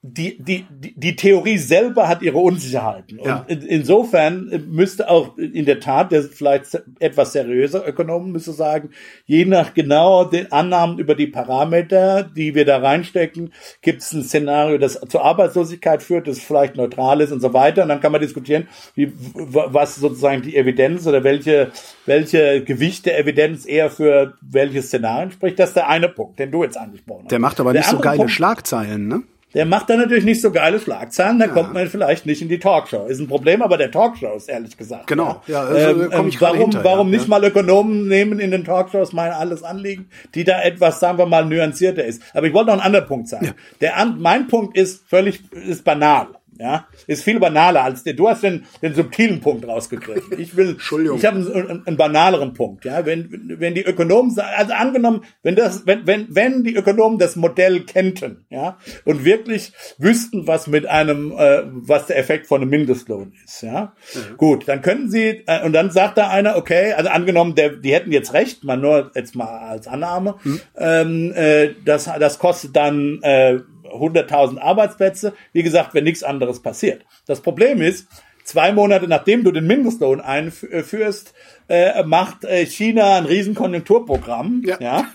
die, 0.02 0.42
die, 0.42 0.66
die, 0.70 1.16
Theorie 1.18 1.58
selber 1.58 2.08
hat 2.08 2.22
ihre 2.22 2.38
Unsicherheiten. 2.38 3.20
Und 3.20 3.50
in, 3.50 3.64
insofern 3.64 4.64
müsste 4.70 5.10
auch 5.10 5.38
in 5.38 5.66
der 5.66 5.82
Tat 5.82 6.14
der 6.14 6.24
vielleicht 6.24 6.82
etwas 7.02 7.34
seriöser 7.34 7.86
Ökonomen 7.86 8.32
müsste 8.32 8.54
sagen, 8.54 8.92
je 9.26 9.44
nach 9.44 9.74
genau 9.74 10.24
den 10.24 10.54
Annahmen 10.54 11.00
über 11.00 11.16
die 11.16 11.28
Parameter, 11.28 12.24
die 12.24 12.56
wir 12.56 12.64
da 12.64 12.78
reinstecken, 12.78 13.52
gibt 13.82 14.02
es 14.02 14.14
ein 14.14 14.24
Szenario, 14.24 14.78
das 14.78 15.02
zur 15.10 15.26
Arbeitslosigkeit 15.26 16.02
führt, 16.02 16.30
das 16.30 16.40
vielleicht 16.40 16.78
neutral 16.78 17.20
ist 17.20 17.34
und 17.34 17.42
so 17.42 17.54
weiter. 17.54 17.84
Und 17.84 17.90
dann 17.90 18.00
kann 18.00 18.14
man 18.14 18.22
diskutieren, 18.22 18.70
wie, 18.96 19.12
was 19.34 19.98
sozusagen 19.98 20.44
die 20.44 20.56
Evidenz 20.56 21.08
oder 21.08 21.26
welche, 21.26 21.72
welche 22.06 22.64
Gewicht 22.64 23.06
der 23.06 23.20
Evidenz 23.20 23.66
eher 23.66 23.90
für 23.90 24.36
welche 24.40 24.82
Szenarien 24.82 25.32
spricht. 25.32 25.60
Das 25.60 25.72
ist 25.72 25.76
der 25.76 25.90
eine 25.90 26.08
Punkt, 26.08 26.40
den 26.40 26.52
du 26.52 26.64
jetzt 26.64 26.78
angesprochen 26.78 27.24
hast. 27.24 27.32
Der 27.32 27.40
macht 27.40 27.60
aber 27.60 27.74
der 27.74 27.82
nicht 27.82 27.90
so 27.90 28.00
geile 28.00 28.16
Punkt, 28.16 28.32
Schlagzeilen, 28.32 29.10
ne? 29.10 29.24
Der 29.54 29.66
macht 29.66 29.90
dann 29.90 30.00
natürlich 30.00 30.26
nicht 30.26 30.42
so 30.42 30.52
geile 30.52 30.80
Schlagzeilen, 30.80 31.40
da 31.40 31.46
ja. 31.46 31.52
kommt 31.52 31.74
man 31.74 31.88
vielleicht 31.88 32.26
nicht 32.26 32.42
in 32.42 32.50
die 32.50 32.60
Talkshow. 32.60 33.08
Ist 33.08 33.20
ein 33.20 33.28
Problem, 33.28 33.62
aber 33.62 33.78
der 33.78 33.90
Talkshows, 33.90 34.48
ehrlich 34.48 34.78
gesagt. 34.78 35.08
Genau. 35.08 35.42
Ja, 35.48 35.62
also, 35.62 36.04
ähm, 36.04 36.12
ähm, 36.12 36.34
warum 36.40 36.58
hinter, 36.58 36.84
warum 36.84 37.12
ja. 37.12 37.18
nicht 37.18 37.28
mal 37.28 37.44
Ökonomen 37.44 38.08
nehmen 38.08 38.40
in 38.40 38.52
den 38.52 38.64
Talkshows 38.64 39.12
mein 39.12 39.32
alles 39.32 39.64
Anliegen, 39.64 40.10
die 40.36 40.44
da 40.44 40.62
etwas, 40.62 41.00
sagen 41.00 41.18
wir 41.18 41.26
mal, 41.26 41.46
nuancierter 41.46 42.04
ist. 42.04 42.22
Aber 42.34 42.46
ich 42.46 42.54
wollte 42.54 42.68
noch 42.68 42.74
einen 42.74 42.84
anderen 42.84 43.08
Punkt 43.08 43.28
sagen. 43.28 43.54
Der, 43.82 43.94
mein 44.06 44.48
Punkt 44.48 44.78
ist 44.78 45.08
völlig, 45.08 45.42
ist 45.52 45.84
banal. 45.84 46.28
Ja, 46.62 46.90
ist 47.08 47.24
viel 47.24 47.40
banaler 47.40 47.86
als 47.86 48.04
der. 48.04 48.16
Du 48.16 48.28
hast 48.28 48.44
den, 48.44 48.66
den 48.82 48.94
subtilen 48.94 49.40
Punkt 49.40 49.66
rausgegriffen. 49.66 50.38
Ich 50.38 50.58
will, 50.58 50.76
ich 51.16 51.26
habe 51.26 51.38
einen, 51.38 51.88
einen, 51.88 51.96
banaleren 51.96 52.54
Punkt. 52.54 52.84
Ja, 52.84 53.06
wenn 53.06 53.56
wenn 53.58 53.76
die 53.76 53.86
Ökonomen, 53.86 54.38
also 54.38 54.74
angenommen, 54.74 55.24
wenn 55.42 55.56
das, 55.56 55.88
wenn 55.88 56.06
wenn 56.06 56.28
wenn 56.30 56.66
die 56.66 56.76
Ökonomen 56.76 57.18
das 57.18 57.38
Modell 57.38 57.86
kennten, 57.86 58.46
ja, 58.50 58.78
und 59.06 59.24
wirklich 59.24 59.72
wüssten, 60.00 60.48
was 60.48 60.68
mit 60.68 60.86
einem, 60.86 61.32
äh, 61.32 61.62
was 61.66 62.08
der 62.08 62.18
Effekt 62.18 62.48
von 62.48 62.62
einem 62.62 62.72
Mindestlohn 62.72 63.32
ist, 63.46 63.62
ja, 63.62 63.94
mhm. 64.14 64.36
gut, 64.36 64.68
dann 64.68 64.82
könnten 64.82 65.10
sie 65.10 65.44
äh, 65.48 65.64
und 65.64 65.72
dann 65.72 65.92
sagt 65.92 66.18
da 66.18 66.28
einer, 66.28 66.58
okay, 66.58 66.92
also 66.92 67.10
angenommen, 67.10 67.56
der, 67.56 67.78
die 67.78 67.94
hätten 67.94 68.12
jetzt 68.12 68.34
recht, 68.34 68.66
mal 68.66 68.76
nur 68.76 69.12
jetzt 69.16 69.34
mal 69.34 69.60
als 69.60 69.88
Annahme, 69.88 70.36
mhm. 70.44 70.62
ähm, 70.78 71.32
äh, 71.34 71.70
das 71.86 72.10
das 72.20 72.38
kostet 72.38 72.76
dann 72.76 73.20
äh, 73.22 73.60
100.000 73.92 74.60
Arbeitsplätze. 74.60 75.34
Wie 75.54 75.64
gesagt, 75.64 75.94
wenn 75.94 76.04
nichts 76.04 76.24
anderes 76.24 76.62
passiert. 76.62 77.06
Das 77.26 77.42
Problem 77.42 77.82
ist, 77.82 78.08
zwei 78.44 78.72
Monate 78.72 79.08
nachdem 79.08 79.44
du 79.44 79.52
den 79.52 79.68
Mindestlohn 79.68 80.22
einführst, 80.22 81.34
äh, 81.68 82.04
macht 82.04 82.44
äh, 82.46 82.66
China 82.66 83.18
ein 83.18 83.26
Riesenkonjunkturprogramm. 83.26 84.64
Ja. 84.66 84.78
ja 84.80 85.06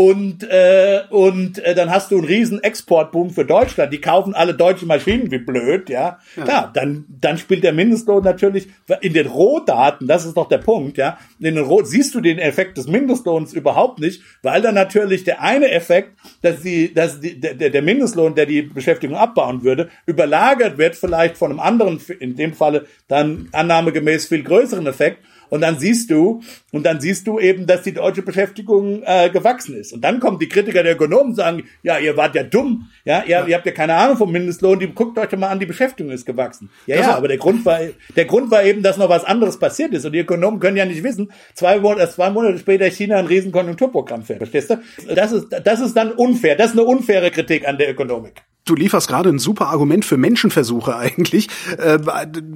und 0.00 0.44
äh, 0.44 1.02
und 1.10 1.58
äh, 1.58 1.74
dann 1.74 1.90
hast 1.90 2.10
du 2.10 2.16
einen 2.16 2.24
riesen 2.24 2.62
Exportboom 2.62 3.28
für 3.28 3.44
Deutschland. 3.44 3.92
Die 3.92 4.00
kaufen 4.00 4.32
alle 4.32 4.54
deutsche 4.54 4.86
Maschinen 4.86 5.30
wie 5.30 5.36
blöd, 5.36 5.90
ja. 5.90 6.20
ja. 6.36 6.42
Klar, 6.42 6.70
dann 6.72 7.04
dann 7.20 7.36
spielt 7.36 7.64
der 7.64 7.74
Mindestlohn 7.74 8.24
natürlich 8.24 8.68
in 9.02 9.12
den 9.12 9.26
Rohdaten, 9.26 10.06
das 10.06 10.24
ist 10.24 10.38
doch 10.38 10.48
der 10.48 10.56
Punkt, 10.56 10.96
ja. 10.96 11.18
In 11.38 11.54
den 11.54 11.58
Roh 11.58 11.82
siehst 11.84 12.14
du 12.14 12.22
den 12.22 12.38
Effekt 12.38 12.78
des 12.78 12.86
Mindestlohns 12.86 13.52
überhaupt 13.52 14.00
nicht, 14.00 14.22
weil 14.40 14.62
dann 14.62 14.74
natürlich 14.74 15.24
der 15.24 15.42
eine 15.42 15.70
Effekt, 15.70 16.12
dass 16.40 16.62
die 16.62 16.94
dass 16.94 17.20
die, 17.20 17.38
der, 17.38 17.68
der 17.68 17.82
Mindestlohn, 17.82 18.34
der 18.34 18.46
die 18.46 18.62
Beschäftigung 18.62 19.18
abbauen 19.18 19.64
würde, 19.64 19.90
überlagert 20.06 20.78
wird 20.78 20.96
vielleicht 20.96 21.36
von 21.36 21.50
einem 21.50 21.60
anderen 21.60 22.00
in 22.20 22.36
dem 22.36 22.54
Falle 22.54 22.86
dann 23.06 23.50
annahmegemäß 23.52 24.28
viel 24.28 24.44
größeren 24.44 24.86
Effekt 24.86 25.18
und 25.50 25.60
dann 25.60 25.78
siehst 25.78 26.10
du, 26.10 26.40
und 26.72 26.86
dann 26.86 27.00
siehst 27.00 27.26
du 27.26 27.38
eben, 27.38 27.66
dass 27.66 27.82
die 27.82 27.92
deutsche 27.92 28.22
Beschäftigung 28.22 29.02
äh, 29.04 29.28
gewachsen 29.30 29.74
ist. 29.74 29.92
Und 29.92 30.02
dann 30.02 30.20
kommen 30.20 30.38
die 30.38 30.48
Kritiker 30.48 30.82
der 30.82 30.94
Ökonomen 30.94 31.30
und 31.30 31.34
sagen, 31.34 31.64
ja, 31.82 31.98
ihr 31.98 32.16
wart 32.16 32.34
ja 32.34 32.42
dumm, 32.42 32.88
ja, 33.04 33.22
ihr, 33.22 33.30
ja. 33.30 33.46
ihr 33.46 33.56
habt 33.56 33.66
ja 33.66 33.72
keine 33.72 33.94
Ahnung 33.94 34.16
vom 34.16 34.32
Mindestlohn, 34.32 34.78
die 34.78 34.88
guckt 34.88 35.18
euch 35.18 35.28
doch 35.28 35.38
mal 35.38 35.48
an, 35.48 35.60
die 35.60 35.66
Beschäftigung 35.66 36.12
ist 36.12 36.24
gewachsen. 36.24 36.70
Ja, 36.86 36.96
ja, 36.96 37.16
aber 37.16 37.28
der 37.28 37.38
Grund 37.38 37.64
war, 37.64 37.80
der 38.16 38.24
Grund 38.24 38.50
war 38.50 38.64
eben, 38.64 38.82
dass 38.82 38.96
noch 38.96 39.08
was 39.08 39.24
anderes 39.24 39.58
passiert 39.58 39.92
ist. 39.92 40.04
Und 40.04 40.12
die 40.12 40.20
Ökonomen 40.20 40.60
können 40.60 40.76
ja 40.76 40.84
nicht 40.84 41.02
wissen, 41.02 41.32
zwei 41.54 41.78
Monate, 41.78 42.10
zwei 42.10 42.30
Monate 42.30 42.58
später 42.58 42.86
China 42.86 43.16
ein 43.16 43.26
Riesenkonjunkturprogramm 43.26 44.22
fährt. 44.22 44.38
Verstehst 44.38 44.70
du? 44.70 44.80
Das 45.14 45.32
ist, 45.32 45.48
das 45.64 45.80
ist 45.80 45.96
dann 45.96 46.12
unfair. 46.12 46.56
Das 46.56 46.68
ist 46.70 46.78
eine 46.78 46.84
unfaire 46.84 47.30
Kritik 47.30 47.66
an 47.66 47.78
der 47.78 47.90
Ökonomik 47.90 48.42
du 48.70 48.74
lieferst 48.74 49.08
gerade 49.08 49.28
ein 49.28 49.38
super 49.38 49.66
Argument 49.68 50.04
für 50.04 50.16
Menschenversuche 50.16 50.96
eigentlich, 51.00 51.48
äh, 51.78 51.98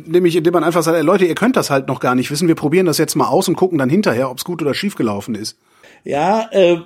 nämlich 0.07 0.37
indem 0.37 0.53
man 0.53 0.65
einfach 0.65 0.83
sagt, 0.83 0.97
ey, 0.97 1.03
Leute, 1.03 1.27
ihr 1.27 1.35
könnt 1.35 1.57
das 1.57 1.71
halt 1.71 1.89
noch 1.89 2.01
gar 2.01 2.15
nicht 2.15 2.31
wissen, 2.31 2.49
wir 2.49 2.55
probieren 2.55 2.84
das 2.87 2.99
jetzt 2.99 3.15
mal 3.15 3.29
aus 3.29 3.49
und 3.49 3.57
gucken 3.57 3.79
dann 3.79 3.91
hinterher, 3.91 4.31
ob 4.31 4.39
es 4.39 4.45
gut 4.45 4.63
oder 4.63 4.75
schief 4.75 4.95
gelaufen 4.95 5.35
ist. 5.35 5.59
Ja, 6.05 6.49
äh, 6.53 6.79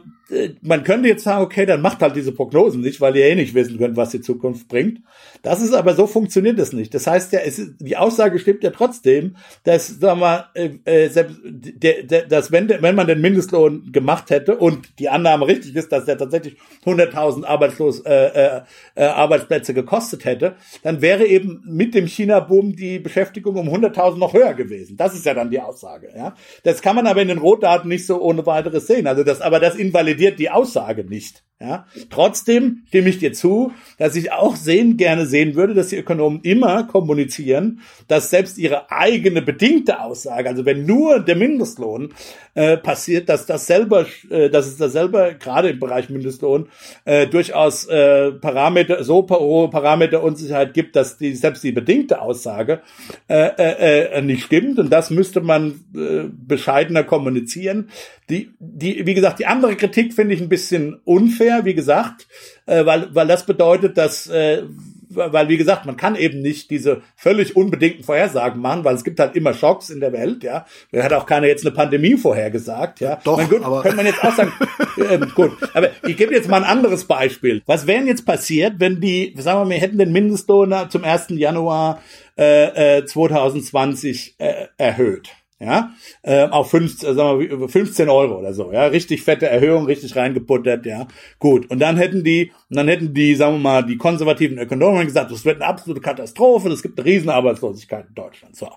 man 0.60 0.84
könnte 0.84 1.08
jetzt 1.08 1.24
sagen, 1.24 1.42
okay, 1.42 1.64
dann 1.64 1.80
macht 1.80 2.02
halt 2.02 2.14
diese 2.14 2.32
Prognosen 2.32 2.82
nicht, 2.82 3.00
weil 3.00 3.16
ihr 3.16 3.24
eh 3.26 3.34
nicht 3.34 3.54
wissen 3.54 3.78
könnt, 3.78 3.96
was 3.96 4.10
die 4.10 4.20
Zukunft 4.20 4.68
bringt. 4.68 5.00
Das 5.42 5.62
ist 5.62 5.72
aber 5.72 5.94
so 5.94 6.06
funktioniert 6.06 6.58
es 6.58 6.72
nicht. 6.72 6.92
Das 6.92 7.06
heißt 7.06 7.32
ja, 7.32 7.40
es 7.40 7.58
ist, 7.58 7.74
die 7.78 7.96
Aussage 7.96 8.38
stimmt 8.38 8.62
ja 8.62 8.70
trotzdem, 8.70 9.36
dass, 9.64 9.88
sagen 9.88 10.20
wir, 10.20 10.46
äh, 10.54 10.70
äh, 10.84 11.08
selbst, 11.08 11.36
der, 11.42 12.02
der, 12.02 12.26
dass 12.26 12.52
wenn, 12.52 12.68
wenn 12.68 12.94
man 12.94 13.06
den 13.06 13.20
Mindestlohn 13.20 13.90
gemacht 13.90 14.28
hätte 14.28 14.56
und 14.56 14.98
die 14.98 15.08
Annahme 15.08 15.46
richtig 15.46 15.74
ist, 15.76 15.92
dass 15.92 16.04
der 16.04 16.18
tatsächlich 16.18 16.56
100.000 16.84 17.44
arbeitslos 17.44 18.00
äh, 18.00 18.12
äh, 18.12 18.60
äh, 18.96 19.04
Arbeitsplätze 19.04 19.72
gekostet 19.72 20.26
hätte, 20.26 20.56
dann 20.82 21.00
wäre 21.00 21.24
eben 21.24 21.62
mit 21.64 21.94
dem 21.94 22.06
China-Boom 22.06 22.76
die 22.76 22.98
Beschäftigung 22.98 23.56
um 23.56 23.68
100.000 23.68 24.18
noch 24.18 24.34
höher 24.34 24.52
gewesen. 24.52 24.96
Das 24.98 25.14
ist 25.14 25.24
ja 25.24 25.32
dann 25.32 25.50
die 25.50 25.60
Aussage. 25.60 26.10
Ja, 26.14 26.34
das 26.64 26.82
kann 26.82 26.96
man 26.96 27.06
aber 27.06 27.22
in 27.22 27.28
den 27.28 27.38
Rohdaten 27.38 27.88
nicht 27.88 28.06
so 28.06 28.20
ohne 28.20 28.44
weiteres 28.44 28.86
sehen. 28.86 29.06
Also 29.06 29.24
das, 29.24 29.40
aber 29.40 29.58
das 29.58 29.76
invalidiert 29.76 30.17
die 30.18 30.50
Aussage 30.50 31.04
nicht. 31.04 31.44
Ja, 31.60 31.86
trotzdem 32.08 32.84
stimme 32.86 33.08
ich 33.08 33.18
dir 33.18 33.32
zu, 33.32 33.72
dass 33.98 34.14
ich 34.14 34.30
auch 34.30 34.54
sehen, 34.54 34.96
gerne 34.96 35.26
sehen 35.26 35.56
würde, 35.56 35.74
dass 35.74 35.88
die 35.88 35.96
Ökonomen 35.96 36.40
immer 36.42 36.84
kommunizieren, 36.84 37.80
dass 38.06 38.30
selbst 38.30 38.58
ihre 38.58 38.92
eigene 38.92 39.42
bedingte 39.42 40.00
Aussage, 40.00 40.48
also 40.48 40.64
wenn 40.64 40.86
nur 40.86 41.18
der 41.18 41.34
Mindestlohn 41.34 42.14
äh, 42.58 42.76
passiert, 42.76 43.28
dass 43.28 43.46
das 43.46 43.66
selber, 43.66 44.04
äh, 44.30 44.50
dass 44.50 44.66
es 44.66 44.76
da 44.78 44.88
selber 44.88 45.34
gerade 45.34 45.68
im 45.68 45.78
Bereich 45.78 46.10
Mindestlohn 46.10 46.68
äh, 47.04 47.28
durchaus 47.28 47.86
äh, 47.86 48.32
Parameter, 48.32 49.04
so 49.04 49.24
hohe 49.30 49.70
Parameterunsicherheit 49.70 50.74
gibt, 50.74 50.96
dass 50.96 51.18
die 51.18 51.36
selbst 51.36 51.62
die 51.62 51.70
bedingte 51.70 52.20
Aussage 52.20 52.80
äh, 53.28 53.46
äh, 53.56 54.18
äh, 54.18 54.22
nicht 54.22 54.42
stimmt 54.42 54.80
und 54.80 54.90
das 54.90 55.10
müsste 55.10 55.40
man 55.40 55.84
äh, 55.94 56.24
bescheidener 56.32 57.04
kommunizieren. 57.04 57.90
Die, 58.28 58.50
die, 58.58 59.06
wie 59.06 59.14
gesagt, 59.14 59.38
die 59.38 59.46
andere 59.46 59.76
Kritik 59.76 60.12
finde 60.12 60.34
ich 60.34 60.40
ein 60.40 60.48
bisschen 60.48 61.00
unfair, 61.04 61.64
wie 61.64 61.74
gesagt, 61.74 62.26
äh, 62.66 62.84
weil, 62.84 63.14
weil 63.14 63.28
das 63.28 63.46
bedeutet, 63.46 63.96
dass 63.96 64.26
äh, 64.26 64.64
weil 65.10 65.48
wie 65.48 65.56
gesagt, 65.56 65.86
man 65.86 65.96
kann 65.96 66.16
eben 66.16 66.40
nicht 66.40 66.70
diese 66.70 67.02
völlig 67.16 67.56
unbedingten 67.56 68.04
Vorhersagen 68.04 68.60
machen, 68.60 68.84
weil 68.84 68.94
es 68.94 69.04
gibt 69.04 69.20
halt 69.20 69.36
immer 69.36 69.54
Schocks 69.54 69.90
in 69.90 70.00
der 70.00 70.12
Welt, 70.12 70.44
ja. 70.44 70.66
Wer 70.90 71.04
hat 71.04 71.12
auch 71.12 71.26
keiner 71.26 71.46
jetzt 71.46 71.64
eine 71.64 71.74
Pandemie 71.74 72.16
vorhergesagt, 72.16 73.00
ja. 73.00 73.18
Doch, 73.24 73.48
gut, 73.48 73.62
aber 73.62 73.82
könnte 73.82 73.96
man 73.96 74.06
jetzt 74.06 74.22
auch 74.22 74.34
sagen, 74.34 74.52
äh, 74.96 75.18
gut, 75.34 75.52
aber 75.74 75.90
ich 76.06 76.16
gebe 76.16 76.34
jetzt 76.34 76.48
mal 76.48 76.58
ein 76.58 76.64
anderes 76.64 77.04
Beispiel. 77.04 77.62
Was 77.66 77.86
wäre 77.86 78.04
jetzt 78.04 78.26
passiert, 78.26 78.74
wenn 78.78 79.00
die, 79.00 79.34
sagen 79.38 79.60
wir 79.60 79.64
mal, 79.64 79.80
hätten 79.80 79.98
den 79.98 80.12
Mindestlohn 80.12 80.74
zum 80.90 81.04
1. 81.04 81.28
Januar 81.30 82.02
äh, 82.36 82.98
äh, 82.98 83.04
2020 83.04 84.34
äh, 84.38 84.66
erhöht? 84.76 85.30
Ja, 85.60 85.92
äh, 86.22 86.46
auf 86.46 86.70
15, 86.70 87.16
sagen 87.16 87.40
wir, 87.40 87.68
15 87.68 88.08
Euro 88.08 88.38
oder 88.38 88.54
so, 88.54 88.72
ja, 88.72 88.86
richtig 88.86 89.22
fette 89.22 89.48
Erhöhung, 89.48 89.86
richtig 89.86 90.14
reingeputtert, 90.14 90.86
ja, 90.86 91.08
gut. 91.38 91.68
Und 91.70 91.80
dann 91.80 91.96
hätten 91.96 92.22
die, 92.22 92.52
und 92.70 92.76
dann 92.76 92.86
hätten 92.86 93.12
die, 93.12 93.34
sagen 93.34 93.54
wir 93.54 93.60
mal, 93.60 93.82
die 93.84 93.96
konservativen 93.96 94.58
Ökonomen 94.58 95.06
gesagt, 95.06 95.32
das 95.32 95.44
wird 95.44 95.56
eine 95.56 95.66
absolute 95.66 96.00
Katastrophe, 96.00 96.68
es 96.68 96.82
gibt 96.82 96.98
eine 96.98 97.06
Riesenarbeitslosigkeit 97.06 98.06
in 98.08 98.14
Deutschland, 98.14 98.56
so. 98.56 98.68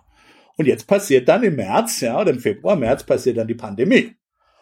Und 0.58 0.66
jetzt 0.66 0.88
passiert 0.88 1.28
dann 1.30 1.44
im 1.44 1.56
März, 1.56 2.02
ja, 2.02 2.20
oder 2.20 2.32
im 2.32 2.40
Februar, 2.40 2.76
März 2.76 3.04
passiert 3.04 3.38
dann 3.38 3.48
die 3.48 3.56
Pandemie. 3.56 4.16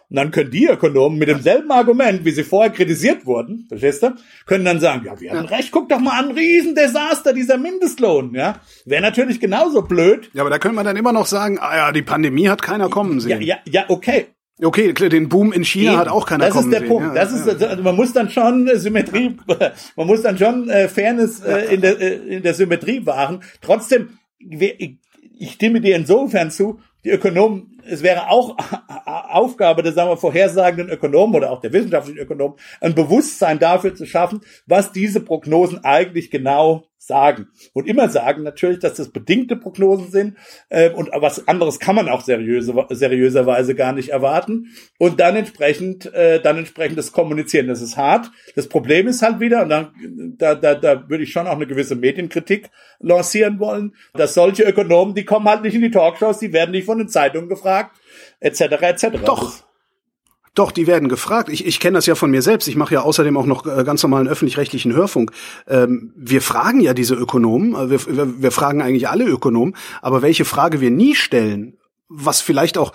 Und 0.10 0.16
dann 0.16 0.32
können 0.32 0.50
die 0.50 0.66
Ökonomen 0.66 1.20
mit 1.20 1.30
demselben 1.30 1.70
Argument, 1.72 2.26
wie 2.26 2.32
sie 2.32 2.44
vorher 2.44 2.72
kritisiert 2.72 3.28
wurden, 3.28 3.66
verstehst 3.70 4.02
du, 4.02 4.16
können 4.48 4.66
dann 4.66 4.80
sagen, 4.80 5.06
ja, 5.06 5.20
wir 5.20 5.32
hatten 5.32 5.46
ja. 5.46 5.56
recht, 5.56 5.72
guck 5.72 5.88
doch 5.88 6.00
mal 6.00 6.18
an, 6.20 6.32
Riesendesaster, 6.32 7.32
dieser 7.34 7.60
Mindestlohn, 7.60 8.34
ja. 8.34 8.60
Wäre 8.86 9.04
natürlich 9.04 9.40
genauso 9.40 9.84
blöd. 9.84 10.32
Ja, 10.34 10.42
aber 10.42 10.50
da 10.50 10.58
könnte 10.58 10.76
man 10.76 10.86
dann 10.86 10.98
immer 10.98 11.14
noch 11.14 11.28
sagen, 11.28 11.60
ah 11.60 11.76
ja, 11.76 11.92
die 11.92 12.02
Pandemie 12.02 12.50
hat 12.50 12.64
keiner 12.64 12.90
kommen 12.90 13.20
sehen. 13.20 13.42
Ja, 13.42 13.58
ja, 13.66 13.82
ja, 13.82 13.86
okay. 13.90 14.28
Okay, 14.62 14.92
den 14.94 15.30
Boom 15.30 15.54
in 15.54 15.64
China 15.64 15.92
Eben. 15.92 16.00
hat 16.00 16.08
auch 16.10 16.26
keiner 16.26 16.48
das 16.48 16.56
kommen 16.56 16.72
sehen. 16.72 16.72
Das 16.72 16.82
ist 16.82 16.90
der. 16.90 16.96
Punkt. 16.96 17.16
Ja, 17.16 17.24
das 17.24 17.34
ist, 17.62 17.64
also 17.64 17.84
man 17.84 17.96
muss 17.96 18.12
dann 18.12 18.30
schon 18.30 18.68
äh, 18.68 18.78
Symmetrie, 18.78 19.38
man 19.96 20.08
muss 20.08 20.22
dann 20.24 20.38
schon 20.38 20.70
äh, 20.70 20.90
Fairness 20.90 21.42
äh, 21.42 21.74
in, 21.74 21.82
der, 21.82 22.02
äh, 22.02 22.16
in 22.16 22.44
der 22.44 22.54
Symmetrie 22.54 23.06
wahren. 23.06 23.42
Trotzdem, 23.62 24.18
ich 24.40 25.52
stimme 25.52 25.80
dir 25.82 25.96
insofern 25.96 26.52
zu, 26.52 26.80
die 27.04 27.10
Ökonomen 27.10 27.80
es 27.90 28.04
wäre 28.04 28.30
auch 28.30 28.58
Aufgabe 29.06 29.84
des, 29.84 29.96
sagen 29.96 30.10
wir, 30.10 30.18
vorhersagenden 30.18 30.90
Ökonomen 30.90 31.36
oder 31.36 31.52
auch 31.52 31.62
der 31.62 31.74
wissenschaftlichen 31.74 32.20
Ökonomen, 32.20 32.58
ein 32.82 32.96
Bewusstsein 32.96 33.60
dafür 33.60 33.96
zu 33.96 34.06
schaffen, 34.06 34.42
was 34.66 34.92
diese 34.92 35.20
Prognosen 35.20 35.84
eigentlich 35.84 36.32
genau 36.32 36.89
sagen. 37.00 37.48
Und 37.74 37.88
immer 37.88 38.10
sagen 38.10 38.44
natürlich, 38.44 38.80
dass 38.80 38.94
das 38.96 39.10
bedingte 39.10 39.56
Prognosen 39.56 40.12
sind 40.12 40.38
äh, 40.70 40.90
und 40.92 41.10
was 41.14 41.48
anderes 41.48 41.80
kann 41.80 41.96
man 41.96 42.10
auch 42.10 42.22
seriöse, 42.22 42.74
seriöserweise 42.90 43.74
gar 43.74 43.94
nicht 43.94 44.10
erwarten. 44.10 44.68
Und 45.00 45.20
dann 45.20 45.36
entsprechend, 45.38 46.14
äh, 46.14 46.42
dann 46.42 46.58
entsprechend 46.58 46.98
das 46.98 47.12
Kommunizieren. 47.12 47.68
Das 47.68 47.82
ist 47.82 47.98
hart. 47.98 48.30
Das 48.56 48.68
Problem 48.68 49.08
ist 49.08 49.22
halt 49.22 49.40
wieder, 49.40 49.64
und 49.64 49.70
dann, 49.70 50.36
da, 50.38 50.56
da, 50.56 50.76
da 50.76 51.10
würde 51.10 51.24
ich 51.24 51.32
schon 51.32 51.48
auch 51.48 51.56
eine 51.56 51.68
gewisse 51.68 51.96
Medienkritik 51.96 52.70
lancieren 53.00 53.60
wollen, 53.60 53.96
dass 54.14 54.34
solche 54.34 54.64
Ökonomen, 54.64 55.16
die 55.16 55.26
kommen 55.26 55.48
halt 55.48 55.64
nicht 55.64 55.76
in 55.76 55.82
die 55.82 55.92
Talkshows, 55.92 56.40
die 56.40 56.54
werden 56.54 56.72
nicht 56.72 56.86
von 56.86 56.98
den 56.98 57.08
Zeitungen 57.08 57.48
gefragt, 57.48 57.98
etc. 58.42 58.62
etc. 58.62 59.06
Doch. 59.26 59.69
Doch, 60.56 60.72
die 60.72 60.88
werden 60.88 61.10
gefragt. 61.10 61.50
Ich, 61.50 61.66
ich 61.66 61.80
kenne 61.80 61.98
das 61.98 62.06
ja 62.06 62.16
von 62.16 62.32
mir 62.32 62.42
selbst. 62.42 62.68
Ich 62.68 62.76
mache 62.76 62.94
ja 62.94 63.02
außerdem 63.02 63.38
auch 63.38 63.46
noch 63.46 63.66
äh, 63.66 63.84
ganz 63.84 64.04
normalen 64.04 64.28
öffentlich-rechtlichen 64.28 64.94
Hörfunk. 64.94 65.32
Ähm, 65.68 66.14
wir 66.16 66.42
fragen 66.42 66.82
ja 66.82 66.94
diese 66.94 67.16
Ökonomen, 67.16 67.76
äh, 67.76 67.90
wir, 67.90 68.18
wir, 68.18 68.42
wir 68.42 68.52
fragen 68.52 68.82
eigentlich 68.82 69.10
alle 69.10 69.26
Ökonomen, 69.26 69.76
aber 70.02 70.22
welche 70.22 70.46
Frage 70.46 70.82
wir 70.82 70.92
nie 70.92 71.16
stellen, 71.16 71.78
was 72.08 72.42
vielleicht 72.42 72.78
auch 72.78 72.94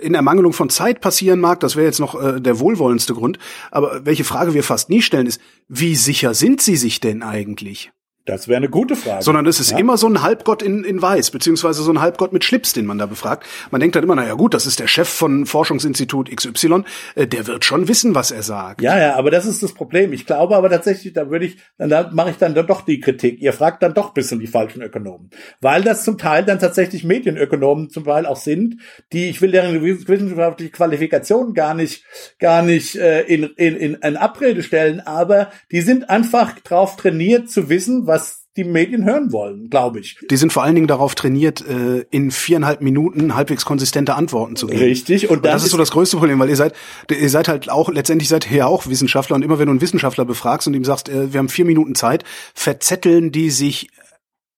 in 0.00 0.14
Ermangelung 0.14 0.52
von 0.52 0.68
Zeit 0.70 1.00
passieren 1.00 1.40
mag, 1.40 1.60
das 1.60 1.76
wäre 1.76 1.86
jetzt 1.86 2.00
noch 2.00 2.20
äh, 2.20 2.40
der 2.40 2.58
wohlwollendste 2.58 3.14
Grund, 3.14 3.38
aber 3.70 4.04
welche 4.04 4.24
Frage 4.24 4.54
wir 4.54 4.62
fast 4.62 4.90
nie 4.90 5.02
stellen 5.02 5.26
ist, 5.26 5.40
wie 5.68 5.94
sicher 5.94 6.34
sind 6.34 6.60
Sie 6.60 6.76
sich 6.76 7.00
denn 7.00 7.22
eigentlich? 7.22 7.92
Das 8.26 8.48
wäre 8.48 8.56
eine 8.56 8.68
gute 8.68 8.96
Frage. 8.96 9.22
Sondern 9.22 9.46
es 9.46 9.60
ist 9.60 9.70
ja. 9.70 9.78
immer 9.78 9.96
so 9.96 10.08
ein 10.08 10.20
Halbgott 10.20 10.60
in, 10.60 10.82
in 10.82 11.00
Weiß, 11.00 11.30
beziehungsweise 11.30 11.82
so 11.82 11.92
ein 11.92 12.00
Halbgott 12.00 12.32
mit 12.32 12.42
Schlips, 12.44 12.72
den 12.72 12.84
man 12.84 12.98
da 12.98 13.06
befragt. 13.06 13.46
Man 13.70 13.80
denkt 13.80 13.94
dann 13.94 14.02
immer, 14.02 14.16
naja 14.16 14.34
gut, 14.34 14.52
das 14.52 14.66
ist 14.66 14.80
der 14.80 14.88
Chef 14.88 15.08
von 15.08 15.46
Forschungsinstitut 15.46 16.34
XY, 16.34 16.82
äh, 17.14 17.28
der 17.28 17.46
wird 17.46 17.64
schon 17.64 17.86
wissen, 17.86 18.16
was 18.16 18.32
er 18.32 18.42
sagt. 18.42 18.82
Ja, 18.82 18.98
ja, 18.98 19.14
aber 19.14 19.30
das 19.30 19.46
ist 19.46 19.62
das 19.62 19.72
Problem. 19.72 20.12
Ich 20.12 20.26
glaube 20.26 20.56
aber 20.56 20.68
tatsächlich, 20.68 21.12
da 21.12 21.30
würde 21.30 21.46
ich, 21.46 21.58
dann 21.78 21.88
da 21.88 22.10
mache 22.12 22.30
ich 22.30 22.36
dann 22.36 22.54
doch 22.54 22.80
die 22.80 22.98
Kritik. 22.98 23.40
Ihr 23.40 23.52
fragt 23.52 23.84
dann 23.84 23.94
doch 23.94 24.12
bisschen 24.12 24.40
die 24.40 24.48
falschen 24.48 24.82
Ökonomen. 24.82 25.30
Weil 25.60 25.82
das 25.82 26.02
zum 26.02 26.18
Teil 26.18 26.44
dann 26.44 26.58
tatsächlich 26.58 27.04
Medienökonomen 27.04 27.90
zum 27.90 28.04
Teil 28.04 28.26
auch 28.26 28.36
sind, 28.36 28.80
die, 29.12 29.28
ich 29.28 29.40
will 29.40 29.52
deren 29.52 29.80
wissenschaftliche 29.82 30.72
Qualifikation 30.72 31.54
gar 31.54 31.74
nicht, 31.74 32.04
gar 32.40 32.62
nicht 32.62 32.96
äh, 32.96 33.22
in, 33.22 33.44
in, 33.56 33.76
in, 33.76 33.94
in 33.94 34.16
Abrede 34.16 34.64
stellen, 34.64 34.98
aber 35.00 35.52
die 35.70 35.80
sind 35.80 36.10
einfach 36.10 36.58
drauf 36.60 36.96
trainiert 36.96 37.48
zu 37.50 37.68
wissen, 37.68 38.08
was 38.08 38.15
die 38.56 38.64
Medien 38.64 39.04
hören 39.04 39.32
wollen, 39.32 39.68
glaube 39.70 40.00
ich. 40.00 40.18
Die 40.30 40.36
sind 40.36 40.52
vor 40.52 40.62
allen 40.62 40.74
Dingen 40.74 40.86
darauf 40.86 41.14
trainiert, 41.14 41.64
äh, 41.66 42.04
in 42.10 42.30
viereinhalb 42.30 42.80
Minuten 42.80 43.34
halbwegs 43.34 43.64
konsistente 43.64 44.14
Antworten 44.14 44.56
zu 44.56 44.66
geben. 44.66 44.80
Richtig. 44.80 45.28
Und, 45.28 45.38
und 45.38 45.44
das 45.44 45.64
ist 45.64 45.70
so 45.70 45.78
das 45.78 45.90
größte 45.90 46.16
Problem, 46.16 46.38
weil 46.38 46.48
ihr 46.48 46.56
seid, 46.56 46.74
ihr 47.10 47.30
seid 47.30 47.48
halt 47.48 47.70
auch, 47.70 47.88
letztendlich 47.88 48.28
seid 48.28 48.50
ihr 48.50 48.58
ja 48.58 48.66
auch 48.66 48.86
Wissenschaftler 48.86 49.36
und 49.36 49.42
immer 49.42 49.58
wenn 49.58 49.66
du 49.66 49.72
einen 49.72 49.80
Wissenschaftler 49.80 50.24
befragst 50.24 50.66
und 50.66 50.74
ihm 50.74 50.84
sagst, 50.84 51.08
äh, 51.08 51.32
wir 51.32 51.38
haben 51.38 51.48
vier 51.48 51.64
Minuten 51.64 51.94
Zeit, 51.94 52.24
verzetteln 52.54 53.32
die 53.32 53.50
sich 53.50 53.88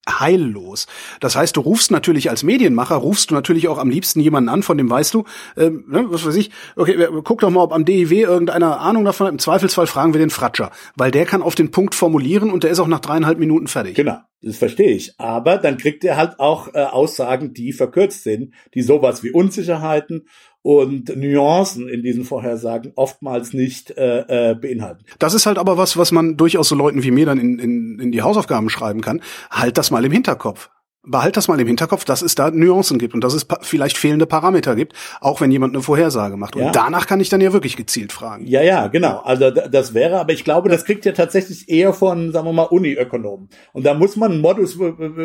heillos. 0.08 0.86
Das 1.20 1.36
heißt, 1.36 1.56
du 1.56 1.60
rufst 1.60 1.90
natürlich 1.90 2.30
als 2.30 2.42
Medienmacher, 2.42 2.96
rufst 2.96 3.30
du 3.30 3.34
natürlich 3.34 3.68
auch 3.68 3.78
am 3.78 3.90
liebsten 3.90 4.20
jemanden 4.20 4.48
an, 4.48 4.62
von 4.62 4.78
dem 4.78 4.90
weißt 4.90 5.14
du, 5.14 5.24
ähm, 5.56 5.84
ne, 5.88 6.06
was 6.08 6.26
weiß 6.26 6.36
ich, 6.36 6.50
okay, 6.76 7.08
guck 7.24 7.40
doch 7.40 7.50
mal, 7.50 7.62
ob 7.62 7.72
am 7.72 7.84
DIW 7.84 8.22
irgendeiner 8.22 8.80
Ahnung 8.80 9.04
davon 9.04 9.26
hat. 9.26 9.32
Im 9.32 9.38
Zweifelsfall 9.38 9.86
fragen 9.86 10.14
wir 10.14 10.20
den 10.20 10.30
Fratscher, 10.30 10.70
weil 10.96 11.10
der 11.10 11.26
kann 11.26 11.42
auf 11.42 11.54
den 11.54 11.70
Punkt 11.70 11.94
formulieren 11.94 12.50
und 12.50 12.64
der 12.64 12.70
ist 12.70 12.80
auch 12.80 12.88
nach 12.88 13.00
dreieinhalb 13.00 13.38
Minuten 13.38 13.66
fertig. 13.66 13.94
Genau. 13.94 14.18
Das 14.40 14.56
verstehe 14.56 14.92
ich. 14.92 15.18
Aber 15.18 15.58
dann 15.58 15.78
kriegt 15.78 16.04
er 16.04 16.16
halt 16.16 16.38
auch 16.38 16.72
äh, 16.72 16.78
Aussagen, 16.78 17.54
die 17.54 17.72
verkürzt 17.72 18.22
sind, 18.22 18.54
die 18.74 18.82
sowas 18.82 19.24
wie 19.24 19.32
Unsicherheiten 19.32 20.28
und 20.62 21.14
Nuancen 21.16 21.88
in 21.88 22.02
diesen 22.02 22.24
Vorhersagen 22.24 22.92
oftmals 22.96 23.52
nicht 23.52 23.90
äh, 23.92 24.50
äh, 24.50 24.54
beinhalten. 24.54 25.04
Das 25.18 25.34
ist 25.34 25.46
halt 25.46 25.58
aber 25.58 25.76
was, 25.76 25.96
was 25.96 26.12
man 26.12 26.36
durchaus 26.36 26.68
so 26.68 26.74
Leuten 26.74 27.02
wie 27.02 27.10
mir 27.10 27.26
dann 27.26 27.38
in, 27.38 27.58
in, 27.58 27.98
in 27.98 28.12
die 28.12 28.22
Hausaufgaben 28.22 28.68
schreiben 28.68 29.00
kann. 29.00 29.22
Halt 29.50 29.78
das 29.78 29.90
mal 29.90 30.04
im 30.04 30.12
Hinterkopf 30.12 30.70
behalt 31.02 31.36
das 31.36 31.48
mal 31.48 31.60
im 31.60 31.66
Hinterkopf, 31.66 32.04
dass 32.04 32.22
es 32.22 32.34
da 32.34 32.50
Nuancen 32.50 32.98
gibt 32.98 33.14
und 33.14 33.22
dass 33.22 33.34
es 33.34 33.46
vielleicht 33.62 33.96
fehlende 33.96 34.26
Parameter 34.26 34.74
gibt, 34.74 34.94
auch 35.20 35.40
wenn 35.40 35.50
jemand 35.50 35.74
eine 35.74 35.82
Vorhersage 35.82 36.36
macht. 36.36 36.56
Und 36.56 36.62
ja. 36.62 36.70
danach 36.72 37.06
kann 37.06 37.20
ich 37.20 37.28
dann 37.28 37.40
ja 37.40 37.52
wirklich 37.52 37.76
gezielt 37.76 38.12
fragen. 38.12 38.46
Ja, 38.46 38.62
ja, 38.62 38.88
genau. 38.88 39.20
Also 39.20 39.50
das 39.50 39.94
wäre, 39.94 40.20
aber 40.20 40.32
ich 40.32 40.44
glaube, 40.44 40.68
das 40.68 40.84
kriegt 40.84 41.04
ja 41.04 41.12
tatsächlich 41.12 41.68
eher 41.68 41.92
von, 41.92 42.32
sagen 42.32 42.46
wir 42.46 42.52
mal, 42.52 42.64
Uni-Ökonomen. 42.64 43.48
Und 43.72 43.86
da 43.86 43.94
muss 43.94 44.16
man 44.16 44.40
Modus, 44.40 44.76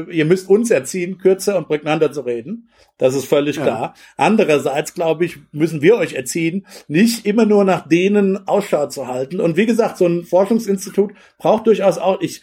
ihr 0.09 0.25
müsst 0.25 0.49
uns 0.49 0.71
erziehen, 0.71 1.17
kürzer 1.17 1.57
und 1.57 1.67
prägnanter 1.67 2.11
zu 2.11 2.21
reden. 2.21 2.69
Das 2.97 3.15
ist 3.15 3.25
völlig 3.25 3.57
ja. 3.57 3.63
klar. 3.63 3.93
Andererseits, 4.15 4.93
glaube 4.93 5.25
ich, 5.25 5.37
müssen 5.51 5.81
wir 5.81 5.97
euch 5.97 6.13
erziehen, 6.13 6.65
nicht 6.87 7.25
immer 7.25 7.45
nur 7.45 7.65
nach 7.65 7.87
denen 7.87 8.47
Ausschau 8.47 8.87
zu 8.87 9.07
halten. 9.07 9.39
Und 9.39 9.57
wie 9.57 9.65
gesagt, 9.65 9.97
so 9.97 10.05
ein 10.05 10.23
Forschungsinstitut 10.23 11.11
braucht 11.37 11.67
durchaus 11.67 11.97
auch, 11.97 12.21
ich, 12.21 12.41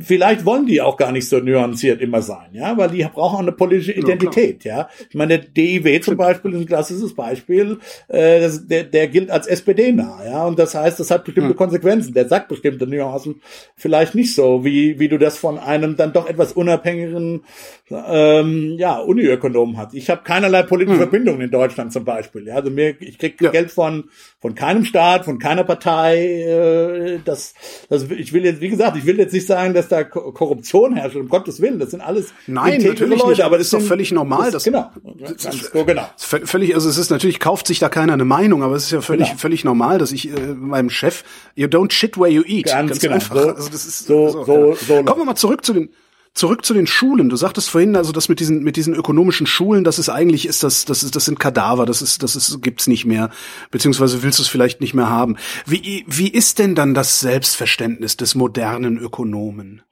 vielleicht 0.00 0.44
wollen 0.44 0.66
die 0.66 0.80
auch 0.80 0.96
gar 0.96 1.12
nicht 1.12 1.28
so 1.28 1.38
nuanciert 1.38 2.00
immer 2.00 2.22
sein. 2.22 2.55
Ja, 2.56 2.76
weil 2.76 2.90
die 2.90 3.04
brauchen 3.04 3.36
auch 3.36 3.40
eine 3.40 3.52
politische 3.52 3.92
Identität, 3.92 4.64
ja. 4.64 4.78
ja. 4.78 4.88
Ich 5.08 5.14
meine, 5.14 5.38
der 5.38 5.48
DIW 5.48 6.00
zum 6.00 6.16
Beispiel 6.16 6.52
ist 6.52 6.60
ein 6.60 6.66
klassisches 6.66 7.14
Beispiel, 7.14 7.78
äh, 8.08 8.40
das, 8.40 8.66
der, 8.66 8.84
der 8.84 9.08
gilt 9.08 9.30
als 9.30 9.46
SPD-nah, 9.46 10.24
ja, 10.24 10.46
und 10.46 10.58
das 10.58 10.74
heißt, 10.74 10.98
das 10.98 11.10
hat 11.10 11.24
bestimmte 11.24 11.50
hm. 11.50 11.56
Konsequenzen. 11.56 12.14
Der 12.14 12.28
sagt 12.28 12.48
bestimmte 12.48 12.86
Nuancen 12.86 13.42
vielleicht 13.76 14.14
nicht 14.14 14.34
so, 14.34 14.64
wie, 14.64 14.98
wie 14.98 15.08
du 15.08 15.18
das 15.18 15.36
von 15.36 15.58
einem 15.58 15.96
dann 15.96 16.12
doch 16.12 16.28
etwas 16.28 16.52
unabhängigen, 16.52 17.42
ähm, 17.90 18.76
ja, 18.78 18.98
Uniökonomen 18.98 19.76
hast. 19.76 19.94
Ich 19.94 20.08
habe 20.10 20.22
keinerlei 20.24 20.62
politische 20.62 20.98
hm. 20.98 21.02
Verbindungen 21.02 21.42
in 21.42 21.50
Deutschland 21.50 21.92
zum 21.92 22.04
Beispiel, 22.04 22.46
ja. 22.46 22.54
Also 22.56 22.70
mir, 22.70 23.00
ich 23.00 23.18
krieg 23.18 23.40
ja. 23.40 23.50
Geld 23.50 23.70
von, 23.70 24.04
von 24.40 24.54
keinem 24.54 24.84
Staat, 24.84 25.24
von 25.26 25.38
keiner 25.38 25.64
Partei, 25.64 26.42
äh, 26.42 27.18
das, 27.24 27.54
das, 27.88 28.10
ich 28.10 28.32
will 28.32 28.44
jetzt, 28.44 28.60
wie 28.60 28.70
gesagt, 28.70 28.96
ich 28.96 29.04
will 29.04 29.18
jetzt 29.18 29.32
nicht 29.32 29.46
sagen, 29.46 29.74
dass 29.74 29.88
da 29.88 30.04
Korruption 30.04 30.96
herrscht, 30.96 31.16
um 31.16 31.28
Gottes 31.28 31.60
Willen, 31.60 31.78
das 31.78 31.90
sind 31.90 32.00
alles 32.00 32.32
Nein, 32.46 32.82
natürlich 32.82 33.18
Leute, 33.18 33.28
nicht, 33.28 33.40
aber 33.42 33.58
das 33.58 33.66
ist 33.66 33.72
doch 33.72 33.80
völlig 33.82 34.12
normal. 34.12 34.50
Das, 34.50 34.64
genau, 34.64 34.90
das, 35.18 35.70
so, 35.72 35.84
genau. 35.84 36.08
Völlig, 36.16 36.74
also 36.74 36.88
es 36.88 36.96
ist 36.96 37.10
natürlich, 37.10 37.40
kauft 37.40 37.66
sich 37.66 37.78
da 37.78 37.88
keiner 37.88 38.12
eine 38.12 38.24
Meinung, 38.24 38.62
aber 38.62 38.76
es 38.76 38.84
ist 38.84 38.92
ja 38.92 39.00
völlig, 39.00 39.28
genau. 39.28 39.38
völlig 39.38 39.64
normal, 39.64 39.98
dass 39.98 40.12
ich 40.12 40.28
äh, 40.28 40.54
meinem 40.54 40.90
Chef, 40.90 41.24
you 41.54 41.66
don't 41.66 41.92
shit 41.92 42.16
where 42.16 42.30
you 42.30 42.42
eat. 42.46 42.66
Ganz, 42.66 42.90
Ganz 42.90 43.00
genau. 43.00 43.14
einfach. 43.14 43.34
So, 43.34 43.48
also 43.50 43.68
das 43.68 43.86
ist 43.86 44.06
so, 44.06 44.28
so, 44.28 44.44
so, 44.44 44.70
ja. 44.70 44.74
so 44.76 45.04
Kommen 45.04 45.20
wir 45.20 45.24
mal 45.24 45.34
zurück 45.34 45.64
zu 45.64 45.72
den, 45.72 45.90
zurück 46.36 46.64
zu 46.64 46.74
den 46.74 46.86
Schulen. 46.86 47.28
Du 47.28 47.36
sagtest 47.36 47.70
vorhin, 47.70 47.96
also 47.96 48.12
das 48.12 48.28
mit 48.28 48.38
diesen 48.38 48.62
mit 48.62 48.76
diesen 48.76 48.94
ökonomischen 48.94 49.46
Schulen, 49.46 49.82
das 49.82 49.98
ist 49.98 50.08
eigentlich 50.08 50.46
ist 50.46 50.62
das 50.62 50.84
das 50.84 51.02
ist 51.02 51.16
das 51.16 51.24
sind 51.24 51.40
Kadaver, 51.40 51.86
das 51.86 52.02
ist 52.02 52.22
das 52.22 52.36
ist 52.36 52.62
gibt's 52.62 52.86
nicht 52.86 53.06
mehr, 53.06 53.30
beziehungsweise 53.70 54.22
willst 54.22 54.38
du 54.38 54.42
es 54.42 54.48
vielleicht 54.48 54.80
nicht 54.80 54.94
mehr 54.94 55.08
haben. 55.08 55.36
Wie 55.64 56.04
wie 56.06 56.28
ist 56.28 56.58
denn 56.58 56.74
dann 56.74 56.94
das 56.94 57.20
Selbstverständnis 57.20 58.16
des 58.16 58.34
modernen 58.34 58.98
Ökonomen? 58.98 59.82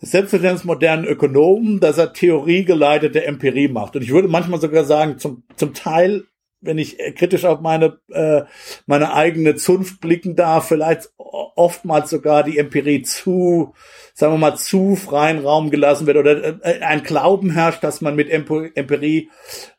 Das 0.00 0.10
Selbstverständnis 0.10 0.64
modernen 0.64 1.04
Ökonomen, 1.04 1.80
dass 1.80 1.98
er 1.98 2.12
theoriegeleitete 2.12 3.24
Empirie 3.24 3.68
macht. 3.68 3.96
Und 3.96 4.02
ich 4.02 4.12
würde 4.12 4.28
manchmal 4.28 4.60
sogar 4.60 4.84
sagen, 4.84 5.18
zum 5.18 5.44
zum 5.56 5.74
Teil 5.74 6.24
wenn 6.62 6.78
ich 6.78 6.98
kritisch 7.14 7.44
auf 7.44 7.60
meine 7.60 7.98
äh, 8.10 8.42
meine 8.86 9.12
eigene 9.12 9.56
Zunft 9.56 10.00
blicken 10.00 10.36
darf, 10.36 10.68
vielleicht 10.68 11.10
oftmals 11.18 12.10
sogar 12.10 12.42
die 12.42 12.58
Empirie 12.58 13.02
zu 13.02 13.74
sagen 14.14 14.32
wir 14.32 14.38
mal, 14.38 14.56
zu 14.56 14.96
freien 14.96 15.40
Raum 15.40 15.70
gelassen 15.70 16.06
wird 16.06 16.16
oder 16.16 16.64
äh, 16.64 16.80
ein 16.80 17.02
Glauben 17.02 17.50
herrscht, 17.50 17.84
dass 17.84 18.00
man 18.00 18.16
mit 18.16 18.30
Empirie 18.30 19.28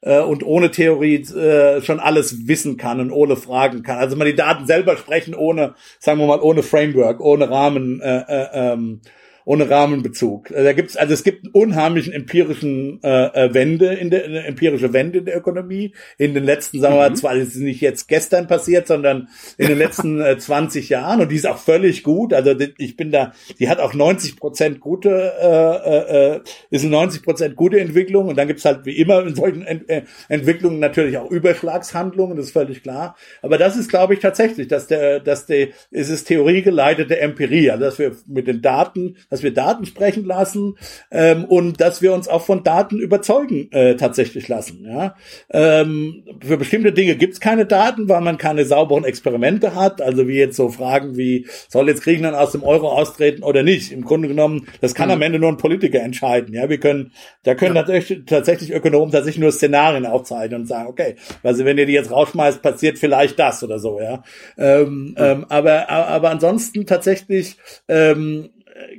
äh, 0.01 0.19
und 0.19 0.43
ohne 0.43 0.69
Theorie 0.69 1.15
äh, 1.15 1.81
schon 1.81 1.99
alles 1.99 2.47
wissen 2.47 2.77
kann 2.77 2.99
und 2.99 3.11
ohne 3.11 3.35
Fragen 3.35 3.81
kann. 3.81 3.97
Also 3.97 4.15
man 4.15 4.27
die 4.27 4.35
Daten 4.35 4.67
selber 4.67 4.95
sprechen 4.95 5.33
ohne, 5.33 5.73
sagen 5.99 6.19
wir 6.19 6.27
mal, 6.27 6.39
ohne 6.39 6.61
Framework, 6.61 7.19
ohne 7.19 7.49
Rahmen. 7.49 7.99
Äh, 7.99 8.25
äh, 8.27 8.47
ähm, 8.53 9.01
ohne 9.47 9.69
Rahmenbezug. 9.69 10.51
Äh, 10.51 10.65
da 10.65 10.73
gibt's 10.73 10.97
also 10.97 11.13
es 11.13 11.23
gibt 11.23 11.45
einen 11.45 11.53
unheimlichen 11.53 12.11
empirischen 12.11 12.99
äh, 13.01 13.45
äh 13.45 13.53
Wende 13.53 13.93
in 13.93 14.09
der 14.09 14.25
eine 14.25 14.43
empirische 14.43 14.91
Wende 14.91 15.19
in 15.19 15.25
der 15.25 15.37
Ökonomie 15.37 15.93
in 16.17 16.33
den 16.33 16.43
letzten, 16.43 16.81
sagen 16.81 16.95
wir 16.95 16.99
mal, 16.99 17.09
mhm. 17.11 17.15
zwar 17.15 17.35
ist 17.35 17.55
es 17.55 17.61
nicht 17.61 17.79
jetzt 17.79 18.09
gestern 18.09 18.47
passiert, 18.47 18.87
sondern 18.87 19.29
in 19.57 19.69
den 19.69 19.77
letzten 19.77 20.19
äh, 20.19 20.37
20 20.47 20.89
Jahren 20.89 21.21
und 21.21 21.31
die 21.31 21.37
ist 21.37 21.47
auch 21.47 21.59
völlig 21.59 22.03
gut. 22.03 22.33
Also 22.33 22.53
ich 22.77 22.97
bin 22.97 23.11
da, 23.11 23.31
die 23.57 23.69
hat 23.69 23.79
auch 23.79 23.93
90 23.93 24.35
Prozent 24.35 24.81
gute, 24.81 25.09
äh, 25.41 26.35
äh, 26.35 26.39
ist 26.69 26.81
eine 26.81 26.91
90 26.91 27.23
Prozent 27.23 27.55
gute 27.55 27.79
Entwicklung 27.79 28.27
und 28.27 28.37
dann 28.37 28.49
gibt's 28.49 28.65
halt 28.65 28.85
wie 28.85 28.97
immer 28.97 29.25
in 29.25 29.33
solchen 29.33 29.61
Ent 29.61 29.89
äh, 29.89 30.01
Entwicklungen 30.27 30.79
natürlich 30.79 31.17
auch 31.17 31.31
Überschlagshandlungen, 31.31 32.35
das 32.35 32.47
ist 32.47 32.51
völlig 32.51 32.83
klar. 32.83 33.15
Aber 33.41 33.57
das 33.57 33.77
ist, 33.77 33.89
glaube 33.89 34.13
ich, 34.13 34.19
tatsächlich, 34.19 34.67
dass 34.67 34.87
der, 34.87 35.21
dass 35.21 35.45
der, 35.45 35.69
ist 35.91 36.09
es 36.09 36.25
theoriegeleitete 36.25 37.17
Empirie, 37.17 37.71
also 37.71 37.85
dass 37.85 37.97
wir 37.97 38.11
mit 38.27 38.47
den 38.47 38.61
Daten, 38.61 39.15
dass 39.37 39.43
wir 39.43 39.53
Daten 39.53 39.85
sprechen 39.85 40.25
lassen 40.25 40.77
ähm, 41.11 41.45
und 41.45 41.79
dass 41.79 42.01
wir 42.01 42.13
uns 42.13 42.27
auch 42.27 42.43
von 42.43 42.63
Daten 42.63 42.99
überzeugen 42.99 43.71
äh, 43.71 43.95
tatsächlich 43.95 44.47
lassen. 44.47 44.83
Ja? 44.83 45.15
Ähm, 45.51 46.23
für 46.43 46.57
bestimmte 46.57 46.91
Dinge 46.91 47.15
gibt 47.15 47.33
es 47.33 47.39
keine 47.39 47.67
Daten, 47.67 48.09
weil 48.09 48.21
man 48.21 48.39
keine 48.39 48.65
sauberen 48.65 49.05
Experimente 49.05 49.75
hat. 49.75 50.01
Also 50.01 50.27
wie 50.27 50.37
jetzt 50.37 50.55
so 50.55 50.69
Fragen 50.69 51.17
wie, 51.17 51.45
soll 51.69 51.87
jetzt 51.87 52.03
Griechenland 52.03 52.35
aus 52.35 52.51
dem 52.51 52.63
Euro 52.63 52.89
austreten 52.89 53.43
oder 53.43 53.61
nicht? 53.61 53.91
Im 53.91 54.03
Grunde 54.03 54.27
genommen, 54.27 54.67
das 54.81 54.95
kann 54.95 55.09
mhm. 55.09 55.13
am 55.13 55.21
Ende 55.21 55.39
nur 55.39 55.49
ein 55.49 55.57
Politiker 55.57 55.99
entscheiden. 55.99 56.53
Ja, 56.55 56.67
wir 56.67 56.79
können, 56.79 57.11
da 57.43 57.53
können 57.53 57.75
ja. 57.75 57.83
tatsächlich, 57.83 58.25
tatsächlich 58.25 58.73
Ökonomen 58.73 59.11
tatsächlich 59.11 59.41
nur 59.41 59.51
Szenarien 59.51 60.07
aufzeichnen 60.07 60.61
und 60.61 60.67
sagen, 60.67 60.87
okay, 60.87 61.15
also 61.43 61.63
wenn 61.63 61.77
ihr 61.77 61.85
die 61.85 61.93
jetzt 61.93 62.09
rausschmeißt, 62.09 62.63
passiert 62.63 62.97
vielleicht 62.97 63.37
das 63.37 63.63
oder 63.63 63.77
so. 63.77 63.99
Ja, 64.01 64.23
ähm, 64.57 65.15
ja. 65.15 65.31
Ähm, 65.33 65.45
aber 65.49 65.89
aber 65.89 66.31
ansonsten 66.31 66.87
tatsächlich 66.87 67.57
ähm, 67.87 68.49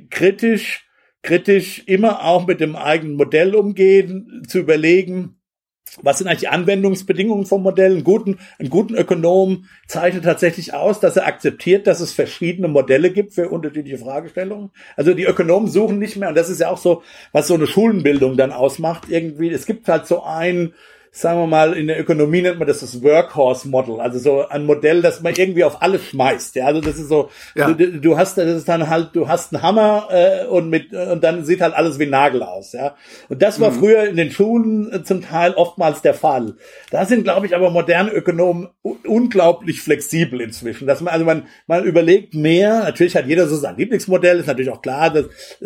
kritisch, 0.09 0.87
kritisch 1.21 1.83
immer 1.85 2.23
auch 2.23 2.47
mit 2.47 2.59
dem 2.59 2.75
eigenen 2.75 3.15
Modell 3.15 3.55
umgehen, 3.55 4.43
zu 4.47 4.59
überlegen, 4.59 5.39
was 6.01 6.19
sind 6.19 6.27
eigentlich 6.27 6.41
die 6.41 6.47
Anwendungsbedingungen 6.49 7.45
vom 7.45 7.63
Modell? 7.63 7.93
Einen 7.93 8.03
guten, 8.03 8.37
einen 8.59 8.69
guten 8.69 8.95
Ökonom 8.95 9.65
zeichnet 9.87 10.23
tatsächlich 10.23 10.73
aus, 10.73 10.99
dass 10.99 11.17
er 11.17 11.25
akzeptiert, 11.25 11.87
dass 11.87 11.99
es 11.99 12.13
verschiedene 12.13 12.67
Modelle 12.67 13.11
gibt 13.11 13.33
für 13.33 13.49
unterschiedliche 13.49 13.97
Fragestellungen. 13.97 14.71
Also 14.95 15.13
die 15.13 15.25
Ökonomen 15.25 15.69
suchen 15.69 15.99
nicht 15.99 16.15
mehr, 16.17 16.29
und 16.29 16.35
das 16.35 16.49
ist 16.49 16.61
ja 16.61 16.69
auch 16.69 16.77
so, 16.77 17.03
was 17.31 17.47
so 17.47 17.55
eine 17.55 17.67
Schulenbildung 17.67 18.37
dann 18.37 18.51
ausmacht, 18.51 19.09
irgendwie. 19.09 19.49
Es 19.49 19.65
gibt 19.65 19.87
halt 19.87 20.05
so 20.05 20.23
ein, 20.23 20.73
sagen 21.11 21.39
wir 21.39 21.47
mal, 21.47 21.73
in 21.73 21.87
der 21.87 21.99
Ökonomie 21.99 22.41
nennt 22.41 22.59
man 22.59 22.67
das 22.67 22.81
das 22.81 23.01
Workhorse-Model, 23.01 23.99
also 23.99 24.19
so 24.19 24.47
ein 24.47 24.65
Modell, 24.65 25.01
das 25.01 25.21
man 25.21 25.33
irgendwie 25.35 25.63
auf 25.63 25.81
alles 25.81 26.03
schmeißt. 26.05 26.55
Ja, 26.55 26.65
also 26.65 26.81
das 26.81 26.99
ist 26.99 27.09
so, 27.09 27.29
ja. 27.55 27.71
du, 27.71 27.99
du, 27.99 28.17
hast, 28.17 28.37
das 28.37 28.45
ist 28.45 28.69
dann 28.69 28.89
halt, 28.89 29.09
du 29.13 29.27
hast 29.27 29.53
einen 29.53 29.63
Hammer 29.63 30.07
äh, 30.11 30.45
und 30.45 30.69
mit 30.69 30.93
und 30.93 31.23
dann 31.23 31.45
sieht 31.45 31.61
halt 31.61 31.73
alles 31.73 31.97
wie 31.99 32.05
Nagel 32.05 32.43
aus. 32.43 32.73
Ja, 32.73 32.95
und 33.27 33.41
das 33.41 33.59
war 33.59 33.71
mhm. 33.71 33.79
früher 33.79 34.03
in 34.05 34.17
den 34.17 34.31
Schulen 34.31 34.91
äh, 34.91 35.03
zum 35.03 35.21
Teil 35.21 35.53
oftmals 35.53 36.01
der 36.01 36.13
Fall. 36.13 36.53
Da 36.91 37.05
sind, 37.05 37.23
glaube 37.23 37.47
ich, 37.47 37.55
aber 37.55 37.71
moderne 37.71 38.11
Ökonomen 38.11 38.69
unglaublich 38.81 39.81
flexibel 39.81 40.41
inzwischen. 40.41 40.87
Dass 40.87 41.01
man 41.01 41.13
also 41.13 41.25
man 41.25 41.47
man 41.65 41.83
überlegt 41.83 42.35
mehr. 42.35 42.83
Natürlich 42.83 43.15
hat 43.15 43.25
jeder 43.25 43.47
so 43.47 43.55
sein 43.55 43.77
Lieblingsmodell, 43.77 44.39
ist 44.39 44.47
natürlich 44.47 44.71
auch 44.71 44.81
klar, 44.81 45.09
dass 45.09 45.25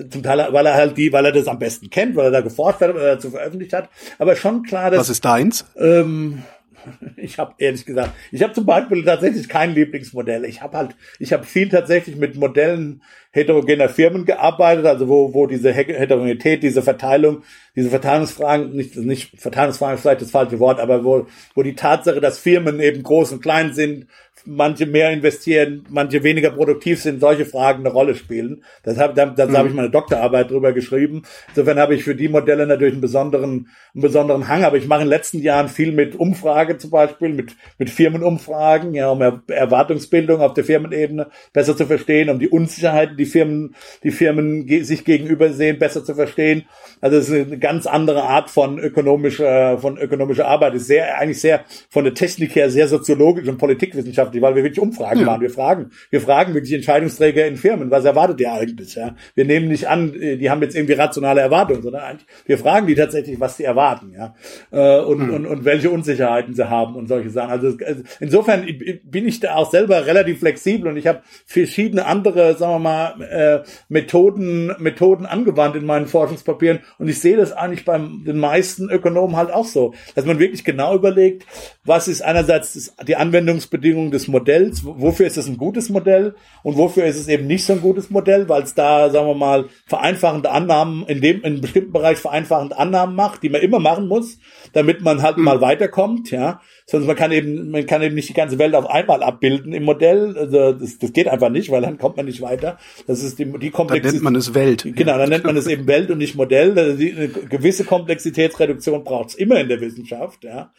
zum 0.10 0.24
Teil, 0.24 0.48
weil 0.52 0.66
er 0.66 0.74
halt 0.76 0.98
die, 0.98 1.12
weil 1.12 1.26
er 1.26 1.32
das 1.34 1.48
am 1.48 1.60
besten 1.60 1.90
kennt, 1.90 2.16
weil 2.16 2.26
er 2.26 2.32
da 2.32 2.42
geforscht 2.42 2.80
hat 2.80 2.92
oder 2.92 3.16
dazu 3.16 3.32
veröffentlicht 3.32 3.74
hat. 3.74 3.90
Aber 4.20 4.36
schon 4.36 4.64
klar, 4.64 4.90
dass 4.90 5.02
was 5.02 5.10
ist 5.10 5.26
da 5.26 5.33
deins? 5.34 5.66
Ähm, 5.78 6.44
ich 7.18 7.40
habe 7.40 7.54
ehrlich 7.58 7.86
gesagt, 7.86 8.12
ich 8.32 8.44
habe 8.44 8.54
zum 8.54 8.66
Beispiel 8.66 9.04
tatsächlich 9.04 9.50
kein 9.50 9.74
Lieblingsmodell. 9.74 10.46
Ich 10.46 10.62
habe 10.62 10.78
halt, 10.78 10.96
ich 11.20 11.34
habe 11.34 11.44
viel 11.44 11.70
tatsächlich 11.70 12.16
mit 12.16 12.36
Modellen 12.36 13.02
heterogener 13.32 13.90
Firmen 13.90 14.26
gearbeitet, 14.26 14.86
also 14.86 15.08
wo, 15.08 15.34
wo 15.34 15.48
diese 15.48 15.72
Heterogenität, 15.72 16.62
diese 16.62 16.82
Verteilung, 16.82 17.44
diese 17.76 17.90
Verteilungsfragen, 17.90 18.76
nicht, 18.76 18.96
nicht 18.96 19.40
Verteilungsfragen 19.40 19.96
ist 19.96 20.02
vielleicht 20.02 20.22
das 20.22 20.32
falsche 20.32 20.60
Wort, 20.60 20.80
aber 20.80 21.04
wo, 21.04 21.26
wo 21.56 21.64
die 21.64 21.76
Tatsache, 21.76 22.22
dass 22.22 22.38
Firmen 22.38 22.80
eben 22.80 23.02
groß 23.02 23.32
und 23.32 23.42
klein 23.42 23.74
sind, 23.74 24.08
manche 24.46 24.86
mehr 24.86 25.12
investieren, 25.12 25.86
manche 25.90 26.24
weniger 26.24 26.52
produktiv 26.52 27.02
sind, 27.02 27.20
solche 27.20 27.46
Fragen 27.46 27.80
eine 27.80 27.94
Rolle 27.94 28.16
spielen. 28.16 28.64
Das 28.84 28.98
habe 28.98 29.14
da, 29.14 29.26
das 29.28 29.50
mhm. 29.50 29.58
habe 29.58 29.68
ich 29.70 29.74
meine 29.74 29.90
Doktorarbeit 29.90 30.52
drüber 30.52 30.74
geschrieben. 30.74 31.24
Insofern 31.50 31.80
habe 31.80 31.96
ich 31.96 32.04
für 32.04 32.16
die 32.16 32.30
Modelle 32.30 32.68
natürlich 32.68 32.94
einen 32.94 33.02
besonderen, 33.02 33.70
einen 33.94 34.02
besonderen 34.02 34.48
Hang. 34.48 34.64
Aber 34.64 34.78
ich 34.78 34.88
mache 34.88 35.02
in 35.02 35.08
den 35.08 35.12
letzten 35.12 35.40
Jahren 35.40 35.70
viel 35.70 35.92
mit 35.92 36.16
Umfrage 36.16 36.78
zum 36.78 36.92
Beispiel, 36.92 37.30
mit, 37.30 37.56
mit 37.78 37.90
Firmenumfragen, 37.90 38.94
ja, 38.94 39.10
um 39.10 39.22
Erwartungsbildung 39.48 40.42
auf 40.42 40.54
der 40.54 40.64
Firmenebene 40.64 41.28
besser 41.54 41.78
zu 41.78 41.86
verstehen, 41.86 42.30
um 42.30 42.40
die 42.40 42.50
Unsicherheiten, 42.50 43.18
die 43.18 43.26
Firmen, 43.26 43.76
die 44.04 44.12
Firmen 44.12 44.68
sich 44.84 45.06
gegenüber 45.06 45.54
sehen, 45.54 45.80
besser 45.80 46.04
zu 46.04 46.16
verstehen. 46.16 46.66
Also 47.02 47.18
es 47.18 47.30
ist 47.30 47.48
eine 47.48 47.60
ganz 47.60 47.86
andere 47.86 48.24
Art 48.24 48.50
von 48.50 48.80
ökonomischer, 48.80 49.78
von 49.78 49.98
ökonomischer 49.98 50.48
Arbeit. 50.48 50.76
ist 50.76 50.88
sehr, 50.88 51.18
eigentlich 51.18 51.42
sehr 51.42 51.66
von 51.90 52.04
der 52.04 52.14
Technik 52.14 52.56
her 52.56 52.70
sehr 52.70 52.88
soziologisch 52.88 53.48
und 53.48 53.58
politikwissenschaftlich, 53.58 54.33
weil 54.42 54.56
wir 54.56 54.64
wirklich 54.64 54.80
Umfragen 54.80 55.22
ja. 55.22 55.26
machen. 55.26 55.42
Wir 55.42 55.50
fragen, 55.50 55.92
wir 56.10 56.22
fragen 56.22 56.54
wirklich 56.54 56.74
Entscheidungsträger 56.74 57.46
in 57.46 57.58
Firmen, 57.58 57.92
was 57.92 58.06
erwartet 58.06 58.40
ihr 58.42 58.52
eigentlich? 58.52 58.96
Ja, 58.96 59.16
wir 59.36 59.46
nehmen 59.46 59.68
nicht 59.68 59.88
an, 59.88 60.14
die 60.14 60.50
haben 60.50 60.62
jetzt 60.62 60.76
irgendwie 60.76 60.94
rationale 60.94 61.42
Erwartungen, 61.42 61.82
sondern 61.82 62.02
eigentlich, 62.04 62.28
wir 62.46 62.58
fragen 62.58 62.88
die 62.88 62.96
tatsächlich, 62.96 63.40
was 63.40 63.58
sie 63.58 63.64
erwarten, 63.64 64.14
ja, 64.16 64.36
äh, 64.72 65.04
und, 65.04 65.28
mhm. 65.28 65.34
und, 65.34 65.46
und 65.46 65.66
welche 65.66 65.90
Unsicherheiten 65.90 66.54
sie 66.54 66.70
haben 66.70 66.96
und 66.96 67.08
solche 67.08 67.30
Sachen. 67.30 67.52
Also 67.52 67.78
insofern 68.20 68.66
bin 69.04 69.28
ich 69.28 69.40
da 69.40 69.56
auch 69.56 69.70
selber 69.72 70.06
relativ 70.06 70.40
flexibel 70.40 70.90
und 70.90 70.98
ich 70.98 71.08
habe 71.08 71.22
verschiedene 71.46 72.06
andere, 72.06 72.56
sagen 72.58 72.74
wir 72.74 72.80
mal, 72.80 73.22
äh, 73.22 73.64
Methoden, 73.90 74.74
Methoden 74.80 75.26
angewandt 75.26 75.76
in 75.76 75.86
meinen 75.86 76.08
Forschungspapieren 76.08 76.80
und 76.98 77.08
ich 77.08 77.20
sehe 77.20 77.38
das 77.38 77.52
eigentlich 77.52 77.86
beim 77.86 78.24
den 78.26 78.38
meisten 78.38 78.90
Ökonomen 78.90 79.36
halt 79.36 79.52
auch 79.52 79.66
so, 79.66 79.94
dass 80.16 80.26
man 80.26 80.40
wirklich 80.40 80.64
genau 80.64 80.96
überlegt, 80.96 81.46
was 81.86 82.08
ist 82.08 82.22
einerseits 82.22 82.94
die 83.08 83.16
Anwendungsbedingungen 83.16 84.12
des 84.12 84.23
Modells, 84.28 84.84
wofür 84.84 85.28
ist 85.28 85.38
es 85.38 85.48
ein 85.48 85.58
gutes 85.58 85.90
Modell 85.90 86.36
und 86.64 86.78
wofür 86.78 87.06
ist 87.06 87.20
es 87.20 87.28
eben 87.28 87.48
nicht 87.48 87.66
so 87.66 87.74
ein 87.74 87.82
gutes 87.82 88.10
Modell, 88.10 88.50
weil 88.50 88.64
es 88.64 88.74
da, 88.74 89.10
sagen 89.10 89.28
wir 89.28 89.36
mal, 89.36 89.66
vereinfachende 89.86 90.52
Annahmen, 90.52 91.06
in 91.08 91.22
dem, 91.22 91.38
in 91.38 91.46
einem 91.46 91.62
bestimmten 91.62 91.92
Bereich 91.92 92.18
vereinfachende 92.18 92.78
Annahmen 92.78 93.16
macht, 93.16 93.44
die 93.44 93.50
man 93.50 93.62
immer 93.62 93.80
machen 93.80 94.08
muss, 94.08 94.38
damit 94.74 95.02
man 95.02 95.22
halt 95.22 95.38
mhm. 95.38 95.46
mal 95.46 95.62
weiterkommt, 95.62 96.32
ja. 96.32 96.60
Sondern 96.86 97.08
man 97.08 97.16
kann 97.16 97.32
eben, 97.32 97.72
man 97.72 97.86
kann 97.86 98.02
eben 98.02 98.16
nicht 98.16 98.28
die 98.28 98.34
ganze 98.34 98.60
Welt 98.60 98.76
auf 98.76 98.90
einmal 98.90 99.24
abbilden 99.24 99.72
im 99.72 99.84
Modell. 99.84 100.38
Also 100.38 100.74
das, 100.74 101.00
das 101.00 101.14
geht 101.14 101.30
einfach 101.30 101.50
nicht, 101.50 101.72
weil 101.72 101.82
dann 101.82 101.98
kommt 101.98 102.18
man 102.18 102.26
nicht 102.26 102.42
weiter. 102.42 102.78
Das 103.08 103.24
ist 103.24 103.40
die, 103.40 103.46
die 103.46 103.70
Komplexität. 103.70 104.06
Dann 104.06 104.12
nennt 104.14 104.24
man 104.24 104.36
es 104.36 104.54
Welt. 104.54 104.84
Genau, 104.84 105.18
dann 105.18 105.30
nennt 105.30 105.46
man 105.46 105.56
es 105.56 105.68
eben 105.74 105.88
Welt 105.88 106.12
und 106.12 106.18
nicht 106.18 106.36
Modell. 106.36 106.78
Also 106.78 106.98
die, 106.98 107.14
eine 107.14 107.30
gewisse 107.30 107.86
Komplexitätsreduktion 107.86 109.04
braucht 109.04 109.30
es 109.30 109.36
immer 109.36 109.60
in 109.60 109.70
der 109.70 109.80
Wissenschaft, 109.80 110.44
ja. 110.44 110.72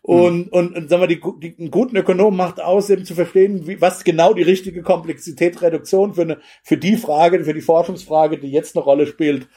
Und, 0.00 0.46
hm. 0.46 0.48
und, 0.50 0.76
und 0.76 0.88
sagen 0.88 1.02
wir, 1.02 1.08
die, 1.08 1.20
die, 1.42 1.56
einen 1.58 1.70
guten 1.70 1.96
Ökonom 1.96 2.36
macht 2.36 2.60
aus, 2.60 2.88
eben 2.88 3.04
zu 3.04 3.14
verstehen, 3.14 3.66
wie, 3.66 3.80
was 3.80 4.04
genau 4.04 4.32
die 4.32 4.42
richtige 4.42 4.82
Komplexitätsreduktion 4.82 6.14
für 6.14 6.22
eine, 6.22 6.38
für 6.62 6.76
die 6.76 6.96
Frage, 6.96 7.44
für 7.44 7.54
die 7.54 7.60
Forschungsfrage, 7.60 8.38
die 8.38 8.50
jetzt 8.50 8.76
eine 8.76 8.84
Rolle 8.84 9.06
spielt, 9.06 9.48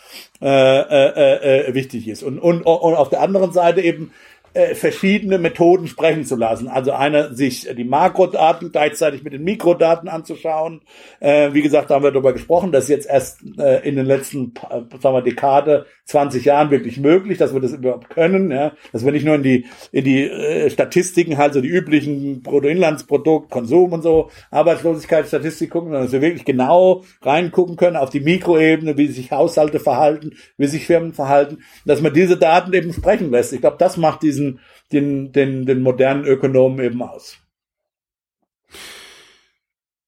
äh, 0.44 0.48
äh, 0.50 1.68
äh, 1.70 1.74
wichtig 1.74 2.08
ist. 2.10 2.22
Und, 2.22 2.38
und, 2.38 2.64
und 2.64 2.96
auf 2.96 3.10
der 3.10 3.22
anderen 3.22 3.54
Seite 3.54 3.80
eben 3.82 4.12
äh, 4.54 4.76
verschiedene 4.76 5.38
Methoden 5.40 5.88
sprechen 5.88 6.26
zu 6.26 6.36
lassen. 6.36 6.68
Also 6.68 6.92
eine, 6.92 7.34
sich 7.34 7.68
die 7.76 7.84
Makrodaten 7.84 8.72
gleichzeitig 8.72 9.24
mit 9.24 9.34
den 9.34 9.44
Mikrodaten 9.44 10.08
anzuschauen. 10.08 10.82
Äh, 11.20 11.54
wie 11.54 11.62
gesagt, 11.62 11.90
da 11.90 11.96
haben 11.96 12.04
wir 12.04 12.12
darüber 12.12 12.34
gesprochen, 12.34 12.72
das 12.72 12.86
ist 12.86 12.90
jetzt 12.90 13.10
erst 13.10 13.40
äh, 13.58 13.88
in 13.88 13.96
den 13.96 14.06
letzten, 14.06 14.54
äh, 14.70 14.82
sagen 15.02 15.16
wir, 15.16 15.22
Dekade, 15.22 15.86
20 16.06 16.46
Jahren 16.46 16.70
wirklich 16.70 17.00
möglich, 17.00 17.38
dass 17.38 17.54
wir 17.54 17.62
das 17.62 17.74
überhaupt 17.74 18.10
können, 18.10 18.52
ja, 18.52 18.74
dass 18.92 19.06
wir 19.06 19.12
nicht 19.12 19.26
nur 19.26 19.36
in 19.36 19.44
die, 19.44 19.66
in 19.92 20.04
die 20.04 20.24
äh, 20.24 20.70
Statistiken, 20.70 21.38
halt 21.38 21.54
so 21.54 21.62
die 21.62 21.70
üblichen 21.70 22.42
Bruttoinlandsprodukt, 22.42 23.50
Konsum 23.50 23.94
und 23.94 24.02
so, 24.04 24.30
Arbeitslosigkeitsstatistik 24.52 25.72
gucken, 25.72 25.90
sondern 25.90 26.04
dass 26.04 26.14
wir 26.14 26.22
wirklich 26.22 26.46
genau 26.46 27.04
reingucken 27.22 27.76
können 27.76 27.96
auf 27.96 28.10
die 28.10 28.20
Mikroebene, 28.20 28.98
wie 28.98 29.08
sich 29.08 29.32
Haushalte 29.32 29.80
verhalten, 29.80 30.34
wie 30.58 30.68
sich 30.68 30.86
Firmen 30.86 31.14
verhalten, 31.14 31.60
dass 31.86 32.02
man 32.02 32.14
diese 32.14 32.38
Daten 32.38 32.74
eben 32.74 32.94
sprechen 32.94 33.32
lässt. 33.32 33.54
Ich 33.54 33.62
glaube, 33.62 33.78
das 33.80 33.98
macht 33.98 34.22
diesen 34.22 34.43
diesen, 34.44 34.60
den, 34.92 35.32
den, 35.32 35.66
den 35.66 35.82
modernen 35.82 36.26
Ökonomen 36.26 36.80
eben 36.80 37.02
aus. 37.02 37.38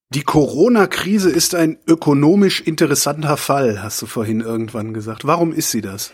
Die 0.09 0.23
Corona-Krise 0.23 1.29
ist 1.29 1.55
ein 1.55 1.77
ökonomisch 1.88 2.61
interessanter 2.61 3.38
Fall, 3.38 3.83
hast 3.83 4.01
du 4.01 4.05
vorhin 4.05 4.39
irgendwann 4.41 4.93
gesagt. 4.93 5.25
Warum 5.25 5.51
ist 5.51 5.71
sie 5.71 5.81
das? 5.81 6.13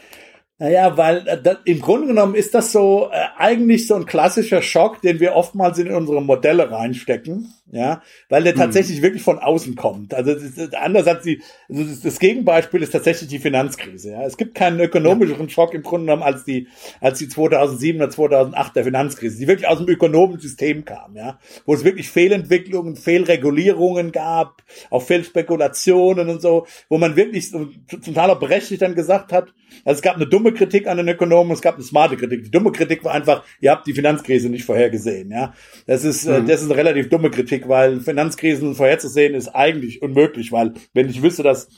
Naja, 0.61 0.95
weil 0.95 1.27
äh, 1.27 1.41
das, 1.41 1.57
im 1.65 1.81
Grunde 1.81 2.05
genommen 2.05 2.35
ist 2.35 2.53
das 2.53 2.71
so 2.71 3.09
äh, 3.11 3.15
eigentlich 3.35 3.87
so 3.87 3.95
ein 3.95 4.05
klassischer 4.05 4.61
Schock, 4.61 5.01
den 5.01 5.19
wir 5.19 5.33
oftmals 5.33 5.79
in 5.79 5.91
unsere 5.91 6.21
Modelle 6.21 6.69
reinstecken 6.69 7.51
ja, 7.71 8.01
weil 8.27 8.43
der 8.43 8.51
hm. 8.51 8.59
tatsächlich 8.59 8.97
hm. 8.97 9.03
wirklich 9.03 9.23
von 9.23 9.39
außen 9.39 9.75
kommt. 9.75 10.13
Also 10.13 10.33
das, 10.33 10.73
anders 10.73 11.07
als 11.07 11.23
die, 11.23 11.41
also 11.69 11.83
das, 11.83 12.01
das, 12.01 12.19
Gegenbeispiel 12.19 12.83
ist 12.83 12.91
tatsächlich 12.91 13.29
die 13.29 13.39
Finanzkrise. 13.39 14.11
Ja, 14.11 14.23
es 14.23 14.35
gibt 14.35 14.55
keinen 14.55 14.79
ökonomischeren 14.79 15.49
Schock 15.49 15.73
im 15.73 15.81
Grunde 15.81 16.07
genommen 16.07 16.23
als 16.23 16.43
die 16.43 16.67
als 16.99 17.19
die 17.19 17.29
2007 17.29 18.01
oder 18.01 18.09
2008 18.09 18.75
der 18.75 18.83
Finanzkrise, 18.83 19.37
die 19.37 19.47
wirklich 19.47 19.69
aus 19.69 19.77
dem 19.77 19.87
ökonomischen 19.87 20.41
System 20.41 20.83
kam. 20.83 21.15
Ja, 21.15 21.39
wo 21.65 21.73
es 21.73 21.85
wirklich 21.85 22.09
Fehlentwicklungen, 22.09 22.97
Fehlregulierungen 22.97 24.11
gab, 24.11 24.63
auch 24.89 25.03
Fehlspekulationen 25.03 26.29
und 26.29 26.41
so, 26.41 26.67
wo 26.89 26.97
man 26.97 27.15
wirklich 27.15 27.51
zum 27.51 28.13
Teil 28.13 28.29
auch 28.29 28.39
berechtigt 28.39 28.81
dann 28.81 28.95
gesagt 28.95 29.31
hat, 29.31 29.53
also 29.85 29.97
es 29.97 30.01
gab 30.01 30.17
eine 30.17 30.27
dumme 30.27 30.50
Kritik 30.53 30.87
an 30.87 30.97
den 30.97 31.07
Ökonomen, 31.07 31.51
es 31.53 31.61
gab 31.61 31.75
eine 31.75 31.83
smarte 31.83 32.17
Kritik. 32.17 32.43
Die 32.43 32.51
dumme 32.51 32.71
Kritik 32.71 33.03
war 33.03 33.13
einfach, 33.13 33.43
ihr 33.59 33.71
habt 33.71 33.87
die 33.87 33.93
Finanzkrise 33.93 34.49
nicht 34.49 34.65
vorhergesehen. 34.65 35.31
Ja, 35.31 35.53
das 35.87 36.03
ist 36.03 36.27
äh, 36.27 36.37
hm. 36.37 36.47
das 36.47 36.61
ist 36.61 36.69
eine 36.69 36.77
relativ 36.77 37.09
dumme 37.09 37.31
Kritik 37.31 37.61
weil 37.67 38.01
Finanzkrisen 38.01 38.75
vorherzusehen 38.75 39.33
ist 39.33 39.49
eigentlich 39.49 40.01
unmöglich, 40.01 40.51
weil 40.51 40.73
wenn 40.93 41.09
ich 41.09 41.23
wüsste, 41.23 41.43
dass 41.43 41.69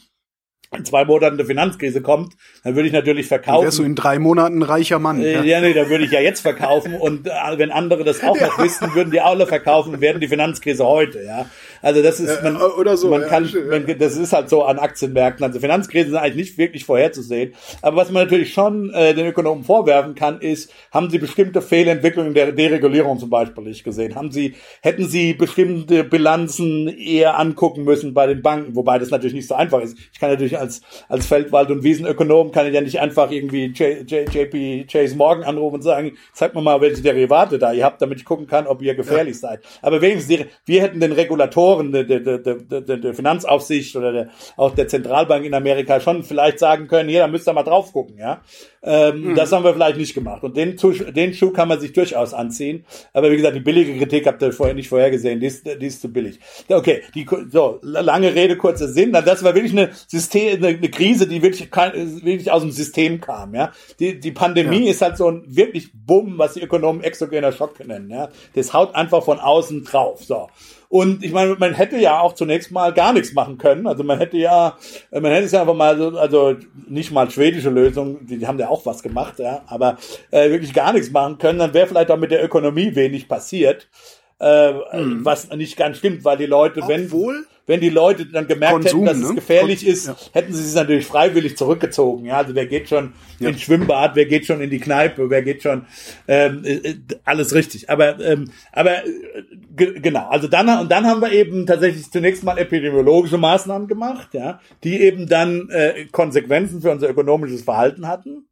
in 0.75 0.85
zwei 0.85 1.05
Monaten 1.05 1.35
eine 1.35 1.45
Finanzkrise 1.45 2.01
kommt, 2.01 2.33
dann 2.63 2.75
würde 2.75 2.87
ich 2.87 2.93
natürlich 2.93 3.27
verkaufen. 3.27 3.57
Dann 3.57 3.65
wärst 3.65 3.77
du 3.77 3.83
in 3.83 3.95
drei 3.95 4.17
Monaten 4.17 4.57
ein 4.57 4.63
reicher 4.63 4.97
Mann. 4.97 5.21
Äh, 5.21 5.33
ja, 5.33 5.43
ja 5.43 5.61
nee, 5.61 5.73
dann 5.73 5.89
würde 5.89 6.03
ich 6.03 6.11
ja 6.11 6.19
jetzt 6.19 6.41
verkaufen 6.41 6.95
und 6.95 7.27
äh, 7.27 7.31
wenn 7.57 7.71
andere 7.71 8.03
das 8.03 8.23
auch 8.23 8.39
noch 8.39 8.57
ja. 8.57 8.63
wissen, 8.63 8.95
würden 8.95 9.11
die 9.11 9.21
alle 9.21 9.45
verkaufen 9.45 9.93
und 9.93 10.01
werden 10.01 10.19
die 10.19 10.27
Finanzkrise 10.27 10.85
heute, 10.85 11.23
ja. 11.23 11.45
Also 11.83 12.01
das 12.01 12.19
ist 12.21 12.41
man, 12.41 12.55
äh, 12.55 12.59
oder 12.59 12.95
so, 12.95 13.09
man 13.09 13.21
ja, 13.21 13.27
kann, 13.27 13.49
man, 13.69 13.85
das 13.99 14.15
ist 14.15 14.31
halt 14.31 14.49
so 14.49 14.63
an 14.63 14.79
Aktienmärkten. 14.79 15.45
Also 15.45 15.59
Finanzkrisen 15.59 16.11
sind 16.11 16.19
eigentlich 16.19 16.47
nicht 16.47 16.57
wirklich 16.57 16.85
vorherzusehen. 16.85 17.53
Aber 17.81 17.97
was 17.97 18.09
man 18.09 18.23
natürlich 18.23 18.53
schon 18.53 18.89
äh, 18.91 19.13
den 19.13 19.27
Ökonomen 19.27 19.65
vorwerfen 19.65 20.15
kann, 20.15 20.39
ist, 20.39 20.71
haben 20.91 21.09
sie 21.09 21.19
bestimmte 21.19 21.61
Fehlentwicklungen 21.61 22.33
der 22.33 22.53
Deregulierung 22.53 23.19
zum 23.19 23.29
Beispiel 23.29 23.65
nicht 23.65 23.83
gesehen? 23.83 24.15
Haben 24.15 24.31
sie, 24.31 24.55
hätten 24.81 25.07
sie 25.07 25.33
bestimmte 25.33 26.05
Bilanzen 26.05 26.87
eher 26.87 27.37
angucken 27.37 27.83
müssen 27.83 28.13
bei 28.13 28.27
den 28.27 28.41
Banken, 28.41 28.75
wobei 28.77 28.97
das 28.97 29.09
natürlich 29.09 29.33
nicht 29.33 29.47
so 29.47 29.55
einfach 29.55 29.81
ist. 29.81 29.97
Ich 30.13 30.19
kann 30.19 30.29
natürlich 30.29 30.57
als, 30.57 30.81
als 31.09 31.25
Feldwald- 31.25 31.69
und 31.69 31.83
Wiesenökonom 31.83 32.51
kann 32.51 32.65
ich 32.65 32.73
ja 32.73 32.81
nicht 32.81 33.01
einfach 33.01 33.29
irgendwie 33.29 33.65
J, 33.65 34.09
J, 34.09 34.33
JP 34.33 34.85
Chase 34.89 35.17
Morgan 35.17 35.43
anrufen 35.43 35.75
und 35.75 35.81
sagen, 35.81 36.13
zeig 36.31 36.55
mir 36.55 36.61
mal, 36.61 36.79
welche 36.79 37.01
Derivate 37.01 37.59
da 37.59 37.73
ihr 37.73 37.83
habt, 37.83 38.01
damit 38.01 38.19
ich 38.19 38.25
gucken 38.25 38.47
kann, 38.47 38.67
ob 38.67 38.81
ihr 38.81 38.95
gefährlich 38.95 39.35
ja. 39.41 39.49
seid. 39.49 39.59
Aber 39.81 40.01
wenigstens, 40.01 40.45
wir 40.65 40.81
hätten 40.81 41.01
den 41.01 41.11
Regulatoren, 41.73 41.91
der, 41.91 42.03
der, 42.03 42.37
der, 42.37 42.97
der, 42.97 43.13
Finanzaufsicht 43.13 43.95
oder 43.95 44.11
der, 44.11 44.29
auch 44.57 44.73
der 44.73 44.87
Zentralbank 44.87 45.45
in 45.45 45.53
Amerika 45.53 45.99
schon 45.99 46.23
vielleicht 46.23 46.59
sagen 46.59 46.87
können, 46.87 47.09
hier, 47.09 47.19
da 47.19 47.27
müsst 47.27 47.47
ihr 47.47 47.53
mal 47.53 47.63
drauf 47.63 47.91
gucken, 47.93 48.17
ja. 48.17 48.41
Ähm, 48.85 49.29
mhm. 49.29 49.35
Das 49.35 49.51
haben 49.51 49.63
wir 49.63 49.73
vielleicht 49.73 49.97
nicht 49.97 50.13
gemacht. 50.13 50.43
Und 50.43 50.57
den, 50.57 50.75
den 51.15 51.33
Schuh 51.33 51.51
kann 51.51 51.69
man 51.69 51.79
sich 51.79 51.93
durchaus 51.93 52.33
anziehen. 52.33 52.85
Aber 53.13 53.31
wie 53.31 53.37
gesagt, 53.37 53.55
die 53.55 53.61
billige 53.61 53.97
Kritik 53.97 54.27
habt 54.27 54.41
ihr 54.41 54.51
vorher 54.51 54.75
nicht 54.75 54.89
vorhergesehen. 54.89 55.39
Die 55.39 55.47
ist, 55.47 55.65
die 55.65 55.85
ist 55.85 56.01
zu 56.01 56.11
billig. 56.11 56.39
Okay, 56.67 57.01
die, 57.15 57.25
so, 57.49 57.79
lange 57.81 58.35
Rede, 58.35 58.57
kurzer 58.57 58.89
Sinn. 58.89 59.13
Das 59.13 59.43
war 59.43 59.55
wirklich 59.55 59.71
eine 59.71 59.91
System, 60.07 60.61
eine 60.63 60.89
Krise, 60.89 61.27
die 61.27 61.41
wirklich, 61.41 61.71
wirklich 61.71 62.51
aus 62.51 62.61
dem 62.61 62.71
System 62.71 63.21
kam, 63.21 63.55
ja. 63.55 63.71
Die, 63.99 64.19
die 64.19 64.31
Pandemie 64.31 64.85
ja. 64.85 64.91
ist 64.91 65.01
halt 65.01 65.17
so 65.17 65.29
ein 65.29 65.43
wirklich 65.47 65.91
Bumm, 65.93 66.37
was 66.37 66.55
die 66.55 66.61
Ökonomen 66.61 67.03
exogener 67.03 67.53
Schock 67.53 67.85
nennen, 67.85 68.09
ja. 68.09 68.29
Das 68.53 68.73
haut 68.73 68.95
einfach 68.95 69.23
von 69.23 69.39
außen 69.39 69.85
drauf, 69.85 70.23
so. 70.23 70.49
Und 70.93 71.23
ich 71.23 71.31
meine, 71.31 71.55
man 71.55 71.73
hätte 71.73 71.97
ja 71.97 72.19
auch 72.19 72.33
zunächst 72.33 72.71
mal 72.71 72.93
gar 72.93 73.13
nichts 73.13 73.33
machen 73.33 73.57
können. 73.57 73.87
Also 73.87 74.03
man 74.03 74.19
hätte 74.19 74.37
ja, 74.37 74.77
man 75.09 75.31
hätte 75.31 75.45
es 75.45 75.51
ja 75.51 75.61
einfach 75.61 75.73
mal 75.73 75.97
so, 75.97 76.09
also 76.19 76.55
nicht 76.87 77.11
mal 77.11 77.31
schwedische 77.31 77.71
Lösung, 77.71 78.27
die, 78.27 78.37
die 78.37 78.45
haben 78.45 78.59
ja 78.59 78.69
auch 78.69 78.85
was 78.85 79.01
gemacht, 79.01 79.39
ja, 79.39 79.63
aber 79.65 79.97
äh, 80.29 80.51
wirklich 80.51 80.71
gar 80.71 80.93
nichts 80.93 81.09
machen 81.09 81.39
können, 81.39 81.57
dann 81.57 81.73
wäre 81.73 81.87
vielleicht 81.87 82.11
auch 82.11 82.17
mit 82.17 82.29
der 82.29 82.45
Ökonomie 82.45 82.93
wenig 82.93 83.27
passiert. 83.27 83.89
Äh, 84.39 84.73
mhm. 84.73 85.25
Was 85.25 85.49
nicht 85.49 85.77
ganz 85.77 85.97
stimmt, 85.97 86.25
weil 86.25 86.37
die 86.37 86.45
Leute, 86.45 86.81
Obwohl? 86.83 86.95
wenn 86.95 87.11
wenn 87.65 87.79
die 87.79 87.89
Leute 87.89 88.25
dann 88.25 88.47
gemerkt 88.47 88.73
Konsum, 88.73 89.05
hätten, 89.07 89.21
dass 89.21 89.29
es 89.29 89.35
gefährlich 89.35 89.83
ne? 89.83 89.89
ist, 89.89 90.07
ja. 90.07 90.15
hätten 90.33 90.53
sie 90.53 90.63
sich 90.63 90.75
natürlich 90.75 91.05
freiwillig 91.05 91.57
zurückgezogen. 91.57 92.25
Ja, 92.25 92.37
also 92.37 92.53
wer 92.55 92.65
geht 92.65 92.89
schon 92.89 93.13
ja. 93.39 93.49
ins 93.49 93.61
Schwimmbad, 93.61 94.15
wer 94.15 94.25
geht 94.25 94.45
schon 94.45 94.61
in 94.61 94.69
die 94.69 94.79
Kneipe, 94.79 95.29
wer 95.29 95.41
geht 95.41 95.63
schon 95.63 95.85
ähm, 96.27 96.63
äh, 96.65 96.73
äh 96.73 96.95
alles 97.23 97.53
richtig. 97.53 97.89
Aber 97.89 98.19
ähm, 98.19 98.51
aber 98.71 99.05
äh, 99.05 99.99
genau, 99.99 100.27
also 100.27 100.47
dann 100.47 100.67
und 100.79 100.91
dann 100.91 101.05
haben 101.05 101.21
wir 101.21 101.31
eben 101.31 101.65
tatsächlich 101.65 102.11
zunächst 102.11 102.43
mal 102.43 102.57
epidemiologische 102.57 103.37
Maßnahmen 103.37 103.87
gemacht, 103.87 104.33
ja, 104.33 104.59
die 104.83 105.01
eben 105.01 105.27
dann 105.27 105.69
äh, 105.69 106.05
Konsequenzen 106.11 106.81
für 106.81 106.91
unser 106.91 107.09
ökonomisches 107.09 107.61
Verhalten 107.61 108.07
hatten. 108.07 108.45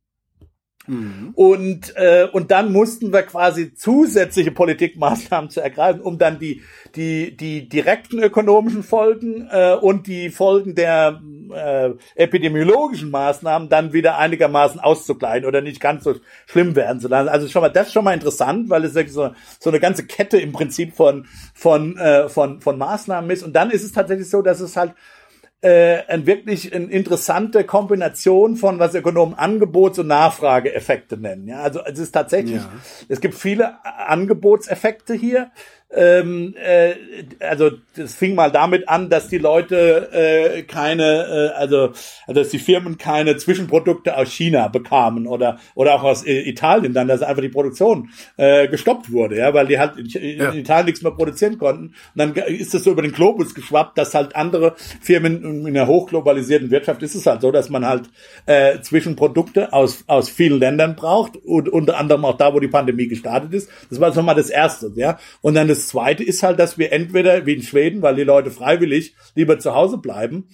Mhm. 0.88 1.32
Und, 1.36 1.96
äh, 1.96 2.28
und 2.32 2.52
dann 2.52 2.72
mussten 2.72 3.14
wir 3.14 3.24
quasi 3.24 3.74
zusätzliche 3.74 4.52
Politikmaßnahmen 4.52 5.50
zu 5.50 5.62
ergreifen, 5.62 6.02
um 6.02 6.18
dann 6.18 6.40
die, 6.40 6.62
die, 6.96 7.36
die 7.36 7.70
direkten 7.70 8.20
ökonomischen 8.20 8.84
Folgen 8.84 9.48
äh, 9.52 9.76
und 9.76 10.08
die 10.08 10.30
Folgen 10.30 10.76
der 10.76 11.22
äh, 11.54 11.92
epidemiologischen 12.16 13.12
Maßnahmen 13.12 13.70
dann 13.70 13.94
wieder 13.94 14.18
einigermaßen 14.18 14.80
auszugleichen 14.80 15.48
oder 15.48 15.62
nicht 15.62 15.80
ganz 15.80 16.04
so 16.04 16.16
schlimm 16.48 16.76
werden 16.76 17.00
zu 17.00 17.08
lassen. 17.08 17.30
Also 17.30 17.48
schon 17.48 17.62
mal, 17.62 17.70
das 17.70 17.88
ist 17.88 17.94
schon 17.94 18.04
mal 18.04 18.14
interessant, 18.14 18.70
weil 18.70 18.84
es 18.84 18.94
so, 19.14 19.32
so 19.60 19.70
eine 19.70 19.80
ganze 19.80 20.06
Kette 20.06 20.40
im 20.40 20.52
Prinzip 20.52 20.96
von, 20.96 21.28
von, 21.54 21.98
äh, 21.98 22.28
von, 22.28 22.62
von 22.62 22.78
Maßnahmen 22.78 23.30
ist. 23.30 23.44
Und 23.44 23.54
dann 23.54 23.70
ist 23.70 23.84
es 23.84 23.92
tatsächlich 23.92 24.30
so, 24.30 24.42
dass 24.42 24.60
es 24.60 24.76
halt 24.76 24.94
äh, 25.62 26.04
ein 26.08 26.26
wirklich 26.26 26.74
eine 26.74 26.86
interessante 26.86 27.64
Kombination 27.64 28.56
von, 28.56 28.80
was 28.80 28.96
Ökonomen 28.96 29.36
Angebots- 29.36 30.00
und 30.00 30.08
Nachfrageeffekte 30.08 31.18
nennen. 31.18 31.48
Ja, 31.48 31.62
also 31.62 31.82
es 31.86 32.00
ist 32.00 32.12
tatsächlich, 32.12 32.62
ja. 32.62 32.72
es 33.10 33.22
gibt 33.22 33.36
viele 33.36 33.78
Angebotseffekte 33.86 35.14
hier 35.14 35.52
ähm, 35.94 36.56
äh, 36.56 36.94
also 37.40 37.72
das 37.96 38.16
fing 38.16 38.36
mal 38.36 38.52
damit 38.52 38.88
an, 38.88 39.10
dass 39.10 39.28
die 39.28 39.38
Leute 39.38 40.10
äh, 40.14 40.64
keine, 40.64 41.04
äh, 41.54 41.60
also, 41.60 41.92
also 42.28 42.42
dass 42.42 42.50
die 42.50 42.60
Firmen 42.60 42.98
keine 42.98 43.36
Zwischenprodukte 43.38 44.16
aus 44.16 44.32
China 44.32 44.70
bekamen 44.70 45.28
oder 45.28 45.60
oder 45.76 45.96
auch 45.96 46.04
aus 46.04 46.26
äh, 46.26 46.48
Italien 46.48 46.94
dann, 46.94 47.08
dass 47.08 47.22
einfach 47.22 47.42
die 47.42 47.50
Produktion 47.50 48.10
äh, 48.38 48.68
gestoppt 48.70 49.12
wurde, 49.12 49.38
ja, 49.38 49.54
weil 49.54 49.68
die 49.68 49.80
halt 49.80 49.98
in, 49.98 50.06
in 50.06 50.54
Italien 50.54 50.86
nichts 50.86 51.02
mehr 51.02 51.12
produzieren 51.12 51.58
konnten. 51.58 51.88
Und 51.88 51.94
dann 52.16 52.34
ist 52.34 52.74
es 52.74 52.84
so 52.86 52.92
über 52.92 53.02
den 53.02 53.12
Globus 53.12 53.54
geschwappt, 53.54 53.98
dass 53.98 54.14
halt 54.14 54.36
andere 54.36 54.76
Firmen 55.02 55.66
in 55.66 55.68
einer 55.68 55.88
hochglobalisierten 55.88 56.72
Wirtschaft 56.72 57.04
ist 57.04 57.16
es 57.16 57.26
halt 57.26 57.42
so, 57.42 57.52
dass 57.52 57.70
man 57.70 57.86
halt 57.86 58.10
äh, 58.46 58.80
Zwischenprodukte 58.80 59.74
aus 59.74 60.06
aus 60.08 60.30
vielen 60.30 60.60
Ländern 60.60 60.96
braucht 60.96 61.36
und 61.38 61.68
unter 61.68 61.98
anderem 61.98 62.24
auch 62.24 62.38
da, 62.38 62.54
wo 62.54 62.60
die 62.60 62.68
Pandemie 62.70 63.08
gestartet 63.08 63.54
ist. 63.54 63.70
Das 63.90 64.00
war 64.00 64.14
schon 64.14 64.26
mal 64.26 64.36
das 64.36 64.50
erste, 64.50 64.92
ja. 64.96 65.20
Und 65.42 65.56
dann 65.56 65.68
das 65.68 65.81
das 65.82 65.88
Zweite 65.88 66.24
ist 66.24 66.44
halt, 66.44 66.60
dass 66.60 66.78
wir 66.78 66.92
entweder 66.92 67.46
wie 67.48 67.54
in 67.54 67.64
Schweden, 67.64 68.04
weil 68.04 68.16
die 68.16 68.24
Leute 68.24 68.52
freiwillig 68.52 69.16
lieber 69.34 69.58
zu 69.58 69.74
Hause 69.74 69.98
bleiben, 69.98 70.48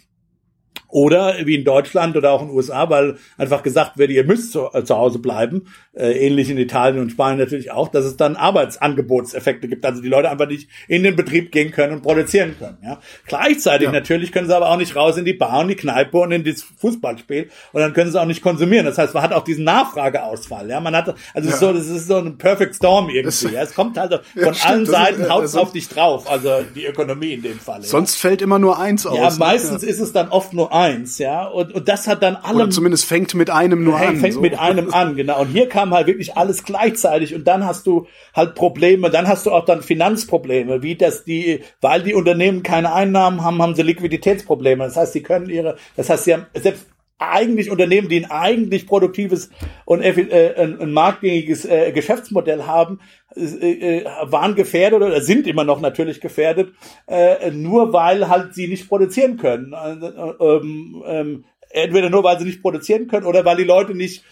Oder 0.90 1.36
wie 1.46 1.56
in 1.56 1.66
Deutschland 1.66 2.16
oder 2.16 2.32
auch 2.32 2.42
in 2.42 2.48
den 2.48 2.56
USA, 2.56 2.90
weil 2.90 3.18
einfach 3.38 3.62
gesagt 3.62 3.98
wird, 3.98 4.10
ihr 4.10 4.24
müsst 4.24 4.54
zu, 4.54 4.70
äh, 4.74 4.84
zu 4.84 4.96
Hause 4.96 5.20
bleiben, 5.20 5.66
äh, 5.94 6.12
ähnlich 6.12 6.50
in 6.50 6.58
Italien 6.58 7.02
und 7.02 7.10
Spanien 7.10 7.40
natürlich 7.40 7.72
auch, 7.72 7.90
dass 7.90 8.06
es 8.06 8.16
dann 8.16 8.38
Arbeitsangebotseffekte 8.38 9.68
gibt. 9.68 9.86
Also 9.86 10.02
die 10.02 10.08
Leute 10.08 10.30
einfach 10.30 10.48
nicht 10.48 10.70
in 10.88 11.04
den 11.04 11.16
Betrieb 11.16 11.52
gehen 11.52 11.72
können 11.72 11.94
und 11.94 12.04
produzieren 12.04 12.56
können. 12.58 12.78
Ja? 12.84 13.00
Gleichzeitig 13.26 13.88
ja. 13.88 13.92
natürlich 13.92 14.32
können 14.32 14.48
sie 14.48 14.56
aber 14.56 14.70
auch 14.70 14.78
nicht 14.78 14.96
raus 14.96 15.18
in 15.18 15.26
die 15.26 15.34
Bar 15.34 15.60
und 15.60 15.68
die 15.68 15.76
Kneipe 15.76 16.18
und 16.20 16.32
in 16.32 16.46
das 16.46 16.64
Fußballspiel 16.64 17.50
und 17.74 17.82
dann 17.82 17.94
können 17.94 18.12
sie 18.12 18.22
auch 18.22 18.26
nicht 18.26 18.42
konsumieren. 18.42 18.86
Das 18.86 18.98
heißt, 18.98 19.14
man 19.14 19.24
hat 19.24 19.34
auch 19.34 19.44
diesen 19.44 19.66
Nachfrageausfall. 19.66 20.70
Ja? 20.70 20.80
Man 20.80 20.96
hat, 20.96 21.16
also 21.34 21.50
ja. 21.50 21.54
ist 21.54 21.60
so, 21.60 21.74
das 21.74 21.88
ist 21.88 22.08
so 22.08 22.18
ein 22.18 22.38
Perfect 22.38 22.76
Storm 22.76 23.10
irgendwie. 23.10 23.54
ja? 23.54 23.62
Es 23.62 23.74
kommt 23.74 23.98
halt 23.98 24.22
von 24.36 24.54
ja, 24.54 24.64
allen 24.64 24.86
Seiten 24.86 25.30
haut 25.30 25.42
also, 25.42 25.60
auf 25.60 25.74
dich 25.74 25.90
drauf, 25.90 26.30
also 26.30 26.50
die 26.76 26.86
Ökonomie 26.86 27.34
in 27.34 27.42
dem 27.42 27.60
Fall. 27.60 27.82
Sonst 27.82 28.16
fällt 28.16 28.42
immer 28.42 28.60
nur 28.60 28.80
eins 28.80 29.06
aus. 29.06 29.18
Ja, 29.18 29.30
ne? 29.30 29.36
meistens 29.38 29.84
ist 29.84 30.00
es 30.00 30.14
dann 30.14 30.30
oft 30.30 30.54
nur 30.54 30.72
eins, 30.78 31.18
ja. 31.18 31.46
Und, 31.46 31.74
und 31.74 31.88
das 31.88 32.08
hat 32.08 32.24
dann 32.24 32.36
alle. 32.36 32.64
Oder 32.64 32.70
zumindest 32.70 33.06
fängt 33.06 33.34
mit 33.34 33.50
einem 33.50 33.84
nur 33.84 33.98
fängt, 33.98 34.10
an. 34.10 34.18
Fängt 34.18 34.34
so. 34.36 34.42
mit 34.42 34.60
einem 34.60 34.94
an, 34.94 35.16
genau. 35.16 35.42
Und 35.42 35.48
hier 35.48 35.70
kam 35.70 35.94
halt 35.94 36.08
wirklich 36.08 36.38
alles 36.38 36.64
gleichzeitig 36.64 37.36
und 37.36 37.48
dann 37.48 37.66
hast 37.66 37.88
du 37.88 38.08
halt 38.36 38.56
Probleme, 38.56 39.10
dann 39.10 39.28
hast 39.28 39.46
du 39.46 39.52
auch 39.52 39.66
dann 39.66 39.82
Finanzprobleme, 39.82 40.82
wie 40.84 40.96
das 40.96 41.24
die, 41.24 41.62
weil 41.82 42.04
die 42.04 42.14
Unternehmen 42.14 42.64
keine 42.64 42.94
Einnahmen 42.94 43.44
haben, 43.44 43.62
haben 43.62 43.76
sie 43.76 43.84
Liquiditätsprobleme. 43.84 44.84
Das 44.84 44.98
heißt, 44.98 45.14
sie 45.14 45.24
können 45.24 45.50
ihre, 45.50 45.78
das 45.96 46.10
heißt, 46.10 46.26
sie 46.26 46.34
haben 46.34 46.46
selbst 46.54 46.86
eigentlich 47.20 47.72
Unternehmen, 47.72 48.10
die 48.10 48.18
ein 48.18 48.32
eigentlich 48.32 48.88
produktives 48.88 49.50
und 49.86 50.02
äh, 50.02 50.54
ein, 50.58 50.92
marktgängiges 50.92 51.66
äh, 51.66 51.92
Geschäftsmodell 51.92 52.64
haben, 52.64 53.00
äh, 53.36 54.00
äh, 54.00 54.06
waren 54.24 54.56
gefährdet 54.56 55.02
oder 55.02 55.22
sind 55.22 55.48
immer 55.48 55.64
noch 55.64 55.82
natürlich 55.82 56.22
gefährdet, 56.22 56.74
äh, 57.08 57.52
nur 57.52 57.94
weil 57.94 58.28
halt 58.30 58.54
sie 58.54 58.68
nicht 58.68 58.88
produzieren 58.88 59.38
können. 59.38 59.74
Äh, 59.74 60.44
ähm, 60.44 61.04
ähm, 61.06 61.46
entweder 61.70 62.10
nur, 62.10 62.24
weil 62.24 62.40
sie 62.40 62.46
nicht 62.46 62.62
produzieren 62.62 63.08
können 63.08 63.26
oder 63.26 63.46
weil 63.46 63.58
die 63.58 63.64
Leute 63.64 63.94
nicht 63.94 64.24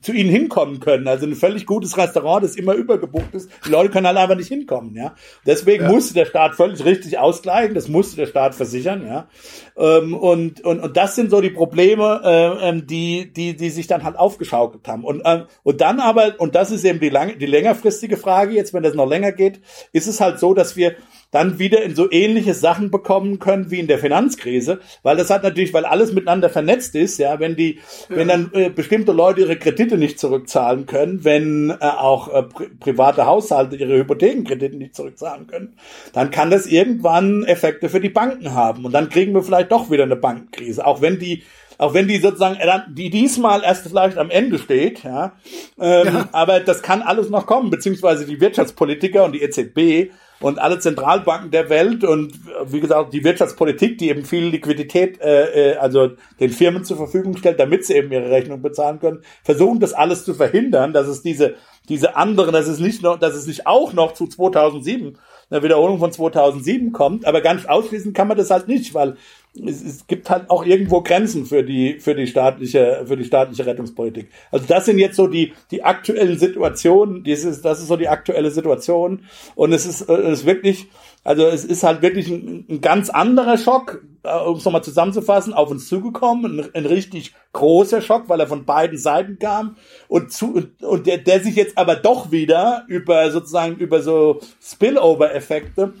zu 0.00 0.12
ihnen 0.12 0.30
hinkommen 0.30 0.80
können. 0.80 1.08
Also 1.08 1.26
ein 1.26 1.34
völlig 1.34 1.66
gutes 1.66 1.96
Restaurant, 1.96 2.44
das 2.44 2.56
immer 2.56 2.74
übergebucht 2.74 3.34
ist. 3.34 3.50
Die 3.66 3.70
Leute 3.70 3.90
können 3.90 4.06
halt 4.06 4.16
einfach 4.16 4.36
nicht 4.36 4.48
hinkommen, 4.48 4.94
ja. 4.94 5.14
Deswegen 5.46 5.84
ja. 5.84 5.90
musste 5.90 6.14
der 6.14 6.26
Staat 6.26 6.54
völlig 6.54 6.84
richtig 6.84 7.18
ausgleichen. 7.18 7.74
Das 7.74 7.88
musste 7.88 8.16
der 8.16 8.26
Staat 8.26 8.54
versichern, 8.54 9.06
ja. 9.06 9.28
Ähm, 9.76 10.14
und, 10.14 10.60
und, 10.64 10.80
und 10.80 10.96
das 10.96 11.16
sind 11.16 11.30
so 11.30 11.40
die 11.40 11.50
Probleme, 11.50 12.20
äh, 12.24 12.68
ähm, 12.68 12.86
die, 12.86 13.32
die, 13.32 13.56
die 13.56 13.70
sich 13.70 13.86
dann 13.86 14.04
halt 14.04 14.16
aufgeschaukelt 14.16 14.86
haben. 14.86 15.04
Und, 15.04 15.22
äh, 15.24 15.44
und 15.62 15.80
dann 15.80 16.00
aber, 16.00 16.34
und 16.38 16.54
das 16.54 16.70
ist 16.70 16.84
eben 16.84 17.00
die, 17.00 17.08
lang, 17.08 17.38
die 17.38 17.46
längerfristige 17.46 18.16
Frage 18.16 18.54
jetzt, 18.54 18.74
wenn 18.74 18.82
das 18.82 18.94
noch 18.94 19.08
länger 19.08 19.32
geht, 19.32 19.60
ist 19.92 20.06
es 20.06 20.20
halt 20.20 20.38
so, 20.38 20.54
dass 20.54 20.76
wir 20.76 20.94
dann 21.32 21.58
wieder 21.58 21.82
in 21.82 21.96
so 21.96 22.08
ähnliche 22.12 22.54
Sachen 22.54 22.90
bekommen 22.90 23.40
können 23.40 23.70
wie 23.70 23.80
in 23.80 23.88
der 23.88 23.98
Finanzkrise, 23.98 24.78
weil 25.02 25.16
das 25.16 25.30
hat 25.30 25.42
natürlich, 25.42 25.74
weil 25.74 25.86
alles 25.86 26.12
miteinander 26.12 26.50
vernetzt 26.50 26.94
ist, 26.94 27.18
ja, 27.18 27.40
wenn 27.40 27.56
die, 27.56 27.80
ja. 28.08 28.16
wenn 28.16 28.28
dann 28.28 28.50
äh, 28.52 28.68
bestimmte 28.68 29.12
Leute 29.12 29.40
ihre 29.40 29.56
Kredite 29.56 29.96
nicht 29.96 30.20
zurückzahlen 30.20 30.86
können, 30.86 31.24
wenn 31.24 31.70
äh, 31.70 31.74
auch 31.80 32.32
äh, 32.32 32.42
pri 32.42 32.66
private 32.78 33.26
Haushalte 33.26 33.76
ihre 33.76 33.96
Hypothekenkredite 33.98 34.76
nicht 34.76 34.94
zurückzahlen 34.94 35.46
können, 35.46 35.76
dann 36.12 36.30
kann 36.30 36.50
das 36.50 36.66
irgendwann 36.66 37.44
Effekte 37.44 37.88
für 37.88 38.00
die 38.00 38.10
Banken 38.10 38.52
haben 38.52 38.84
und 38.84 38.92
dann 38.92 39.08
kriegen 39.08 39.32
wir 39.32 39.42
vielleicht 39.42 39.72
doch 39.72 39.90
wieder 39.90 40.04
eine 40.04 40.16
Bankenkrise, 40.16 40.86
auch 40.86 41.00
wenn 41.00 41.18
die 41.18 41.42
auch 41.82 41.94
wenn 41.94 42.06
die 42.06 42.18
sozusagen 42.18 42.58
die 42.90 43.10
diesmal 43.10 43.64
erst 43.64 43.88
vielleicht 43.88 44.16
am 44.16 44.30
Ende 44.30 44.60
steht, 44.60 45.02
ja, 45.02 45.32
ähm, 45.80 46.06
ja. 46.06 46.28
aber 46.30 46.60
das 46.60 46.80
kann 46.80 47.02
alles 47.02 47.28
noch 47.28 47.44
kommen, 47.44 47.70
beziehungsweise 47.70 48.24
die 48.24 48.40
Wirtschaftspolitiker 48.40 49.24
und 49.24 49.32
die 49.32 49.42
EZB 49.42 50.12
und 50.38 50.60
alle 50.60 50.78
Zentralbanken 50.78 51.50
der 51.50 51.70
Welt 51.70 52.04
und 52.04 52.34
wie 52.66 52.78
gesagt 52.78 53.12
die 53.12 53.24
Wirtschaftspolitik, 53.24 53.98
die 53.98 54.10
eben 54.10 54.24
viel 54.24 54.44
Liquidität 54.44 55.20
äh, 55.20 55.72
äh, 55.72 55.76
also 55.76 56.10
den 56.38 56.50
Firmen 56.50 56.84
zur 56.84 56.96
Verfügung 56.96 57.36
stellt, 57.36 57.58
damit 57.58 57.84
sie 57.84 57.94
eben 57.94 58.12
ihre 58.12 58.30
Rechnung 58.30 58.62
bezahlen 58.62 59.00
können, 59.00 59.22
versuchen 59.42 59.80
das 59.80 59.92
alles 59.92 60.24
zu 60.24 60.34
verhindern, 60.34 60.92
dass 60.92 61.08
es 61.08 61.22
diese 61.22 61.56
diese 61.88 62.14
anderen, 62.14 62.52
dass 62.52 62.68
es 62.68 62.78
nicht 62.78 63.02
noch, 63.02 63.18
dass 63.18 63.34
es 63.34 63.48
nicht 63.48 63.66
auch 63.66 63.92
noch 63.92 64.14
zu 64.14 64.28
2007 64.28 65.18
eine 65.50 65.62
Wiederholung 65.62 65.98
von 65.98 66.12
2007 66.12 66.92
kommt, 66.92 67.26
aber 67.26 67.40
ganz 67.40 67.66
ausschließen 67.66 68.12
kann 68.12 68.28
man 68.28 68.36
das 68.36 68.50
halt 68.50 68.68
nicht, 68.68 68.94
weil 68.94 69.16
es, 69.54 69.82
es 69.82 70.06
gibt 70.06 70.30
halt 70.30 70.48
auch 70.48 70.64
irgendwo 70.64 71.02
Grenzen 71.02 71.44
für 71.44 71.62
die 71.62 71.98
für 72.00 72.14
die 72.14 72.26
staatliche 72.26 73.04
für 73.06 73.16
die 73.16 73.24
staatliche 73.24 73.66
Rettungspolitik. 73.66 74.30
Also 74.50 74.66
das 74.66 74.86
sind 74.86 74.98
jetzt 74.98 75.16
so 75.16 75.26
die 75.26 75.52
die 75.70 75.82
aktuellen 75.84 76.38
Situationen. 76.38 77.22
Dieses 77.22 77.60
das 77.60 77.80
ist 77.80 77.88
so 77.88 77.96
die 77.96 78.08
aktuelle 78.08 78.50
Situation 78.50 79.24
und 79.54 79.72
es 79.72 79.84
ist 79.84 80.08
es 80.08 80.40
ist 80.40 80.46
wirklich 80.46 80.88
also 81.24 81.46
es 81.46 81.64
ist 81.64 81.82
halt 81.82 82.02
wirklich 82.02 82.28
ein, 82.28 82.64
ein 82.68 82.80
ganz 82.80 83.08
anderer 83.10 83.56
Schock, 83.56 84.02
äh, 84.24 84.36
um 84.38 84.56
es 84.56 84.64
nochmal 84.64 84.82
zusammenzufassen, 84.82 85.52
auf 85.52 85.70
uns 85.70 85.86
zugekommen. 85.86 86.60
Ein, 86.60 86.74
ein, 86.74 86.86
richtig 86.86 87.34
großer 87.52 88.00
Schock, 88.00 88.28
weil 88.28 88.40
er 88.40 88.48
von 88.48 88.64
beiden 88.64 88.98
Seiten 88.98 89.38
kam 89.38 89.76
und 90.08 90.32
zu 90.32 90.70
und 90.80 91.06
der, 91.06 91.18
der 91.18 91.40
sich 91.40 91.56
jetzt 91.56 91.76
aber 91.76 91.96
doch 91.96 92.32
wieder 92.32 92.84
über 92.88 93.30
sozusagen 93.30 93.76
über 93.76 94.02
so 94.02 94.40
Spillover-Effekte 94.62 95.92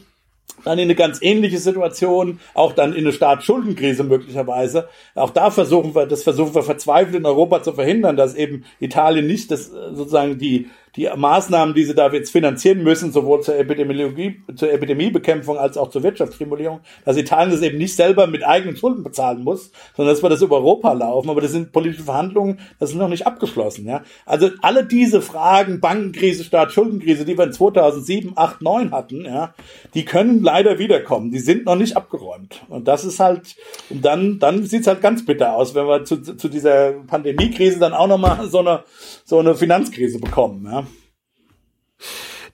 dann 0.64 0.78
in 0.78 0.84
eine 0.84 0.94
ganz 0.94 1.20
ähnliche 1.22 1.58
Situation, 1.58 2.40
auch 2.54 2.72
dann 2.72 2.92
in 2.92 3.00
eine 3.00 3.12
Staatsschuldenkrise 3.12 4.04
möglicherweise. 4.04 4.88
Auch 5.14 5.30
da 5.30 5.50
versuchen 5.50 5.94
wir, 5.94 6.06
das 6.06 6.22
versuchen 6.22 6.54
wir 6.54 6.62
verzweifelt 6.62 7.16
in 7.16 7.26
Europa 7.26 7.62
zu 7.62 7.72
verhindern, 7.72 8.16
dass 8.16 8.34
eben 8.34 8.64
Italien 8.80 9.26
nicht 9.26 9.50
das 9.50 9.68
äh, 9.68 9.94
sozusagen 9.94 10.38
die 10.38 10.70
die 10.96 11.08
Maßnahmen, 11.14 11.74
die 11.74 11.84
sie 11.84 11.94
da 11.94 12.10
jetzt 12.12 12.30
finanzieren 12.30 12.82
müssen, 12.82 13.12
sowohl 13.12 13.40
zur 13.40 13.56
Epidemiologie, 13.56 14.42
zur 14.54 14.70
Epidemiebekämpfung 14.70 15.58
als 15.58 15.76
auch 15.78 15.90
zur 15.90 16.02
Wirtschaftsstimulierung, 16.02 16.80
dass 17.04 17.16
Italien 17.16 17.50
das 17.50 17.62
eben 17.62 17.78
nicht 17.78 17.96
selber 17.96 18.26
mit 18.26 18.44
eigenen 18.44 18.76
Schulden 18.76 19.02
bezahlen 19.02 19.42
muss, 19.42 19.70
sondern 19.96 20.14
dass 20.14 20.22
wir 20.22 20.28
das 20.28 20.42
über 20.42 20.56
Europa 20.56 20.92
laufen. 20.92 21.30
Aber 21.30 21.40
das 21.40 21.52
sind 21.52 21.72
politische 21.72 22.04
Verhandlungen, 22.04 22.60
das 22.78 22.90
sind 22.90 22.98
noch 22.98 23.08
nicht 23.08 23.26
abgeschlossen. 23.26 23.86
Ja? 23.86 24.02
Also 24.26 24.50
alle 24.60 24.84
diese 24.84 25.22
Fragen, 25.22 25.80
Bankenkrise, 25.80 26.44
Staatsschuldenkrise, 26.44 27.24
die 27.24 27.38
wir 27.38 27.44
in 27.44 27.52
2007, 27.52 28.32
8, 28.36 28.60
9 28.60 28.90
hatten, 28.92 29.24
ja, 29.24 29.54
die 29.94 30.04
können 30.04 30.42
leider 30.42 30.78
wiederkommen. 30.78 31.30
Die 31.30 31.38
sind 31.38 31.64
noch 31.64 31.76
nicht 31.76 31.96
abgeräumt. 31.96 32.62
Und 32.68 32.86
das 32.88 33.04
ist 33.04 33.18
halt, 33.18 33.56
und 33.88 34.04
dann, 34.04 34.38
dann 34.38 34.64
sieht's 34.64 34.86
halt 34.86 35.00
ganz 35.00 35.24
bitter 35.24 35.54
aus, 35.54 35.74
wenn 35.74 35.86
wir 35.86 36.04
zu, 36.04 36.20
zu 36.20 36.48
dieser 36.48 36.92
Pandemiekrise 37.06 37.78
dann 37.78 37.94
auch 37.94 38.08
nochmal 38.08 38.46
so 38.48 38.58
eine, 38.58 38.84
so 39.24 39.38
eine 39.38 39.54
Finanzkrise 39.54 40.18
bekommen. 40.18 40.66
Ja? 40.70 40.86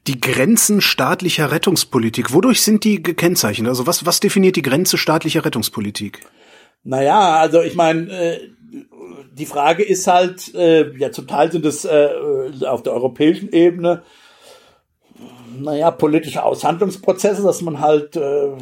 Die 0.06 0.20
Grenzen 0.20 0.80
staatlicher 0.80 1.50
Rettungspolitik, 1.50 2.32
wodurch 2.32 2.62
sind 2.62 2.84
die 2.84 3.02
gekennzeichnet? 3.02 3.68
Also 3.68 3.86
was, 3.86 4.06
was 4.06 4.20
definiert 4.20 4.56
die 4.56 4.62
Grenze 4.62 4.96
staatlicher 4.96 5.44
Rettungspolitik? 5.44 6.20
Naja, 6.84 7.36
also 7.36 7.60
ich 7.60 7.74
meine, 7.74 8.10
äh, 8.10 8.40
die 9.32 9.46
Frage 9.46 9.82
ist 9.82 10.06
halt, 10.06 10.54
äh, 10.54 10.96
ja 10.96 11.12
zum 11.12 11.26
Teil 11.26 11.52
sind 11.52 11.66
es 11.66 11.84
äh, 11.84 12.08
auf 12.66 12.82
der 12.82 12.94
europäischen 12.94 13.52
Ebene, 13.52 14.02
naja, 15.58 15.90
politische 15.90 16.42
Aushandlungsprozesse, 16.42 17.42
dass 17.42 17.62
man 17.62 17.80
halt 17.80 18.16
äh, 18.16 18.52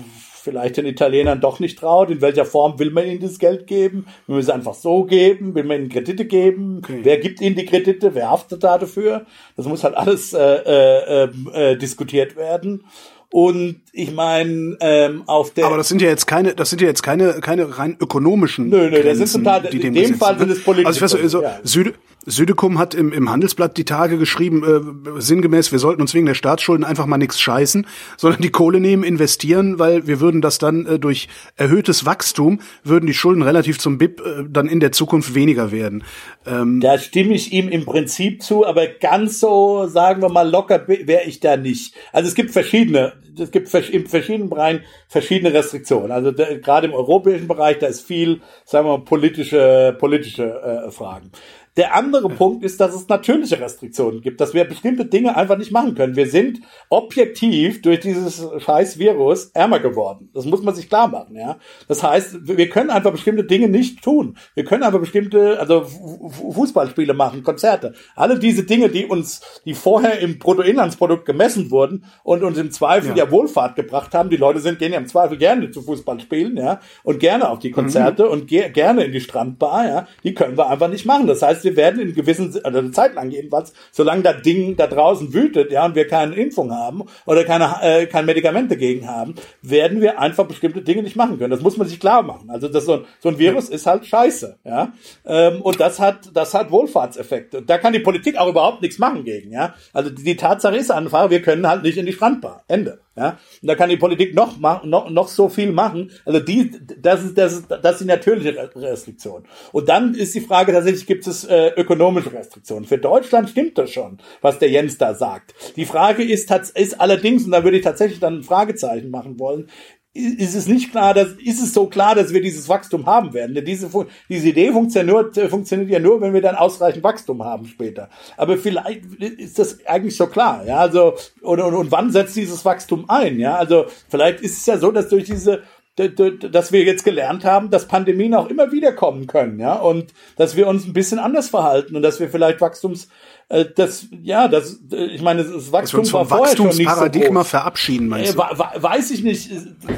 vielleicht 0.46 0.76
den 0.76 0.86
Italienern 0.86 1.40
doch 1.40 1.58
nicht 1.58 1.78
traut. 1.80 2.08
In 2.08 2.20
welcher 2.20 2.44
Form 2.44 2.78
will 2.78 2.90
man 2.90 3.04
ihnen 3.04 3.20
das 3.20 3.40
Geld 3.40 3.66
geben? 3.66 4.06
Will 4.26 4.36
man 4.36 4.38
es 4.38 4.48
einfach 4.48 4.74
so 4.74 5.02
geben? 5.04 5.56
Will 5.56 5.64
man 5.64 5.80
ihnen 5.80 5.88
Kredite 5.88 6.24
geben? 6.24 6.78
Okay. 6.78 7.00
Wer 7.02 7.18
gibt 7.18 7.40
ihnen 7.40 7.56
die 7.56 7.66
Kredite? 7.66 8.14
Wer 8.14 8.30
haftet 8.30 8.62
da 8.62 8.78
dafür? 8.78 9.26
Das 9.56 9.66
muss 9.66 9.82
halt 9.82 9.96
alles 9.96 10.32
äh, 10.32 10.38
äh, 10.38 11.24
ähm, 11.24 11.50
äh, 11.52 11.76
diskutiert 11.76 12.36
werden. 12.36 12.84
Und 13.30 13.80
ich 13.96 14.12
meine, 14.12 14.76
ähm, 14.80 15.22
auf 15.26 15.52
der. 15.54 15.66
Aber 15.66 15.78
das 15.78 15.88
sind 15.88 16.02
ja 16.02 16.08
jetzt 16.08 16.26
keine, 16.26 16.54
das 16.54 16.70
sind 16.70 16.82
ja 16.82 16.88
jetzt 16.88 17.02
keine, 17.02 17.40
keine 17.40 17.78
rein 17.78 17.96
ökonomischen. 17.98 18.68
Nö, 18.68 18.90
nö, 18.90 19.02
das 19.02 19.18
sind 19.18 19.28
zum 19.28 19.44
Teil, 19.44 19.64
in 19.64 19.94
dem 19.94 20.14
Fall 20.16 20.38
sind 20.38 20.50
es 20.50 20.62
politische. 20.62 20.86
Also 20.86 20.98
ich 20.98 21.02
weiß, 21.02 21.22
also, 21.22 21.42
ja. 21.42 21.58
Süd, 21.62 21.94
Südekum 22.26 22.78
hat 22.78 22.94
im, 22.94 23.12
im 23.12 23.30
Handelsblatt 23.30 23.76
die 23.76 23.84
Tage 23.84 24.18
geschrieben, 24.18 24.64
äh, 24.64 25.20
sinngemäß, 25.20 25.70
wir 25.70 25.78
sollten 25.78 26.02
uns 26.02 26.12
wegen 26.12 26.26
der 26.26 26.34
Staatsschulden 26.34 26.84
einfach 26.84 27.06
mal 27.06 27.18
nichts 27.18 27.40
scheißen, 27.40 27.86
sondern 28.16 28.42
die 28.42 28.50
Kohle 28.50 28.80
nehmen, 28.80 29.04
investieren, 29.04 29.78
weil 29.78 30.06
wir 30.08 30.20
würden 30.20 30.42
das 30.42 30.58
dann 30.58 30.86
äh, 30.86 30.98
durch 30.98 31.28
erhöhtes 31.56 32.04
Wachstum, 32.04 32.60
würden 32.82 33.06
die 33.06 33.14
Schulden 33.14 33.42
relativ 33.42 33.78
zum 33.78 33.96
BIP 33.96 34.20
äh, 34.20 34.44
dann 34.48 34.68
in 34.68 34.80
der 34.80 34.92
Zukunft 34.92 35.34
weniger 35.34 35.70
werden. 35.70 36.02
Ähm, 36.44 36.80
da 36.80 36.98
stimme 36.98 37.34
ich 37.34 37.52
ihm 37.52 37.68
im 37.68 37.84
Prinzip 37.84 38.42
zu, 38.42 38.66
aber 38.66 38.88
ganz 38.88 39.38
so, 39.38 39.86
sagen 39.86 40.20
wir 40.20 40.28
mal, 40.28 40.48
locker 40.50 40.86
wäre 40.88 41.24
ich 41.24 41.38
da 41.38 41.56
nicht. 41.56 41.94
Also 42.12 42.28
es 42.28 42.34
gibt 42.34 42.50
verschiedene, 42.50 43.12
es 43.38 43.50
gibt 43.50 43.72
in 43.74 44.06
verschiedenen 44.06 44.48
Bereichen 44.48 44.84
verschiedene 45.08 45.52
Restriktionen. 45.52 46.12
Also 46.12 46.32
gerade 46.32 46.86
im 46.86 46.94
europäischen 46.94 47.48
Bereich, 47.48 47.78
da 47.78 47.86
ist 47.86 48.02
viel, 48.02 48.40
sagen 48.64 48.86
wir 48.86 48.98
mal, 48.98 49.04
politische, 49.04 49.96
politische 49.98 50.44
äh, 50.44 50.90
Fragen. 50.90 51.30
Der 51.76 51.94
andere 51.94 52.28
Punkt 52.30 52.64
ist, 52.64 52.80
dass 52.80 52.94
es 52.94 53.06
natürliche 53.08 53.60
Restriktionen 53.60 54.22
gibt, 54.22 54.40
dass 54.40 54.54
wir 54.54 54.64
bestimmte 54.64 55.04
Dinge 55.04 55.36
einfach 55.36 55.58
nicht 55.58 55.72
machen 55.72 55.94
können. 55.94 56.16
Wir 56.16 56.28
sind 56.28 56.60
objektiv 56.88 57.82
durch 57.82 58.00
dieses 58.00 58.46
scheiß 58.58 58.98
Virus 58.98 59.50
ärmer 59.52 59.78
geworden. 59.78 60.30
Das 60.32 60.46
muss 60.46 60.62
man 60.62 60.74
sich 60.74 60.88
klar 60.88 61.08
machen, 61.08 61.36
ja. 61.36 61.58
Das 61.86 62.02
heißt, 62.02 62.46
wir 62.46 62.68
können 62.70 62.88
einfach 62.88 63.12
bestimmte 63.12 63.44
Dinge 63.44 63.68
nicht 63.68 64.02
tun. 64.02 64.38
Wir 64.54 64.64
können 64.64 64.84
einfach 64.84 65.00
bestimmte, 65.00 65.60
also 65.60 65.84
Fußballspiele 65.84 67.12
machen, 67.12 67.42
Konzerte. 67.42 67.92
Alle 68.14 68.38
diese 68.38 68.62
Dinge, 68.62 68.88
die 68.88 69.04
uns, 69.04 69.42
die 69.66 69.74
vorher 69.74 70.20
im 70.20 70.38
Bruttoinlandsprodukt 70.38 71.26
gemessen 71.26 71.70
wurden 71.70 72.04
und 72.22 72.42
uns 72.42 72.56
im 72.56 72.70
Zweifel 72.70 73.10
ja, 73.10 73.24
ja 73.24 73.30
Wohlfahrt 73.30 73.76
gebracht 73.76 74.14
haben. 74.14 74.30
Die 74.30 74.36
Leute 74.36 74.60
sind, 74.60 74.78
gehen 74.78 74.92
ja 74.92 74.98
im 74.98 75.06
Zweifel 75.06 75.36
gerne 75.36 75.70
zu 75.70 75.82
Fußballspielen, 75.82 76.56
ja, 76.56 76.80
und 77.02 77.20
gerne 77.20 77.50
auf 77.50 77.58
die 77.58 77.70
Konzerte 77.70 78.24
mhm. 78.24 78.30
und 78.30 78.46
ge 78.46 78.70
gerne 78.70 79.04
in 79.04 79.12
die 79.12 79.20
Strandbar, 79.20 79.86
ja. 79.86 80.08
Die 80.24 80.32
können 80.32 80.56
wir 80.56 80.70
einfach 80.70 80.88
nicht 80.88 81.04
machen. 81.04 81.26
Das 81.26 81.42
heißt, 81.42 81.65
wir 81.66 81.76
werden 81.76 82.00
in 82.00 82.14
gewissen, 82.14 82.54
also 82.62 82.78
eine 82.78 82.92
Zeit 82.92 83.14
lang 83.14 83.30
jedenfalls, 83.30 83.72
solange 83.90 84.22
das 84.22 84.42
Ding 84.42 84.76
da 84.76 84.86
draußen 84.86 85.34
wütet, 85.34 85.72
ja, 85.72 85.84
und 85.84 85.96
wir 85.96 86.06
keine 86.06 86.36
Impfung 86.36 86.72
haben 86.72 87.02
oder 87.26 87.42
keine, 87.42 87.74
äh, 87.82 88.06
kein 88.06 88.24
Medikament 88.24 88.70
dagegen 88.70 89.08
haben, 89.08 89.34
werden 89.62 90.00
wir 90.00 90.20
einfach 90.20 90.46
bestimmte 90.46 90.82
Dinge 90.82 91.02
nicht 91.02 91.16
machen 91.16 91.38
können. 91.38 91.50
Das 91.50 91.60
muss 91.60 91.76
man 91.76 91.88
sich 91.88 91.98
klar 91.98 92.22
machen. 92.22 92.48
Also 92.48 92.68
das 92.68 92.84
so, 92.84 92.94
ein, 92.94 93.04
so 93.18 93.30
ein 93.30 93.38
Virus 93.38 93.68
ist 93.68 93.86
halt 93.86 94.06
scheiße, 94.06 94.58
ja. 94.64 94.92
Ähm, 95.26 95.60
und 95.60 95.80
das 95.80 95.98
hat, 95.98 96.30
das 96.32 96.54
hat 96.54 96.70
Wohlfahrtseffekte. 96.70 97.58
Und 97.58 97.68
da 97.68 97.78
kann 97.78 97.92
die 97.92 97.98
Politik 97.98 98.38
auch 98.38 98.48
überhaupt 98.48 98.82
nichts 98.82 99.00
machen 99.00 99.24
gegen, 99.24 99.50
ja. 99.50 99.74
Also 99.92 100.10
die 100.10 100.36
Tatsache 100.36 100.76
ist 100.76 100.92
einfach, 100.92 101.30
wir 101.30 101.42
können 101.42 101.68
halt 101.68 101.82
nicht 101.82 101.98
in 101.98 102.06
die 102.06 102.12
Strandbar. 102.12 102.62
Ende. 102.68 103.00
Ja, 103.16 103.38
und 103.62 103.68
da 103.68 103.74
kann 103.74 103.88
die 103.88 103.96
Politik 103.96 104.34
noch, 104.34 104.58
noch, 104.58 105.08
noch 105.08 105.28
so 105.28 105.48
viel 105.48 105.72
machen. 105.72 106.10
Also 106.26 106.38
die, 106.38 106.70
das 106.98 107.24
ist, 107.24 107.38
das 107.38 107.54
ist, 107.54 107.70
das 107.70 107.92
ist 107.92 108.00
die 108.02 108.08
natürliche 108.08 108.70
Restriktion. 108.76 109.44
Und 109.72 109.88
dann 109.88 110.14
ist 110.14 110.34
die 110.34 110.42
Frage 110.42 110.72
tatsächlich, 110.72 111.06
gibt 111.06 111.26
es 111.26 111.44
äh, 111.44 111.68
ökonomische 111.76 112.30
Restriktionen? 112.30 112.84
Für 112.84 112.98
Deutschland 112.98 113.48
stimmt 113.48 113.78
das 113.78 113.90
schon, 113.90 114.18
was 114.42 114.58
der 114.58 114.68
Jens 114.68 114.98
da 114.98 115.14
sagt. 115.14 115.54
Die 115.76 115.86
Frage 115.86 116.24
ist, 116.24 116.50
ist 116.74 117.00
allerdings, 117.00 117.46
und 117.46 117.52
da 117.52 117.64
würde 117.64 117.78
ich 117.78 117.84
tatsächlich 117.84 118.20
dann 118.20 118.40
ein 118.40 118.42
Fragezeichen 118.42 119.10
machen 119.10 119.38
wollen, 119.38 119.70
ist 120.16 120.54
es 120.54 120.66
nicht 120.66 120.90
klar, 120.90 121.14
dass, 121.14 121.32
ist 121.32 121.62
es 121.62 121.74
so 121.74 121.86
klar, 121.86 122.14
dass 122.14 122.32
wir 122.32 122.40
dieses 122.40 122.68
Wachstum 122.68 123.06
haben 123.06 123.34
werden. 123.34 123.54
Denn 123.54 123.64
diese, 123.64 123.88
diese 124.28 124.48
Idee 124.48 124.72
funktioniert, 124.72 125.36
nur, 125.36 125.48
funktioniert 125.48 125.90
ja 125.90 125.98
nur, 125.98 126.20
wenn 126.20 126.32
wir 126.32 126.42
dann 126.42 126.56
ausreichend 126.56 127.04
Wachstum 127.04 127.44
haben 127.44 127.66
später. 127.66 128.08
Aber 128.36 128.56
vielleicht 128.56 129.04
ist 129.20 129.58
das 129.58 129.84
eigentlich 129.86 130.16
so 130.16 130.26
klar, 130.26 130.64
ja, 130.66 130.78
also, 130.78 131.14
und, 131.42 131.60
und, 131.60 131.74
und 131.74 131.92
wann 131.92 132.10
setzt 132.10 132.36
dieses 132.36 132.64
Wachstum 132.64 133.04
ein, 133.08 133.38
ja, 133.38 133.56
also, 133.56 133.86
vielleicht 134.08 134.40
ist 134.40 134.58
es 134.58 134.66
ja 134.66 134.78
so, 134.78 134.90
dass 134.90 135.08
durch 135.08 135.24
diese, 135.24 135.62
dass 135.96 136.72
wir 136.72 136.84
jetzt 136.84 137.04
gelernt 137.04 137.44
haben, 137.44 137.70
dass 137.70 137.88
Pandemien 137.88 138.34
auch 138.34 138.48
immer 138.48 138.70
wieder 138.70 138.92
kommen 138.92 139.26
können, 139.26 139.58
ja, 139.58 139.74
und 139.76 140.12
dass 140.36 140.54
wir 140.54 140.66
uns 140.66 140.84
ein 140.86 140.92
bisschen 140.92 141.18
anders 141.18 141.48
verhalten 141.48 141.96
und 141.96 142.02
dass 142.02 142.20
wir 142.20 142.28
vielleicht 142.28 142.60
Wachstums, 142.60 143.04
äh, 143.04 143.08
das, 143.48 144.08
ja, 144.22 144.48
das, 144.48 144.80
äh, 144.92 145.04
ich 145.04 145.22
meine, 145.22 145.44
das 145.44 145.70
Wachstum 145.70 145.80
dass 145.80 145.92
wir 145.92 145.98
uns 146.00 146.10
vom 146.10 146.30
war 146.30 146.40
Wachstumsparadigma 146.40 147.44
so 147.44 147.48
verabschieden, 147.50 148.08
meinst 148.08 148.34
du? 148.34 148.42
Äh, 148.42 148.82
weiß 148.82 149.12
ich 149.12 149.22
nicht. 149.22 149.50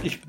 Ich, 0.03 0.21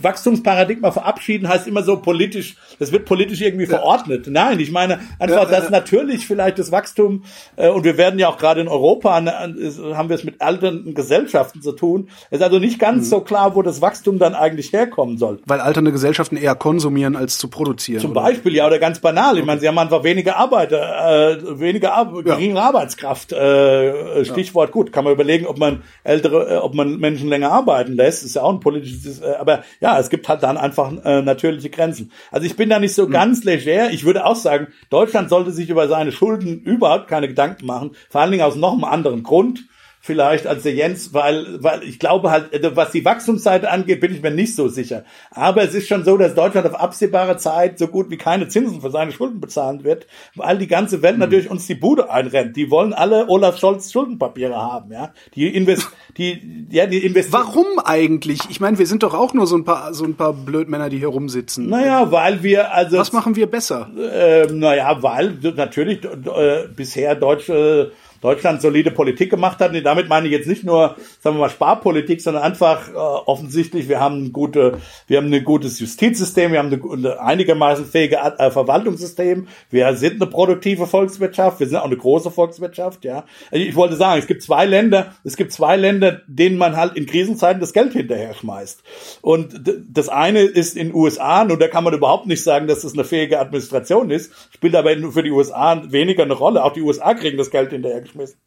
Wachstumsparadigma 0.00 0.90
verabschieden 0.90 1.48
heißt 1.48 1.68
immer 1.68 1.84
so 1.84 1.98
politisch, 1.98 2.56
das 2.80 2.90
wird 2.90 3.04
politisch 3.04 3.40
irgendwie 3.40 3.66
verordnet. 3.66 4.26
Nein, 4.28 4.58
ich 4.58 4.72
meine 4.72 4.98
einfach, 5.20 5.48
dass 5.48 5.70
natürlich 5.70 6.26
vielleicht 6.26 6.58
das 6.58 6.72
Wachstum, 6.72 7.22
äh, 7.54 7.68
und 7.68 7.84
wir 7.84 7.96
werden 7.96 8.18
ja 8.18 8.28
auch 8.28 8.38
gerade 8.38 8.60
in 8.60 8.66
Europa, 8.66 9.12
haben 9.14 10.08
wir 10.08 10.16
es 10.16 10.24
mit 10.24 10.40
alternden 10.40 10.94
Gesellschaften 10.94 11.62
zu 11.62 11.70
tun, 11.70 12.08
ist 12.32 12.42
also 12.42 12.58
nicht 12.58 12.80
ganz 12.80 13.06
mhm. 13.06 13.10
so 13.10 13.20
klar, 13.20 13.54
wo 13.54 13.62
das 13.62 13.80
Wachstum 13.80 14.18
dann 14.18 14.34
eigentlich 14.34 14.72
herkommen 14.72 15.16
soll. 15.16 15.38
Weil 15.46 15.60
alternde 15.60 15.92
Gesellschaften 15.92 16.36
eher 16.36 16.56
konsumieren 16.56 17.14
als 17.14 17.38
zu 17.38 17.46
produzieren. 17.46 18.00
Zum 18.00 18.10
oder? 18.10 18.22
Beispiel, 18.22 18.56
ja, 18.56 18.66
oder 18.66 18.80
ganz 18.80 18.98
banal. 18.98 19.38
Ich 19.38 19.44
meine, 19.44 19.60
sie 19.60 19.68
haben 19.68 19.78
einfach 19.78 20.02
weniger 20.02 20.36
Arbeiter, 20.38 21.38
äh, 21.38 21.60
weniger 21.60 21.94
Ar 21.94 22.12
ja. 22.32 22.38
geringe 22.38 22.60
Arbeitskraft. 22.60 23.32
Äh, 23.32 24.24
Stichwort 24.24 24.68
ja. 24.68 24.72
gut, 24.72 24.92
kann 24.92 25.04
man 25.04 25.12
überlegen, 25.12 25.46
ob 25.46 25.58
man 25.58 25.82
ältere, 26.04 26.54
äh, 26.54 26.56
ob 26.56 26.74
man 26.74 26.98
Menschen 26.98 27.28
länger 27.28 27.50
arbeiten 27.50 27.94
lässt. 27.94 28.24
Ist 28.24 28.36
ja 28.36 28.42
auch 28.42 28.52
ein 28.52 28.60
politisches, 28.60 29.20
äh, 29.20 29.34
aber 29.38 29.62
ja, 29.80 29.98
es 29.98 30.10
gibt 30.10 30.28
halt 30.28 30.42
dann 30.42 30.56
einfach 30.56 30.92
äh, 31.04 31.22
natürliche 31.22 31.70
Grenzen. 31.70 32.12
Also 32.30 32.46
ich 32.46 32.56
bin 32.56 32.68
da 32.68 32.78
nicht 32.78 32.94
so 32.94 33.06
mhm. 33.06 33.12
ganz 33.12 33.44
leger. 33.44 33.90
Ich 33.90 34.04
würde 34.04 34.24
auch 34.24 34.36
sagen, 34.36 34.68
Deutschland 34.90 35.28
sollte 35.28 35.52
sich 35.52 35.70
über 35.70 35.88
seine 35.88 36.12
Schulden 36.12 36.62
überhaupt 36.62 37.08
keine 37.08 37.28
Gedanken 37.28 37.66
machen. 37.66 37.92
Vor 38.10 38.20
allen 38.20 38.30
Dingen 38.30 38.44
aus 38.44 38.56
noch 38.56 38.72
einem 38.72 38.84
anderen 38.84 39.22
Grund 39.22 39.64
vielleicht 40.04 40.48
als 40.48 40.64
der 40.64 40.74
Jens, 40.74 41.14
weil, 41.14 41.62
weil 41.62 41.84
ich 41.84 42.00
glaube 42.00 42.32
halt, 42.32 42.52
also 42.52 42.74
was 42.74 42.90
die 42.90 43.04
Wachstumsseite 43.04 43.70
angeht, 43.70 44.00
bin 44.00 44.12
ich 44.12 44.20
mir 44.20 44.32
nicht 44.32 44.56
so 44.56 44.66
sicher. 44.66 45.04
Aber 45.30 45.62
es 45.62 45.74
ist 45.74 45.86
schon 45.86 46.04
so, 46.04 46.16
dass 46.16 46.34
Deutschland 46.34 46.66
auf 46.66 46.74
absehbare 46.74 47.36
Zeit 47.36 47.78
so 47.78 47.86
gut 47.86 48.10
wie 48.10 48.16
keine 48.16 48.48
Zinsen 48.48 48.80
für 48.80 48.90
seine 48.90 49.12
Schulden 49.12 49.40
bezahlen 49.40 49.84
wird, 49.84 50.08
weil 50.34 50.58
die 50.58 50.66
ganze 50.66 51.02
Welt 51.02 51.14
mhm. 51.14 51.20
natürlich 51.20 51.48
uns 51.48 51.68
die 51.68 51.76
Bude 51.76 52.10
einrennt. 52.10 52.56
Die 52.56 52.68
wollen 52.68 52.92
alle 52.92 53.28
Olaf 53.28 53.58
Scholz 53.58 53.92
Schuldenpapiere 53.92 54.56
haben, 54.56 54.90
ja. 54.90 55.12
Die 55.36 55.46
invest, 55.46 55.88
die, 56.18 56.66
ja, 56.70 56.86
die 56.86 57.06
investieren. 57.06 57.44
Warum 57.44 57.78
eigentlich? 57.84 58.40
Ich 58.50 58.58
meine, 58.58 58.78
wir 58.78 58.86
sind 58.86 59.04
doch 59.04 59.14
auch 59.14 59.34
nur 59.34 59.46
so 59.46 59.56
ein 59.56 59.64
paar, 59.64 59.94
so 59.94 60.04
ein 60.04 60.16
paar 60.16 60.32
Blödmänner, 60.32 60.90
die 60.90 60.98
hier 60.98 61.08
rumsitzen. 61.08 61.68
Naja, 61.68 62.10
weil 62.10 62.42
wir, 62.42 62.74
also. 62.74 62.98
Was 62.98 63.12
machen 63.12 63.36
wir 63.36 63.46
besser? 63.46 63.88
Äh, 63.96 64.46
naja, 64.52 65.00
weil 65.00 65.38
natürlich 65.54 66.04
äh, 66.04 66.66
bisher 66.74 67.14
deutsche 67.14 67.92
Deutschland 68.22 68.62
solide 68.62 68.90
Politik 68.90 69.30
gemacht 69.30 69.58
hat. 69.58 69.74
Und 69.74 69.82
damit 69.82 70.08
meine 70.08 70.28
ich 70.28 70.32
jetzt 70.32 70.46
nicht 70.48 70.64
nur, 70.64 70.96
sagen 71.20 71.36
wir 71.36 71.40
mal, 71.40 71.50
Sparpolitik, 71.50 72.22
sondern 72.22 72.44
einfach 72.44 72.88
äh, 72.88 72.92
offensichtlich, 72.94 73.88
wir 73.88 74.00
haben 74.00 74.24
ein 74.24 74.32
gute, 74.32 74.78
wir 75.08 75.18
haben 75.18 75.32
ein 75.32 75.44
gutes 75.44 75.80
Justizsystem, 75.80 76.52
wir 76.52 76.60
haben 76.60 76.72
eine, 76.72 77.20
einigermaßen 77.20 77.84
fähige 77.84 78.16
äh, 78.16 78.50
Verwaltungssystem, 78.50 79.48
wir 79.70 79.94
sind 79.96 80.22
eine 80.22 80.30
produktive 80.30 80.86
Volkswirtschaft, 80.86 81.60
wir 81.60 81.66
sind 81.66 81.78
auch 81.78 81.84
eine 81.84 81.96
große 81.96 82.30
Volkswirtschaft, 82.30 83.04
ja. 83.04 83.24
Also 83.50 83.64
ich 83.64 83.74
wollte 83.74 83.96
sagen, 83.96 84.20
es 84.20 84.28
gibt 84.28 84.42
zwei 84.42 84.66
Länder, 84.66 85.14
es 85.24 85.36
gibt 85.36 85.52
zwei 85.52 85.76
Länder, 85.76 86.22
denen 86.28 86.56
man 86.56 86.76
halt 86.76 86.96
in 86.96 87.06
Krisenzeiten 87.06 87.60
das 87.60 87.72
Geld 87.72 87.92
hinterher 87.92 88.34
schmeißt. 88.34 88.82
Und 89.20 89.60
das 89.90 90.08
eine 90.08 90.42
ist 90.42 90.76
in 90.76 90.94
USA, 90.94 91.42
und 91.42 91.60
da 91.60 91.66
kann 91.66 91.82
man 91.82 91.92
überhaupt 91.92 92.26
nicht 92.26 92.44
sagen, 92.44 92.68
dass 92.68 92.82
das 92.82 92.92
eine 92.92 93.04
fähige 93.04 93.40
Administration 93.40 94.10
ist, 94.10 94.32
spielt 94.54 94.76
aber 94.76 94.90
für 95.10 95.24
die 95.24 95.32
USA 95.32 95.82
weniger 95.90 96.22
eine 96.22 96.34
Rolle. 96.34 96.62
Auch 96.62 96.72
die 96.72 96.82
USA 96.82 97.14
kriegen 97.14 97.36
das 97.36 97.50
Geld 97.50 97.70
hinterher 97.70 98.00
weggeschmissen. 98.12 98.38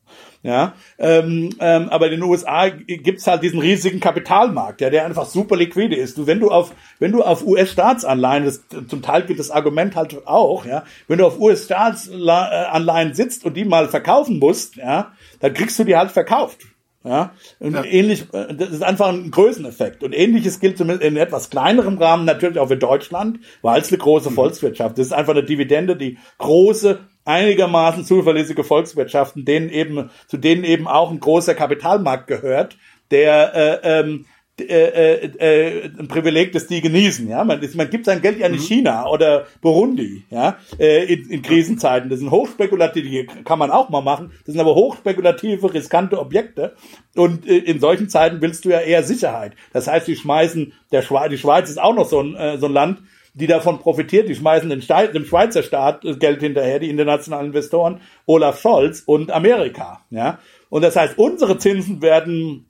Ja, 0.43 0.75
ähm, 0.99 1.55
ähm, 1.59 1.89
aber 1.89 2.05
in 2.05 2.11
den 2.11 2.23
USA 2.23 2.69
gibt's 2.69 3.25
halt 3.25 3.41
diesen 3.41 3.59
riesigen 3.59 3.99
Kapitalmarkt, 3.99 4.81
ja, 4.81 4.89
der 4.91 5.05
einfach 5.05 5.25
super 5.25 5.55
liquide 5.55 5.95
ist. 5.95 6.17
Du, 6.17 6.27
wenn 6.27 6.39
du 6.39 6.51
auf, 6.51 6.73
wenn 6.99 7.11
du 7.11 7.23
auf 7.23 7.45
US-Staatsanleihen, 7.45 8.51
zum 8.87 9.01
Teil 9.01 9.23
gibt 9.23 9.39
das 9.39 9.49
Argument 9.49 9.95
halt 9.95 10.27
auch, 10.27 10.65
ja, 10.65 10.83
wenn 11.07 11.17
du 11.17 11.25
auf 11.25 11.39
US-Staatsanleihen 11.39 13.15
sitzt 13.15 13.45
und 13.45 13.55
die 13.57 13.65
mal 13.65 13.89
verkaufen 13.89 14.37
musst, 14.37 14.75
ja, 14.75 15.13
dann 15.39 15.53
kriegst 15.53 15.79
du 15.79 15.83
die 15.83 15.95
halt 15.95 16.11
verkauft. 16.11 16.59
Ja, 17.03 17.33
und 17.59 17.75
ja. 17.75 17.83
ähnlich, 17.83 18.33
äh, 18.33 18.55
das 18.55 18.71
ist 18.71 18.83
einfach 18.83 19.09
ein 19.09 19.29
Größeneffekt. 19.29 20.03
Und 20.03 20.13
ähnliches 20.13 20.59
gilt 20.59 20.75
zumindest 20.75 21.03
in 21.03 21.17
etwas 21.17 21.51
kleinerem 21.51 21.99
Rahmen 21.99 22.25
natürlich 22.25 22.57
auch 22.57 22.67
für 22.67 22.77
Deutschland, 22.77 23.39
weil 23.61 23.79
es 23.79 23.89
eine 23.89 23.99
große 23.99 24.31
mhm. 24.31 24.35
Volkswirtschaft. 24.35 24.97
Das 24.97 25.07
ist 25.07 25.13
einfach 25.13 25.33
eine 25.33 25.43
Dividende, 25.43 25.95
die 25.95 26.17
große 26.39 27.01
einigermaßen 27.25 28.05
zuverlässige 28.05 28.63
Volkswirtschaften, 28.63 29.45
denen 29.45 29.69
eben, 29.69 30.09
zu 30.27 30.37
denen 30.37 30.63
eben 30.63 30.87
auch 30.87 31.11
ein 31.11 31.19
großer 31.19 31.55
Kapitalmarkt 31.55 32.27
gehört, 32.27 32.77
der 33.11 33.81
äh, 33.83 33.99
ähm, 33.99 34.25
äh, 34.57 34.63
äh, 34.63 35.31
äh, 35.37 35.83
ein 35.99 36.07
Privileg, 36.07 36.53
das 36.53 36.67
die 36.67 36.79
genießen. 36.79 37.27
Ja, 37.27 37.43
man, 37.43 37.59
man 37.73 37.89
gibt 37.89 38.05
sein 38.05 38.21
Geld 38.21 38.39
ja 38.39 38.47
nicht 38.47 38.61
mhm. 38.61 38.75
China 38.75 39.05
oder 39.07 39.47
Burundi, 39.59 40.23
ja, 40.29 40.57
äh, 40.79 41.03
in, 41.13 41.29
in 41.29 41.41
Krisenzeiten. 41.41 42.09
Das 42.09 42.19
sind 42.19 42.31
hochspekulative, 42.31 43.09
die 43.09 43.27
kann 43.43 43.59
man 43.59 43.69
auch 43.69 43.89
mal 43.89 43.99
machen. 43.99 44.31
Das 44.45 44.53
sind 44.53 44.61
aber 44.61 44.75
hochspekulative, 44.75 45.73
riskante 45.73 46.19
Objekte. 46.19 46.73
Und 47.15 47.45
äh, 47.45 47.57
in 47.57 47.81
solchen 47.81 48.07
Zeiten 48.07 48.39
willst 48.39 48.63
du 48.63 48.69
ja 48.69 48.79
eher 48.79 49.03
Sicherheit. 49.03 49.53
Das 49.73 49.87
heißt, 49.87 50.07
die 50.07 50.15
schmeißen 50.15 50.71
der 50.93 51.01
Schweiz, 51.01 51.31
die 51.31 51.37
Schweiz 51.37 51.69
ist 51.69 51.81
auch 51.81 51.93
noch 51.93 52.07
so 52.07 52.21
ein, 52.21 52.35
äh, 52.35 52.57
so 52.57 52.67
ein 52.67 52.73
Land, 52.73 53.01
die 53.35 53.47
davon 53.47 53.79
profitiert, 53.79 54.27
die 54.29 54.35
schmeißen 54.35 54.69
den 54.69 54.81
Staat, 54.81 55.13
dem 55.13 55.25
Schweizer 55.25 55.61
Staat 55.61 56.01
Geld 56.19 56.39
hinterher, 56.39 56.79
die 56.79 56.89
internationalen 56.89 57.47
Investoren, 57.47 58.01
Olaf 58.25 58.59
Scholz 58.59 59.03
und 59.05 59.31
Amerika. 59.31 60.01
Ja, 60.09 60.39
und 60.69 60.81
das 60.81 60.95
heißt, 60.95 61.17
unsere 61.17 61.57
Zinsen 61.57 62.01
werden 62.01 62.65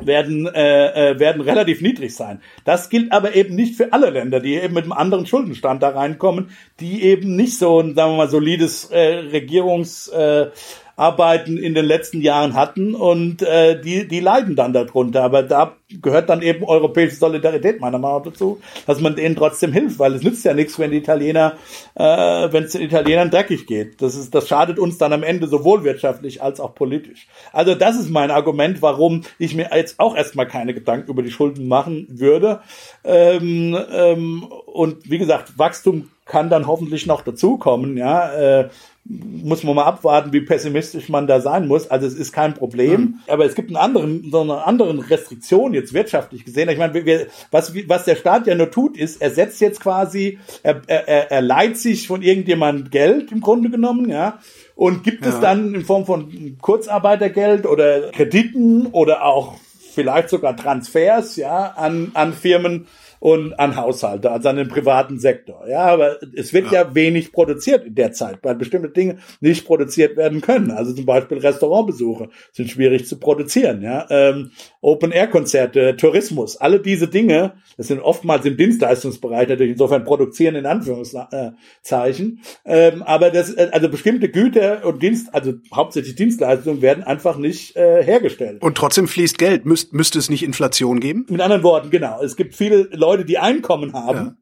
werden 0.00 0.46
äh, 0.46 1.12
äh, 1.12 1.18
werden 1.20 1.40
relativ 1.40 1.80
niedrig 1.80 2.14
sein. 2.14 2.40
Das 2.64 2.88
gilt 2.88 3.12
aber 3.12 3.34
eben 3.36 3.54
nicht 3.54 3.76
für 3.76 3.92
alle 3.92 4.10
Länder, 4.10 4.40
die 4.40 4.54
eben 4.54 4.74
mit 4.74 4.84
einem 4.84 4.92
anderen 4.92 5.26
Schuldenstand 5.26 5.82
da 5.82 5.90
reinkommen, 5.90 6.50
die 6.80 7.02
eben 7.02 7.36
nicht 7.36 7.58
so 7.58 7.80
ein, 7.80 7.94
sagen 7.94 8.12
wir 8.12 8.16
mal, 8.16 8.28
solides 8.28 8.86
äh, 8.90 9.18
Regierungs 9.30 10.08
äh, 10.08 10.48
Arbeiten 10.96 11.58
in 11.58 11.74
den 11.74 11.84
letzten 11.84 12.20
Jahren 12.20 12.54
hatten 12.54 12.94
und 12.94 13.42
äh, 13.42 13.80
die, 13.80 14.06
die 14.06 14.20
leiden 14.20 14.54
dann 14.54 14.72
darunter. 14.72 15.24
Aber 15.24 15.42
da 15.42 15.76
gehört 16.00 16.28
dann 16.28 16.42
eben 16.42 16.64
europäische 16.64 17.16
Solidarität 17.16 17.80
meiner 17.80 17.98
Meinung 17.98 18.18
nach 18.18 18.30
dazu, 18.30 18.60
dass 18.86 19.00
man 19.00 19.16
denen 19.16 19.36
trotzdem 19.36 19.72
hilft, 19.72 19.98
weil 19.98 20.14
es 20.14 20.22
nützt 20.22 20.44
ja 20.44 20.54
nichts, 20.54 20.78
wenn 20.78 20.90
die 20.90 20.98
Italiener, 20.98 21.54
äh, 21.94 22.02
wenn 22.04 22.64
es 22.64 22.72
den 22.72 22.82
Italienern 22.82 23.30
dreckig 23.30 23.66
geht. 23.66 24.00
Das 24.00 24.14
ist, 24.14 24.34
das 24.34 24.48
schadet 24.48 24.78
uns 24.78 24.98
dann 24.98 25.12
am 25.12 25.22
Ende 25.22 25.46
sowohl 25.46 25.84
wirtschaftlich 25.84 26.42
als 26.42 26.60
auch 26.60 26.74
politisch. 26.74 27.26
Also 27.52 27.74
das 27.74 27.96
ist 27.96 28.10
mein 28.10 28.30
Argument, 28.30 28.82
warum 28.82 29.22
ich 29.38 29.54
mir 29.54 29.70
jetzt 29.74 29.98
auch 29.98 30.16
erstmal 30.16 30.46
keine 30.46 30.74
Gedanken 30.74 31.10
über 31.10 31.22
die 31.22 31.30
Schulden 31.30 31.68
machen 31.68 32.06
würde. 32.08 32.60
Ähm, 33.04 33.76
ähm, 33.92 34.44
und 34.66 35.10
wie 35.10 35.18
gesagt, 35.18 35.58
Wachstum 35.58 36.10
kann 36.24 36.48
dann 36.48 36.66
hoffentlich 36.66 37.06
noch 37.06 37.22
dazukommen, 37.22 37.96
ja. 37.96 38.32
Äh, 38.32 38.68
muss 39.06 39.62
man 39.64 39.74
mal 39.74 39.84
abwarten, 39.84 40.32
wie 40.32 40.40
pessimistisch 40.40 41.10
man 41.10 41.26
da 41.26 41.40
sein 41.40 41.68
muss. 41.68 41.90
Also 41.90 42.06
es 42.06 42.14
ist 42.14 42.32
kein 42.32 42.54
Problem. 42.54 43.00
Mhm. 43.00 43.14
Aber 43.26 43.44
es 43.44 43.54
gibt 43.54 43.68
einen 43.68 43.76
anderen, 43.76 44.30
so 44.30 44.40
eine 44.40 44.64
anderen 44.64 44.98
Restriktion 44.98 45.74
jetzt 45.74 45.92
wirtschaftlich 45.92 46.44
gesehen. 46.44 46.70
Ich 46.70 46.78
meine, 46.78 46.94
wir, 46.94 47.26
was, 47.50 47.74
was 47.86 48.04
der 48.06 48.16
Staat 48.16 48.46
ja 48.46 48.54
nur 48.54 48.70
tut, 48.70 48.96
ist, 48.96 49.20
er 49.20 49.30
setzt 49.30 49.60
jetzt 49.60 49.80
quasi, 49.80 50.38
er, 50.62 50.80
er, 50.86 51.30
er 51.30 51.42
leiht 51.42 51.76
sich 51.76 52.06
von 52.06 52.22
irgendjemandem 52.22 52.90
Geld 52.90 53.30
im 53.30 53.42
Grunde 53.42 53.68
genommen, 53.68 54.08
ja, 54.08 54.38
und 54.74 55.04
gibt 55.04 55.26
ja. 55.26 55.32
es 55.32 55.40
dann 55.40 55.74
in 55.74 55.84
Form 55.84 56.06
von 56.06 56.56
Kurzarbeitergeld 56.60 57.66
oder 57.66 58.10
Krediten 58.10 58.86
oder 58.86 59.24
auch 59.24 59.54
vielleicht 59.94 60.30
sogar 60.30 60.56
Transfers, 60.56 61.36
ja, 61.36 61.74
an, 61.76 62.10
an 62.14 62.32
Firmen, 62.32 62.86
und 63.24 63.58
an 63.58 63.74
Haushalte, 63.74 64.30
also 64.30 64.50
an 64.50 64.56
den 64.56 64.68
privaten 64.68 65.18
Sektor. 65.18 65.66
Ja, 65.66 65.86
aber 65.86 66.18
es 66.36 66.52
wird 66.52 66.66
ja. 66.66 66.82
ja 66.82 66.94
wenig 66.94 67.32
produziert 67.32 67.86
in 67.86 67.94
der 67.94 68.12
Zeit, 68.12 68.40
weil 68.42 68.54
bestimmte 68.54 68.90
Dinge 68.90 69.16
nicht 69.40 69.64
produziert 69.64 70.18
werden 70.18 70.42
können. 70.42 70.70
Also 70.70 70.92
zum 70.92 71.06
Beispiel 71.06 71.38
Restaurantbesuche 71.38 72.28
sind 72.52 72.68
schwierig 72.68 73.06
zu 73.06 73.18
produzieren. 73.18 73.80
Ja, 73.80 74.06
ähm, 74.10 74.50
Open-Air-Konzerte, 74.82 75.96
Tourismus, 75.96 76.58
alle 76.58 76.80
diese 76.80 77.08
Dinge, 77.08 77.54
das 77.78 77.86
sind 77.86 78.00
oftmals 78.00 78.44
im 78.44 78.58
Dienstleistungsbereich 78.58 79.48
natürlich 79.48 79.72
insofern 79.72 80.04
produzieren 80.04 80.56
in 80.56 80.66
Anführungszeichen. 80.66 82.42
Ähm, 82.66 83.02
aber 83.04 83.30
das, 83.30 83.56
also 83.56 83.88
bestimmte 83.88 84.28
Güter 84.28 84.84
und 84.84 85.02
Dienst, 85.02 85.34
also 85.34 85.54
hauptsächlich 85.74 86.14
Dienstleistungen 86.14 86.82
werden 86.82 87.02
einfach 87.02 87.38
nicht 87.38 87.74
äh, 87.74 88.04
hergestellt. 88.04 88.60
Und 88.60 88.76
trotzdem 88.76 89.08
fließt 89.08 89.38
Geld. 89.38 89.64
Müsst, 89.64 89.94
müsste 89.94 90.18
es 90.18 90.28
nicht 90.28 90.42
Inflation 90.42 91.00
geben? 91.00 91.24
Mit 91.30 91.40
anderen 91.40 91.62
Worten, 91.62 91.88
genau. 91.88 92.22
Es 92.22 92.36
gibt 92.36 92.54
viele 92.54 92.88
Leute, 92.92 93.13
Leute, 93.14 93.24
die 93.24 93.38
Einkommen 93.38 93.92
haben, 93.92 94.38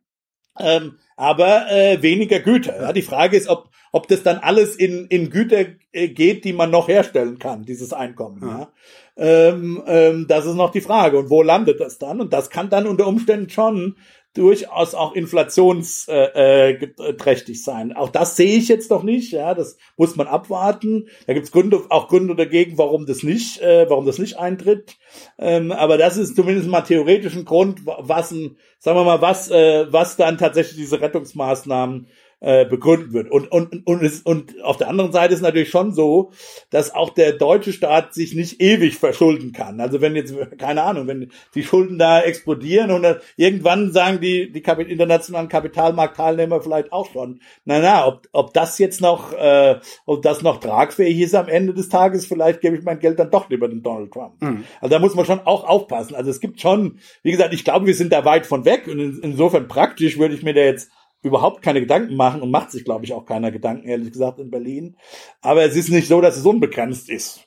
ja. 0.58 0.76
ähm, 0.76 0.98
aber 1.16 1.70
äh, 1.70 2.02
weniger 2.02 2.40
Güter. 2.40 2.80
Ja. 2.80 2.92
Die 2.92 3.02
Frage 3.02 3.36
ist, 3.36 3.48
ob, 3.48 3.68
ob 3.92 4.08
das 4.08 4.22
dann 4.22 4.38
alles 4.38 4.76
in, 4.76 5.06
in 5.08 5.30
Güter 5.30 5.66
äh, 5.92 6.08
geht, 6.08 6.44
die 6.44 6.52
man 6.52 6.70
noch 6.70 6.88
herstellen 6.88 7.38
kann, 7.38 7.64
dieses 7.64 7.92
Einkommen. 7.92 8.40
Ja. 8.42 8.58
ja. 8.58 8.68
Ähm, 9.16 9.82
ähm, 9.86 10.26
das 10.26 10.46
ist 10.46 10.54
noch 10.54 10.72
die 10.72 10.80
Frage. 10.80 11.18
Und 11.18 11.28
wo 11.28 11.42
landet 11.42 11.80
das 11.80 11.98
dann? 11.98 12.20
Und 12.20 12.32
das 12.32 12.48
kann 12.48 12.70
dann 12.70 12.86
unter 12.86 13.06
Umständen 13.06 13.50
schon 13.50 13.96
durchaus 14.34 14.94
auch 14.94 15.14
inflationsträchtig 15.14 17.56
äh, 17.56 17.60
sein. 17.60 17.92
Auch 17.92 18.08
das 18.08 18.36
sehe 18.36 18.56
ich 18.56 18.68
jetzt 18.68 18.90
noch 18.90 19.02
nicht. 19.02 19.32
Ja, 19.32 19.54
das 19.54 19.76
muss 19.96 20.16
man 20.16 20.26
abwarten. 20.26 21.08
Da 21.26 21.34
gibt 21.34 21.46
es 21.46 21.52
Gründe, 21.52 21.82
auch 21.90 22.08
Gründe 22.08 22.34
dagegen, 22.34 22.78
warum 22.78 23.04
das 23.06 23.22
nicht, 23.22 23.60
äh, 23.60 23.88
warum 23.90 24.06
das 24.06 24.18
nicht 24.18 24.38
eintritt. 24.38 24.96
Ähm, 25.38 25.70
aber 25.70 25.98
das 25.98 26.16
ist 26.16 26.34
zumindest 26.34 26.68
mal 26.68 26.80
theoretisch 26.82 27.36
ein 27.36 27.44
Grund, 27.44 27.80
was 27.84 28.30
ein, 28.30 28.56
sagen 28.78 28.98
wir 28.98 29.04
mal, 29.04 29.20
was, 29.20 29.50
äh, 29.50 29.92
was 29.92 30.16
dann 30.16 30.38
tatsächlich 30.38 30.76
diese 30.76 31.00
Rettungsmaßnahmen 31.00 32.06
äh, 32.42 32.64
begründen 32.64 33.12
wird. 33.12 33.30
Und, 33.30 33.50
und, 33.52 33.86
und, 33.86 34.02
es, 34.02 34.20
und 34.22 34.60
auf 34.64 34.76
der 34.76 34.88
anderen 34.88 35.12
Seite 35.12 35.32
ist 35.32 35.42
natürlich 35.42 35.70
schon 35.70 35.94
so, 35.94 36.32
dass 36.70 36.92
auch 36.92 37.10
der 37.10 37.34
deutsche 37.34 37.72
Staat 37.72 38.14
sich 38.14 38.34
nicht 38.34 38.60
ewig 38.60 38.96
verschulden 38.96 39.52
kann. 39.52 39.80
Also 39.80 40.00
wenn 40.00 40.16
jetzt, 40.16 40.34
keine 40.58 40.82
Ahnung, 40.82 41.06
wenn 41.06 41.30
die 41.54 41.62
Schulden 41.62 41.98
da 41.98 42.20
explodieren 42.20 42.90
und 42.90 43.06
irgendwann 43.36 43.92
sagen 43.92 44.20
die, 44.20 44.50
die 44.50 44.58
internationalen 44.60 45.48
Kapitalmarktteilnehmer 45.48 46.60
vielleicht 46.60 46.92
auch 46.92 47.08
schon, 47.12 47.40
na 47.64 47.78
na, 47.78 48.08
ob, 48.08 48.26
ob 48.32 48.52
das 48.52 48.78
jetzt 48.78 49.00
noch, 49.00 49.32
äh, 49.32 49.78
ob 50.04 50.22
das 50.22 50.42
noch 50.42 50.58
tragfähig 50.58 51.20
ist 51.20 51.36
am 51.36 51.48
Ende 51.48 51.74
des 51.74 51.90
Tages, 51.90 52.26
vielleicht 52.26 52.60
gebe 52.60 52.76
ich 52.76 52.82
mein 52.82 52.98
Geld 52.98 53.20
dann 53.20 53.30
doch 53.30 53.50
lieber 53.50 53.68
den 53.68 53.84
Donald 53.84 54.10
Trump. 54.10 54.42
Mhm. 54.42 54.64
Also 54.80 54.92
da 54.92 54.98
muss 54.98 55.14
man 55.14 55.26
schon 55.26 55.40
auch 55.44 55.62
aufpassen. 55.62 56.16
Also 56.16 56.30
es 56.30 56.40
gibt 56.40 56.60
schon, 56.60 56.98
wie 57.22 57.30
gesagt, 57.30 57.54
ich 57.54 57.64
glaube, 57.64 57.86
wir 57.86 57.94
sind 57.94 58.12
da 58.12 58.24
weit 58.24 58.46
von 58.46 58.64
weg 58.64 58.88
und 58.88 58.98
insofern 58.98 59.68
praktisch 59.68 60.18
würde 60.18 60.34
ich 60.34 60.42
mir 60.42 60.54
da 60.54 60.62
jetzt 60.62 60.90
überhaupt 61.22 61.62
keine 61.62 61.80
Gedanken 61.80 62.16
machen 62.16 62.42
und 62.42 62.50
macht 62.50 62.70
sich, 62.70 62.84
glaube 62.84 63.04
ich, 63.04 63.12
auch 63.12 63.24
keiner 63.24 63.50
Gedanken, 63.50 63.88
ehrlich 63.88 64.12
gesagt, 64.12 64.38
in 64.38 64.50
Berlin. 64.50 64.96
Aber 65.40 65.64
es 65.64 65.76
ist 65.76 65.88
nicht 65.88 66.08
so, 66.08 66.20
dass 66.20 66.36
es 66.36 66.44
unbegrenzt 66.44 67.08
ist. 67.08 67.46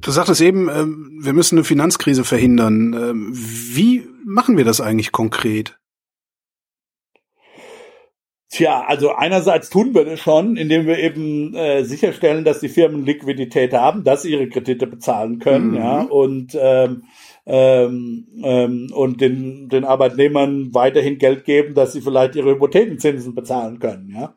Du 0.00 0.10
sagtest 0.10 0.40
eben, 0.40 0.68
ähm, 0.68 1.20
wir 1.22 1.32
müssen 1.32 1.56
eine 1.56 1.64
Finanzkrise 1.64 2.24
verhindern. 2.24 2.92
Ähm, 2.92 3.30
wie 3.32 4.06
machen 4.24 4.56
wir 4.56 4.64
das 4.64 4.80
eigentlich 4.80 5.12
konkret? 5.12 5.78
Tja, 8.48 8.84
also 8.86 9.14
einerseits 9.14 9.70
tun 9.70 9.94
wir 9.94 10.04
das 10.04 10.20
schon, 10.20 10.56
indem 10.56 10.86
wir 10.86 10.98
eben 10.98 11.54
äh, 11.54 11.84
sicherstellen, 11.84 12.44
dass 12.44 12.60
die 12.60 12.68
Firmen 12.68 13.04
Liquidität 13.04 13.72
haben, 13.74 14.02
dass 14.02 14.22
sie 14.22 14.32
ihre 14.32 14.48
Kredite 14.48 14.86
bezahlen 14.86 15.40
können, 15.40 15.70
mhm. 15.70 15.76
ja, 15.76 16.00
und 16.02 16.56
ähm, 16.58 17.04
ähm, 17.46 18.26
ähm, 18.42 18.88
und 18.92 19.20
den, 19.20 19.68
den 19.68 19.84
Arbeitnehmern 19.84 20.74
weiterhin 20.74 21.18
Geld 21.18 21.44
geben, 21.44 21.74
dass 21.74 21.92
sie 21.92 22.00
vielleicht 22.00 22.34
ihre 22.36 22.50
Hypothekenzinsen 22.50 23.34
bezahlen 23.34 23.78
können. 23.78 24.10
Ja, 24.14 24.34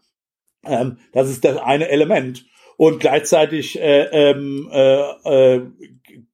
ähm, 0.65 0.97
das 1.11 1.29
ist 1.29 1.43
das 1.43 1.57
eine 1.57 1.89
Element. 1.89 2.45
Und 2.77 3.01
gleichzeitig 3.01 3.77
äh, 3.77 4.03
ähm, 4.11 4.69
äh, 4.71 5.55
äh, 5.55 5.61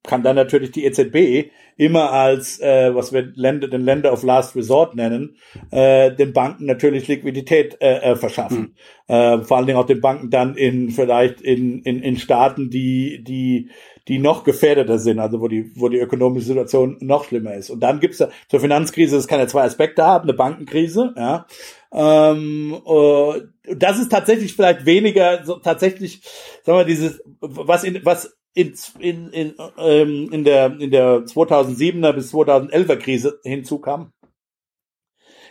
kann 0.08 0.24
dann 0.24 0.36
natürlich 0.36 0.72
die 0.72 0.86
EZB 0.86 1.52
immer 1.78 2.12
als, 2.12 2.60
äh, 2.60 2.96
was 2.96 3.12
wir 3.12 3.32
Länder, 3.36 3.68
den 3.68 3.82
Länder 3.82 4.14
of 4.14 4.24
Last 4.24 4.56
Resort 4.56 4.96
nennen, 4.96 5.38
äh, 5.72 6.12
den 6.16 6.34
Banken 6.34 6.66
natürlich 6.66 7.08
Liquidität 7.08 7.78
äh, 7.82 8.12
äh, 8.12 8.16
verschaffen. 8.16 8.76
Mhm. 9.08 9.14
Äh, 9.14 9.44
vor 9.44 9.58
allen 9.58 9.68
Dingen 9.68 9.78
auch 9.78 9.86
den 9.86 10.02
Banken 10.02 10.30
dann 10.30 10.56
in 10.56 10.92
vielleicht 10.92 11.42
in, 11.42 11.82
in, 11.82 12.02
in 12.02 12.18
Staaten, 12.18 12.70
die, 12.70 13.24
die 13.24 13.70
die 14.08 14.20
noch 14.20 14.44
gefährdeter 14.44 15.00
sind, 15.00 15.20
also 15.20 15.42
wo 15.42 15.48
die, 15.48 15.72
wo 15.76 15.90
die 15.90 15.98
ökonomische 15.98 16.46
Situation 16.46 16.98
noch 17.00 17.26
schlimmer 17.26 17.56
ist. 17.56 17.72
Und 17.72 17.80
dann 17.80 18.00
gibt's 18.00 18.20
ja 18.20 18.30
zur 18.50 18.60
Finanzkrise, 18.60 19.16
das 19.16 19.28
kann 19.28 19.40
ja 19.40 19.48
zwei 19.48 19.64
Aspekte 19.64 20.04
haben, 20.04 20.30
eine 20.30 20.38
Bankenkrise, 20.38 21.14
ja. 21.18 21.48
Ähm, 21.92 22.76
äh, 22.86 23.74
das 23.76 24.00
ist 24.00 24.12
tatsächlich 24.12 24.54
vielleicht 24.54 24.86
weniger 24.86 25.44
so 25.44 25.56
tatsächlich, 25.56 26.22
sagen 26.64 26.80
wir, 26.80 26.86
dieses, 26.86 27.24
was 27.40 27.84
in, 27.84 28.00
was 28.04 28.38
in, 28.56 28.74
in, 29.00 29.30
in, 29.32 29.54
ähm, 29.78 30.30
in 30.32 30.44
der, 30.46 30.80
in 30.80 30.90
der 30.90 31.26
2007er 31.26 32.14
bis 32.14 32.34
2011er 32.34 32.96
Krise 32.96 33.40
hinzukam. 33.44 34.14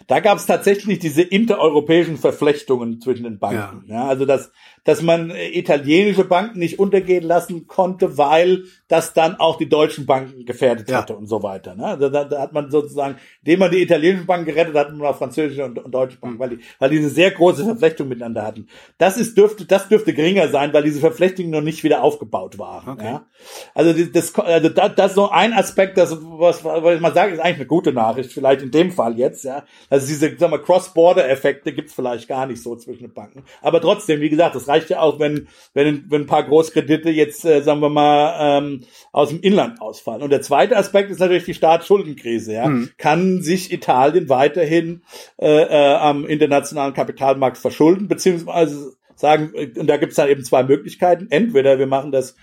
Da 0.06 0.20
gab 0.20 0.38
es 0.38 0.46
tatsächlich 0.46 0.98
diese 0.98 1.22
intereuropäischen 1.22 2.16
Verflechtungen 2.16 3.00
zwischen 3.00 3.24
den 3.24 3.38
Banken. 3.38 3.84
Ja. 3.88 3.94
ja 3.94 4.08
also 4.08 4.24
dass 4.24 4.50
dass 4.84 5.02
man 5.02 5.30
äh, 5.30 5.48
italienische 5.48 6.24
Banken 6.24 6.58
nicht 6.58 6.78
untergehen 6.78 7.24
lassen 7.24 7.66
konnte, 7.66 8.16
weil 8.16 8.64
das 8.88 9.12
dann 9.14 9.36
auch 9.36 9.56
die 9.56 9.68
deutschen 9.68 10.06
Banken 10.06 10.44
gefährdet 10.44 10.90
ja. 10.90 11.00
hätte 11.00 11.16
und 11.16 11.26
so 11.26 11.42
weiter. 11.42 11.74
Ne? 11.74 11.86
Also 11.86 12.08
da, 12.08 12.24
da 12.24 12.40
hat 12.40 12.52
man 12.52 12.70
sozusagen, 12.70 13.16
indem 13.42 13.60
man 13.60 13.70
die 13.70 13.82
italienischen 13.82 14.26
Banken 14.26 14.46
gerettet 14.46 14.74
hat, 14.74 14.88
hat 14.88 14.96
man 14.96 15.06
auch 15.06 15.16
französische 15.16 15.64
und, 15.64 15.78
und 15.78 15.92
deutsche 15.92 16.18
Banken, 16.18 16.36
mhm. 16.36 16.40
weil 16.40 16.50
die, 16.50 16.58
weil 16.78 16.90
die 16.90 16.98
eine 16.98 17.08
sehr 17.08 17.30
große 17.30 17.64
Verflechtung 17.64 18.08
miteinander 18.08 18.42
hatten. 18.42 18.68
Das 18.98 19.16
ist 19.16 19.36
dürfte, 19.36 19.64
das 19.64 19.88
dürfte 19.88 20.12
geringer 20.12 20.48
sein, 20.48 20.72
weil 20.72 20.82
diese 20.82 21.00
Verflechtungen 21.00 21.50
noch 21.50 21.62
nicht 21.62 21.82
wieder 21.82 22.02
aufgebaut 22.02 22.58
waren. 22.58 22.88
Okay. 22.90 23.04
Ja? 23.04 23.26
Also 23.74 23.92
das, 23.92 24.34
also 24.34 24.68
das, 24.68 24.94
das 24.94 25.10
ist 25.12 25.14
so 25.14 25.30
ein 25.30 25.52
Aspekt, 25.52 25.96
das 25.96 26.16
was, 26.20 26.64
was 26.64 26.94
ich 26.94 27.00
mal 27.00 27.14
sage, 27.14 27.32
ist 27.32 27.40
eigentlich 27.40 27.56
eine 27.56 27.66
gute 27.66 27.92
Nachricht, 27.92 28.32
vielleicht 28.32 28.62
in 28.62 28.70
dem 28.70 28.92
Fall 28.92 29.18
jetzt. 29.18 29.44
Ja, 29.44 29.64
also 29.88 30.06
diese, 30.06 30.36
sagen 30.36 30.52
wir, 30.52 30.62
Cross-Border-Effekte 30.62 31.72
gibt's 31.72 31.94
vielleicht 31.94 32.28
gar 32.28 32.46
nicht 32.46 32.62
so 32.62 32.76
zwischen 32.76 33.02
den 33.04 33.14
Banken, 33.14 33.44
aber 33.62 33.80
trotzdem, 33.80 34.20
wie 34.20 34.30
gesagt, 34.30 34.54
das 34.54 34.66
reicht 34.74 34.90
ja 34.90 35.00
auch, 35.00 35.18
wenn, 35.18 35.48
wenn, 35.72 36.04
wenn 36.08 36.22
ein 36.22 36.26
paar 36.26 36.44
Großkredite 36.44 37.10
jetzt, 37.10 37.44
äh, 37.44 37.62
sagen 37.62 37.80
wir 37.80 37.88
mal, 37.88 38.58
ähm, 38.58 38.80
aus 39.12 39.28
dem 39.30 39.40
Inland 39.40 39.80
ausfallen. 39.80 40.22
Und 40.22 40.30
der 40.30 40.42
zweite 40.42 40.76
Aspekt 40.76 41.10
ist 41.10 41.20
natürlich 41.20 41.44
die 41.44 41.54
Staatsschuldenkrise. 41.54 42.54
Ja? 42.54 42.68
Mhm. 42.68 42.90
Kann 42.98 43.42
sich 43.42 43.72
Italien 43.72 44.28
weiterhin 44.28 45.02
äh, 45.40 45.62
äh, 45.62 45.94
am 45.94 46.26
internationalen 46.26 46.94
Kapitalmarkt 46.94 47.58
verschulden, 47.58 48.08
beziehungsweise 48.08 48.92
sagen, 49.16 49.52
und 49.78 49.86
da 49.86 49.96
gibt 49.96 50.10
es 50.10 50.16
dann 50.16 50.28
eben 50.28 50.42
zwei 50.42 50.64
Möglichkeiten. 50.64 51.28
Entweder 51.30 51.78
wir 51.78 51.86
machen 51.86 52.10
das, 52.10 52.34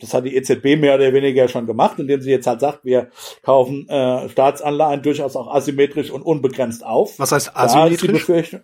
das 0.00 0.14
hat 0.14 0.24
die 0.24 0.36
EZB 0.36 0.78
mehr 0.78 0.94
oder 0.94 1.12
weniger 1.12 1.48
schon 1.48 1.66
gemacht, 1.66 1.98
indem 1.98 2.20
sie 2.20 2.30
jetzt 2.30 2.46
halt 2.46 2.60
sagt, 2.60 2.84
wir 2.84 3.10
kaufen 3.42 3.88
äh, 3.88 4.28
Staatsanleihen 4.28 5.02
durchaus 5.02 5.34
auch 5.34 5.52
asymmetrisch 5.52 6.10
und 6.10 6.22
unbegrenzt 6.22 6.86
auf. 6.86 7.18
Was 7.18 7.32
heißt 7.32 7.56
asymmetrisch? 7.56 8.56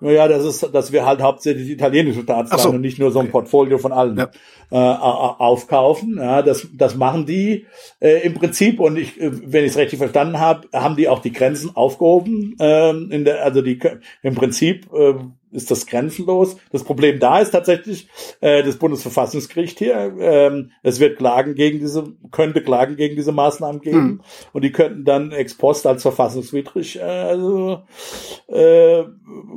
Naja, 0.00 0.28
das 0.28 0.44
ist, 0.44 0.74
dass 0.74 0.92
wir 0.92 1.04
halt 1.04 1.20
hauptsächlich 1.22 1.68
italienische 1.70 2.22
Staatsanleihen 2.22 2.70
so. 2.70 2.74
und 2.76 2.80
nicht 2.80 2.98
nur 2.98 3.10
so 3.10 3.18
ein 3.18 3.26
okay. 3.26 3.32
Portfolio 3.32 3.78
von 3.78 3.92
allen 3.92 4.16
ja. 4.16 4.30
äh, 4.70 4.76
aufkaufen. 4.76 6.18
Ja, 6.18 6.42
das, 6.42 6.68
das 6.72 6.94
machen 6.94 7.26
die 7.26 7.66
äh, 8.00 8.24
im 8.24 8.34
Prinzip 8.34 8.78
und 8.78 8.96
ich, 8.96 9.20
äh, 9.20 9.30
wenn 9.32 9.64
ich 9.64 9.72
es 9.72 9.76
richtig 9.76 9.98
verstanden 9.98 10.38
habe, 10.38 10.68
haben 10.72 10.96
die 10.96 11.08
auch 11.08 11.18
die 11.18 11.32
Grenzen 11.32 11.74
aufgehoben. 11.74 12.54
Äh, 12.60 12.90
in 12.90 13.24
der, 13.24 13.44
also 13.44 13.60
die 13.60 13.80
im 14.22 14.34
Prinzip 14.34 14.86
äh, 14.92 15.14
ist 15.50 15.70
das 15.70 15.86
grenzenlos. 15.86 16.56
Das 16.72 16.84
Problem 16.84 17.18
da 17.18 17.40
ist 17.40 17.50
tatsächlich 17.50 18.08
äh, 18.40 18.62
das 18.62 18.76
Bundesverfassungsgericht 18.76 19.78
hier. 19.78 20.14
Ähm, 20.18 20.72
es 20.82 21.00
wird 21.00 21.18
Klagen 21.18 21.54
gegen 21.54 21.78
diese, 21.78 22.12
könnte 22.30 22.62
Klagen 22.62 22.96
gegen 22.96 23.16
diese 23.16 23.32
Maßnahmen 23.32 23.80
geben 23.80 23.96
hm. 23.96 24.20
und 24.52 24.64
die 24.64 24.72
könnten 24.72 25.04
dann 25.04 25.32
ex 25.32 25.56
post 25.56 25.86
als 25.86 26.02
verfassungswidrig 26.02 26.96
äh, 26.96 27.02
also, 27.02 27.82
äh, 28.48 29.04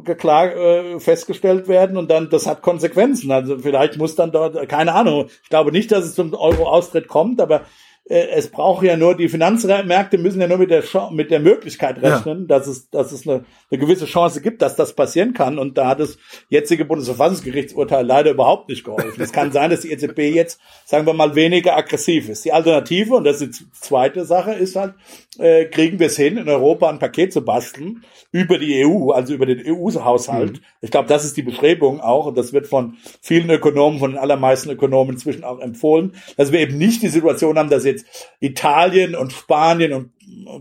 geklag, 0.04 0.56
äh, 0.56 1.00
festgestellt 1.00 1.68
werden 1.68 1.98
und 1.98 2.10
dann 2.10 2.30
das 2.30 2.48
hat 2.48 2.62
Konsequenzen. 2.62 3.32
Also 3.32 3.58
vielleicht 3.60 3.98
muss 3.98 4.16
dann 4.16 4.32
dort 4.32 4.70
keine 4.70 4.94
Ahnung. 4.94 5.28
Ich 5.44 5.50
glaube 5.50 5.72
nicht, 5.72 5.92
dass 5.92 6.06
es 6.06 6.16
zum 6.16 6.34
Euro-Austritt 6.34 7.08
kommt, 7.08 7.42
aber 7.42 7.62
es 8.06 8.50
braucht 8.50 8.84
ja 8.84 8.98
nur, 8.98 9.16
die 9.16 9.30
Finanzmärkte 9.30 10.18
müssen 10.18 10.42
ja 10.42 10.48
nur 10.48 10.58
mit 10.58 10.72
der, 10.72 10.84
mit 11.12 11.32
der 11.32 11.40
Möglichkeit 11.40 12.02
rechnen, 12.02 12.42
ja. 12.42 12.46
dass 12.48 12.68
es, 12.68 12.90
dass 12.90 13.12
es 13.12 13.28
eine, 13.28 13.46
eine 13.70 13.80
gewisse 13.80 14.06
Chance 14.06 14.42
gibt, 14.42 14.62
dass 14.62 14.76
das 14.76 14.94
passieren 14.94 15.34
kann. 15.34 15.58
Und 15.60 15.78
da 15.78 15.88
hat 15.88 16.00
das 16.00 16.18
jetzige 16.50 16.84
Bundesverfassungsgerichtsurteil 16.84 18.06
leider 18.06 18.32
überhaupt 18.32 18.70
nicht 18.70 18.84
geholfen. 18.84 19.22
es 19.22 19.32
kann 19.32 19.52
sein, 19.52 19.70
dass 19.70 19.82
die 19.82 19.92
EZB 19.92 20.20
jetzt, 20.36 20.60
sagen 20.84 21.06
wir 21.06 21.14
mal, 21.14 21.36
weniger 21.36 21.78
aggressiv 21.78 22.28
ist. 22.28 22.44
Die 22.44 22.52
Alternative, 22.52 23.16
und 23.16 23.24
das 23.24 23.42
ist 23.42 23.60
die 23.62 23.72
zweite 23.72 24.26
Sache, 24.26 24.54
ist 24.54 24.76
halt, 24.76 24.96
äh, 25.38 25.66
kriegen 25.66 26.00
wir 26.00 26.08
es 26.08 26.18
hin, 26.18 26.38
in 26.38 26.50
Europa 26.50 26.90
ein 26.90 27.00
Paket 27.00 27.32
zu 27.32 27.46
basteln 27.46 28.04
über 28.32 28.58
die 28.58 28.86
EU, 28.86 29.12
also 29.12 29.34
über 29.34 29.46
den 29.46 29.62
EU-Haushalt. 29.66 30.54
Mhm. 30.54 30.66
Ich 30.82 30.92
glaube, 30.92 31.08
das 31.08 31.24
ist 31.24 31.38
die 31.38 31.44
Bestrebung 31.44 32.02
auch, 32.02 32.26
und 32.26 32.38
das 32.38 32.52
wird 32.52 32.68
von 32.68 32.98
vielen 33.22 33.50
Ökonomen, 33.50 34.00
von 34.00 34.12
den 34.12 34.20
allermeisten 34.20 34.70
Ökonomen 34.70 35.14
inzwischen 35.14 35.44
auch 35.44 35.60
empfohlen, 35.60 36.16
dass 36.36 36.52
wir 36.52 36.60
eben 36.60 36.78
nicht 36.78 37.02
die 37.02 37.08
Situation 37.08 37.58
haben, 37.58 37.70
dass 37.70 37.86
jetzt 37.92 38.06
Italien 38.40 39.16
und 39.16 39.34
Spanien 39.34 39.94
und 39.94 40.12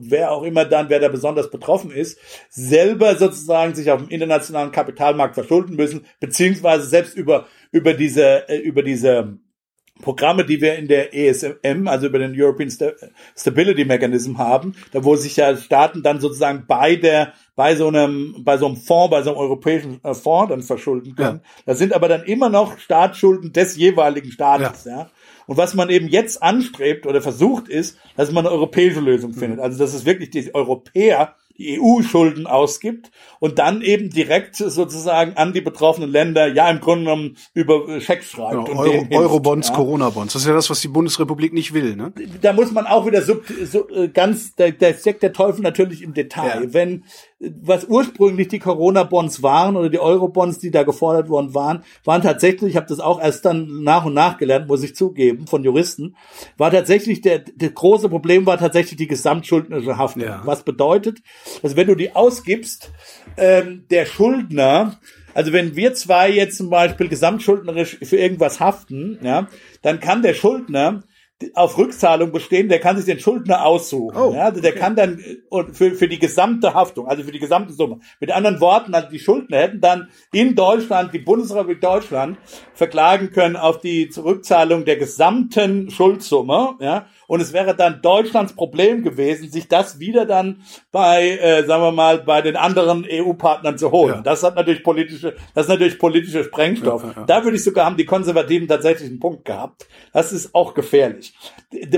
wer 0.00 0.32
auch 0.32 0.42
immer 0.42 0.64
dann, 0.64 0.88
wer 0.88 1.00
da 1.00 1.08
besonders 1.08 1.50
betroffen 1.50 1.90
ist, 1.90 2.18
selber 2.48 3.16
sozusagen 3.16 3.74
sich 3.74 3.90
auf 3.90 4.00
dem 4.00 4.10
internationalen 4.10 4.72
Kapitalmarkt 4.72 5.34
verschulden 5.34 5.76
müssen, 5.76 6.06
beziehungsweise 6.18 6.86
selbst 6.86 7.16
über, 7.16 7.46
über 7.72 7.94
diese, 7.94 8.48
äh, 8.48 8.58
über 8.58 8.82
diese 8.82 9.38
Programme, 10.00 10.44
die 10.44 10.60
wir 10.60 10.76
in 10.76 10.88
der 10.88 11.14
ESM, 11.14 11.86
also 11.86 12.06
über 12.06 12.18
den 12.18 12.32
European 12.34 12.70
Stability 13.36 13.84
Mechanism 13.84 14.38
haben, 14.38 14.74
da 14.92 15.04
wo 15.04 15.16
sich 15.16 15.36
ja 15.36 15.56
Staaten 15.56 16.02
dann 16.02 16.20
sozusagen 16.20 16.64
bei 16.66 16.96
der, 16.96 17.34
bei 17.54 17.76
so 17.76 17.88
einem, 17.88 18.36
bei 18.42 18.56
so 18.56 18.66
einem 18.66 18.76
Fonds, 18.76 19.10
bei 19.10 19.22
so 19.22 19.30
einem 19.30 19.38
europäischen 19.38 20.00
äh, 20.02 20.14
Fonds 20.14 20.50
dann 20.50 20.62
verschulden 20.62 21.14
können. 21.14 21.40
Ja. 21.44 21.62
Das 21.66 21.78
sind 21.78 21.92
aber 21.92 22.08
dann 22.08 22.24
immer 22.24 22.48
noch 22.48 22.78
Staatsschulden 22.78 23.52
des 23.52 23.76
jeweiligen 23.76 24.32
Staates, 24.32 24.84
ja. 24.84 24.90
ja. 24.90 25.10
Und 25.50 25.56
was 25.56 25.74
man 25.74 25.90
eben 25.90 26.06
jetzt 26.06 26.44
anstrebt 26.44 27.06
oder 27.06 27.20
versucht 27.20 27.68
ist, 27.68 27.98
dass 28.16 28.30
man 28.30 28.46
eine 28.46 28.54
europäische 28.54 29.00
Lösung 29.00 29.32
findet. 29.32 29.58
Also, 29.58 29.80
dass 29.80 29.94
es 29.94 30.04
wirklich 30.04 30.30
die 30.30 30.54
Europäer 30.54 31.34
die 31.58 31.80
EU-Schulden 31.80 32.46
ausgibt 32.46 33.10
und 33.40 33.58
dann 33.58 33.82
eben 33.82 34.10
direkt 34.10 34.54
sozusagen 34.54 35.36
an 35.36 35.52
die 35.52 35.60
betroffenen 35.60 36.08
Länder 36.08 36.46
ja 36.46 36.70
im 36.70 36.78
Grunde 36.78 37.06
genommen 37.06 37.36
über 37.52 38.00
Schecks 38.00 38.30
schreibt. 38.30 38.68
Ja, 38.68 38.74
Euro, 38.76 39.06
Eurobonds, 39.10 39.70
ja. 39.70 39.74
Corona-Bonds. 39.74 40.34
Das 40.34 40.42
ist 40.42 40.48
ja 40.48 40.54
das, 40.54 40.70
was 40.70 40.82
die 40.82 40.88
Bundesrepublik 40.88 41.52
nicht 41.52 41.74
will. 41.74 41.96
Ne? 41.96 42.12
Da 42.40 42.52
muss 42.52 42.70
man 42.70 42.86
auch 42.86 43.04
wieder 43.04 43.22
so, 43.22 43.40
so 43.64 43.88
äh, 43.90 44.06
ganz, 44.06 44.54
da, 44.54 44.70
da 44.70 44.94
steckt 44.94 45.24
der 45.24 45.32
Teufel 45.32 45.62
natürlich 45.62 46.02
im 46.02 46.14
Detail. 46.14 46.62
Ja. 46.62 46.72
Wenn 46.74 47.02
was 47.40 47.86
ursprünglich 47.86 48.48
die 48.48 48.58
Corona-Bonds 48.58 49.42
waren 49.42 49.76
oder 49.76 49.88
die 49.88 49.98
Euro-Bonds, 49.98 50.58
die 50.58 50.70
da 50.70 50.82
gefordert 50.82 51.30
worden 51.30 51.54
waren, 51.54 51.82
waren 52.04 52.20
tatsächlich, 52.20 52.70
ich 52.70 52.76
habe 52.76 52.86
das 52.86 53.00
auch 53.00 53.20
erst 53.20 53.46
dann 53.46 53.82
nach 53.82 54.04
und 54.04 54.12
nach 54.12 54.36
gelernt, 54.36 54.68
muss 54.68 54.82
ich 54.82 54.94
zugeben, 54.94 55.46
von 55.46 55.64
Juristen, 55.64 56.16
war 56.58 56.70
tatsächlich, 56.70 57.22
der, 57.22 57.38
der 57.38 57.70
große 57.70 58.10
Problem 58.10 58.44
war 58.44 58.58
tatsächlich 58.58 58.96
die 58.96 59.06
gesamtschuldnerische 59.06 59.96
Haftung. 59.96 60.22
Ja. 60.22 60.42
Was 60.44 60.64
bedeutet, 60.64 61.22
dass 61.62 61.76
wenn 61.76 61.86
du 61.86 61.94
die 61.94 62.14
ausgibst, 62.14 62.92
ähm, 63.38 63.84
der 63.90 64.04
Schuldner, 64.04 64.98
also 65.32 65.54
wenn 65.54 65.76
wir 65.76 65.94
zwei 65.94 66.30
jetzt 66.30 66.58
zum 66.58 66.68
Beispiel 66.68 67.08
gesamtschuldnerisch 67.08 67.98
für 68.02 68.18
irgendwas 68.18 68.60
haften, 68.60 69.18
ja, 69.22 69.48
dann 69.80 69.98
kann 70.00 70.20
der 70.20 70.34
Schuldner 70.34 71.04
auf 71.54 71.78
Rückzahlung 71.78 72.32
bestehen, 72.32 72.68
der 72.68 72.80
kann 72.80 72.96
sich 72.96 73.06
den 73.06 73.18
Schuldner 73.18 73.64
aussuchen. 73.64 74.16
Oh, 74.16 74.32
ja, 74.34 74.50
der 74.50 74.72
okay. 74.72 74.78
kann 74.78 74.96
dann 74.96 75.18
äh, 75.18 75.64
für, 75.72 75.92
für 75.92 76.08
die 76.08 76.18
gesamte 76.18 76.74
Haftung, 76.74 77.06
also 77.06 77.22
für 77.22 77.32
die 77.32 77.38
gesamte 77.38 77.72
Summe. 77.72 78.00
Mit 78.20 78.30
anderen 78.30 78.60
Worten, 78.60 78.94
also 78.94 79.08
die 79.08 79.18
Schuldner 79.18 79.58
hätten 79.58 79.80
dann 79.80 80.08
in 80.32 80.54
Deutschland, 80.54 81.14
die 81.14 81.18
Bundesrepublik 81.18 81.80
Deutschland, 81.80 82.38
verklagen 82.74 83.30
können 83.30 83.56
auf 83.56 83.80
die 83.80 84.10
Zurückzahlung 84.10 84.84
der 84.84 84.96
gesamten 84.96 85.90
Schuldsumme, 85.90 86.74
ja, 86.80 87.06
und 87.30 87.40
es 87.40 87.52
wäre 87.52 87.76
dann 87.76 88.02
Deutschlands 88.02 88.54
Problem 88.54 89.04
gewesen, 89.04 89.52
sich 89.52 89.68
das 89.68 90.00
wieder 90.00 90.26
dann 90.26 90.62
bei, 90.90 91.38
äh, 91.38 91.64
sagen 91.64 91.80
wir 91.80 91.92
mal, 91.92 92.18
bei 92.18 92.42
den 92.42 92.56
anderen 92.56 93.06
EU-Partnern 93.08 93.78
zu 93.78 93.92
holen. 93.92 94.16
Ja. 94.16 94.22
Das 94.22 94.42
hat 94.42 94.56
natürlich 94.56 94.82
politische, 94.82 95.36
das 95.54 95.66
ist 95.66 95.68
natürlich 95.70 96.00
politischer 96.00 96.42
Sprengstoff. 96.42 97.04
Ja, 97.04 97.12
ja, 97.14 97.24
da 97.26 97.44
würde 97.44 97.56
ich 97.56 97.62
sogar 97.62 97.86
haben 97.86 97.96
die 97.96 98.04
Konservativen 98.04 98.66
tatsächlich 98.66 99.08
einen 99.08 99.20
Punkt 99.20 99.44
gehabt. 99.44 99.86
Das 100.12 100.32
ist 100.32 100.56
auch 100.56 100.74
gefährlich. 100.74 101.32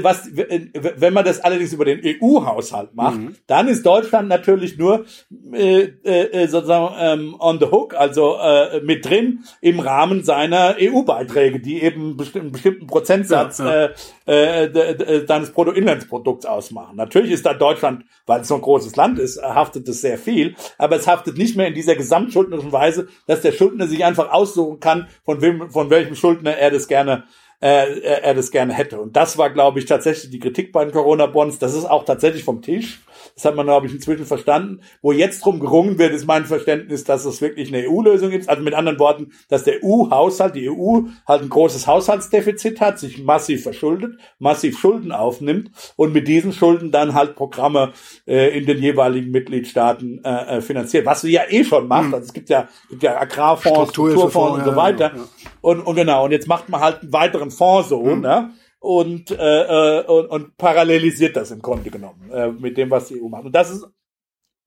Was, 0.03 0.29
wenn 0.35 1.15
man 1.15 1.25
das 1.25 1.41
allerdings 1.41 1.73
über 1.73 1.87
den 1.87 2.03
EU-Haushalt 2.05 2.95
macht, 2.95 3.17
mhm. 3.17 3.35
dann 3.47 3.69
ist 3.69 3.87
Deutschland 3.87 4.29
natürlich 4.29 4.77
nur 4.77 5.07
äh, 5.55 5.93
äh, 6.03 6.47
sozusagen 6.47 6.95
ähm, 6.99 7.37
on 7.39 7.59
the 7.59 7.69
hook, 7.71 7.95
also 7.95 8.37
äh, 8.37 8.83
mit 8.83 9.09
drin 9.09 9.45
im 9.63 9.81
Rahmen 9.81 10.25
seiner 10.25 10.77
EU-Beiträge, 10.79 11.59
die 11.59 11.83
eben 11.83 12.03
einen 12.03 12.17
bestimmten 12.19 12.87
Prozentsatz 12.87 13.61
äh, 13.61 13.89
äh, 14.27 15.22
deines 15.31 15.53
Bruttoinlandsprodukts 15.53 16.47
ausmachen. 16.47 16.97
Natürlich 16.97 17.33
ist 17.33 17.47
da 17.47 17.55
Deutschland, 17.55 18.05
weil 18.27 18.41
es 18.41 18.49
so 18.49 18.55
ein 18.55 18.61
großes 18.61 18.97
Land 18.97 19.19
ist, 19.19 19.43
haftet 19.43 19.89
es 19.89 20.01
sehr 20.01 20.19
viel, 20.19 20.55
aber 20.79 20.97
es 20.97 21.07
haftet 21.07 21.39
nicht 21.39 21.57
mehr 21.57 21.69
in 21.69 21.75
dieser 21.75 21.97
gesamtschuldnerischen 21.97 22.73
Weise, 22.73 23.09
dass 23.27 23.41
der 23.41 23.53
Schuldner 23.53 23.87
sich 23.87 24.05
einfach 24.05 24.31
aussuchen 24.31 24.81
kann, 24.81 25.09
von 25.25 25.41
wem, 25.41 25.71
von 25.71 25.91
welchem 25.91 26.15
Schuldner 26.15 26.57
er 26.57 26.71
das 26.71 26.89
gerne 26.89 27.25
äh, 27.63 28.01
er 28.01 28.35
das 28.35 28.51
gerne 28.51 28.75
hätte. 28.75 29.01
Und 29.01 29.15
das 29.15 29.39
war, 29.39 29.49
glaube 29.49 29.79
ich, 29.79 29.87
tatsächlich 29.87 30.31
die 30.31 30.41
Kritik 30.41 30.73
bei 30.73 30.85
den 30.85 30.93
Corona-Bonds. 30.93 31.61
Das 31.61 31.75
ist 31.75 31.85
auch 31.85 32.05
tatsächlich 32.05 32.43
vom 32.43 32.61
Tisch. 32.61 33.01
Das 33.35 33.45
hat 33.45 33.57
man, 33.57 33.67
glaube 33.67 33.87
ich, 33.87 33.93
inzwischen 33.93 34.27
verstanden. 34.27 34.81
Wo 35.01 35.13
jetzt 35.13 35.45
drum 35.45 35.61
gerungen 35.61 35.99
wird, 35.99 36.13
ist 36.13 36.27
mein 36.27 36.45
Verständnis, 36.45 37.05
dass 37.05 37.25
es 37.25 37.41
wirklich 37.41 37.69
eine 37.69 37.89
EU-Lösung 37.89 38.31
gibt. 38.31 38.49
Also 38.49 38.63
mit 38.63 38.75
anderen 38.75 38.99
Worten, 38.99 39.33
dass 39.49 39.65
der 39.65 39.83
EU-Haushalt, 39.83 40.55
die 40.55 40.71
EU 40.71 41.01
halt 41.27 41.43
ein 41.43 41.49
großes 41.49 41.87
Haushaltsdefizit 41.87 42.81
hat, 42.81 42.99
sich 42.99 43.23
massiv 43.23 43.63
verschuldet, 43.63 44.19
massiv 44.39 44.79
Schulden 44.79 45.13
aufnimmt 45.13 45.71
und 45.97 46.13
mit 46.13 46.29
diesen 46.29 46.53
Schulden 46.53 46.91
dann 46.91 47.15
halt 47.15 47.37
Programme 47.37 47.93
äh, 48.27 48.57
in 48.57 48.67
den 48.67 48.79
jeweiligen 48.79 49.31
Mitgliedstaaten 49.31 50.23
äh, 50.25 50.59
äh 50.59 50.61
finanziert. 50.61 51.07
Was 51.07 51.23
sie 51.23 51.33
ja 51.33 51.43
eh 51.49 51.65
schon 51.65 51.89
macht. 51.89 52.09
Mhm. 52.09 52.15
Also 52.15 52.27
es 52.27 52.33
gibt 52.33 52.49
ja, 52.49 52.69
gibt 52.91 53.03
ja 53.03 53.21
Agrarfonds, 53.21 53.91
Strukturfonds 53.91 54.59
und 54.59 54.65
so 54.65 54.77
weiter. 54.77 55.13
Ja, 55.15 55.17
ja. 55.17 55.25
Und, 55.61 55.81
und 55.81 55.95
genau, 55.95 56.25
und 56.25 56.33
jetzt 56.33 56.49
macht 56.49 56.69
man 56.69 56.81
halt 56.81 57.03
einen 57.03 57.13
weiteren 57.13 57.51
Fonds 57.51 57.89
so, 57.89 58.03
mhm. 58.03 58.21
ne? 58.21 58.51
Und, 58.83 59.31
äh, 59.31 60.01
äh, 60.01 60.05
und, 60.07 60.27
und 60.27 60.57
parallelisiert 60.57 61.37
das 61.37 61.53
im 61.53 61.63
Grunde 61.63 61.89
genommen 61.89 62.31
äh, 62.33 62.51
mit 62.51 62.77
dem, 62.77 62.91
was 62.91 63.07
die 63.07 63.23
EU 63.23 63.29
macht. 63.29 63.45
Und 63.45 63.55
das 63.55 63.71
ist, 63.71 63.87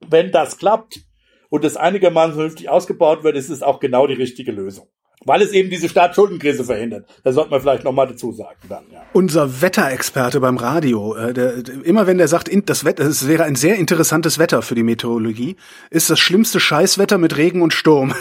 wenn 0.07 0.31
das 0.31 0.57
klappt 0.57 1.01
und 1.49 1.65
das 1.65 1.75
einigermaßen 1.75 2.33
vernünftig 2.33 2.69
ausgebaut 2.69 3.23
wird, 3.23 3.35
ist 3.35 3.49
es 3.49 3.61
auch 3.61 3.81
genau 3.81 4.07
die 4.07 4.13
richtige 4.13 4.53
Lösung. 4.53 4.87
Weil 5.26 5.41
es 5.41 5.52
eben 5.52 5.72
diese 5.72 5.89
Staatsschuldenkrise 5.89 6.64
verhindert. 6.64 7.07
Da 7.23 7.34
sollte 7.34 7.49
man 7.49 7.60
vielleicht 7.60 7.84
nochmal 7.84 8.07
dazu 8.07 8.31
sagen. 8.31 8.60
Dann, 8.69 8.84
ja. 8.93 9.02
Unser 9.11 9.61
Wetterexperte 9.61 10.39
beim 10.39 10.57
Radio, 10.57 11.15
äh, 11.15 11.34
der, 11.34 11.56
immer 11.84 12.06
wenn 12.06 12.19
der 12.19 12.27
sagt, 12.27 12.49
das 12.69 12.85
Wetter, 12.85 13.03
es 13.06 13.27
wäre 13.27 13.43
ein 13.43 13.56
sehr 13.56 13.76
interessantes 13.76 14.38
Wetter 14.38 14.61
für 14.61 14.76
die 14.76 14.84
Meteorologie, 14.84 15.56
ist 15.89 16.11
das 16.11 16.19
schlimmste 16.19 16.60
Scheißwetter 16.60 17.18
mit 17.18 17.38
Regen 17.38 17.64
und 17.64 17.73
Sturm. 17.73 18.14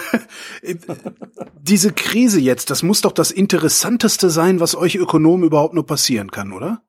Diese 1.63 1.93
Krise 1.93 2.41
jetzt, 2.41 2.71
das 2.71 2.83
muss 2.83 3.03
doch 3.03 3.13
das 3.13 3.31
Interessanteste 3.31 4.31
sein, 4.31 4.59
was 4.59 4.75
euch 4.75 4.97
Ökonomen 4.97 5.45
überhaupt 5.45 5.75
nur 5.75 5.87
passieren 5.87 6.31
kann, 6.31 6.53
oder? 6.53 6.81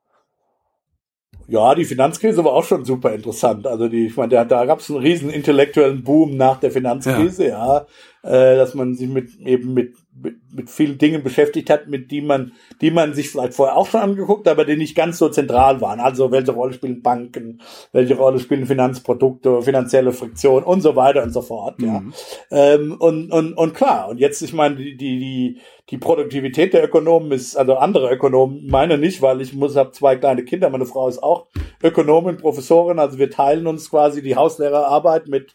Ja, 1.48 1.74
die 1.74 1.84
Finanzkrise 1.84 2.42
war 2.44 2.52
auch 2.52 2.64
schon 2.64 2.84
super 2.84 3.12
interessant. 3.12 3.66
Also 3.66 3.88
die, 3.88 4.06
ich 4.06 4.16
meine, 4.16 4.30
da, 4.30 4.44
da 4.44 4.64
gab 4.64 4.80
es 4.80 4.90
einen 4.90 4.98
riesen 4.98 5.30
intellektuellen 5.30 6.02
Boom 6.02 6.36
nach 6.36 6.58
der 6.58 6.72
Finanzkrise, 6.72 7.48
ja, 7.48 7.86
ja 7.86 7.86
äh, 8.26 8.56
dass 8.56 8.74
man 8.74 8.94
sich 8.94 9.08
mit 9.08 9.36
eben 9.36 9.72
mit 9.72 9.94
mit, 10.22 10.70
vielen 10.70 10.98
Dingen 10.98 11.22
beschäftigt 11.22 11.70
hat, 11.70 11.88
mit 11.88 12.10
die 12.10 12.22
man, 12.22 12.52
die 12.80 12.90
man 12.90 13.14
sich 13.14 13.30
vielleicht 13.30 13.54
vorher 13.54 13.76
auch 13.76 13.86
schon 13.86 14.00
angeguckt, 14.00 14.48
aber 14.48 14.64
die 14.64 14.76
nicht 14.76 14.96
ganz 14.96 15.18
so 15.18 15.28
zentral 15.28 15.80
waren. 15.80 16.00
Also 16.00 16.30
welche 16.30 16.52
Rolle 16.52 16.72
spielen 16.72 17.02
Banken, 17.02 17.60
welche 17.92 18.16
Rolle 18.16 18.38
spielen 18.38 18.66
Finanzprodukte, 18.66 19.62
finanzielle 19.62 20.12
Friktion 20.12 20.62
und 20.62 20.80
so 20.80 20.96
weiter 20.96 21.22
und 21.22 21.32
so 21.32 21.42
fort. 21.42 21.78
Mhm. 21.78 21.86
Ja. 21.86 22.74
Ähm, 22.74 22.96
und, 22.98 23.30
und, 23.30 23.52
und 23.54 23.74
klar, 23.74 24.08
und 24.08 24.18
jetzt, 24.18 24.42
ich 24.42 24.52
meine, 24.52 24.76
die, 24.76 24.96
die, 24.96 25.18
die, 25.18 25.60
die 25.90 25.98
Produktivität 25.98 26.72
der 26.74 26.84
Ökonomen 26.84 27.30
ist, 27.30 27.56
also 27.56 27.76
andere 27.76 28.12
Ökonomen, 28.12 28.66
meine 28.66 28.98
nicht, 28.98 29.22
weil 29.22 29.40
ich 29.40 29.52
muss, 29.54 29.76
habe 29.76 29.92
zwei 29.92 30.16
kleine 30.16 30.44
Kinder, 30.44 30.68
meine 30.68 30.84
Frau 30.84 31.08
ist 31.08 31.22
auch 31.22 31.46
Ökonomin, 31.80 32.38
Professorin, 32.38 32.98
also 32.98 33.18
wir 33.18 33.30
teilen 33.30 33.68
uns 33.68 33.88
quasi 33.88 34.20
die 34.20 34.34
Hauslehrerarbeit 34.34 35.28
mit, 35.28 35.52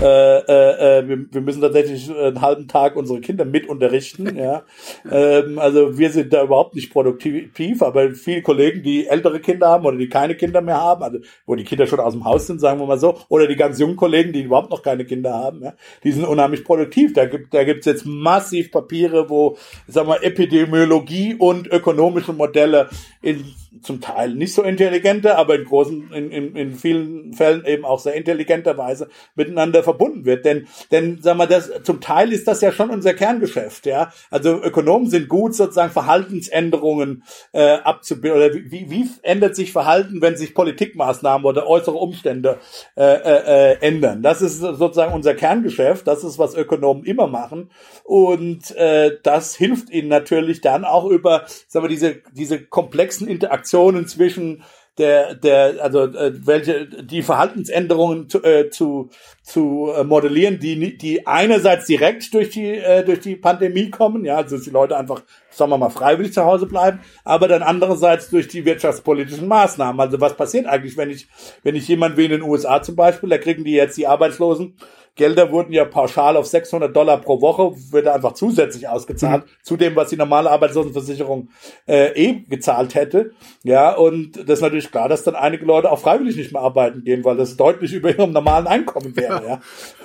äh, 0.00 0.04
äh, 0.04 0.98
äh 0.98 1.08
wir, 1.08 1.26
wir 1.30 1.40
müssen 1.42 1.60
tatsächlich 1.60 2.10
einen 2.10 2.40
halben 2.40 2.66
Tag 2.66 2.96
unsere 2.96 3.20
Kinder 3.20 3.44
mit 3.44 3.68
unterrichten. 3.68 4.28
Ja, 4.38 4.62
ähm, 5.10 5.58
also 5.58 5.98
wir 5.98 6.10
sind 6.10 6.32
da 6.32 6.44
überhaupt 6.44 6.76
nicht 6.76 6.92
produktiv, 6.92 7.82
aber 7.82 8.12
viele 8.12 8.42
Kollegen, 8.42 8.82
die 8.82 9.06
ältere 9.06 9.40
Kinder 9.40 9.68
haben 9.68 9.84
oder 9.84 9.96
die 9.96 10.08
keine 10.08 10.36
Kinder 10.36 10.60
mehr 10.60 10.80
haben, 10.80 11.02
also 11.02 11.18
wo 11.44 11.56
die 11.56 11.64
Kinder 11.64 11.86
schon 11.86 11.98
aus 11.98 12.12
dem 12.12 12.24
Haus 12.24 12.46
sind, 12.46 12.60
sagen 12.60 12.78
wir 12.78 12.86
mal 12.86 12.98
so, 12.98 13.18
oder 13.28 13.48
die 13.48 13.56
ganz 13.56 13.80
jungen 13.80 13.96
Kollegen, 13.96 14.32
die 14.32 14.42
überhaupt 14.42 14.70
noch 14.70 14.82
keine 14.82 15.04
Kinder 15.04 15.34
haben, 15.34 15.62
ja, 15.62 15.74
die 16.04 16.12
sind 16.12 16.24
unheimlich 16.24 16.64
produktiv. 16.64 17.14
Da 17.14 17.26
gibt 17.26 17.52
da 17.52 17.64
gibt's 17.64 17.86
jetzt 17.86 18.06
massiv 18.06 18.70
Papiere, 18.70 19.28
wo 19.28 19.56
sagen 19.86 20.08
wir 20.08 20.22
Epidemiologie 20.22 21.34
und 21.34 21.66
ökonomische 21.66 22.32
Modelle 22.32 22.88
in 23.22 23.44
zum 23.82 24.00
Teil 24.00 24.34
nicht 24.34 24.54
so 24.54 24.62
intelligente, 24.62 25.36
aber 25.36 25.54
in 25.56 25.64
großen, 25.64 26.12
in, 26.12 26.30
in, 26.30 26.56
in 26.56 26.74
vielen 26.74 27.32
Fällen 27.34 27.64
eben 27.64 27.84
auch 27.84 27.98
sehr 27.98 28.14
intelligenter 28.14 28.76
Weise 28.78 29.08
miteinander 29.34 29.82
verbunden 29.82 30.24
wird. 30.24 30.44
Denn, 30.44 30.66
denn, 30.90 31.18
sag 31.20 31.36
mal, 31.36 31.46
das, 31.46 31.70
zum 31.82 32.00
Teil 32.00 32.32
ist 32.32 32.48
das 32.48 32.60
ja 32.60 32.72
schon 32.72 32.90
unser 32.90 33.14
Kerngeschäft, 33.14 33.86
ja. 33.86 34.12
Also 34.30 34.62
Ökonomen 34.62 35.10
sind 35.10 35.28
gut, 35.28 35.54
sozusagen 35.54 35.92
Verhaltensänderungen 35.92 37.24
äh, 37.52 37.74
abzubilden. 37.74 38.38
Oder 38.38 38.54
wie, 38.54 38.90
wie 38.90 39.08
ändert 39.22 39.56
sich 39.56 39.72
Verhalten, 39.72 40.22
wenn 40.22 40.36
sich 40.36 40.54
Politikmaßnahmen 40.54 41.44
oder 41.46 41.66
äußere 41.66 41.96
Umstände 41.96 42.58
äh, 42.96 43.02
äh, 43.02 43.72
äh, 43.72 43.76
ändern? 43.80 44.22
Das 44.22 44.42
ist 44.42 44.58
sozusagen 44.58 45.14
unser 45.14 45.34
Kerngeschäft. 45.34 46.06
Das 46.06 46.24
ist, 46.24 46.38
was 46.38 46.54
Ökonomen 46.54 47.04
immer 47.04 47.26
machen. 47.26 47.70
Und 48.04 48.74
äh, 48.76 49.18
das 49.22 49.56
hilft 49.58 49.90
ihnen 49.90 50.08
natürlich 50.08 50.60
dann 50.60 50.84
auch 50.84 51.04
über, 51.04 51.44
sagen 51.66 51.84
wir, 51.84 51.90
diese, 51.90 52.22
diese 52.32 52.62
komplexen 52.64 53.28
Interaktionen 53.28 54.06
zwischen 54.06 54.62
der, 54.98 55.34
der, 55.34 55.82
also 55.82 56.04
äh, 56.04 56.32
welche 56.46 56.86
die 56.86 57.22
Verhaltensänderungen 57.22 58.28
zu, 58.28 58.42
äh, 58.42 58.68
zu, 58.68 59.10
zu 59.42 59.92
äh, 59.96 60.04
modellieren, 60.04 60.58
die, 60.58 60.98
die 60.98 61.26
einerseits 61.26 61.86
direkt 61.86 62.34
durch 62.34 62.50
die, 62.50 62.74
äh, 62.76 63.04
durch 63.04 63.20
die 63.20 63.36
Pandemie 63.36 63.90
kommen, 63.90 64.24
ja, 64.24 64.36
also 64.36 64.56
dass 64.56 64.64
die 64.64 64.70
Leute 64.70 64.96
einfach, 64.96 65.22
sagen 65.50 65.70
wir 65.70 65.78
mal, 65.78 65.90
freiwillig 65.90 66.32
zu 66.32 66.44
Hause 66.44 66.66
bleiben, 66.66 67.00
aber 67.24 67.48
dann 67.48 67.62
andererseits 67.62 68.28
durch 68.30 68.48
die 68.48 68.64
wirtschaftspolitischen 68.64 69.46
Maßnahmen. 69.46 70.00
Also 70.00 70.20
was 70.20 70.36
passiert 70.36 70.66
eigentlich, 70.66 70.96
wenn 70.96 71.10
ich, 71.10 71.28
wenn 71.62 71.76
ich 71.76 71.86
jemand 71.88 72.16
wie 72.16 72.24
in 72.24 72.32
den 72.32 72.42
USA 72.42 72.82
zum 72.82 72.96
Beispiel, 72.96 73.28
da 73.28 73.38
kriegen 73.38 73.64
die 73.64 73.72
jetzt 73.72 73.96
die 73.96 74.06
Arbeitslosen 74.06 74.76
Gelder 75.18 75.50
wurden 75.50 75.72
ja 75.72 75.84
pauschal 75.84 76.36
auf 76.36 76.46
600 76.46 76.96
Dollar 76.96 77.18
pro 77.18 77.42
Woche, 77.42 77.72
wird 77.90 78.06
einfach 78.06 78.32
zusätzlich 78.32 78.88
ausgezahlt, 78.88 79.44
mhm. 79.44 79.50
zu 79.62 79.76
dem, 79.76 79.96
was 79.96 80.08
die 80.08 80.16
normale 80.16 80.50
Arbeitslosenversicherung 80.50 81.48
äh, 81.86 82.12
eh 82.12 82.44
gezahlt 82.48 82.94
hätte. 82.94 83.32
Ja, 83.64 83.94
und 83.94 84.36
das 84.36 84.58
ist 84.58 84.62
natürlich 84.62 84.90
klar, 84.90 85.08
dass 85.08 85.24
dann 85.24 85.34
einige 85.34 85.66
Leute 85.66 85.90
auch 85.90 85.98
freiwillig 85.98 86.36
nicht 86.36 86.52
mehr 86.52 86.62
arbeiten 86.62 87.02
gehen, 87.04 87.24
weil 87.24 87.36
das 87.36 87.56
deutlich 87.56 87.92
über 87.92 88.16
ihrem 88.16 88.32
normalen 88.32 88.66
Einkommen 88.66 89.14
wäre. 89.16 89.42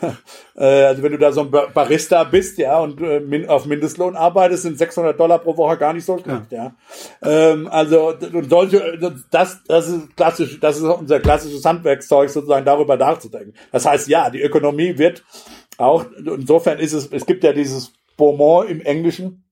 ja. 0.02 0.16
äh, 0.58 0.86
also 0.86 1.04
wenn 1.04 1.12
du 1.12 1.20
da 1.20 1.32
so 1.32 1.42
ein 1.42 1.52
Barista 1.52 2.24
bist, 2.24 2.58
ja, 2.58 2.80
und 2.80 3.00
äh, 3.00 3.20
min 3.20 3.48
auf 3.48 3.66
Mindestlohn 3.66 4.16
arbeitest, 4.16 4.64
sind 4.64 4.80
600 4.80 5.18
Dollar 5.20 5.40
pro 5.40 5.56
Woche 5.56 5.78
gar 5.78 5.94
nicht 5.94 6.06
so 6.06 6.18
schlecht, 6.18 6.52
ja. 6.52 6.74
ja. 7.22 7.52
Ähm, 7.52 7.68
also 7.68 8.14
und 8.34 8.50
solche, 8.50 8.98
das, 9.30 9.62
das 9.68 9.88
ist 9.90 10.18
klassisch, 10.18 10.60
das 10.60 10.78
ist 10.78 10.84
unser 10.84 11.20
klassisches 11.20 11.64
Handwerkszeug, 11.64 12.32
sozusagen 12.32 12.66
darüber 12.66 12.98
nachzudenken. 12.98 13.54
Das 13.72 13.86
heißt, 13.86 14.08
ja, 14.08 14.32
die 14.32 14.42
Ökonomie 14.42 14.98
wird 14.98 15.03
auch, 15.78 16.06
insofern 16.18 16.80
ist 16.80 16.94
es, 16.94 17.08
es 17.12 17.26
gibt 17.26 17.44
ja 17.44 17.54
dieses 17.54 17.94
Beaumont 18.18 18.70
im 18.70 18.82
Englischen, 18.82 19.44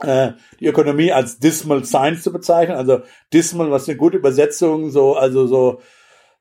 äh, 0.00 0.32
die 0.60 0.66
Ökonomie 0.66 1.12
als 1.12 1.38
Dismal 1.38 1.84
Science 1.84 2.22
zu 2.22 2.32
bezeichnen. 2.32 2.76
Also 2.76 3.02
Dismal, 3.32 3.70
was 3.70 3.88
eine 3.88 3.96
gute 3.96 4.16
Übersetzung, 4.16 4.90
so, 4.90 5.16
also 5.16 5.46
so 5.46 5.80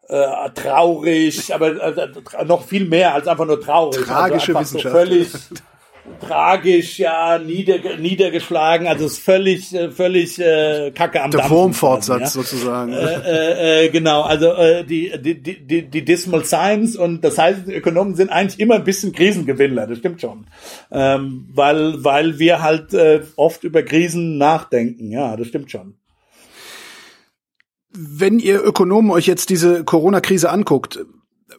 äh, 0.08 0.50
traurig, 0.52 1.54
aber 1.54 1.98
äh, 1.98 2.46
noch 2.46 2.66
viel 2.66 2.86
mehr 2.86 3.14
als 3.14 3.28
einfach 3.28 3.46
nur 3.46 3.62
traurig. 3.62 4.00
Also 4.00 4.12
Tragische 4.12 4.56
also 4.56 4.76
Wissenschaft. 4.76 4.94
So 4.94 5.00
völlig 5.00 5.32
tragisch, 6.20 7.00
ja, 7.00 7.38
nieder, 7.40 7.98
niedergeschlagen, 7.98 8.88
also 8.88 9.06
ist 9.06 9.20
völlig, 9.20 9.74
äh, 9.74 9.92
völlig 9.92 10.40
äh, 10.40 10.92
Kacke 10.92 11.22
am 11.22 11.32
Der 11.32 11.42
Dampfen 11.42 11.58
Formfortsatz 11.58 12.20
ja. 12.22 12.28
sozusagen. 12.28 12.94
Äh, 12.94 13.06
äh, 13.06 13.86
äh, 13.86 13.90
genau, 13.90 14.22
also 14.22 14.54
äh, 14.54 14.84
die, 14.84 15.12
die, 15.20 15.42
die, 15.42 15.90
die 15.90 16.06
Dismal 16.06 16.46
Science 16.46 16.96
und 16.96 17.24
das 17.24 17.38
heißt, 17.38 17.68
die 17.68 17.74
Ökonomen 17.74 18.16
sind 18.16 18.30
eigentlich 18.30 18.60
immer 18.60 18.76
ein 18.76 18.84
bisschen 18.84 19.12
Krisengewinnler, 19.12 19.88
das 19.88 20.00
stimmt 20.00 20.22
schon. 20.22 20.48
Ähm, 20.92 21.48
weil, 21.54 22.04
weil 22.04 22.40
wir 22.40 22.62
halt 22.62 22.94
äh, 22.94 23.22
oft 23.36 23.64
über 23.64 23.84
Krisen 23.84 24.38
nachdenken, 24.38 25.12
ja, 25.12 25.36
das 25.38 25.48
stimmt 25.48 25.72
schon. 25.72 25.96
Wenn 27.94 28.40
ihr 28.40 28.64
Ökonomen 28.64 29.12
euch 29.12 29.28
jetzt 29.28 29.50
diese 29.50 29.84
Corona-Krise 29.84 30.50
anguckt, 30.50 31.00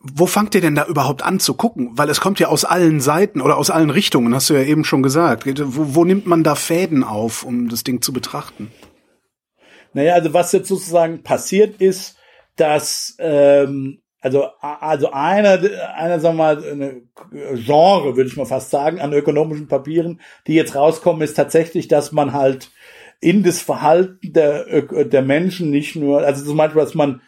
wo 0.01 0.27
fangt 0.27 0.55
ihr 0.55 0.61
denn 0.61 0.75
da 0.75 0.87
überhaupt 0.87 1.23
an 1.23 1.41
zu 1.41 1.55
gucken? 1.55 1.91
Weil 1.93 2.09
es 2.09 2.21
kommt 2.21 2.41
ja 2.41 2.49
aus 2.49 2.65
allen 2.65 3.01
Seiten 3.01 3.41
oder 3.41 3.57
aus 3.57 3.71
allen 3.71 3.91
Richtungen, 3.91 4.35
hast 4.35 4.51
du 4.51 4.55
ja 4.55 4.63
eben 4.63 4.85
schon 4.85 5.03
gesagt. 5.03 5.45
Wo, 5.47 5.95
wo 5.95 6.05
nimmt 6.05 6.27
man 6.27 6.43
da 6.43 6.55
Fäden 6.55 7.05
auf, 7.05 7.45
um 7.45 7.69
das 7.69 7.85
Ding 7.85 8.03
zu 8.03 8.13
betrachten? 8.13 8.71
Naja, 9.93 10.15
also 10.15 10.33
was 10.33 10.53
jetzt 10.53 10.69
sozusagen 10.69 11.23
passiert 11.23 11.81
ist, 11.81 12.17
dass 12.57 13.17
ähm, 13.19 14.03
also 14.21 14.47
also 14.61 15.11
einer 15.11 15.59
einer 15.95 16.21
sagen 16.21 16.37
wir 16.37 16.45
mal 16.45 16.65
eine 16.65 17.03
Genre 17.55 18.17
würde 18.17 18.29
ich 18.29 18.37
mal 18.37 18.47
fast 18.47 18.71
sagen 18.71 19.01
an 19.01 19.13
ökonomischen 19.13 19.69
Papieren, 19.69 20.21
die 20.47 20.55
jetzt 20.55 20.75
rauskommen, 20.75 21.23
ist 21.23 21.35
tatsächlich, 21.35 21.89
dass 21.89 22.13
man 22.13 22.33
halt 22.33 22.71
in 23.21 23.43
das 23.43 23.61
Verhalten 23.61 24.33
der 24.33 24.83
der 24.83 25.23
Menschen 25.23 25.71
nicht 25.71 25.97
nur 25.97 26.23
also 26.23 26.45
zum 26.45 26.57
Beispiel, 26.57 26.83
dass 26.83 26.95
man 26.95 27.21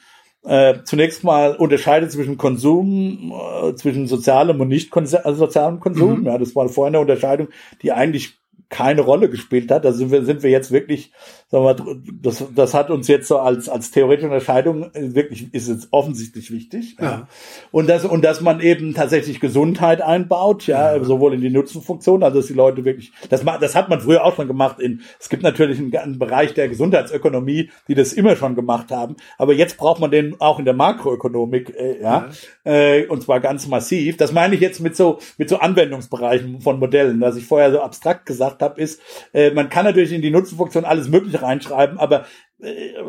äh, 0.44 0.82
zunächst 0.84 1.24
mal 1.24 1.56
unterscheidet 1.56 2.12
zwischen 2.12 2.36
Konsum, 2.36 3.32
äh, 3.32 3.74
zwischen 3.74 4.06
sozialem 4.06 4.60
und 4.60 4.68
nicht 4.68 4.94
also 4.96 5.32
sozialem 5.34 5.80
Konsum. 5.80 6.20
Mhm. 6.20 6.26
Ja, 6.26 6.38
das 6.38 6.54
war 6.54 6.68
vorher 6.68 6.88
eine 6.88 7.00
Unterscheidung, 7.00 7.48
die 7.82 7.92
eigentlich 7.92 8.38
keine 8.68 9.02
Rolle 9.02 9.28
gespielt 9.28 9.70
hat. 9.70 9.84
Da 9.84 9.92
sind 9.92 10.10
wir, 10.10 10.24
sind 10.24 10.42
wir 10.42 10.50
jetzt 10.50 10.70
wirklich, 10.70 11.12
sagen 11.48 11.64
wir, 11.64 11.96
das, 12.20 12.44
das 12.54 12.74
hat 12.74 12.90
uns 12.90 13.08
jetzt 13.08 13.28
so 13.28 13.38
als, 13.38 13.68
als 13.68 13.90
theoretische 13.90 14.26
Unterscheidung 14.26 14.90
wirklich, 14.94 15.52
ist 15.52 15.68
es 15.68 15.88
offensichtlich 15.90 16.50
wichtig. 16.50 16.96
Ja. 16.98 17.04
ja. 17.04 17.28
Und 17.70 17.88
das, 17.88 18.04
und 18.04 18.24
dass 18.24 18.40
man 18.40 18.60
eben 18.60 18.94
tatsächlich 18.94 19.40
Gesundheit 19.40 20.00
einbaut, 20.00 20.66
ja, 20.66 20.96
ja. 20.96 21.04
sowohl 21.04 21.34
in 21.34 21.40
die 21.40 21.50
Nutzenfunktion, 21.50 22.22
also 22.22 22.38
dass 22.38 22.46
die 22.46 22.54
Leute 22.54 22.84
wirklich, 22.84 23.12
das, 23.28 23.44
das 23.60 23.74
hat 23.74 23.88
man 23.88 24.00
früher 24.00 24.24
auch 24.24 24.36
schon 24.36 24.48
gemacht 24.48 24.80
in, 24.80 25.02
es 25.20 25.28
gibt 25.28 25.42
natürlich 25.42 25.78
einen, 25.78 25.94
einen 25.96 26.18
Bereich 26.18 26.54
der 26.54 26.68
Gesundheitsökonomie, 26.68 27.70
die 27.88 27.94
das 27.94 28.12
immer 28.12 28.36
schon 28.36 28.54
gemacht 28.54 28.90
haben, 28.90 29.16
aber 29.38 29.52
jetzt 29.52 29.76
braucht 29.76 30.00
man 30.00 30.10
den 30.10 30.40
auch 30.40 30.58
in 30.58 30.64
der 30.64 30.74
Makroökonomik, 30.74 31.74
äh, 31.76 32.00
ja, 32.00 32.28
ja. 32.64 32.72
Äh, 32.72 33.06
und 33.06 33.22
zwar 33.22 33.40
ganz 33.40 33.66
massiv. 33.66 34.16
Das 34.16 34.32
meine 34.32 34.54
ich 34.54 34.60
jetzt 34.60 34.80
mit 34.80 34.96
so, 34.96 35.18
mit 35.38 35.48
so 35.48 35.58
Anwendungsbereichen 35.58 36.60
von 36.60 36.78
Modellen, 36.78 37.20
was 37.20 37.36
ich 37.36 37.46
vorher 37.46 37.70
so 37.70 37.80
abstrakt 37.80 38.26
gesagt 38.26 38.53
habe, 38.62 38.80
ist, 38.80 39.00
äh, 39.32 39.50
man 39.50 39.68
kann 39.68 39.84
natürlich 39.84 40.12
in 40.12 40.22
die 40.22 40.30
Nutzenfunktion 40.30 40.84
alles 40.84 41.08
Mögliche 41.08 41.42
reinschreiben, 41.42 41.98
aber 41.98 42.26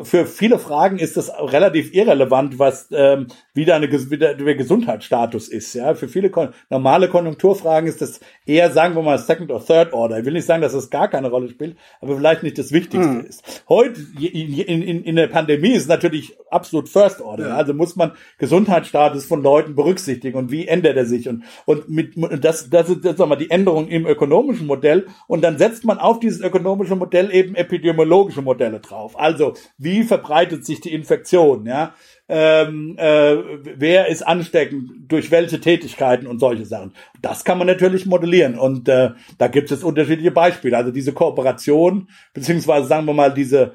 für 0.04 0.26
viele 0.26 0.60
Fragen 0.60 0.98
ist 0.98 1.18
das 1.18 1.32
relativ 1.40 1.94
irrelevant, 1.94 2.60
was 2.60 2.90
ähm, 2.92 3.28
wieder 3.54 3.76
eine 3.76 3.92
wie 3.92 4.18
der, 4.18 4.36
Gesundheitsstatus 4.56 5.48
ist. 5.48 5.74
Ja, 5.74 5.96
für 5.96 6.08
viele 6.08 6.30
kon 6.30 6.50
normale 6.70 7.08
Konjunkturfragen 7.08 7.88
ist 7.88 8.02
das 8.02 8.20
eher, 8.46 8.72
sagen 8.72 8.96
wir 8.96 9.02
mal, 9.02 9.18
Second 9.18 9.52
or 9.52 9.66
Third 9.66 9.94
Order. 9.94 10.20
Ich 10.20 10.26
will 10.26 10.34
nicht 10.34 10.46
sagen, 10.46 10.62
dass 10.62 10.74
das 10.74 10.90
gar 10.90 11.08
keine 11.08 11.30
Rolle 11.30 11.50
spielt, 11.50 11.78
aber 12.02 12.18
vielleicht 12.18 12.44
nicht 12.44 12.58
das 12.58 12.72
Wichtigste 12.72 13.20
hm. 13.20 13.26
ist. 13.26 13.64
Heute 13.70 14.02
in, 14.20 14.82
in, 14.82 15.04
in 15.04 15.16
der 15.16 15.28
Pandemie 15.28 15.72
ist 15.72 15.88
natürlich 15.88 16.36
absolut 16.50 16.90
First 16.90 17.22
Order. 17.22 17.50
Ja. 17.50 17.56
Also 17.56 17.74
muss 17.74 17.96
man 17.96 18.12
Gesundheitsstatus 18.38 19.26
von 19.26 19.42
Leuten 19.42 19.76
berücksichtigen 19.76 20.38
und 20.38 20.52
wie 20.52 20.68
ändert 20.68 20.98
er 20.98 21.06
sich 21.06 21.30
und 21.30 21.44
und 21.66 21.90
mit 21.90 22.16
das 22.44 22.70
das 22.70 22.90
ist 22.90 23.04
jetzt 23.04 23.20
mal 23.20 23.36
die 23.36 23.50
Änderung 23.50 23.88
im 23.88 24.06
ökonomischen 24.06 24.68
Modell 24.68 25.08
und 25.28 25.44
dann 25.44 25.58
setzt 25.58 25.86
man 25.86 26.00
auf 26.00 26.20
dieses 26.20 26.42
ökonomische 26.42 26.96
Modell 26.96 27.34
eben 27.34 27.56
epidemiologische 27.56 28.42
Modelle 28.42 28.80
drauf. 28.80 29.20
Also 29.20 29.45
also, 29.46 29.62
wie 29.78 30.04
verbreitet 30.04 30.66
sich 30.66 30.82
die 30.82 30.94
Infektion, 30.94 31.66
ja? 31.66 31.94
Ähm, 32.28 32.96
äh, 32.98 33.36
wer 33.78 34.08
ist 34.08 34.26
ansteckend, 34.26 34.92
durch 35.08 35.30
welche 35.30 35.62
Tätigkeiten 35.62 36.26
und 36.26 36.40
solche 36.40 36.66
Sachen. 36.66 36.94
Das 37.22 37.44
kann 37.44 37.60
man 37.60 37.68
natürlich 37.68 38.08
modellieren 38.08 38.58
und 38.58 38.90
äh, 38.90 39.12
da 39.38 39.48
gibt 39.48 39.72
es 39.72 39.84
unterschiedliche 39.84 40.32
Beispiele. 40.32 40.76
Also 40.76 40.92
diese 40.92 41.14
Kooperation, 41.14 42.10
beziehungsweise 42.34 42.88
sagen 42.88 43.06
wir 43.06 43.14
mal 43.14 43.34
diese 43.34 43.74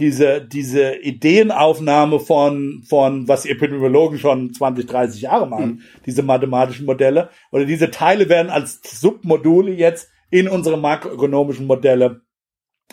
diese, 0.00 0.40
diese 0.40 0.96
Ideenaufnahme 0.96 2.18
von, 2.18 2.82
von, 2.88 3.28
was 3.28 3.46
Epidemiologen 3.46 4.18
schon 4.18 4.52
20, 4.52 4.86
30 4.86 5.22
Jahre 5.22 5.46
machen, 5.46 5.66
mhm. 5.66 5.80
diese 6.06 6.22
mathematischen 6.22 6.86
Modelle, 6.86 7.30
oder 7.50 7.64
diese 7.64 7.90
Teile 7.90 8.28
werden 8.28 8.50
als 8.50 8.80
Submodule 8.84 9.72
jetzt 9.72 10.08
in 10.30 10.48
unsere 10.48 10.78
makroökonomischen 10.78 11.66
Modelle 11.66 12.22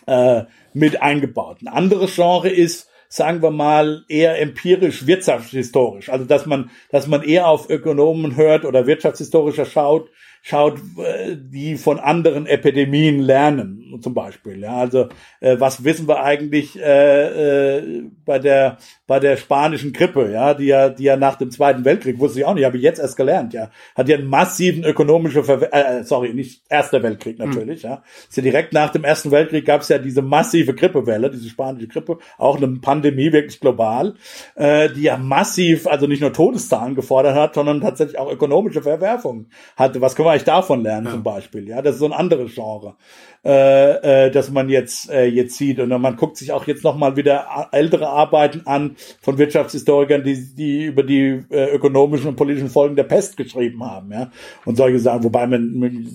äh, 0.07 0.43
mit 0.73 1.01
eingebaut. 1.01 1.57
Ein 1.61 1.67
anderes 1.67 2.15
Genre 2.15 2.49
ist, 2.49 2.89
sagen 3.07 3.41
wir 3.41 3.51
mal, 3.51 4.03
eher 4.07 4.39
empirisch 4.39 5.07
wirtschaftshistorisch. 5.07 6.09
Also 6.09 6.25
dass 6.25 6.45
man, 6.45 6.69
dass 6.91 7.07
man 7.07 7.23
eher 7.23 7.47
auf 7.47 7.69
Ökonomen 7.69 8.35
hört 8.35 8.65
oder 8.65 8.85
wirtschaftshistorischer 8.87 9.65
schaut, 9.65 10.09
schaut, 10.41 10.79
äh, 10.97 11.35
die 11.35 11.77
von 11.77 11.99
anderen 11.99 12.45
Epidemien 12.45 13.19
lernen. 13.19 13.79
zum 14.01 14.13
Beispiel. 14.13 14.59
Ja, 14.59 14.75
also 14.77 15.09
äh, 15.39 15.59
was 15.59 15.83
wissen 15.83 16.07
wir 16.07 16.21
eigentlich 16.23 16.79
äh, 16.79 17.77
äh, 17.77 18.03
bei 18.25 18.39
der 18.39 18.77
bei 19.07 19.19
der 19.19 19.37
spanischen 19.37 19.93
Grippe, 19.93 20.31
ja, 20.31 20.53
die 20.53 20.65
ja 20.65 20.89
die 20.89 21.03
ja 21.03 21.17
nach 21.17 21.35
dem 21.35 21.51
Zweiten 21.51 21.85
Weltkrieg 21.85 22.19
wusste 22.19 22.39
ich 22.39 22.45
auch 22.45 22.53
nicht, 22.53 22.65
habe 22.65 22.77
ich 22.77 22.83
jetzt 22.83 22.99
erst 22.99 23.17
gelernt, 23.17 23.53
ja, 23.53 23.69
hat 23.95 24.07
ja 24.07 24.17
einen 24.17 24.27
massiven 24.27 24.83
ökonomischen 24.83 25.43
Ver 25.43 25.73
äh, 25.73 26.03
sorry 26.03 26.33
nicht 26.33 26.63
Erster 26.69 27.01
Weltkrieg 27.01 27.39
hm. 27.39 27.49
natürlich, 27.49 27.83
mhm. 27.83 27.89
ja, 27.89 28.03
ist 28.27 28.37
ja 28.37 28.43
direkt 28.43 28.73
nach 28.73 28.91
dem 28.91 29.03
Ersten 29.03 29.31
Weltkrieg 29.31 29.65
gab 29.65 29.81
es 29.81 29.89
ja 29.89 29.97
diese 29.97 30.21
massive 30.21 30.73
Grippewelle, 30.73 31.29
diese 31.31 31.49
spanische 31.49 31.87
Grippe, 31.87 32.19
auch 32.37 32.57
eine 32.57 32.67
Pandemie 32.79 33.31
wirklich 33.31 33.59
global, 33.59 34.15
äh, 34.55 34.89
die 34.89 35.03
ja 35.03 35.17
massiv 35.17 35.87
also 35.87 36.07
nicht 36.07 36.21
nur 36.21 36.33
Todeszahlen 36.33 36.95
gefordert 36.95 37.35
hat, 37.35 37.55
sondern 37.55 37.81
tatsächlich 37.81 38.19
auch 38.19 38.31
ökonomische 38.31 38.81
Verwerfungen 38.81 39.49
hatte. 39.75 40.01
Was 40.01 40.15
können 40.15 40.28
eigentlich 40.29 40.43
davon 40.43 40.83
lernen 40.83 41.07
ja. 41.07 41.13
zum 41.13 41.23
Beispiel? 41.23 41.67
Ja, 41.67 41.81
das 41.81 41.95
ist 41.95 41.99
so 41.99 42.05
ein 42.05 42.13
anderes 42.13 42.53
Genre 42.53 42.95
äh, 43.45 44.25
äh, 44.25 44.31
dass 44.31 44.51
man 44.51 44.69
jetzt 44.69 45.09
äh, 45.09 45.25
jetzt 45.25 45.57
sieht 45.57 45.79
und 45.79 45.89
man 45.89 46.15
guckt 46.15 46.37
sich 46.37 46.51
auch 46.51 46.67
jetzt 46.67 46.83
noch 46.83 46.97
mal 46.97 47.15
wieder 47.15 47.69
ältere 47.71 48.07
Arbeiten 48.07 48.63
an 48.65 48.95
von 49.21 49.37
Wirtschaftshistorikern, 49.37 50.23
die 50.23 50.55
die 50.55 50.85
über 50.85 51.03
die 51.03 51.43
äh, 51.49 51.73
ökonomischen 51.73 52.27
und 52.29 52.35
politischen 52.35 52.69
Folgen 52.69 52.95
der 52.95 53.03
Pest 53.03 53.37
geschrieben 53.37 53.83
haben, 53.83 54.11
ja 54.11 54.31
und 54.65 54.75
solche 54.75 54.99
Sachen. 54.99 55.23
Wobei 55.23 55.47
man 55.47 56.05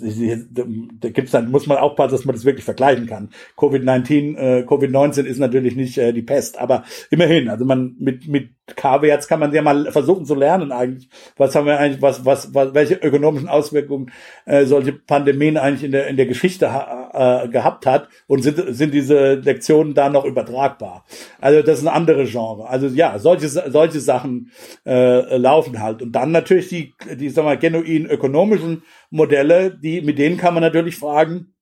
da 1.00 1.08
gibt's 1.08 1.32
dann 1.32 1.50
muss 1.50 1.66
man 1.66 1.78
aufpassen, 1.78 2.12
dass 2.12 2.24
man 2.24 2.34
das 2.34 2.44
wirklich 2.44 2.64
vergleichen 2.64 3.06
kann. 3.06 3.30
Covid-19 3.56 4.36
äh, 4.36 4.64
Covid-19 4.66 5.24
ist 5.24 5.38
natürlich 5.38 5.76
nicht 5.76 5.96
äh, 5.98 6.12
die 6.12 6.22
Pest, 6.22 6.58
aber 6.58 6.84
immerhin, 7.10 7.48
also 7.48 7.64
man 7.64 7.96
mit 7.98 8.28
mit 8.28 8.50
K-Werts 8.66 9.28
kann 9.28 9.40
man 9.40 9.52
ja 9.52 9.60
mal 9.60 9.92
versuchen 9.92 10.24
zu 10.24 10.34
lernen 10.34 10.72
eigentlich. 10.72 11.10
Was 11.36 11.54
haben 11.54 11.66
wir 11.66 11.78
eigentlich, 11.78 12.00
was, 12.00 12.24
was, 12.24 12.54
was 12.54 12.72
welche 12.72 12.94
ökonomischen 12.94 13.48
Auswirkungen 13.48 14.10
äh, 14.46 14.64
solche 14.64 14.94
Pandemien 14.94 15.58
eigentlich 15.58 15.84
in 15.84 15.92
der, 15.92 16.06
in 16.06 16.16
der 16.16 16.24
Geschichte 16.24 16.72
ha, 16.72 17.10
äh, 17.14 17.48
gehabt 17.48 17.86
hat 17.86 18.08
und 18.26 18.42
sind, 18.42 18.60
sind 18.74 18.92
diese 18.92 19.34
Lektionen 19.34 19.94
da 19.94 20.08
noch 20.08 20.24
übertragbar. 20.24 21.04
Also 21.40 21.62
das 21.62 21.78
ist 21.78 21.86
ein 21.86 21.94
anderes 21.94 22.30
Genre. 22.30 22.68
Also 22.68 22.88
ja, 22.88 23.18
solche, 23.18 23.48
solche 23.48 24.00
Sachen 24.00 24.50
äh, 24.84 25.36
laufen 25.36 25.80
halt. 25.80 26.02
Und 26.02 26.12
dann 26.12 26.32
natürlich 26.32 26.68
die, 26.68 26.94
die 27.16 27.30
sagen 27.30 27.48
wir, 27.48 27.56
genuin 27.56 28.06
ökonomischen 28.06 28.82
Modelle, 29.10 29.70
die, 29.70 30.02
mit 30.02 30.18
denen 30.18 30.36
kann 30.36 30.54
man 30.54 30.62
natürlich 30.62 30.96
fragen, 30.96 31.54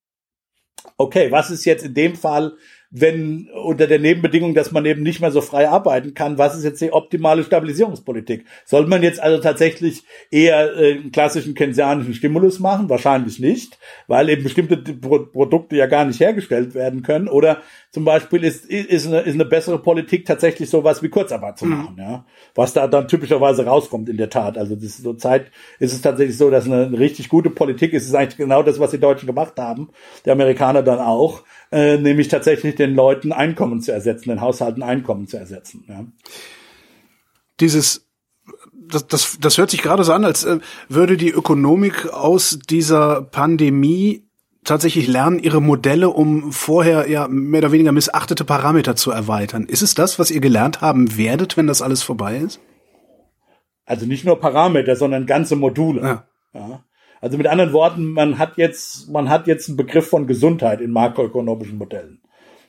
okay, 0.97 1.31
was 1.31 1.51
ist 1.51 1.65
jetzt 1.65 1.85
in 1.85 1.95
dem 1.95 2.17
Fall 2.17 2.53
wenn 2.95 3.49
unter 3.65 3.87
der 3.87 3.99
Nebenbedingung, 3.99 4.55
dass 4.55 4.71
man 4.71 4.85
eben 4.85 5.03
nicht 5.03 5.23
mehr 5.23 5.31
so 5.31 5.41
frei 5.41 5.67
arbeiten 5.67 6.13
kann, 6.13 6.37
was 6.37 6.55
ist 6.55 6.63
jetzt 6.63 6.83
die 6.83 6.93
optimale 6.93 7.43
Stabilisierungspolitik? 7.43 8.45
Soll 8.67 8.87
man 8.87 9.03
jetzt 9.03 9.19
also 9.19 9.43
tatsächlich 9.43 10.05
eher 10.31 10.77
äh, 10.77 10.93
einen 10.93 11.11
klassischen 11.11 11.55
keynesianischen 11.55 12.13
Stimulus 12.13 12.61
machen? 12.61 12.91
Wahrscheinlich 12.91 13.39
nicht, 13.39 13.79
weil 14.09 14.29
eben 14.29 14.43
bestimmte 14.43 14.77
Produkte 14.77 15.75
ja 15.75 15.87
gar 15.87 16.05
nicht 16.05 16.21
hergestellt 16.21 16.75
werden 16.75 17.03
können. 17.03 17.29
Oder 17.29 17.63
zum 17.93 18.05
Beispiel 18.05 18.45
ist, 18.45 18.67
ist, 18.67 19.07
eine, 19.07 19.21
ist 19.21 19.35
eine 19.35 19.47
bessere 19.47 19.79
Politik 19.79 20.27
tatsächlich 20.27 20.69
sowas 20.69 21.03
wie 21.03 21.09
Kurzarbeit 21.09 21.59
zu 21.59 21.65
mhm. 21.65 21.71
machen, 21.71 21.95
mhm. 21.95 22.03
ja. 22.03 22.27
Was 22.55 22.75
da 22.75 22.89
dann 22.89 23.09
typischerweise 23.09 23.65
rauskommt 23.65 24.11
in 24.11 24.19
der 24.19 24.29
Tat. 24.29 24.59
Also 24.59 24.75
das 24.75 24.85
ist 24.85 25.03
so 25.03 25.15
Zeit 25.15 25.51
ist 25.79 25.95
es 25.95 26.03
tatsächlich 26.03 26.37
so, 26.37 26.51
dass 26.51 26.67
eine 26.67 26.99
richtig 26.99 27.31
gute 27.31 27.49
Politik 27.49 27.95
ist, 27.95 28.07
ist 28.07 28.15
eigentlich 28.15 28.37
genau 28.37 28.63
das, 28.63 28.79
was 28.79 28.91
die 28.91 29.01
Deutschen 29.01 29.27
gemacht 29.27 29.55
haben, 29.59 29.89
die 30.27 30.31
Amerikaner 30.31 30.83
dann 30.83 30.99
auch 30.99 31.43
äh, 31.73 31.99
nämlich 31.99 32.29
tatsächlich 32.29 32.75
den 32.77 32.95
Leuten 32.95 33.33
Einkommen 33.33 33.81
zu 33.81 33.93
ersetzen, 33.93 34.29
den 34.29 34.41
Haushalten 34.41 34.83
Einkommen 34.83 35.27
zu 35.27 35.39
ersetzen. 35.39 35.85
Ja. 35.89 36.05
Dieses 37.61 38.07
das, 38.75 39.07
das, 39.07 39.39
das 39.41 39.59
hört 39.59 39.71
sich 39.71 39.83
gerade 39.83 40.05
so 40.05 40.13
an, 40.13 40.25
als 40.25 40.45
äh, 40.45 40.59
würde 40.89 41.17
die 41.17 41.31
Ökonomik 41.31 42.13
aus 42.13 42.59
dieser 42.69 43.23
Pandemie 43.23 44.25
tatsächlich 44.65 45.09
lernen, 45.09 45.39
ihre 45.39 45.61
Modelle, 45.61 46.11
um 46.11 46.53
vorher 46.53 47.09
ja 47.09 47.27
mehr 47.29 47.59
oder 47.59 47.73
weniger 47.73 47.93
missachtete 47.93 48.45
Parameter 48.45 48.95
zu 48.95 49.11
erweitern. 49.11 49.65
Ist 49.65 49.83
es 49.83 49.95
das, 49.95 50.19
was 50.19 50.31
ihr 50.31 50.41
gelernt 50.41 50.81
haben 50.81 51.17
werdet, 51.17 51.57
wenn 51.57 51.67
das 51.67 51.83
alles 51.83 52.03
vorbei 52.03 52.37
ist? 52.37 52.61
Also 53.85 54.07
nicht 54.07 54.25
nur 54.25 54.39
Parameter, 54.39 54.95
sondern 54.95 55.27
ganze 55.27 55.57
Module. 55.57 56.03
Ja. 56.03 56.27
ja. 56.55 56.85
Also 57.23 57.39
mit 57.39 57.47
anderen 57.47 57.73
Worten, 57.73 58.13
man 58.13 58.39
hat 58.39 58.59
jetzt, 58.59 59.09
man 59.09 59.29
hat 59.31 59.47
jetzt 59.47 59.69
einen 59.69 59.77
Begriff 59.77 60.09
von 60.09 60.27
Gesundheit 60.27 60.81
in 60.81 60.91
makroökonomischen 60.91 61.79
Modellen. 61.79 62.21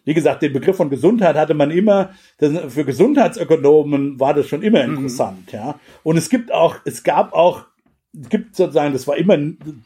Wie 0.06 0.14
gesagt, 0.14 0.44
den 0.44 0.54
Begriff 0.54 0.78
von 0.78 0.92
Gesundheit 0.92 1.36
hatte 1.36 1.56
man 1.56 1.72
immer, 1.72 2.12
das, 2.38 2.72
für 2.72 2.86
Gesundheitsökonomen 2.86 4.20
war 4.20 4.36
das 4.36 4.48
schon 4.48 4.62
immer 4.62 4.86
mhm. 4.86 4.94
interessant, 4.94 5.52
mhm. 5.52 5.58
ja. 5.58 5.80
Und 6.04 6.18
es 6.18 6.30
gibt 6.30 6.54
auch, 6.54 6.78
es 6.86 7.04
gab 7.04 7.34
auch, 7.34 7.66
es 8.14 8.30
gibt 8.30 8.56
sozusagen, 8.56 8.94
das 8.94 9.08
war 9.08 9.18
immer 9.18 9.38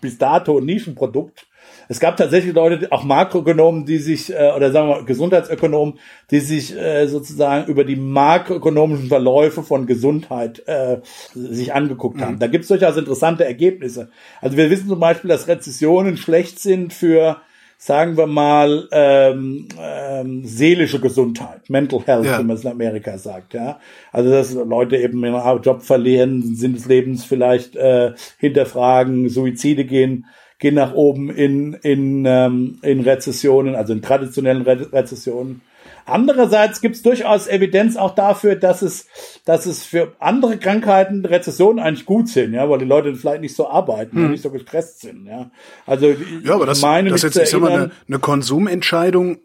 bis 0.02 0.18
dato 0.18 0.57
ein 0.57 0.65
Nischenprodukt, 0.65 1.47
es 1.88 1.99
gab 1.99 2.18
tatsächlich 2.18 2.53
Leute, 2.53 2.91
auch 2.91 3.03
Makroökonomen, 3.03 3.85
die 3.85 3.97
sich, 3.97 4.34
äh, 4.34 4.51
oder 4.55 4.72
sagen 4.72 4.89
wir 4.89 5.03
Gesundheitsökonomen, 5.03 5.99
die 6.31 6.39
sich 6.39 6.76
äh, 6.76 7.07
sozusagen 7.07 7.69
über 7.69 7.84
die 7.84 7.95
makroökonomischen 7.95 9.07
Verläufe 9.07 9.64
von 9.64 9.85
Gesundheit 9.85 10.64
äh, 10.68 10.97
sich 11.34 11.73
angeguckt 11.73 12.22
haben. 12.22 12.35
Mhm. 12.35 12.39
Da 12.39 12.47
gibt 12.47 12.64
es 12.64 12.68
durchaus 12.69 12.97
interessante 12.97 13.45
Ergebnisse. 13.45 14.09
Also 14.41 14.57
wir 14.57 14.69
wissen 14.69 14.88
zum 14.88 14.99
Beispiel, 14.99 15.30
dass 15.30 15.47
Rezessionen 15.47 16.18
schlecht 16.18 16.59
sind 16.59 16.93
für 16.93 17.38
sagen 17.80 18.18
wir 18.18 18.26
mal, 18.26 18.88
ähm, 18.91 19.68
ähm, 19.80 20.43
seelische 20.43 20.99
Gesundheit, 20.99 21.69
Mental 21.69 22.01
Health, 22.03 22.26
ja. 22.26 22.39
wie 22.39 22.43
man 22.43 22.55
es 22.55 22.64
in 22.64 22.72
Amerika 22.72 23.19
sagt, 23.19 23.53
ja. 23.53 23.80
Also 24.11 24.31
dass 24.31 24.51
Leute 24.53 24.97
eben 24.97 25.23
ihren 25.23 25.61
Job 25.61 25.84
verlieren, 25.84 26.55
Sinn 26.55 26.73
des 26.73 26.88
Lebens 26.88 27.23
vielleicht 27.23 27.76
äh, 27.76 28.14
hinterfragen, 28.39 29.30
Suizide 29.30 29.85
gehen 29.85 30.26
gehen 30.59 30.75
nach 30.75 30.93
oben 30.93 31.29
in, 31.29 31.73
in, 31.73 32.25
ähm, 32.25 32.79
in 32.81 33.01
Rezessionen, 33.01 33.75
also 33.75 33.93
in 33.93 34.01
traditionellen 34.01 34.63
Re 34.63 34.91
Rezessionen. 34.91 35.61
Andererseits 36.05 36.79
gibt 36.79 36.95
es 36.95 37.01
durchaus 37.03 37.47
Evidenz 37.47 37.97
auch 37.97 38.15
dafür, 38.15 38.55
dass 38.55 38.81
es, 38.81 39.07
dass 39.43 39.65
es 39.65 39.84
für 39.84 40.13
andere 40.19 40.57
Krankheiten 40.57 41.25
Rezessionen 41.25 41.79
eigentlich 41.79 42.05
gut 42.05 42.29
sind, 42.29 42.53
ja, 42.53 42.69
weil 42.69 42.79
die 42.79 42.85
Leute 42.85 43.13
vielleicht 43.15 43.41
nicht 43.41 43.55
so 43.55 43.67
arbeiten, 43.67 44.15
hm. 44.15 44.31
nicht 44.31 44.41
so 44.41 44.49
gestresst 44.49 45.01
sind, 45.01 45.25
ja. 45.25 45.51
Also 45.85 46.15
ja, 46.43 46.55
aber 46.55 46.65
das, 46.65 46.81
meine 46.81 47.09
das 47.09 47.23
jetzt, 47.23 47.35
sag 47.35 47.59
mal, 47.59 47.71
eine, 47.71 47.91
eine 48.07 48.19
Konsumentscheidung 48.19 49.39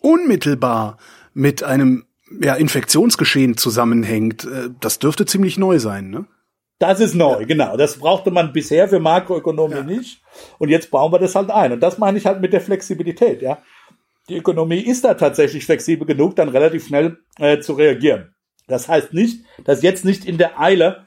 unmittelbar 0.00 0.98
mit 1.34 1.64
einem 1.64 2.04
ja, 2.40 2.54
Infektionsgeschehen 2.54 3.56
zusammenhängt, 3.56 4.44
äh, 4.44 4.70
das 4.80 5.00
dürfte 5.00 5.26
ziemlich 5.26 5.58
neu 5.58 5.80
sein, 5.80 6.10
ne? 6.10 6.26
Das 6.86 7.00
ist 7.00 7.14
neu, 7.14 7.40
ja. 7.40 7.46
genau. 7.46 7.76
Das 7.78 7.96
brauchte 7.96 8.30
man 8.30 8.52
bisher 8.52 8.88
für 8.88 9.00
Makroökonomie 9.00 9.74
ja. 9.74 9.82
nicht. 9.82 10.20
Und 10.58 10.68
jetzt 10.68 10.90
bauen 10.90 11.10
wir 11.12 11.18
das 11.18 11.34
halt 11.34 11.50
ein. 11.50 11.72
Und 11.72 11.80
das 11.80 11.96
meine 11.96 12.18
ich 12.18 12.26
halt 12.26 12.42
mit 12.42 12.52
der 12.52 12.60
Flexibilität, 12.60 13.40
ja. 13.40 13.58
Die 14.28 14.36
Ökonomie 14.36 14.80
ist 14.80 15.04
da 15.04 15.14
tatsächlich 15.14 15.64
flexibel 15.64 16.06
genug, 16.06 16.36
dann 16.36 16.50
relativ 16.50 16.86
schnell 16.86 17.18
äh, 17.38 17.58
zu 17.60 17.72
reagieren. 17.72 18.34
Das 18.66 18.88
heißt 18.88 19.14
nicht, 19.14 19.44
dass 19.64 19.82
jetzt 19.82 20.04
nicht 20.04 20.26
in 20.26 20.36
der 20.36 20.60
Eile 20.60 21.06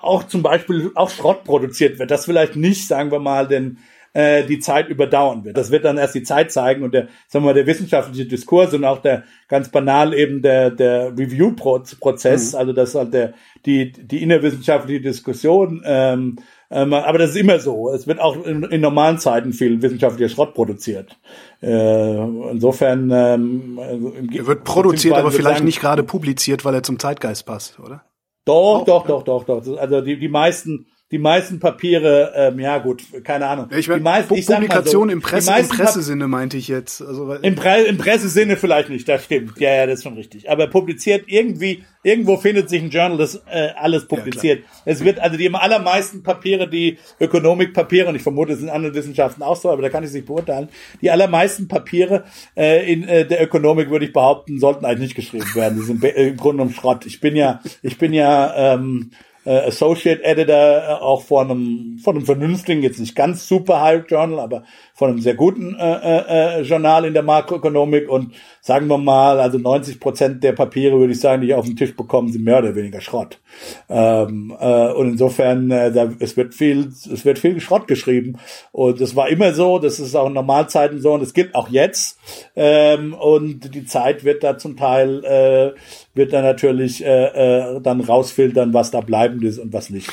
auch 0.00 0.24
zum 0.24 0.42
Beispiel 0.42 0.90
auch 0.96 1.10
Schrott 1.10 1.44
produziert 1.44 2.00
wird. 2.00 2.10
Das 2.10 2.24
vielleicht 2.24 2.56
nicht, 2.56 2.88
sagen 2.88 3.12
wir 3.12 3.20
mal, 3.20 3.46
den 3.46 3.78
äh, 4.12 4.44
die 4.44 4.58
Zeit 4.58 4.88
überdauern 4.88 5.44
wird. 5.44 5.56
Das 5.56 5.70
wird 5.70 5.84
dann 5.84 5.98
erst 5.98 6.14
die 6.14 6.22
Zeit 6.22 6.50
zeigen 6.52 6.82
und 6.82 6.94
der, 6.94 7.08
sagen 7.28 7.44
wir 7.44 7.50
mal, 7.50 7.54
der 7.54 7.66
wissenschaftliche 7.66 8.26
Diskurs 8.26 8.74
und 8.74 8.84
auch 8.84 8.98
der 8.98 9.24
ganz 9.48 9.70
banal 9.70 10.14
eben 10.14 10.42
der, 10.42 10.70
der 10.70 11.16
Review-Prozess, 11.16 12.52
mhm. 12.52 12.58
also 12.58 12.72
das 12.72 12.94
halt 12.94 13.14
der, 13.14 13.34
die, 13.66 13.92
die 13.92 14.22
innerwissenschaftliche 14.22 15.00
Diskussion, 15.00 15.82
ähm, 15.84 16.36
ähm, 16.70 16.92
aber 16.92 17.18
das 17.18 17.30
ist 17.30 17.36
immer 17.36 17.58
so. 17.60 17.90
Es 17.90 18.06
wird 18.06 18.20
auch 18.20 18.44
in, 18.44 18.62
in 18.64 18.80
normalen 18.82 19.18
Zeiten 19.18 19.52
viel 19.52 19.80
wissenschaftlicher 19.80 20.28
Schrott 20.28 20.52
produziert. 20.52 21.18
Äh, 21.62 22.14
insofern 22.50 23.10
ähm, 23.10 23.78
also 23.80 24.12
er 24.32 24.46
wird 24.46 24.64
produziert, 24.64 25.14
aber 25.14 25.30
vielleicht 25.30 25.58
sagen, 25.58 25.64
nicht 25.66 25.80
gerade 25.80 26.02
publiziert, 26.02 26.64
weil 26.64 26.74
er 26.74 26.82
zum 26.82 26.98
Zeitgeist 26.98 27.46
passt, 27.46 27.80
oder? 27.80 28.04
Doch, 28.44 28.80
auch, 28.80 28.84
doch, 28.84 29.08
ja. 29.08 29.22
doch, 29.22 29.44
doch, 29.44 29.62
doch. 29.62 29.78
Also 29.78 30.00
die, 30.02 30.18
die 30.18 30.28
meisten 30.28 30.86
die 31.10 31.18
meisten 31.18 31.58
Papiere, 31.58 32.32
ähm, 32.36 32.60
ja 32.60 32.76
gut, 32.78 33.02
keine 33.24 33.46
Ahnung. 33.46 33.68
Ja, 33.70 33.78
ich 33.78 33.88
meine, 33.88 34.00
die 34.00 34.04
meisten, 34.04 34.34
ich 34.34 34.46
Publikation 34.46 35.08
so, 35.08 35.12
im, 35.12 35.22
Presse, 35.22 35.52
im 35.58 35.68
Pressesinne 35.68 36.28
meinte 36.28 36.58
ich 36.58 36.68
jetzt. 36.68 37.00
Also, 37.00 37.32
Im, 37.32 37.54
Pre 37.54 37.80
Im 37.84 37.96
Pressesinne 37.96 38.58
vielleicht 38.58 38.90
nicht, 38.90 39.08
das 39.08 39.24
stimmt. 39.24 39.58
Ja, 39.58 39.74
ja, 39.74 39.86
das 39.86 40.00
ist 40.00 40.02
schon 40.02 40.14
richtig. 40.14 40.50
Aber 40.50 40.66
publiziert 40.66 41.24
irgendwie, 41.26 41.82
irgendwo 42.02 42.36
findet 42.36 42.68
sich 42.68 42.82
ein 42.82 42.90
Journal, 42.90 43.16
das 43.16 43.36
äh, 43.50 43.70
alles 43.76 44.06
publiziert. 44.06 44.60
Ja, 44.60 44.92
es 44.92 45.02
wird, 45.02 45.18
also 45.18 45.38
die 45.38 45.48
allermeisten 45.54 46.22
Papiere, 46.22 46.68
die 46.68 46.98
Ökonomikpapiere, 47.18 48.10
und 48.10 48.14
ich 48.14 48.22
vermute, 48.22 48.52
es 48.52 48.58
sind 48.58 48.68
andere 48.68 48.92
Wissenschaften 48.92 49.42
auch 49.42 49.56
so, 49.56 49.70
aber 49.70 49.80
da 49.80 49.88
kann 49.88 50.02
ich 50.02 50.08
es 50.08 50.14
nicht 50.14 50.26
beurteilen, 50.26 50.68
die 51.00 51.10
allermeisten 51.10 51.68
Papiere 51.68 52.24
äh, 52.54 52.92
in 52.92 53.08
äh, 53.08 53.26
der 53.26 53.42
Ökonomik, 53.42 53.88
würde 53.88 54.04
ich 54.04 54.12
behaupten, 54.12 54.60
sollten 54.60 54.84
eigentlich 54.84 55.00
nicht 55.00 55.16
geschrieben 55.16 55.54
werden. 55.54 55.78
Die 55.78 55.86
sind 55.86 56.04
im 56.04 56.36
Grunde 56.36 56.62
um 56.64 56.70
Schrott. 56.70 57.06
Ich 57.06 57.20
bin 57.20 57.34
ja, 57.34 57.62
ich 57.80 57.96
bin 57.96 58.12
ja, 58.12 58.74
ähm, 58.74 59.10
äh, 59.48 59.66
Associate 59.68 60.22
Editor 60.22 60.54
äh, 60.56 60.92
auch 61.00 61.22
von 61.22 61.50
einem, 61.50 61.98
von 62.04 62.16
einem 62.16 62.26
vernünftigen, 62.26 62.82
jetzt 62.82 63.00
nicht 63.00 63.16
ganz 63.16 63.48
super 63.48 63.80
High 63.80 64.04
Journal, 64.06 64.40
aber 64.40 64.64
von 64.92 65.10
einem 65.10 65.20
sehr 65.20 65.34
guten 65.34 65.74
äh, 65.78 65.94
äh, 65.94 66.60
äh, 66.60 66.62
Journal 66.62 67.06
in 67.06 67.14
der 67.14 67.22
Makroökonomik 67.22 68.10
und 68.10 68.34
sagen 68.60 68.88
wir 68.88 68.98
mal, 68.98 69.40
also 69.40 69.56
90 69.56 70.00
Prozent 70.00 70.44
der 70.44 70.52
Papiere, 70.52 70.98
würde 70.98 71.14
ich 71.14 71.20
sagen, 71.20 71.40
die 71.40 71.48
ich 71.48 71.54
auf 71.54 71.64
den 71.64 71.76
Tisch 71.76 71.96
bekomme, 71.96 72.30
sind 72.30 72.44
mehr 72.44 72.58
oder 72.58 72.74
weniger 72.74 73.00
Schrott. 73.00 73.40
Ähm, 73.88 74.54
äh, 74.60 74.92
und 74.92 75.12
insofern, 75.12 75.70
äh, 75.70 75.92
da, 75.92 76.10
es 76.18 76.36
wird 76.36 76.54
viel, 76.54 76.88
es 76.88 77.24
wird 77.24 77.38
viel 77.38 77.58
Schrott 77.60 77.88
geschrieben. 77.88 78.38
Und 78.72 79.00
das 79.00 79.16
war 79.16 79.30
immer 79.30 79.54
so, 79.54 79.78
das 79.78 79.98
ist 79.98 80.14
auch 80.14 80.26
in 80.26 80.34
Normalzeiten 80.34 81.00
so 81.00 81.14
und 81.14 81.22
es 81.22 81.32
gilt 81.32 81.54
auch 81.54 81.70
jetzt. 81.70 82.18
Ähm, 82.54 83.14
und 83.14 83.74
die 83.74 83.86
Zeit 83.86 84.24
wird 84.24 84.44
da 84.44 84.58
zum 84.58 84.76
Teil, 84.76 85.24
äh, 85.24 85.72
wird 86.18 86.34
da 86.34 86.42
natürlich 86.42 87.02
äh, 87.02 87.76
äh, 87.76 87.80
dann 87.80 88.02
rausfiltern, 88.02 88.74
was 88.74 88.90
da 88.90 89.00
bleibend 89.00 89.42
ist 89.44 89.58
und 89.58 89.72
was 89.72 89.88
nicht. 89.88 90.10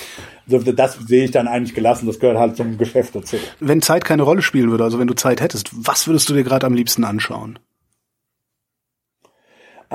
Also 0.49 0.71
das 0.71 0.93
sehe 1.05 1.25
ich 1.25 1.31
dann 1.31 1.49
eigentlich 1.49 1.75
gelassen, 1.75 2.07
das 2.07 2.19
gehört 2.19 2.37
halt 2.37 2.55
zum 2.55 2.77
Geschäft 2.77 3.15
dazu. 3.15 3.35
Wenn 3.59 3.81
Zeit 3.81 4.05
keine 4.05 4.23
Rolle 4.23 4.41
spielen 4.41 4.71
würde, 4.71 4.85
also 4.85 4.99
wenn 4.99 5.07
du 5.07 5.15
Zeit 5.15 5.41
hättest, 5.41 5.71
was 5.73 6.07
würdest 6.07 6.29
du 6.29 6.33
dir 6.33 6.43
gerade 6.43 6.65
am 6.65 6.73
liebsten 6.73 7.03
anschauen? 7.03 7.59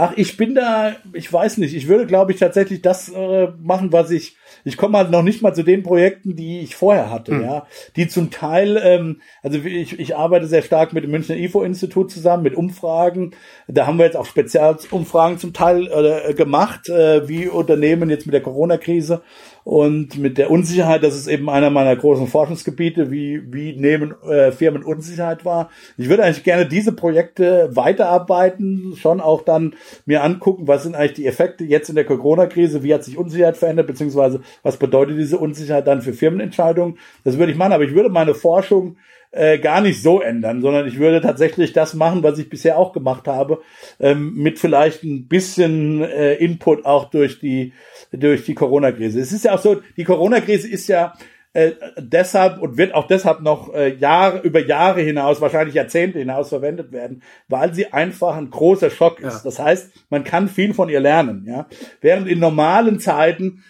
Ach, 0.02 0.14
ich 0.16 0.38
bin 0.38 0.54
da, 0.54 0.96
ich 1.12 1.30
weiß 1.30 1.58
nicht, 1.58 1.74
ich 1.74 1.86
würde, 1.86 2.06
glaube 2.06 2.32
ich, 2.32 2.38
tatsächlich 2.38 2.80
das 2.80 3.10
äh, 3.10 3.48
machen, 3.62 3.92
was 3.92 4.10
ich, 4.10 4.34
ich 4.64 4.78
komme 4.78 4.96
halt 4.96 5.10
noch 5.10 5.22
nicht 5.22 5.42
mal 5.42 5.52
zu 5.52 5.62
den 5.62 5.82
Projekten, 5.82 6.34
die 6.36 6.60
ich 6.60 6.74
vorher 6.74 7.10
hatte, 7.10 7.34
mhm. 7.34 7.42
ja, 7.42 7.66
die 7.96 8.08
zum 8.08 8.30
Teil, 8.30 8.80
ähm, 8.82 9.20
also 9.42 9.58
ich, 9.58 10.00
ich 10.00 10.16
arbeite 10.16 10.46
sehr 10.46 10.62
stark 10.62 10.94
mit 10.94 11.04
dem 11.04 11.10
Münchner 11.10 11.36
IFO-Institut 11.36 12.10
zusammen, 12.10 12.44
mit 12.44 12.54
Umfragen, 12.54 13.32
da 13.68 13.86
haben 13.86 13.98
wir 13.98 14.06
jetzt 14.06 14.16
auch 14.16 14.24
Spezialumfragen 14.24 15.36
zum 15.36 15.52
Teil 15.52 15.86
äh, 15.88 16.32
gemacht, 16.32 16.88
äh, 16.88 17.28
wie 17.28 17.48
Unternehmen 17.48 18.08
jetzt 18.08 18.24
mit 18.24 18.32
der 18.32 18.42
Corona-Krise 18.42 19.20
und 19.64 20.18
mit 20.18 20.38
der 20.38 20.50
Unsicherheit, 20.50 21.02
das 21.02 21.16
ist 21.16 21.26
eben 21.26 21.50
einer 21.50 21.70
meiner 21.70 21.94
großen 21.94 22.26
Forschungsgebiete, 22.26 23.10
wie, 23.10 23.42
wie 23.52 23.76
nehmen 23.76 24.14
äh, 24.22 24.52
Firmen 24.52 24.82
Unsicherheit 24.82 25.44
wahr. 25.44 25.70
Ich 25.96 26.08
würde 26.08 26.24
eigentlich 26.24 26.44
gerne 26.44 26.66
diese 26.66 26.92
Projekte 26.92 27.70
weiterarbeiten, 27.72 28.94
schon 28.96 29.20
auch 29.20 29.42
dann 29.42 29.74
mir 30.06 30.22
angucken, 30.22 30.66
was 30.66 30.84
sind 30.84 30.94
eigentlich 30.94 31.14
die 31.14 31.26
Effekte 31.26 31.64
jetzt 31.64 31.88
in 31.88 31.94
der 31.94 32.04
Corona-Krise, 32.04 32.82
wie 32.82 32.94
hat 32.94 33.04
sich 33.04 33.18
Unsicherheit 33.18 33.56
verändert, 33.56 33.86
beziehungsweise 33.86 34.40
was 34.62 34.76
bedeutet 34.76 35.18
diese 35.18 35.38
Unsicherheit 35.38 35.86
dann 35.86 36.02
für 36.02 36.12
Firmenentscheidungen. 36.12 36.98
Das 37.24 37.38
würde 37.38 37.52
ich 37.52 37.58
machen, 37.58 37.72
aber 37.72 37.84
ich 37.84 37.94
würde 37.94 38.08
meine 38.08 38.34
Forschung 38.34 38.96
äh, 39.32 39.58
gar 39.58 39.80
nicht 39.80 40.02
so 40.02 40.20
ändern, 40.20 40.60
sondern 40.60 40.86
ich 40.86 40.98
würde 40.98 41.20
tatsächlich 41.20 41.72
das 41.72 41.94
machen, 41.94 42.22
was 42.22 42.38
ich 42.38 42.48
bisher 42.48 42.78
auch 42.78 42.92
gemacht 42.92 43.28
habe, 43.28 43.60
ähm, 44.00 44.34
mit 44.34 44.58
vielleicht 44.58 45.04
ein 45.04 45.28
bisschen 45.28 46.02
äh, 46.02 46.34
Input 46.34 46.84
auch 46.84 47.10
durch 47.10 47.38
die 47.38 47.72
durch 48.12 48.44
die 48.44 48.54
Corona-Krise. 48.54 49.20
Es 49.20 49.32
ist 49.32 49.44
ja 49.44 49.54
auch 49.54 49.60
so, 49.60 49.82
die 49.96 50.04
Corona-Krise 50.04 50.68
ist 50.68 50.88
ja 50.88 51.14
äh, 51.52 51.72
deshalb 51.98 52.60
und 52.60 52.76
wird 52.76 52.94
auch 52.94 53.06
deshalb 53.06 53.40
noch 53.40 53.74
äh, 53.74 53.94
Jahre 53.94 54.40
über 54.40 54.64
Jahre 54.64 55.00
hinaus, 55.00 55.40
wahrscheinlich 55.40 55.74
Jahrzehnte 55.74 56.18
hinaus 56.20 56.48
verwendet 56.48 56.92
werden, 56.92 57.22
weil 57.48 57.74
sie 57.74 57.92
einfach 57.92 58.36
ein 58.36 58.50
großer 58.50 58.90
Schock 58.90 59.20
ist. 59.20 59.38
Ja. 59.38 59.40
Das 59.44 59.58
heißt, 59.58 59.92
man 60.10 60.22
kann 60.24 60.48
viel 60.48 60.74
von 60.74 60.88
ihr 60.88 61.00
lernen. 61.00 61.44
Ja, 61.46 61.66
während 62.00 62.28
in 62.28 62.38
normalen 62.38 63.00
Zeiten 63.00 63.64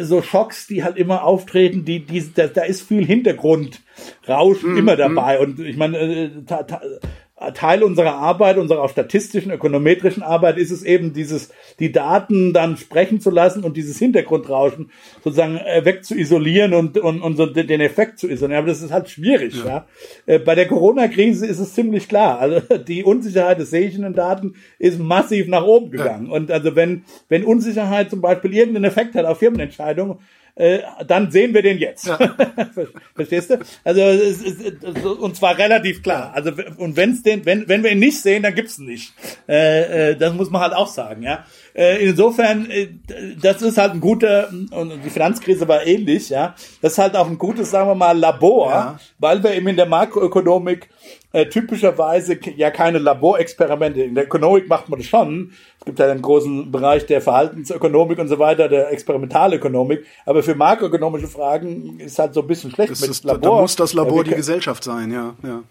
so 0.00 0.22
Schocks, 0.22 0.66
die 0.66 0.84
halt 0.84 0.96
immer 0.96 1.24
auftreten, 1.24 1.84
die, 1.84 2.04
die 2.04 2.32
da, 2.34 2.46
da 2.46 2.62
ist 2.62 2.82
viel 2.82 3.04
Hintergrundrauschen 3.04 4.74
mm, 4.74 4.78
immer 4.78 4.96
dabei. 4.96 5.38
Mm. 5.38 5.42
Und 5.42 5.60
ich 5.60 5.76
meine, 5.76 5.98
äh, 5.98 6.30
ta, 6.46 6.62
ta, 6.62 6.80
Teil 7.52 7.82
unserer 7.82 8.14
Arbeit, 8.14 8.56
unserer 8.56 8.88
statistischen, 8.88 9.52
ökonometrischen 9.52 10.22
Arbeit 10.22 10.56
ist 10.56 10.70
es 10.70 10.82
eben, 10.82 11.12
dieses, 11.12 11.50
die 11.78 11.92
Daten 11.92 12.54
dann 12.54 12.78
sprechen 12.78 13.20
zu 13.20 13.28
lassen 13.28 13.62
und 13.62 13.76
dieses 13.76 13.98
Hintergrundrauschen 13.98 14.90
sozusagen 15.22 15.58
äh, 15.58 15.84
wegzuisolieren 15.84 16.72
und, 16.72 16.96
und, 16.96 17.20
und 17.20 17.36
so 17.36 17.44
den 17.44 17.80
Effekt 17.82 18.18
zu 18.18 18.30
isolieren. 18.30 18.60
Aber 18.60 18.68
das 18.68 18.80
ist 18.80 18.90
halt 18.90 19.10
schwierig, 19.10 19.54
ja. 19.54 19.66
ja. 19.66 19.86
Äh, 20.24 20.38
bei 20.38 20.54
der 20.54 20.66
Corona-Krise 20.66 21.46
ist 21.46 21.58
es 21.58 21.74
ziemlich 21.74 22.08
klar. 22.08 22.38
Also 22.38 22.60
die 22.88 23.04
Unsicherheit 23.04 23.58
des 23.58 23.68
sehe 23.68 23.86
ich 23.86 23.94
in 23.94 24.02
den 24.02 24.14
Daten 24.14 24.54
ist 24.78 24.98
massiv 24.98 25.46
nach 25.46 25.64
oben 25.64 25.90
gegangen. 25.90 26.28
Ja. 26.28 26.32
Und 26.32 26.50
also 26.50 26.74
wenn, 26.74 27.04
wenn 27.28 27.44
Unsicherheit 27.44 28.08
zum 28.08 28.22
Beispiel 28.22 28.54
irgendeinen 28.54 28.84
Effekt 28.84 29.14
hat 29.14 29.26
auf 29.26 29.40
Firmenentscheidungen, 29.40 30.20
äh, 30.56 30.80
dann 31.06 31.30
sehen 31.30 31.52
wir 31.52 31.60
den 31.60 31.76
jetzt. 31.76 32.06
Ja. 32.06 32.18
Verstehst 33.14 33.50
du? 33.50 33.58
Also 33.84 34.00
es 34.00 34.42
ist, 34.42 35.04
und 35.04 35.36
zwar 35.36 35.58
relativ 35.58 36.02
klar. 36.02 36.32
Also 36.34 36.50
und 36.78 36.96
wenn's 36.96 37.22
den, 37.22 37.44
wenn 37.44 37.68
wenn 37.68 37.84
wir 37.84 37.92
ihn 37.92 37.98
nicht 37.98 38.20
sehen, 38.20 38.42
dann 38.42 38.54
gibt's 38.54 38.78
ihn 38.78 38.86
nicht. 38.86 39.12
Äh, 39.46 40.12
äh, 40.12 40.16
das 40.16 40.32
muss 40.32 40.50
man 40.50 40.62
halt 40.62 40.72
auch 40.72 40.88
sagen, 40.88 41.22
ja. 41.22 41.44
Äh, 41.74 42.02
insofern, 42.06 42.70
äh, 42.70 42.88
das 43.40 43.60
ist 43.60 43.76
halt 43.76 43.92
ein 43.92 44.00
guter 44.00 44.48
und 44.70 45.04
die 45.04 45.10
Finanzkrise 45.10 45.68
war 45.68 45.86
ähnlich, 45.86 46.30
ja. 46.30 46.54
Das 46.80 46.92
ist 46.92 46.98
halt 46.98 47.16
auch 47.16 47.28
ein 47.28 47.36
gutes, 47.36 47.70
sagen 47.70 47.90
wir 47.90 47.94
mal, 47.94 48.18
Labor, 48.18 48.70
ja. 48.70 49.00
weil 49.18 49.42
wir 49.42 49.54
eben 49.54 49.68
in 49.68 49.76
der 49.76 49.86
Makroökonomik 49.86 50.88
äh, 51.32 51.46
typischerweise 51.50 52.38
ja 52.56 52.70
keine 52.70 52.98
Laborexperimente. 52.98 54.02
In 54.02 54.14
der 54.14 54.24
Ökonomik 54.24 54.68
macht 54.68 54.88
man 54.88 55.00
das 55.00 55.06
schon. 55.06 55.52
Es 55.86 55.90
gibt 55.90 56.00
ja 56.00 56.10
einen 56.10 56.20
großen 56.20 56.72
Bereich 56.72 57.06
der 57.06 57.20
Verhaltensökonomik 57.20 58.18
und 58.18 58.26
so 58.26 58.40
weiter, 58.40 58.68
der 58.68 58.90
Experimentalökonomik. 58.90 60.04
Aber 60.24 60.42
für 60.42 60.56
makroökonomische 60.56 61.28
Fragen 61.28 62.00
ist 62.00 62.18
halt 62.18 62.34
so 62.34 62.40
ein 62.40 62.48
bisschen 62.48 62.72
schlecht 62.72 62.90
das 62.90 63.02
mit 63.02 63.10
ist, 63.10 63.22
Labor. 63.22 63.40
Da 63.40 63.60
muss 63.60 63.76
das 63.76 63.92
Labor 63.92 64.24
die 64.24 64.32
Gesellschaft 64.34 64.82
sein, 64.82 65.12
ja, 65.12 65.36
ja. 65.44 65.62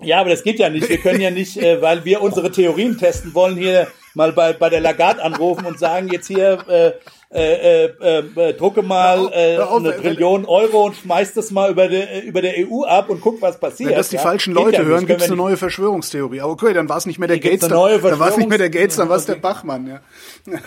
Ja, 0.00 0.20
aber 0.20 0.30
das 0.30 0.44
geht 0.44 0.60
ja 0.60 0.68
nicht. 0.68 0.88
Wir 0.88 0.98
können 0.98 1.20
ja 1.20 1.32
nicht, 1.32 1.56
äh, 1.56 1.82
weil 1.82 2.04
wir 2.04 2.22
unsere 2.22 2.52
Theorien 2.52 2.96
testen 2.98 3.34
wollen, 3.34 3.56
hier 3.56 3.88
mal 4.14 4.32
bei, 4.32 4.52
bei 4.52 4.70
der 4.70 4.80
Lagarde 4.80 5.24
anrufen 5.24 5.66
und 5.66 5.80
sagen 5.80 6.06
jetzt 6.06 6.28
hier, 6.28 6.58
äh, 6.68 6.92
äh, 7.34 7.86
äh, 7.86 8.18
äh, 8.36 8.52
drucke 8.54 8.82
mal 8.82 9.28
äh, 9.32 9.58
auf, 9.58 9.80
eine 9.80 9.96
Trillion 9.96 10.44
Euro 10.44 10.86
und 10.86 10.94
schmeiß 10.94 11.34
das 11.34 11.50
mal 11.50 11.68
über, 11.72 11.88
de, 11.88 12.20
über 12.20 12.40
der 12.40 12.54
EU 12.58 12.84
ab 12.84 13.10
und 13.10 13.20
guck, 13.20 13.42
was 13.42 13.58
passiert. 13.58 13.90
Wenn 13.90 13.96
das 13.96 14.08
die 14.10 14.16
ja? 14.16 14.22
falschen 14.22 14.54
Leute 14.54 14.82
ja 14.82 14.84
hören, 14.84 15.04
gibt's 15.04 15.24
eine 15.24 15.34
neue 15.34 15.56
Verschwörungstheorie. 15.56 16.40
Aber 16.40 16.52
okay, 16.52 16.72
dann 16.72 16.88
war 16.88 16.96
es 16.96 17.06
nicht 17.06 17.18
mehr 17.18 17.26
der 17.26 17.40
Gates, 17.40 17.68
dann, 17.68 17.70
dann 17.70 18.18
war 18.20 18.28
es 18.28 18.36
nicht 18.36 18.48
mehr 18.48 18.58
der 18.58 18.70
Gates, 18.70 18.94
dann 18.94 19.08
war 19.08 19.16
es 19.16 19.26
der 19.26 19.34
Bachmann. 19.34 19.88
Ja. 19.88 20.00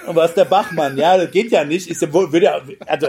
Und 0.07 0.17
was 0.17 0.33
der 0.33 0.43
Bachmann, 0.43 0.97
ja, 0.97 1.15
das 1.15 1.31
geht 1.31 1.51
ja 1.51 1.63
nicht. 1.63 1.89
Ist 1.89 2.01
ja, 2.01 2.11
würde 2.11 2.41
ja, 2.41 2.59
also 2.85 3.07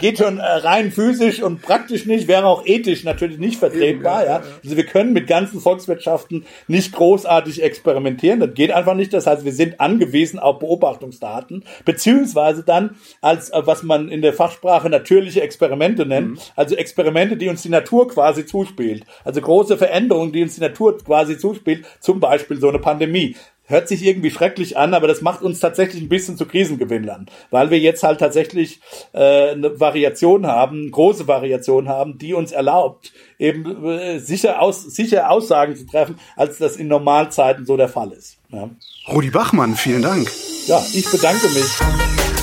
geht 0.00 0.18
schon 0.18 0.40
rein 0.40 0.90
physisch 0.90 1.40
und 1.40 1.62
praktisch 1.62 2.06
nicht, 2.06 2.26
wäre 2.26 2.46
auch 2.46 2.66
ethisch 2.66 3.04
natürlich 3.04 3.38
nicht 3.38 3.60
vertretbar. 3.60 4.22
Eben, 4.22 4.30
ja, 4.30 4.38
ja. 4.38 4.42
Also 4.64 4.76
wir 4.76 4.86
können 4.86 5.12
mit 5.12 5.28
ganzen 5.28 5.60
Volkswirtschaften 5.60 6.44
nicht 6.66 6.92
großartig 6.92 7.62
experimentieren. 7.62 8.40
Das 8.40 8.52
geht 8.54 8.72
einfach 8.72 8.94
nicht. 8.94 9.12
Das 9.12 9.28
heißt, 9.28 9.44
wir 9.44 9.52
sind 9.52 9.78
angewiesen 9.78 10.40
auf 10.40 10.58
Beobachtungsdaten, 10.58 11.64
beziehungsweise 11.84 12.64
dann 12.64 12.95
als 13.20 13.50
äh, 13.50 13.62
was 13.64 13.82
man 13.82 14.08
in 14.08 14.22
der 14.22 14.32
Fachsprache 14.32 14.90
natürliche 14.90 15.40
Experimente 15.40 16.06
nennt, 16.06 16.30
mhm. 16.32 16.38
also 16.54 16.74
Experimente, 16.74 17.36
die 17.36 17.48
uns 17.48 17.62
die 17.62 17.68
Natur 17.68 18.08
quasi 18.08 18.46
zuspielt. 18.46 19.04
Also 19.24 19.40
große 19.40 19.76
Veränderungen, 19.76 20.32
die 20.32 20.42
uns 20.42 20.54
die 20.54 20.60
Natur 20.60 20.98
quasi 20.98 21.38
zuspielt, 21.38 21.84
zum 22.00 22.20
Beispiel 22.20 22.60
so 22.60 22.68
eine 22.68 22.78
Pandemie 22.78 23.36
hört 23.66 23.88
sich 23.88 24.04
irgendwie 24.04 24.30
schrecklich 24.30 24.76
an, 24.76 24.94
aber 24.94 25.06
das 25.06 25.20
macht 25.20 25.42
uns 25.42 25.60
tatsächlich 25.60 26.02
ein 26.02 26.08
bisschen 26.08 26.36
zu 26.36 26.46
Krisengewinnern, 26.46 27.26
weil 27.50 27.70
wir 27.70 27.78
jetzt 27.78 28.02
halt 28.02 28.20
tatsächlich 28.20 28.80
äh, 29.12 29.50
eine 29.50 29.78
Variation 29.78 30.46
haben, 30.46 30.90
große 30.90 31.28
Variation 31.28 31.88
haben, 31.88 32.18
die 32.18 32.34
uns 32.34 32.52
erlaubt, 32.52 33.12
eben 33.38 33.84
äh, 33.84 34.18
sicher, 34.18 34.62
aus, 34.62 34.82
sicher 34.82 35.30
Aussagen 35.30 35.76
zu 35.76 35.86
treffen, 35.86 36.18
als 36.36 36.58
das 36.58 36.76
in 36.76 36.88
Normalzeiten 36.88 37.66
so 37.66 37.76
der 37.76 37.88
Fall 37.88 38.12
ist. 38.12 38.38
Ja. 38.50 38.70
Rudi 39.08 39.30
Bachmann, 39.30 39.74
vielen 39.74 40.02
Dank. 40.02 40.30
Ja, 40.66 40.84
ich 40.94 41.10
bedanke 41.10 41.48
mich. 41.48 42.35